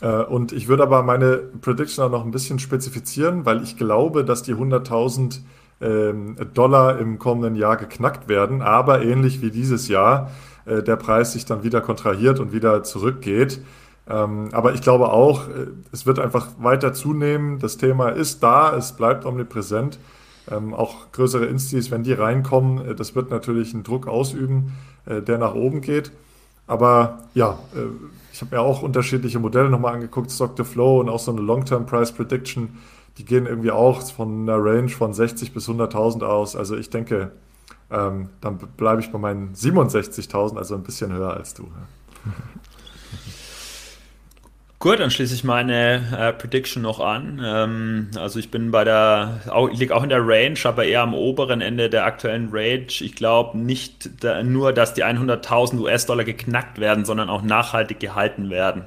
Äh, 0.00 0.22
und 0.22 0.52
ich 0.52 0.68
würde 0.68 0.82
aber 0.82 1.02
meine 1.02 1.38
Prediction 1.60 2.04
auch 2.04 2.10
noch 2.10 2.24
ein 2.24 2.30
bisschen 2.30 2.58
spezifizieren, 2.58 3.46
weil 3.46 3.62
ich 3.62 3.76
glaube, 3.76 4.24
dass 4.24 4.42
die 4.42 4.54
100.000 4.54 5.40
ähm, 5.80 6.36
Dollar 6.54 6.98
im 6.98 7.18
kommenden 7.18 7.54
Jahr 7.54 7.76
geknackt 7.76 8.28
werden, 8.28 8.62
aber 8.62 9.02
ähnlich 9.02 9.42
wie 9.42 9.50
dieses 9.50 9.88
Jahr 9.88 10.30
äh, 10.64 10.82
der 10.82 10.96
Preis 10.96 11.32
sich 11.32 11.44
dann 11.44 11.62
wieder 11.62 11.80
kontrahiert 11.80 12.40
und 12.40 12.52
wieder 12.52 12.82
zurückgeht. 12.82 13.60
Ähm, 14.08 14.50
aber 14.52 14.72
ich 14.74 14.82
glaube 14.82 15.10
auch, 15.10 15.48
äh, 15.48 15.66
es 15.92 16.06
wird 16.06 16.18
einfach 16.18 16.48
weiter 16.58 16.92
zunehmen. 16.92 17.58
Das 17.58 17.76
Thema 17.76 18.10
ist 18.10 18.42
da, 18.42 18.74
es 18.74 18.92
bleibt 18.92 19.26
omnipräsent. 19.26 19.98
Ähm, 20.48 20.74
auch 20.74 21.10
größere 21.12 21.46
Instis, 21.46 21.90
wenn 21.90 22.04
die 22.04 22.12
reinkommen, 22.12 22.96
das 22.96 23.16
wird 23.16 23.30
natürlich 23.30 23.74
einen 23.74 23.82
Druck 23.82 24.06
ausüben, 24.06 24.74
der 25.04 25.38
nach 25.38 25.54
oben 25.54 25.82
geht. 25.82 26.10
Aber 26.66 27.18
ja, 27.34 27.58
ich 28.36 28.42
habe 28.42 28.54
mir 28.54 28.60
auch 28.60 28.82
unterschiedliche 28.82 29.38
Modelle 29.38 29.70
nochmal 29.70 29.94
angeguckt, 29.94 30.30
Stock 30.30 30.56
to 30.56 30.64
Flow 30.64 31.00
und 31.00 31.08
auch 31.08 31.18
so 31.18 31.32
eine 31.32 31.40
Long-Term 31.40 31.86
Price 31.86 32.12
Prediction. 32.12 32.76
Die 33.16 33.24
gehen 33.24 33.46
irgendwie 33.46 33.70
auch 33.70 34.02
von 34.12 34.42
einer 34.42 34.62
Range 34.62 34.90
von 34.90 35.14
60 35.14 35.54
bis 35.54 35.70
100.000 35.70 36.22
aus. 36.22 36.54
Also 36.54 36.76
ich 36.76 36.90
denke, 36.90 37.32
ähm, 37.90 38.28
dann 38.42 38.58
bleibe 38.76 39.00
ich 39.00 39.10
bei 39.10 39.18
meinen 39.18 39.54
67.000, 39.54 40.58
also 40.58 40.74
ein 40.74 40.82
bisschen 40.82 41.14
höher 41.14 41.32
als 41.32 41.54
du. 41.54 41.66
Gut, 44.78 45.00
dann 45.00 45.10
schließe 45.10 45.34
ich 45.34 45.42
meine 45.42 46.02
äh, 46.18 46.32
Prediction 46.34 46.82
noch 46.82 47.00
an. 47.00 47.40
Ähm, 47.42 48.10
also 48.16 48.38
ich 48.38 48.50
bin 48.50 48.70
bei 48.70 48.84
der, 48.84 49.40
auch, 49.48 49.70
ich 49.70 49.78
liege 49.78 49.96
auch 49.96 50.02
in 50.02 50.10
der 50.10 50.26
Range, 50.26 50.58
aber 50.64 50.84
eher 50.84 51.00
am 51.00 51.14
oberen 51.14 51.62
Ende 51.62 51.88
der 51.88 52.04
aktuellen 52.04 52.50
Range. 52.52 52.86
Ich 52.86 53.14
glaube 53.14 53.56
nicht 53.58 54.10
da, 54.22 54.42
nur, 54.42 54.74
dass 54.74 54.92
die 54.92 55.02
100.000 55.02 55.80
US-Dollar 55.80 56.24
geknackt 56.24 56.78
werden, 56.78 57.06
sondern 57.06 57.30
auch 57.30 57.40
nachhaltig 57.40 58.00
gehalten 58.00 58.50
werden. 58.50 58.84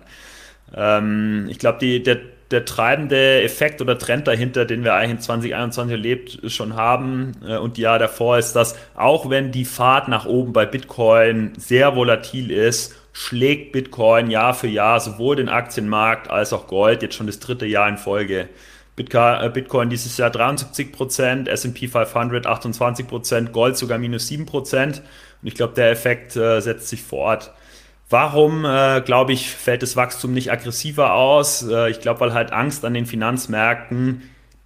Ähm, 0.76 1.48
ich 1.50 1.58
glaube, 1.58 1.80
der, 2.00 2.18
der 2.52 2.66
treibende 2.66 3.42
Effekt 3.42 3.82
oder 3.82 3.98
Trend 3.98 4.28
dahinter, 4.28 4.66
den 4.66 4.84
wir 4.84 4.94
eigentlich 4.94 5.12
in 5.12 5.22
2021 5.22 5.92
erlebt 5.92 6.40
schon 6.52 6.76
haben 6.76 7.32
äh, 7.48 7.58
und 7.58 7.78
die 7.78 7.82
Jahr 7.82 7.98
davor, 7.98 8.38
ist, 8.38 8.54
dass 8.54 8.76
auch 8.96 9.32
wenn 9.32 9.52
die 9.52 9.66
Fahrt 9.66 10.08
nach 10.08 10.26
oben 10.28 10.54
bei 10.54 10.68
Bitcoin 10.68 11.54
sehr 11.58 11.96
volatil 11.96 12.52
ist, 12.52 12.96
schlägt 13.14 13.72
Bitcoin 13.72 14.30
Jahr 14.30 14.54
für 14.54 14.68
Jahr 14.68 15.00
sowohl 15.00 15.36
den 15.36 15.50
Aktienmarkt 15.50 16.30
als 16.30 16.54
auch 16.54 16.68
Gold 16.68 17.02
jetzt 17.02 17.16
schon 17.16 17.28
das 17.28 17.40
dritte 17.40 17.66
Jahr 17.66 17.90
in 17.90 17.98
Folge. 17.98 18.50
Äh, 19.00 19.50
Bitcoin 19.50 19.90
dieses 19.90 20.18
Jahr 20.18 20.30
73% 20.30 21.48
S&P 21.48 21.88
500 21.88 22.46
28% 22.46 23.50
Gold 23.52 23.78
sogar 23.78 23.98
minus 23.98 24.28
7% 24.30 24.86
Und 24.86 25.02
ich 25.44 25.56
glaube, 25.56 25.74
der 25.74 25.92
Effekt 25.92 26.36
äh, 26.36 26.60
setzt 26.60 26.90
sich 26.90 27.02
fort. 27.02 27.52
Warum, 28.10 28.66
äh, 28.66 29.02
glaube 29.02 29.34
ich, 29.34 29.50
fällt 29.50 29.84
das 29.84 29.96
Wachstum 29.96 30.34
nicht 30.34 30.52
aggressiver 30.52 31.14
aus? 31.14 31.62
Äh, 31.68 31.92
ich 31.92 32.02
glaube, 32.02 32.22
weil 32.22 32.34
halt 32.34 32.52
Angst 32.52 32.84
an 32.84 32.94
den 32.94 33.06
Finanzmärkten 33.06 34.24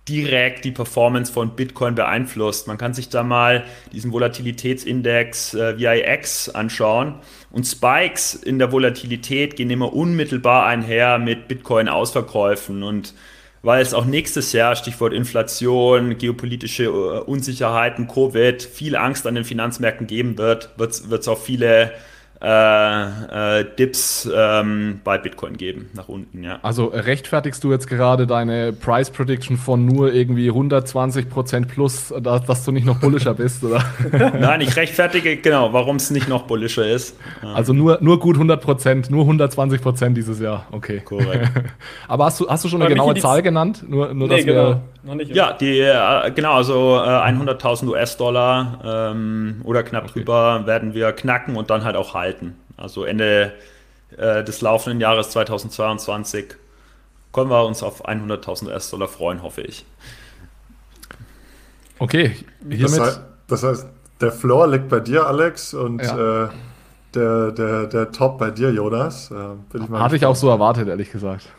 direkt 0.09 0.65
die 0.65 0.71
Performance 0.71 1.31
von 1.31 1.55
Bitcoin 1.55 1.95
beeinflusst. 1.95 2.67
Man 2.67 2.77
kann 2.77 2.93
sich 2.93 3.09
da 3.09 3.23
mal 3.23 3.63
diesen 3.93 4.11
Volatilitätsindex 4.11 5.53
äh, 5.53 5.77
VIX 5.77 6.49
anschauen 6.49 7.15
und 7.51 7.65
Spikes 7.65 8.33
in 8.35 8.59
der 8.59 8.71
Volatilität 8.71 9.55
gehen 9.55 9.69
immer 9.69 9.93
unmittelbar 9.93 10.65
einher 10.65 11.19
mit 11.19 11.47
Bitcoin-Ausverkäufen 11.47 12.83
und 12.83 13.13
weil 13.65 13.81
es 13.81 13.93
auch 13.93 14.03
nächstes 14.03 14.51
Jahr, 14.51 14.75
Stichwort 14.75 15.13
Inflation, 15.13 16.17
geopolitische 16.17 16.83
äh, 16.83 16.87
Unsicherheiten, 17.21 18.09
Covid, 18.09 18.61
viel 18.61 18.97
Angst 18.97 19.25
an 19.25 19.35
den 19.35 19.45
Finanzmärkten 19.45 20.05
geben 20.05 20.37
wird, 20.37 20.77
wird 20.77 21.21
es 21.21 21.27
auch 21.29 21.39
viele 21.39 21.93
äh, 22.43 23.59
äh, 23.59 23.65
Dips 23.79 24.29
ähm, 24.35 24.99
bei 25.05 25.17
Bitcoin 25.17 25.55
geben, 25.55 25.89
nach 25.93 26.09
unten, 26.09 26.43
ja. 26.43 26.59
Also 26.61 26.87
rechtfertigst 26.87 27.63
du 27.63 27.71
jetzt 27.71 27.87
gerade 27.87 28.27
deine 28.27 28.73
Price 28.73 29.09
Prediction 29.09 29.55
von 29.55 29.85
nur 29.85 30.13
irgendwie 30.13 30.51
120% 30.51 31.65
plus, 31.67 32.13
dass, 32.21 32.45
dass, 32.45 32.65
du 32.65 32.73
nicht 32.73 32.85
noch 32.85 32.99
bullischer 32.99 33.33
bist, 33.33 33.63
oder? 33.63 33.85
Nein, 34.11 34.59
ich 34.59 34.75
rechtfertige, 34.75 35.37
genau, 35.37 35.71
warum 35.71 35.95
es 35.95 36.11
nicht 36.11 36.27
noch 36.27 36.43
bullischer 36.43 36.85
ist. 36.85 37.15
Also 37.41 37.71
nur, 37.71 37.99
nur 38.01 38.19
gut 38.19 38.35
100% 38.35 39.09
nur 39.09 39.25
120% 39.25 40.09
dieses 40.09 40.41
Jahr, 40.41 40.67
okay. 40.71 40.99
Korrekt. 40.99 41.49
Aber 42.09 42.25
hast 42.25 42.41
du, 42.41 42.49
hast 42.49 42.65
du 42.65 42.67
schon 42.67 42.81
eine 42.81 42.87
Aber 42.87 42.93
genaue 42.93 43.21
Zahl 43.21 43.41
genannt? 43.41 43.85
Nur, 43.87 44.13
nur 44.13 44.27
nee, 44.27 44.35
dass 44.35 44.45
genau. 44.45 44.81
Noch 45.03 45.15
nicht, 45.15 45.35
ja, 45.35 45.51
die, 45.51 45.79
äh, 45.79 46.31
genau, 46.31 46.53
also 46.53 46.95
äh, 46.97 47.07
100.000 47.07 47.87
US-Dollar 47.89 49.11
ähm, 49.11 49.61
oder 49.65 49.83
knapp 49.83 50.05
okay. 50.05 50.13
drüber 50.13 50.65
werden 50.65 50.93
wir 50.93 51.11
knacken 51.11 51.57
und 51.57 51.69
dann 51.69 51.83
halt 51.83 51.97
auch 51.97 52.13
halten. 52.13 52.55
Also 52.77 53.03
Ende 53.03 53.51
äh, 54.17 54.43
des 54.43 54.61
laufenden 54.61 55.01
Jahres 55.01 55.29
2022 55.31 56.55
können 57.33 57.49
wir 57.49 57.65
uns 57.65 57.83
auf 57.83 58.07
100.000 58.07 58.67
US-Dollar 58.67 59.07
freuen, 59.09 59.43
hoffe 59.43 59.61
ich. 59.61 59.85
Okay, 61.99 62.35
hiermit. 62.69 62.83
Das 62.83 62.99
heißt, 62.99 63.21
das 63.47 63.63
heißt, 63.63 63.87
der 64.21 64.31
Floor 64.31 64.67
liegt 64.67 64.87
bei 64.87 64.99
dir, 64.99 65.27
Alex, 65.27 65.73
und 65.73 66.01
ja. 66.01 66.45
äh, 66.45 66.49
der, 67.13 67.51
der, 67.51 67.87
der 67.87 68.11
Top 68.11 68.37
bei 68.39 68.51
dir, 68.51 68.71
Jonas. 68.71 69.31
Äh, 69.31 69.77
ich 69.77 69.89
Hatte 69.89 70.15
ich 70.15 70.25
auch 70.25 70.35
so 70.35 70.49
erwartet, 70.49 70.87
ehrlich 70.87 71.11
gesagt. 71.11 71.49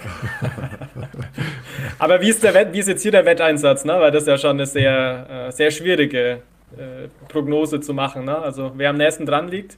Aber 1.98 2.20
wie 2.20 2.28
ist, 2.28 2.42
der 2.42 2.72
wie 2.72 2.78
ist 2.78 2.88
jetzt 2.88 3.02
hier 3.02 3.12
der 3.12 3.24
Wetteinsatz? 3.24 3.84
Ne? 3.84 3.94
Weil 3.98 4.10
das 4.10 4.22
ist 4.22 4.28
ja 4.28 4.38
schon 4.38 4.52
eine 4.52 4.66
sehr, 4.66 5.26
äh, 5.48 5.52
sehr 5.52 5.70
schwierige 5.70 6.40
äh, 6.76 7.08
Prognose 7.28 7.80
zu 7.80 7.94
machen. 7.94 8.24
Ne? 8.24 8.36
Also 8.36 8.72
wer 8.76 8.90
am 8.90 8.96
nächsten 8.96 9.26
dran 9.26 9.48
liegt, 9.48 9.76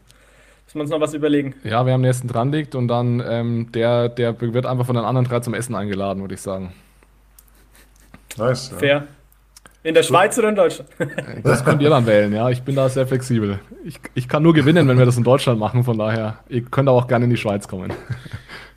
müssen 0.66 0.78
wir 0.78 0.82
uns 0.82 0.90
noch 0.90 1.00
was 1.00 1.14
überlegen. 1.14 1.54
Ja, 1.64 1.84
wer 1.86 1.94
am 1.94 2.00
nächsten 2.00 2.28
dran 2.28 2.52
liegt 2.52 2.74
und 2.74 2.88
dann 2.88 3.22
ähm, 3.26 3.72
der, 3.72 4.08
der 4.08 4.40
wird 4.40 4.66
einfach 4.66 4.86
von 4.86 4.96
den 4.96 5.04
anderen 5.04 5.26
drei 5.26 5.40
zum 5.40 5.54
Essen 5.54 5.74
eingeladen, 5.74 6.20
würde 6.20 6.34
ich 6.34 6.40
sagen. 6.40 6.72
Nice. 8.36 8.70
Ja. 8.72 8.78
Fair. 8.78 9.06
In 9.84 9.94
der 9.94 10.04
Schweiz 10.04 10.38
oder 10.38 10.48
in 10.48 10.54
Deutschland? 10.54 10.88
Das 11.42 11.64
könnt 11.64 11.82
ihr 11.82 11.90
dann 11.90 12.06
wählen, 12.06 12.32
ja. 12.32 12.48
Ich 12.50 12.62
bin 12.62 12.76
da 12.76 12.88
sehr 12.88 13.04
flexibel. 13.06 13.58
Ich, 13.84 13.98
ich 14.14 14.28
kann 14.28 14.44
nur 14.44 14.54
gewinnen, 14.54 14.86
wenn 14.86 14.96
wir 14.96 15.06
das 15.06 15.16
in 15.16 15.24
Deutschland 15.24 15.58
machen, 15.58 15.82
von 15.82 15.98
daher, 15.98 16.38
ihr 16.48 16.62
könnt 16.62 16.88
auch 16.88 17.08
gerne 17.08 17.24
in 17.24 17.30
die 17.30 17.36
Schweiz 17.36 17.66
kommen. 17.66 17.92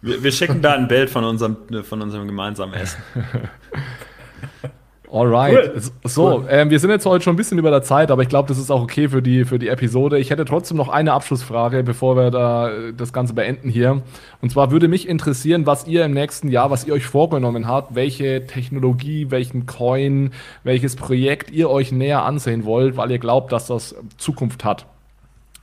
Wir, 0.06 0.24
wir 0.24 0.32
schicken 0.32 0.62
da 0.62 0.74
ein 0.74 0.88
Bild 0.88 1.10
von 1.10 1.24
unserem, 1.24 1.58
von 1.84 2.02
unserem 2.02 2.28
gemeinsamen 2.28 2.76
Essen. 2.76 3.02
Alright. 5.12 5.72
Cool. 5.74 5.82
So, 6.04 6.40
cool. 6.40 6.46
Ähm, 6.50 6.70
wir 6.70 6.80
sind 6.80 6.92
jetzt 6.92 7.06
heute 7.06 7.24
schon 7.24 7.34
ein 7.34 7.38
bisschen 7.38 7.58
über 7.58 7.72
der 7.72 7.82
Zeit, 7.82 8.12
aber 8.12 8.22
ich 8.22 8.30
glaube, 8.30 8.48
das 8.48 8.60
ist 8.60 8.70
auch 8.70 8.84
okay 8.84 9.10
für 9.10 9.22
die, 9.22 9.46
für 9.46 9.58
die 9.58 9.70
Episode. 9.70 10.20
Ich 10.20 10.30
hätte 10.30 10.46
trotzdem 10.46 10.78
noch 10.78 10.90
eine 10.90 11.14
Abschlussfrage, 11.14 11.84
bevor 11.84 12.18
wir 12.18 12.30
da 12.30 12.70
äh, 12.70 12.94
das 12.94 13.14
Ganze 13.14 13.34
beenden 13.34 13.70
hier. 13.70 14.04
Und 14.42 14.52
zwar 14.52 14.72
würde 14.72 14.88
mich 14.88 15.08
interessieren, 15.08 15.66
was 15.66 15.88
ihr 15.88 16.06
im 16.06 16.12
nächsten 16.12 16.50
Jahr, 16.50 16.70
was 16.70 16.86
ihr 16.86 16.94
euch 16.94 17.06
vorgenommen 17.06 17.68
habt, 17.68 17.96
welche 17.96 18.46
Technologie, 18.46 19.32
welchen 19.32 19.66
Coin, 19.66 20.32
welches 20.64 20.96
Projekt 20.96 21.50
ihr 21.50 21.70
euch 21.70 21.92
näher 21.92 22.24
ansehen 22.24 22.64
wollt, 22.66 22.96
weil 22.96 23.10
ihr 23.10 23.20
glaubt, 23.20 23.52
dass 23.52 23.68
das 23.68 23.96
Zukunft 24.18 24.64
hat. 24.64 24.86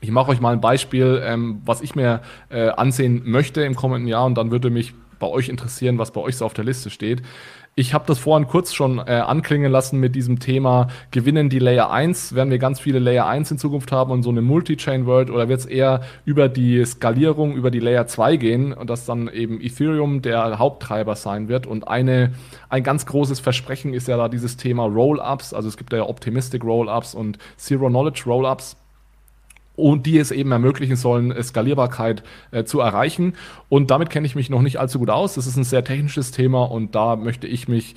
Ich 0.03 0.11
mache 0.11 0.33
euch 0.33 0.41
mal 0.41 0.53
ein 0.53 0.61
Beispiel, 0.61 1.23
ähm, 1.25 1.63
was 1.65 1.81
ich 1.81 1.95
mir 1.95 2.23
äh, 2.49 2.71
ansehen 2.71 3.23
möchte 3.25 3.63
im 3.63 3.77
kommenden 3.77 4.09
Jahr 4.09 4.27
und 4.27 4.35
dann 4.35 4.51
würde 4.51 4.69
mich 4.69 4.95
bei 5.21 5.29
euch 5.29 5.49
interessieren, 5.49 5.99
was 5.99 6.11
bei 6.11 6.21
euch 6.21 6.37
so 6.37 6.45
auf 6.45 6.55
der 6.55 6.65
Liste 6.65 6.91
steht. 6.91 7.23
Ich 7.77 7.95
habe 7.95 8.05
das 8.09 8.19
vorhin 8.19 8.49
kurz 8.49 8.75
schon 8.75 8.99
äh, 8.99 9.13
anklingen 9.13 9.71
lassen 9.71 10.01
mit 10.01 10.17
diesem 10.17 10.41
Thema, 10.41 10.89
gewinnen 11.13 11.49
die 11.49 11.61
Layer 11.61 11.93
1, 11.93 12.35
werden 12.35 12.51
wir 12.51 12.59
ganz 12.59 12.81
viele 12.81 12.99
Layer 12.99 13.27
1 13.27 13.53
in 13.53 13.59
Zukunft 13.59 13.93
haben 13.93 14.11
und 14.11 14.25
so 14.25 14.31
eine 14.31 14.43
Multi-Chain-World 14.43 15.31
oder 15.31 15.49
wird 15.49 15.61
es 15.61 15.67
eher 15.67 16.01
über 16.25 16.49
die 16.49 16.85
Skalierung, 16.85 17.55
über 17.55 17.71
die 17.71 17.79
Layer 17.79 18.09
2 18.09 18.37
gehen 18.37 18.73
und 18.73 18.91
dass 18.91 19.07
dann 19.07 19.29
eben 19.29 19.61
Ethereum 19.61 20.21
der 20.21 20.59
Haupttreiber 20.59 21.15
sein 21.15 21.49
wird? 21.49 21.69
Und 21.69 21.87
eine, 21.87 22.33
ein 22.69 22.83
ganz 22.83 23.07
großes 23.07 23.39
Versprechen 23.39 23.95
ist 23.95 24.09
ja 24.09 24.17
da 24.17 24.29
dieses 24.29 24.57
Thema 24.57 24.85
Roll-Ups, 24.85 25.55
also 25.55 25.69
es 25.69 25.77
gibt 25.77 25.93
ja 25.93 26.03
Optimistic 26.03 26.65
Roll-Ups 26.65 27.15
und 27.15 27.39
Zero-Knowledge 27.57 28.25
Roll-Ups 28.27 28.77
und 29.77 30.07
die 30.07 30.19
es 30.19 30.31
eben 30.31 30.53
ermöglichen 30.53 30.97
sollen, 30.97 31.35
Skalierbarkeit 31.43 32.23
äh, 32.51 32.65
zu 32.65 32.81
erreichen. 32.81 33.35
Und 33.69 33.91
damit 33.91 34.11
kenne 34.11 34.27
ich 34.27 34.35
mich 34.35 34.51
noch 34.51 34.63
nicht 34.63 34.79
allzu 34.79 34.99
gut 34.99 35.11
aus. 35.11 35.35
Das 35.35 35.47
ist 35.47 35.57
ein 35.57 35.65
sehr 35.65 35.85
technisches 35.85 36.31
Thema 36.31 36.65
und 36.65 36.95
da 36.95 37.17
möchte 37.17 37.47
ich 37.47 37.69
mich 37.69 37.95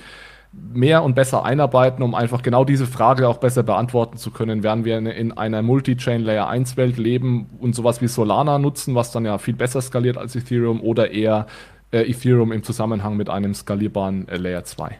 mehr 0.52 1.02
und 1.02 1.14
besser 1.14 1.44
einarbeiten, 1.44 2.02
um 2.02 2.14
einfach 2.14 2.42
genau 2.42 2.64
diese 2.64 2.86
Frage 2.86 3.28
auch 3.28 3.38
besser 3.38 3.62
beantworten 3.62 4.16
zu 4.16 4.30
können. 4.30 4.62
Werden 4.62 4.84
wir 4.84 4.98
in 4.98 5.32
einer 5.32 5.62
Multi-Chain 5.62 6.22
Layer 6.22 6.48
1 6.48 6.76
Welt 6.76 6.96
leben 6.96 7.50
und 7.58 7.74
sowas 7.74 8.00
wie 8.00 8.08
Solana 8.08 8.58
nutzen, 8.58 8.94
was 8.94 9.12
dann 9.12 9.24
ja 9.24 9.38
viel 9.38 9.54
besser 9.54 9.82
skaliert 9.82 10.16
als 10.16 10.34
Ethereum 10.34 10.80
oder 10.80 11.10
eher 11.10 11.46
äh, 11.92 12.10
Ethereum 12.10 12.52
im 12.52 12.62
Zusammenhang 12.62 13.16
mit 13.16 13.28
einem 13.28 13.54
skalierbaren 13.54 14.28
äh, 14.28 14.36
Layer 14.36 14.64
2? 14.64 14.98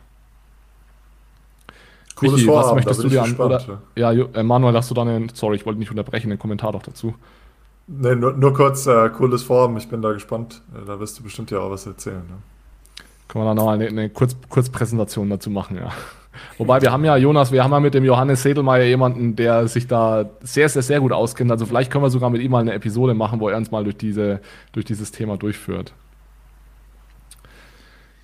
Cooles 2.17 2.35
Michi, 2.35 2.47
Vorhaben, 2.47 2.69
was 2.69 2.75
möchtest 2.77 3.05
du 3.05 3.09
dir 3.09 3.23
an? 3.23 3.37
Oder, 3.37 3.83
ja, 3.95 4.11
äh, 4.11 4.43
Manuel, 4.43 4.75
hast 4.75 4.91
du 4.91 4.95
da 4.95 5.03
einen, 5.03 5.29
sorry, 5.35 5.57
ich 5.57 5.67
wollte 5.67 5.79
nicht 5.79 5.91
unterbrechen, 5.91 6.31
einen 6.31 6.39
Kommentar 6.39 6.73
doch 6.73 6.83
dazu. 6.83 7.15
Nee, 7.87 8.17
nur, 8.17 8.33
nur 8.33 8.55
kurz, 8.55 8.87
äh, 8.87 9.11
cooles 9.11 9.43
Vorhaben, 9.43 9.77
ich 9.77 9.89
bin 9.89 10.03
da 10.03 10.13
gespannt. 10.13 10.63
Äh, 10.75 10.87
da 10.87 10.99
wirst 10.99 11.19
du 11.19 11.23
bestimmt 11.23 11.51
ja 11.51 11.61
auch 11.61 11.71
was 11.71 11.87
erzählen. 11.87 12.23
Ne? 12.27 12.39
Können 13.29 13.45
wir 13.45 13.49
dann 13.49 13.57
noch 13.59 13.69
eine, 13.69 13.87
eine 13.87 14.09
Kurz, 14.09 14.35
Kurzpräsentation 14.49 15.29
dazu 15.29 15.51
machen, 15.51 15.77
ja. 15.77 15.91
Wobei 16.59 16.81
wir 16.81 16.91
haben 16.91 17.05
ja, 17.05 17.17
Jonas, 17.17 17.53
wir 17.53 17.63
haben 17.63 17.73
ja 17.73 17.81
mit 17.81 17.95
dem 17.95 18.05
Johannes 18.05 18.43
Sedelmeier 18.43 18.85
jemanden, 18.85 19.37
der 19.37 19.69
sich 19.69 19.87
da 19.87 20.31
sehr, 20.41 20.69
sehr, 20.69 20.83
sehr 20.83 21.01
gut 21.01 21.13
auskennt. 21.13 21.51
Also 21.51 21.67
vielleicht 21.67 21.91
können 21.91 22.05
wir 22.05 22.11
sogar 22.11 22.31
mit 22.31 22.43
ihm 22.43 22.51
mal 22.51 22.61
eine 22.61 22.73
Episode 22.73 23.15
machen, 23.15 23.41
wo 23.41 23.49
er 23.49 23.57
uns 23.57 23.71
mal 23.71 23.85
durch, 23.85 23.97
diese, 23.97 24.41
durch 24.73 24.85
dieses 24.85 25.13
Thema 25.13 25.37
durchführt. 25.37 25.93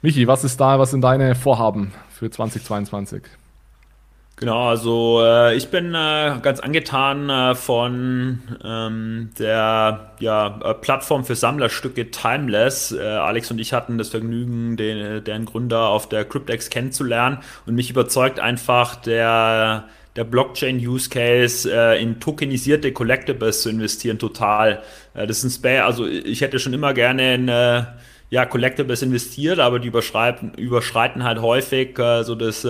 Michi, 0.03 0.27
was 0.27 0.45
ist 0.45 0.61
da, 0.61 0.79
was 0.79 0.91
sind 0.91 1.03
deine 1.03 1.35
Vorhaben 1.35 1.93
für 2.11 2.31
2022? 2.31 3.23
Genau, 4.43 4.71
also 4.71 5.23
äh, 5.23 5.55
ich 5.55 5.69
bin 5.69 5.95
äh, 5.95 6.35
ganz 6.43 6.59
angetan 6.59 7.31
äh, 7.31 7.55
von 7.55 8.41
ähm, 8.65 9.31
der 9.39 10.15
ja, 10.19 10.61
äh, 10.65 10.75
Plattform 10.75 11.25
für 11.25 11.37
Sammlerstücke 11.37 12.11
Timeless. 12.11 12.91
Äh, 12.91 13.03
Alex 13.05 13.53
und 13.53 13.61
ich 13.61 13.73
hatten 13.73 13.99
das 13.99 14.09
Vergnügen, 14.09 14.77
den, 14.77 15.23
deren 15.23 15.45
Gründer 15.45 15.87
auf 15.87 16.09
der 16.09 16.25
Cryptex 16.25 16.71
kennenzulernen 16.71 17.39
und 17.67 17.77
mich 17.77 17.89
überzeugt 17.89 18.41
einfach 18.41 18.97
der 18.97 19.85
der 20.17 20.25
Blockchain-Use-Case 20.25 21.73
äh, 21.73 22.03
in 22.03 22.19
tokenisierte 22.19 22.93
Collectibles 22.93 23.63
zu 23.63 23.71
investieren 23.71 24.19
total. 24.19 24.83
das 25.15 25.39
ist 25.39 25.45
ein 25.45 25.51
Spare, 25.51 25.85
also 25.85 26.05
ich 26.05 26.41
hätte 26.41 26.59
schon 26.59 26.73
immer 26.73 26.95
gerne 26.95 27.35
in 27.35 27.49
ja, 28.29 28.45
Collectibles 28.45 29.03
investiert, 29.03 29.61
aber 29.61 29.79
die 29.79 29.89
überschreiten, 29.89 30.53
überschreiten 30.55 31.23
halt 31.23 31.41
häufig 31.41 31.97
so 31.97 32.35
das 32.35 32.67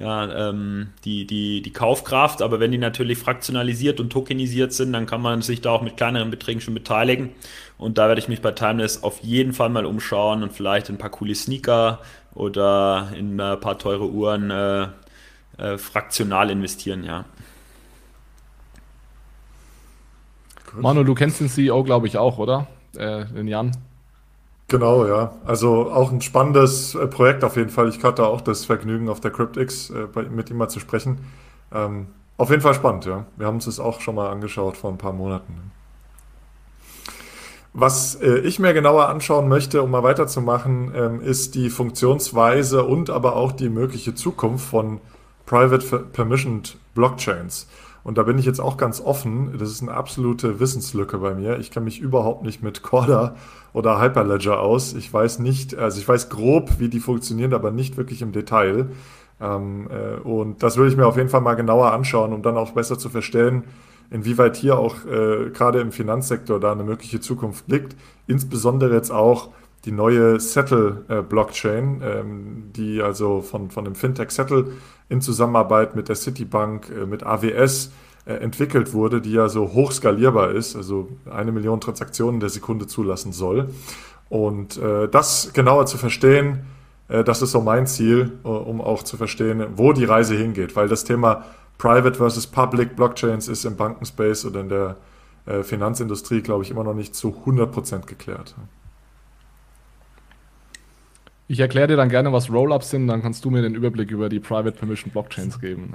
ja, 0.00 0.48
ähm, 0.48 0.88
die, 1.04 1.26
die, 1.26 1.60
die 1.60 1.72
Kaufkraft, 1.72 2.40
aber 2.40 2.58
wenn 2.58 2.72
die 2.72 2.78
natürlich 2.78 3.18
fraktionalisiert 3.18 4.00
und 4.00 4.10
tokenisiert 4.10 4.72
sind, 4.72 4.94
dann 4.94 5.04
kann 5.04 5.20
man 5.20 5.42
sich 5.42 5.60
da 5.60 5.72
auch 5.72 5.82
mit 5.82 5.98
kleineren 5.98 6.30
Beträgen 6.30 6.62
schon 6.62 6.72
beteiligen. 6.72 7.32
Und 7.76 7.98
da 7.98 8.08
werde 8.08 8.18
ich 8.18 8.26
mich 8.26 8.40
bei 8.40 8.52
Timeless 8.52 9.02
auf 9.02 9.20
jeden 9.20 9.52
Fall 9.52 9.68
mal 9.68 9.84
umschauen 9.84 10.42
und 10.42 10.54
vielleicht 10.54 10.88
ein 10.88 10.96
paar 10.96 11.10
coole 11.10 11.34
Sneaker 11.34 12.00
oder 12.34 13.12
in 13.14 13.38
ein 13.38 13.60
paar 13.60 13.78
teure 13.78 14.08
Uhren 14.08 14.50
äh, 14.50 14.88
äh, 15.58 15.76
fraktional 15.76 16.48
investieren, 16.48 17.04
ja. 17.04 17.26
Manu, 20.72 21.04
du 21.04 21.14
kennst 21.14 21.40
den 21.40 21.50
CEO, 21.50 21.84
glaube 21.84 22.06
ich, 22.06 22.16
auch, 22.16 22.38
oder? 22.38 22.68
Äh, 22.96 23.26
den 23.26 23.48
Jan. 23.48 23.72
Genau, 24.70 25.04
ja. 25.04 25.32
Also 25.44 25.90
auch 25.90 26.12
ein 26.12 26.20
spannendes 26.20 26.94
äh, 26.94 27.08
Projekt 27.08 27.42
auf 27.42 27.56
jeden 27.56 27.70
Fall. 27.70 27.88
Ich 27.88 28.02
hatte 28.04 28.24
auch 28.24 28.40
das 28.40 28.64
Vergnügen, 28.64 29.08
auf 29.08 29.18
der 29.18 29.32
CryptX 29.32 29.90
äh, 29.90 30.06
mit 30.30 30.48
ihm 30.48 30.58
mal 30.58 30.68
zu 30.68 30.78
sprechen. 30.78 31.18
Ähm, 31.74 32.06
auf 32.36 32.50
jeden 32.50 32.62
Fall 32.62 32.74
spannend, 32.74 33.04
ja. 33.04 33.26
Wir 33.36 33.48
haben 33.48 33.56
uns 33.56 33.64
das 33.64 33.80
auch 33.80 34.00
schon 34.00 34.14
mal 34.14 34.30
angeschaut 34.30 34.76
vor 34.76 34.92
ein 34.92 34.96
paar 34.96 35.12
Monaten. 35.12 35.72
Was 37.72 38.14
äh, 38.14 38.38
ich 38.38 38.60
mir 38.60 38.72
genauer 38.72 39.08
anschauen 39.08 39.48
möchte, 39.48 39.82
um 39.82 39.90
mal 39.90 40.04
weiterzumachen, 40.04 40.92
ähm, 40.94 41.20
ist 41.20 41.56
die 41.56 41.68
Funktionsweise 41.68 42.84
und 42.84 43.10
aber 43.10 43.34
auch 43.34 43.50
die 43.50 43.70
mögliche 43.70 44.14
Zukunft 44.14 44.68
von 44.68 45.00
Private 45.46 45.98
Permissioned 46.12 46.78
Blockchains. 46.94 47.66
Und 48.02 48.18
da 48.18 48.22
bin 48.22 48.38
ich 48.38 48.46
jetzt 48.46 48.60
auch 48.60 48.76
ganz 48.76 49.00
offen. 49.00 49.58
Das 49.58 49.70
ist 49.70 49.82
eine 49.82 49.92
absolute 49.92 50.60
Wissenslücke 50.60 51.18
bei 51.18 51.34
mir. 51.34 51.58
Ich 51.58 51.70
kenne 51.70 51.84
mich 51.84 52.00
überhaupt 52.00 52.44
nicht 52.44 52.62
mit 52.62 52.82
Corda 52.82 53.34
oder 53.72 54.00
Hyperledger 54.00 54.60
aus. 54.60 54.94
Ich 54.94 55.12
weiß 55.12 55.38
nicht, 55.38 55.74
also 55.74 55.98
ich 56.00 56.08
weiß 56.08 56.28
grob, 56.30 56.78
wie 56.78 56.88
die 56.88 57.00
funktionieren, 57.00 57.54
aber 57.54 57.70
nicht 57.70 57.96
wirklich 57.96 58.22
im 58.22 58.32
Detail. 58.32 58.90
Ähm, 59.40 59.88
äh, 59.90 60.20
und 60.20 60.62
das 60.62 60.76
würde 60.76 60.90
ich 60.90 60.96
mir 60.96 61.06
auf 61.06 61.16
jeden 61.16 61.28
Fall 61.28 61.40
mal 61.40 61.54
genauer 61.54 61.92
anschauen, 61.92 62.32
um 62.32 62.42
dann 62.42 62.56
auch 62.56 62.72
besser 62.72 62.98
zu 62.98 63.08
verstehen, 63.08 63.64
inwieweit 64.10 64.56
hier 64.56 64.78
auch 64.78 65.04
äh, 65.06 65.50
gerade 65.50 65.80
im 65.80 65.92
Finanzsektor 65.92 66.60
da 66.60 66.72
eine 66.72 66.84
mögliche 66.84 67.20
Zukunft 67.20 67.68
liegt. 67.68 67.96
Insbesondere 68.26 68.94
jetzt 68.94 69.10
auch 69.10 69.50
die 69.84 69.92
neue 69.92 70.38
Settle-Blockchain, 70.38 72.02
äh, 72.02 72.20
ähm, 72.20 72.70
die 72.76 73.00
also 73.00 73.40
von, 73.40 73.70
von 73.70 73.84
dem 73.84 73.94
Fintech 73.94 74.30
Settle 74.30 74.72
in 75.08 75.20
Zusammenarbeit 75.20 75.96
mit 75.96 76.08
der 76.08 76.16
Citibank, 76.16 76.90
äh, 76.90 77.06
mit 77.06 77.22
AWS 77.22 77.92
äh, 78.26 78.34
entwickelt 78.34 78.92
wurde, 78.92 79.20
die 79.20 79.32
ja 79.32 79.48
so 79.48 79.72
hoch 79.72 79.92
skalierbar 79.92 80.50
ist, 80.50 80.76
also 80.76 81.08
eine 81.30 81.52
Million 81.52 81.80
Transaktionen 81.80 82.40
der 82.40 82.50
Sekunde 82.50 82.86
zulassen 82.86 83.32
soll. 83.32 83.70
Und 84.28 84.76
äh, 84.76 85.08
das 85.08 85.52
genauer 85.54 85.86
zu 85.86 85.96
verstehen, 85.96 86.60
äh, 87.08 87.24
das 87.24 87.40
ist 87.40 87.52
so 87.52 87.60
mein 87.60 87.86
Ziel, 87.86 88.38
äh, 88.44 88.48
um 88.48 88.80
auch 88.80 89.02
zu 89.02 89.16
verstehen, 89.16 89.66
wo 89.76 89.92
die 89.92 90.04
Reise 90.04 90.36
hingeht, 90.36 90.76
weil 90.76 90.88
das 90.88 91.04
Thema 91.04 91.44
Private 91.78 92.14
versus 92.16 92.46
Public 92.46 92.94
Blockchains 92.94 93.48
ist 93.48 93.64
im 93.64 93.76
Bankenspace 93.76 94.44
oder 94.44 94.60
in 94.60 94.68
der 94.68 94.96
Finanzindustrie, 95.62 96.42
glaube 96.42 96.62
ich, 96.62 96.70
immer 96.70 96.84
noch 96.84 96.92
nicht 96.92 97.14
zu 97.14 97.34
100% 97.46 98.04
geklärt. 98.04 98.54
Ich 101.50 101.58
erkläre 101.58 101.88
dir 101.88 101.96
dann 101.96 102.10
gerne, 102.10 102.32
was 102.32 102.48
Rollups 102.48 102.90
sind, 102.90 103.08
dann 103.08 103.22
kannst 103.22 103.44
du 103.44 103.50
mir 103.50 103.60
den 103.60 103.74
Überblick 103.74 104.12
über 104.12 104.28
die 104.28 104.38
Private 104.38 104.70
Permission 104.70 105.10
Blockchains 105.10 105.60
geben. 105.60 105.92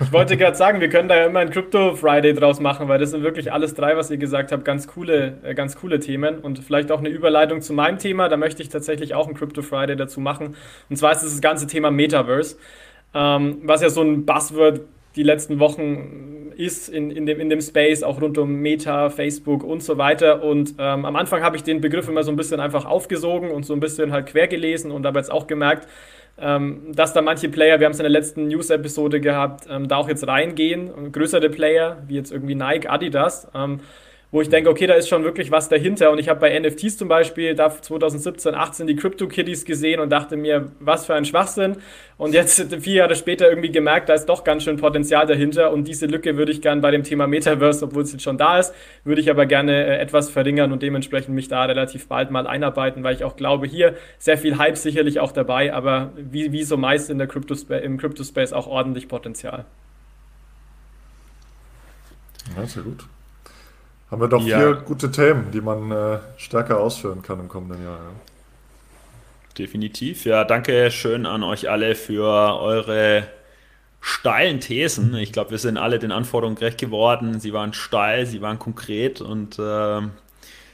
Ich 0.00 0.10
wollte 0.10 0.38
gerade 0.38 0.56
sagen, 0.56 0.80
wir 0.80 0.88
können 0.88 1.06
da 1.06 1.16
ja 1.16 1.26
immer 1.26 1.40
ein 1.40 1.50
Crypto 1.50 1.96
Friday 1.96 2.32
draus 2.32 2.60
machen, 2.60 2.88
weil 2.88 2.98
das 2.98 3.10
sind 3.10 3.22
wirklich 3.22 3.52
alles 3.52 3.74
drei, 3.74 3.94
was 3.98 4.10
ihr 4.10 4.16
gesagt 4.16 4.52
habt, 4.52 4.64
ganz 4.64 4.86
coole, 4.86 5.36
äh, 5.42 5.54
ganz 5.54 5.76
coole 5.76 6.00
Themen 6.00 6.38
und 6.38 6.60
vielleicht 6.60 6.90
auch 6.92 7.00
eine 7.00 7.10
Überleitung 7.10 7.60
zu 7.60 7.74
meinem 7.74 7.98
Thema. 7.98 8.30
Da 8.30 8.38
möchte 8.38 8.62
ich 8.62 8.70
tatsächlich 8.70 9.14
auch 9.14 9.28
ein 9.28 9.34
Crypto 9.34 9.60
Friday 9.60 9.96
dazu 9.96 10.18
machen. 10.18 10.56
Und 10.88 10.96
zwar 10.96 11.12
ist 11.12 11.24
es 11.24 11.32
das 11.32 11.42
ganze 11.42 11.66
Thema 11.66 11.90
Metaverse, 11.90 12.56
ähm, 13.12 13.58
was 13.64 13.82
ja 13.82 13.90
so 13.90 14.00
ein 14.00 14.24
Buzzword 14.24 14.80
die 15.16 15.22
letzten 15.22 15.58
Wochen 15.58 16.52
ist 16.56 16.88
in, 16.88 17.10
in, 17.10 17.26
dem, 17.26 17.40
in 17.40 17.48
dem 17.48 17.60
Space, 17.60 18.02
auch 18.02 18.20
rund 18.20 18.38
um 18.38 18.54
Meta, 18.56 19.10
Facebook 19.10 19.64
und 19.64 19.82
so 19.82 19.98
weiter. 19.98 20.42
Und 20.44 20.74
ähm, 20.78 21.04
am 21.04 21.16
Anfang 21.16 21.42
habe 21.42 21.56
ich 21.56 21.62
den 21.62 21.80
Begriff 21.80 22.08
immer 22.08 22.22
so 22.22 22.30
ein 22.30 22.36
bisschen 22.36 22.60
einfach 22.60 22.84
aufgesogen 22.84 23.50
und 23.50 23.64
so 23.64 23.72
ein 23.72 23.80
bisschen 23.80 24.12
halt 24.12 24.26
quer 24.26 24.46
gelesen 24.46 24.90
und 24.90 25.06
habe 25.06 25.18
jetzt 25.18 25.32
auch 25.32 25.46
gemerkt, 25.46 25.88
ähm, 26.38 26.92
dass 26.94 27.12
da 27.12 27.22
manche 27.22 27.48
Player, 27.48 27.80
wir 27.80 27.86
haben 27.86 27.92
es 27.92 27.98
in 27.98 28.04
der 28.04 28.10
letzten 28.10 28.48
News-Episode 28.48 29.20
gehabt, 29.20 29.66
ähm, 29.70 29.88
da 29.88 29.96
auch 29.96 30.08
jetzt 30.08 30.26
reingehen, 30.26 31.12
größere 31.12 31.50
Player, 31.50 32.02
wie 32.06 32.14
jetzt 32.14 32.32
irgendwie 32.32 32.54
Nike, 32.54 32.88
Adidas. 32.88 33.48
Wo 34.32 34.40
ich 34.40 34.48
denke, 34.48 34.70
okay, 34.70 34.86
da 34.86 34.94
ist 34.94 35.08
schon 35.08 35.24
wirklich 35.24 35.50
was 35.50 35.68
dahinter. 35.68 36.12
Und 36.12 36.18
ich 36.18 36.28
habe 36.28 36.38
bei 36.38 36.56
NFTs 36.56 36.96
zum 36.96 37.08
Beispiel 37.08 37.56
da 37.56 37.68
2017, 37.68 38.54
18 38.54 38.86
die 38.86 38.94
Crypto 38.94 39.26
Kitties 39.26 39.64
gesehen 39.64 39.98
und 39.98 40.10
dachte 40.10 40.36
mir, 40.36 40.70
was 40.78 41.06
für 41.06 41.14
ein 41.14 41.24
Schwachsinn. 41.24 41.78
Und 42.16 42.32
jetzt 42.32 42.72
vier 42.80 42.94
Jahre 42.94 43.16
später 43.16 43.48
irgendwie 43.48 43.72
gemerkt, 43.72 44.08
da 44.08 44.14
ist 44.14 44.26
doch 44.26 44.44
ganz 44.44 44.62
schön 44.62 44.76
Potenzial 44.76 45.26
dahinter. 45.26 45.72
Und 45.72 45.88
diese 45.88 46.06
Lücke 46.06 46.36
würde 46.36 46.52
ich 46.52 46.62
gerne 46.62 46.80
bei 46.80 46.92
dem 46.92 47.02
Thema 47.02 47.26
Metaverse, 47.26 47.84
obwohl 47.84 48.04
es 48.04 48.12
jetzt 48.12 48.22
schon 48.22 48.38
da 48.38 48.60
ist, 48.60 48.72
würde 49.02 49.20
ich 49.20 49.30
aber 49.30 49.46
gerne 49.46 49.72
äh, 49.84 49.98
etwas 49.98 50.30
verringern 50.30 50.70
und 50.70 50.80
dementsprechend 50.80 51.34
mich 51.34 51.48
da 51.48 51.64
relativ 51.64 52.06
bald 52.06 52.30
mal 52.30 52.46
einarbeiten, 52.46 53.02
weil 53.02 53.16
ich 53.16 53.24
auch 53.24 53.34
glaube, 53.34 53.66
hier 53.66 53.96
sehr 54.18 54.38
viel 54.38 54.58
Hype 54.58 54.78
sicherlich 54.78 55.18
auch 55.18 55.32
dabei, 55.32 55.74
aber 55.74 56.12
wie, 56.16 56.52
wie 56.52 56.62
so 56.62 56.76
meist 56.76 57.10
in 57.10 57.18
der 57.18 57.26
Crypto 57.26 57.56
im 57.74 57.98
Crypto 57.98 58.22
Space 58.22 58.52
auch 58.52 58.68
ordentlich 58.68 59.08
Potenzial. 59.08 59.64
Ja, 62.56 62.64
sehr 62.66 62.84
gut. 62.84 63.04
Haben 64.10 64.20
wir 64.20 64.28
doch 64.28 64.44
ja. 64.44 64.58
vier 64.58 64.74
gute 64.74 65.10
Themen, 65.10 65.50
die 65.52 65.60
man 65.60 65.90
äh, 65.92 66.18
stärker 66.36 66.80
ausführen 66.80 67.22
kann 67.22 67.38
im 67.38 67.48
kommenden 67.48 67.84
Jahr. 67.84 67.96
Ja. 67.96 68.30
Definitiv. 69.58 70.24
Ja, 70.24 70.44
danke 70.44 70.90
schön 70.90 71.26
an 71.26 71.42
euch 71.42 71.70
alle 71.70 71.94
für 71.94 72.24
eure 72.24 73.24
steilen 74.00 74.60
Thesen. 74.60 75.14
Ich 75.14 75.32
glaube, 75.32 75.50
wir 75.50 75.58
sind 75.58 75.76
alle 75.76 75.98
den 75.98 76.12
Anforderungen 76.12 76.56
gerecht 76.56 76.78
geworden. 76.78 77.40
Sie 77.40 77.52
waren 77.52 77.72
steil, 77.72 78.26
sie 78.26 78.40
waren 78.40 78.58
konkret 78.58 79.20
und 79.20 79.58
äh, 79.58 80.00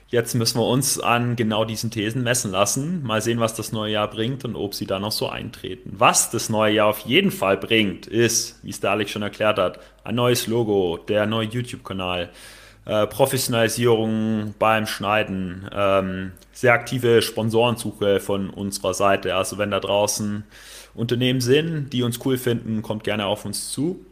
jetzt 0.09 0.35
müssen 0.35 0.59
wir 0.61 0.67
uns 0.67 1.01
an 1.01 1.37
genau 1.37 1.65
diesen 1.65 1.91
Thesen 1.91 2.23
messen 2.23 2.53
lassen. 2.53 3.03
Mal 3.03 3.21
sehen, 3.21 3.41
was 3.41 3.55
das 3.55 3.73
neue 3.73 3.93
Jahr 3.93 4.09
bringt 4.09 4.45
und 4.45 4.55
ob 4.55 4.75
sie 4.75 4.87
da 4.87 4.99
noch 4.99 5.13
so 5.13 5.29
eintreten. 5.29 5.95
Was 5.99 6.31
das 6.31 6.49
neue 6.49 6.75
Jahr 6.75 6.87
auf 6.87 7.01
jeden 7.01 7.33
Fall 7.33 7.57
bringt, 7.57 8.07
ist, 8.07 8.63
wie 8.63 8.71
es 8.71 8.81
der 8.81 8.93
Alex 8.93 9.11
schon 9.11 9.23
erklärt 9.23 9.59
hat, 9.59 9.81
ein 10.05 10.15
neues 10.15 10.47
Logo, 10.47 10.99
der 11.09 11.27
neue 11.27 11.49
YouTube-Kanal 11.49 12.31
äh, 12.87 13.07
Professionalisierung 13.07 14.55
beim 14.59 14.87
Schneiden, 14.87 15.69
ähm, 15.75 16.33
sehr 16.53 16.73
aktive 16.73 17.21
Sponsorensuche 17.21 18.21
von 18.21 18.49
unserer 18.49 18.95
Seite. 18.95 19.35
Also 19.35 19.59
wenn 19.59 19.73
da 19.73 19.81
draußen 19.81 20.45
Unternehmen 20.95 21.41
sind, 21.41 21.93
die 21.93 22.03
uns 22.03 22.25
cool 22.25 22.39
finden, 22.39 22.83
kommt 22.83 23.05
gerne 23.05 23.27
auf 23.27 23.45
uns 23.45 23.73
zu. 23.73 24.05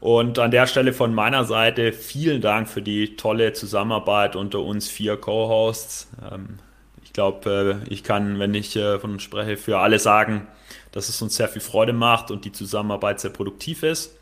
Und 0.00 0.38
an 0.38 0.50
der 0.50 0.66
Stelle 0.66 0.92
von 0.92 1.14
meiner 1.14 1.44
Seite 1.44 1.92
vielen 1.92 2.40
Dank 2.40 2.68
für 2.68 2.82
die 2.82 3.16
tolle 3.16 3.52
Zusammenarbeit 3.52 4.34
unter 4.34 4.60
uns 4.60 4.88
vier 4.88 5.16
Co-Hosts. 5.16 6.08
Ähm, 6.32 6.58
ich 7.04 7.12
glaube, 7.12 7.82
äh, 7.86 7.92
ich 7.92 8.02
kann, 8.02 8.38
wenn 8.38 8.54
ich 8.54 8.76
äh, 8.76 8.98
von 8.98 9.12
uns 9.12 9.22
spreche, 9.22 9.56
für 9.56 9.78
alle 9.78 9.98
sagen, 9.98 10.46
dass 10.96 11.10
es 11.10 11.20
uns 11.20 11.36
sehr 11.36 11.48
viel 11.48 11.60
Freude 11.60 11.92
macht 11.92 12.30
und 12.30 12.46
die 12.46 12.52
Zusammenarbeit 12.52 13.20
sehr 13.20 13.30
produktiv 13.30 13.82
ist. 13.82 14.16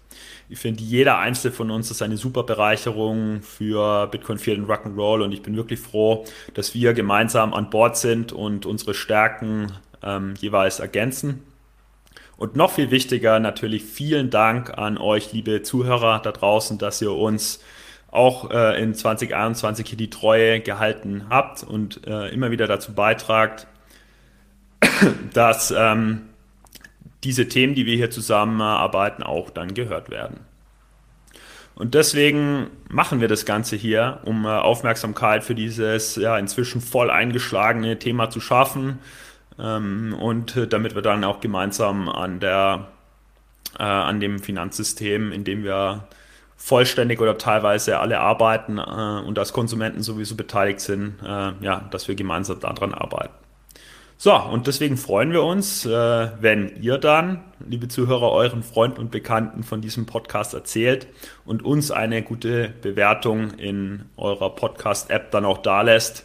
Ich 0.48 0.58
finde, 0.58 0.82
jeder 0.82 1.18
einzelne 1.18 1.54
von 1.54 1.70
uns 1.70 1.88
ist 1.92 2.02
eine 2.02 2.16
super 2.16 2.42
Bereicherung 2.42 3.42
für 3.42 4.08
Bitcoin 4.08 4.38
Field 4.38 4.58
und 4.58 4.68
Rock'n'Roll 4.68 5.22
und 5.22 5.30
ich 5.30 5.40
bin 5.40 5.56
wirklich 5.56 5.78
froh, 5.78 6.24
dass 6.54 6.74
wir 6.74 6.92
gemeinsam 6.92 7.54
an 7.54 7.70
Bord 7.70 7.96
sind 7.96 8.32
und 8.32 8.66
unsere 8.66 8.92
Stärken 8.92 9.70
ähm, 10.02 10.34
jeweils 10.40 10.80
ergänzen. 10.80 11.44
Und 12.36 12.56
noch 12.56 12.72
viel 12.72 12.90
wichtiger 12.90 13.38
natürlich 13.38 13.84
vielen 13.84 14.30
Dank 14.30 14.76
an 14.76 14.98
euch, 14.98 15.32
liebe 15.32 15.62
Zuhörer 15.62 16.18
da 16.24 16.32
draußen, 16.32 16.76
dass 16.78 17.00
ihr 17.00 17.12
uns 17.12 17.60
auch 18.10 18.50
äh, 18.50 18.82
in 18.82 18.96
2021 18.96 19.86
hier 19.86 19.98
die 19.98 20.10
Treue 20.10 20.58
gehalten 20.58 21.26
habt 21.30 21.62
und 21.62 22.04
äh, 22.04 22.30
immer 22.30 22.50
wieder 22.50 22.66
dazu 22.66 22.94
beitragt, 22.94 23.68
dass 25.32 25.72
ähm, 25.76 26.22
diese 27.24 27.48
Themen, 27.48 27.74
die 27.74 27.86
wir 27.86 27.96
hier 27.96 28.10
zusammenarbeiten, 28.10 29.22
auch 29.22 29.50
dann 29.50 29.74
gehört 29.74 30.10
werden. 30.10 30.40
Und 31.74 31.94
deswegen 31.94 32.68
machen 32.88 33.20
wir 33.20 33.28
das 33.28 33.46
Ganze 33.46 33.74
hier, 33.74 34.20
um 34.24 34.44
äh, 34.44 34.48
Aufmerksamkeit 34.48 35.42
für 35.42 35.56
dieses 35.56 36.14
ja, 36.16 36.38
inzwischen 36.38 36.80
voll 36.80 37.10
eingeschlagene 37.10 37.98
Thema 37.98 38.30
zu 38.30 38.40
schaffen 38.40 39.00
ähm, 39.58 40.14
und 40.20 40.56
äh, 40.56 40.68
damit 40.68 40.94
wir 40.94 41.02
dann 41.02 41.24
auch 41.24 41.40
gemeinsam 41.40 42.08
an, 42.08 42.38
der, 42.38 42.88
äh, 43.78 43.82
an 43.82 44.20
dem 44.20 44.38
Finanzsystem, 44.38 45.32
in 45.32 45.42
dem 45.42 45.64
wir 45.64 46.06
vollständig 46.56 47.20
oder 47.20 47.38
teilweise 47.38 47.98
alle 47.98 48.20
arbeiten 48.20 48.78
äh, 48.78 49.26
und 49.26 49.36
als 49.38 49.52
Konsumenten 49.52 50.02
sowieso 50.02 50.36
beteiligt 50.36 50.80
sind, 50.80 51.16
äh, 51.24 51.52
ja, 51.60 51.88
dass 51.90 52.06
wir 52.06 52.14
gemeinsam 52.14 52.60
daran 52.60 52.94
arbeiten. 52.94 53.34
So, 54.16 54.34
und 54.34 54.66
deswegen 54.66 54.96
freuen 54.96 55.32
wir 55.32 55.42
uns, 55.42 55.84
äh, 55.84 55.90
wenn 56.40 56.80
ihr 56.80 56.98
dann, 56.98 57.40
liebe 57.66 57.88
Zuhörer, 57.88 58.30
euren 58.30 58.62
Freunden 58.62 59.00
und 59.00 59.10
Bekannten 59.10 59.64
von 59.64 59.80
diesem 59.80 60.06
Podcast 60.06 60.54
erzählt 60.54 61.08
und 61.44 61.64
uns 61.64 61.90
eine 61.90 62.22
gute 62.22 62.72
Bewertung 62.80 63.50
in 63.58 64.04
eurer 64.16 64.54
Podcast-App 64.54 65.30
dann 65.30 65.44
auch 65.44 65.58
da 65.58 65.82
lässt. 65.82 66.24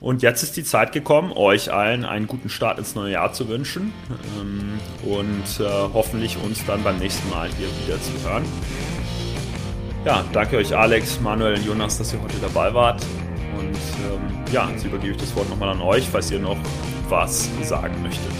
Und 0.00 0.22
jetzt 0.22 0.42
ist 0.42 0.56
die 0.56 0.64
Zeit 0.64 0.92
gekommen, 0.92 1.30
euch 1.32 1.72
allen 1.72 2.06
einen 2.06 2.26
guten 2.26 2.48
Start 2.48 2.78
ins 2.78 2.94
neue 2.94 3.12
Jahr 3.12 3.34
zu 3.34 3.48
wünschen 3.48 3.92
ähm, 4.40 4.80
und 5.02 5.64
äh, 5.64 5.68
hoffentlich 5.92 6.38
uns 6.42 6.64
dann 6.64 6.82
beim 6.82 6.98
nächsten 6.98 7.28
Mal 7.28 7.50
hier 7.50 7.68
wieder 7.84 8.00
zu 8.00 8.12
hören. 8.26 8.44
Ja, 10.06 10.24
danke 10.32 10.56
euch 10.56 10.74
Alex, 10.74 11.20
Manuel 11.20 11.56
und 11.56 11.66
Jonas, 11.66 11.98
dass 11.98 12.14
ihr 12.14 12.22
heute 12.22 12.38
dabei 12.40 12.72
wart. 12.72 13.04
Und 13.58 13.74
ähm, 13.74 14.52
ja, 14.52 14.68
jetzt 14.70 14.84
übergebe 14.84 15.12
ich 15.12 15.20
das 15.20 15.34
Wort 15.36 15.48
nochmal 15.50 15.70
an 15.70 15.80
euch, 15.80 16.08
falls 16.10 16.30
ihr 16.30 16.38
noch 16.38 16.56
was 17.08 17.48
sagen 17.62 17.94
möchtet. 18.02 18.32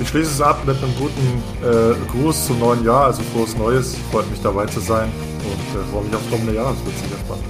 Ich 0.00 0.08
schließe 0.08 0.30
es 0.30 0.40
ab 0.40 0.60
mit 0.66 0.76
einem 0.76 0.94
guten 0.96 1.42
äh, 1.64 1.94
Gruß 2.10 2.46
zum 2.46 2.58
neuen 2.58 2.84
Jahr, 2.84 3.06
also 3.06 3.22
frohes 3.32 3.56
Neues. 3.56 3.96
Freut 4.10 4.30
mich 4.30 4.40
dabei 4.42 4.66
zu 4.66 4.80
sein 4.80 5.10
und 5.38 5.80
äh, 5.80 5.84
freue 5.90 6.04
mich 6.04 6.14
aufs 6.14 6.28
kommende 6.30 6.54
Jahr. 6.54 6.74
Das 6.74 6.84
wird 6.84 6.98
sicher 6.98 7.18
spannend. 7.24 7.44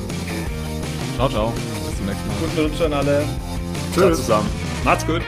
Ciao, 1.17 1.29
ciao. 1.29 1.53
Bis 1.53 1.97
zum 1.97 2.07
nächsten 2.07 2.29
Mal. 2.29 2.37
Guten 2.41 2.61
Rutsch 2.61 2.81
an 2.83 2.93
alle. 2.93 3.25
Tschüss. 3.93 4.03
Ciao 4.03 4.15
zusammen. 4.15 4.49
Macht's 4.85 5.07
gut. 5.07 5.23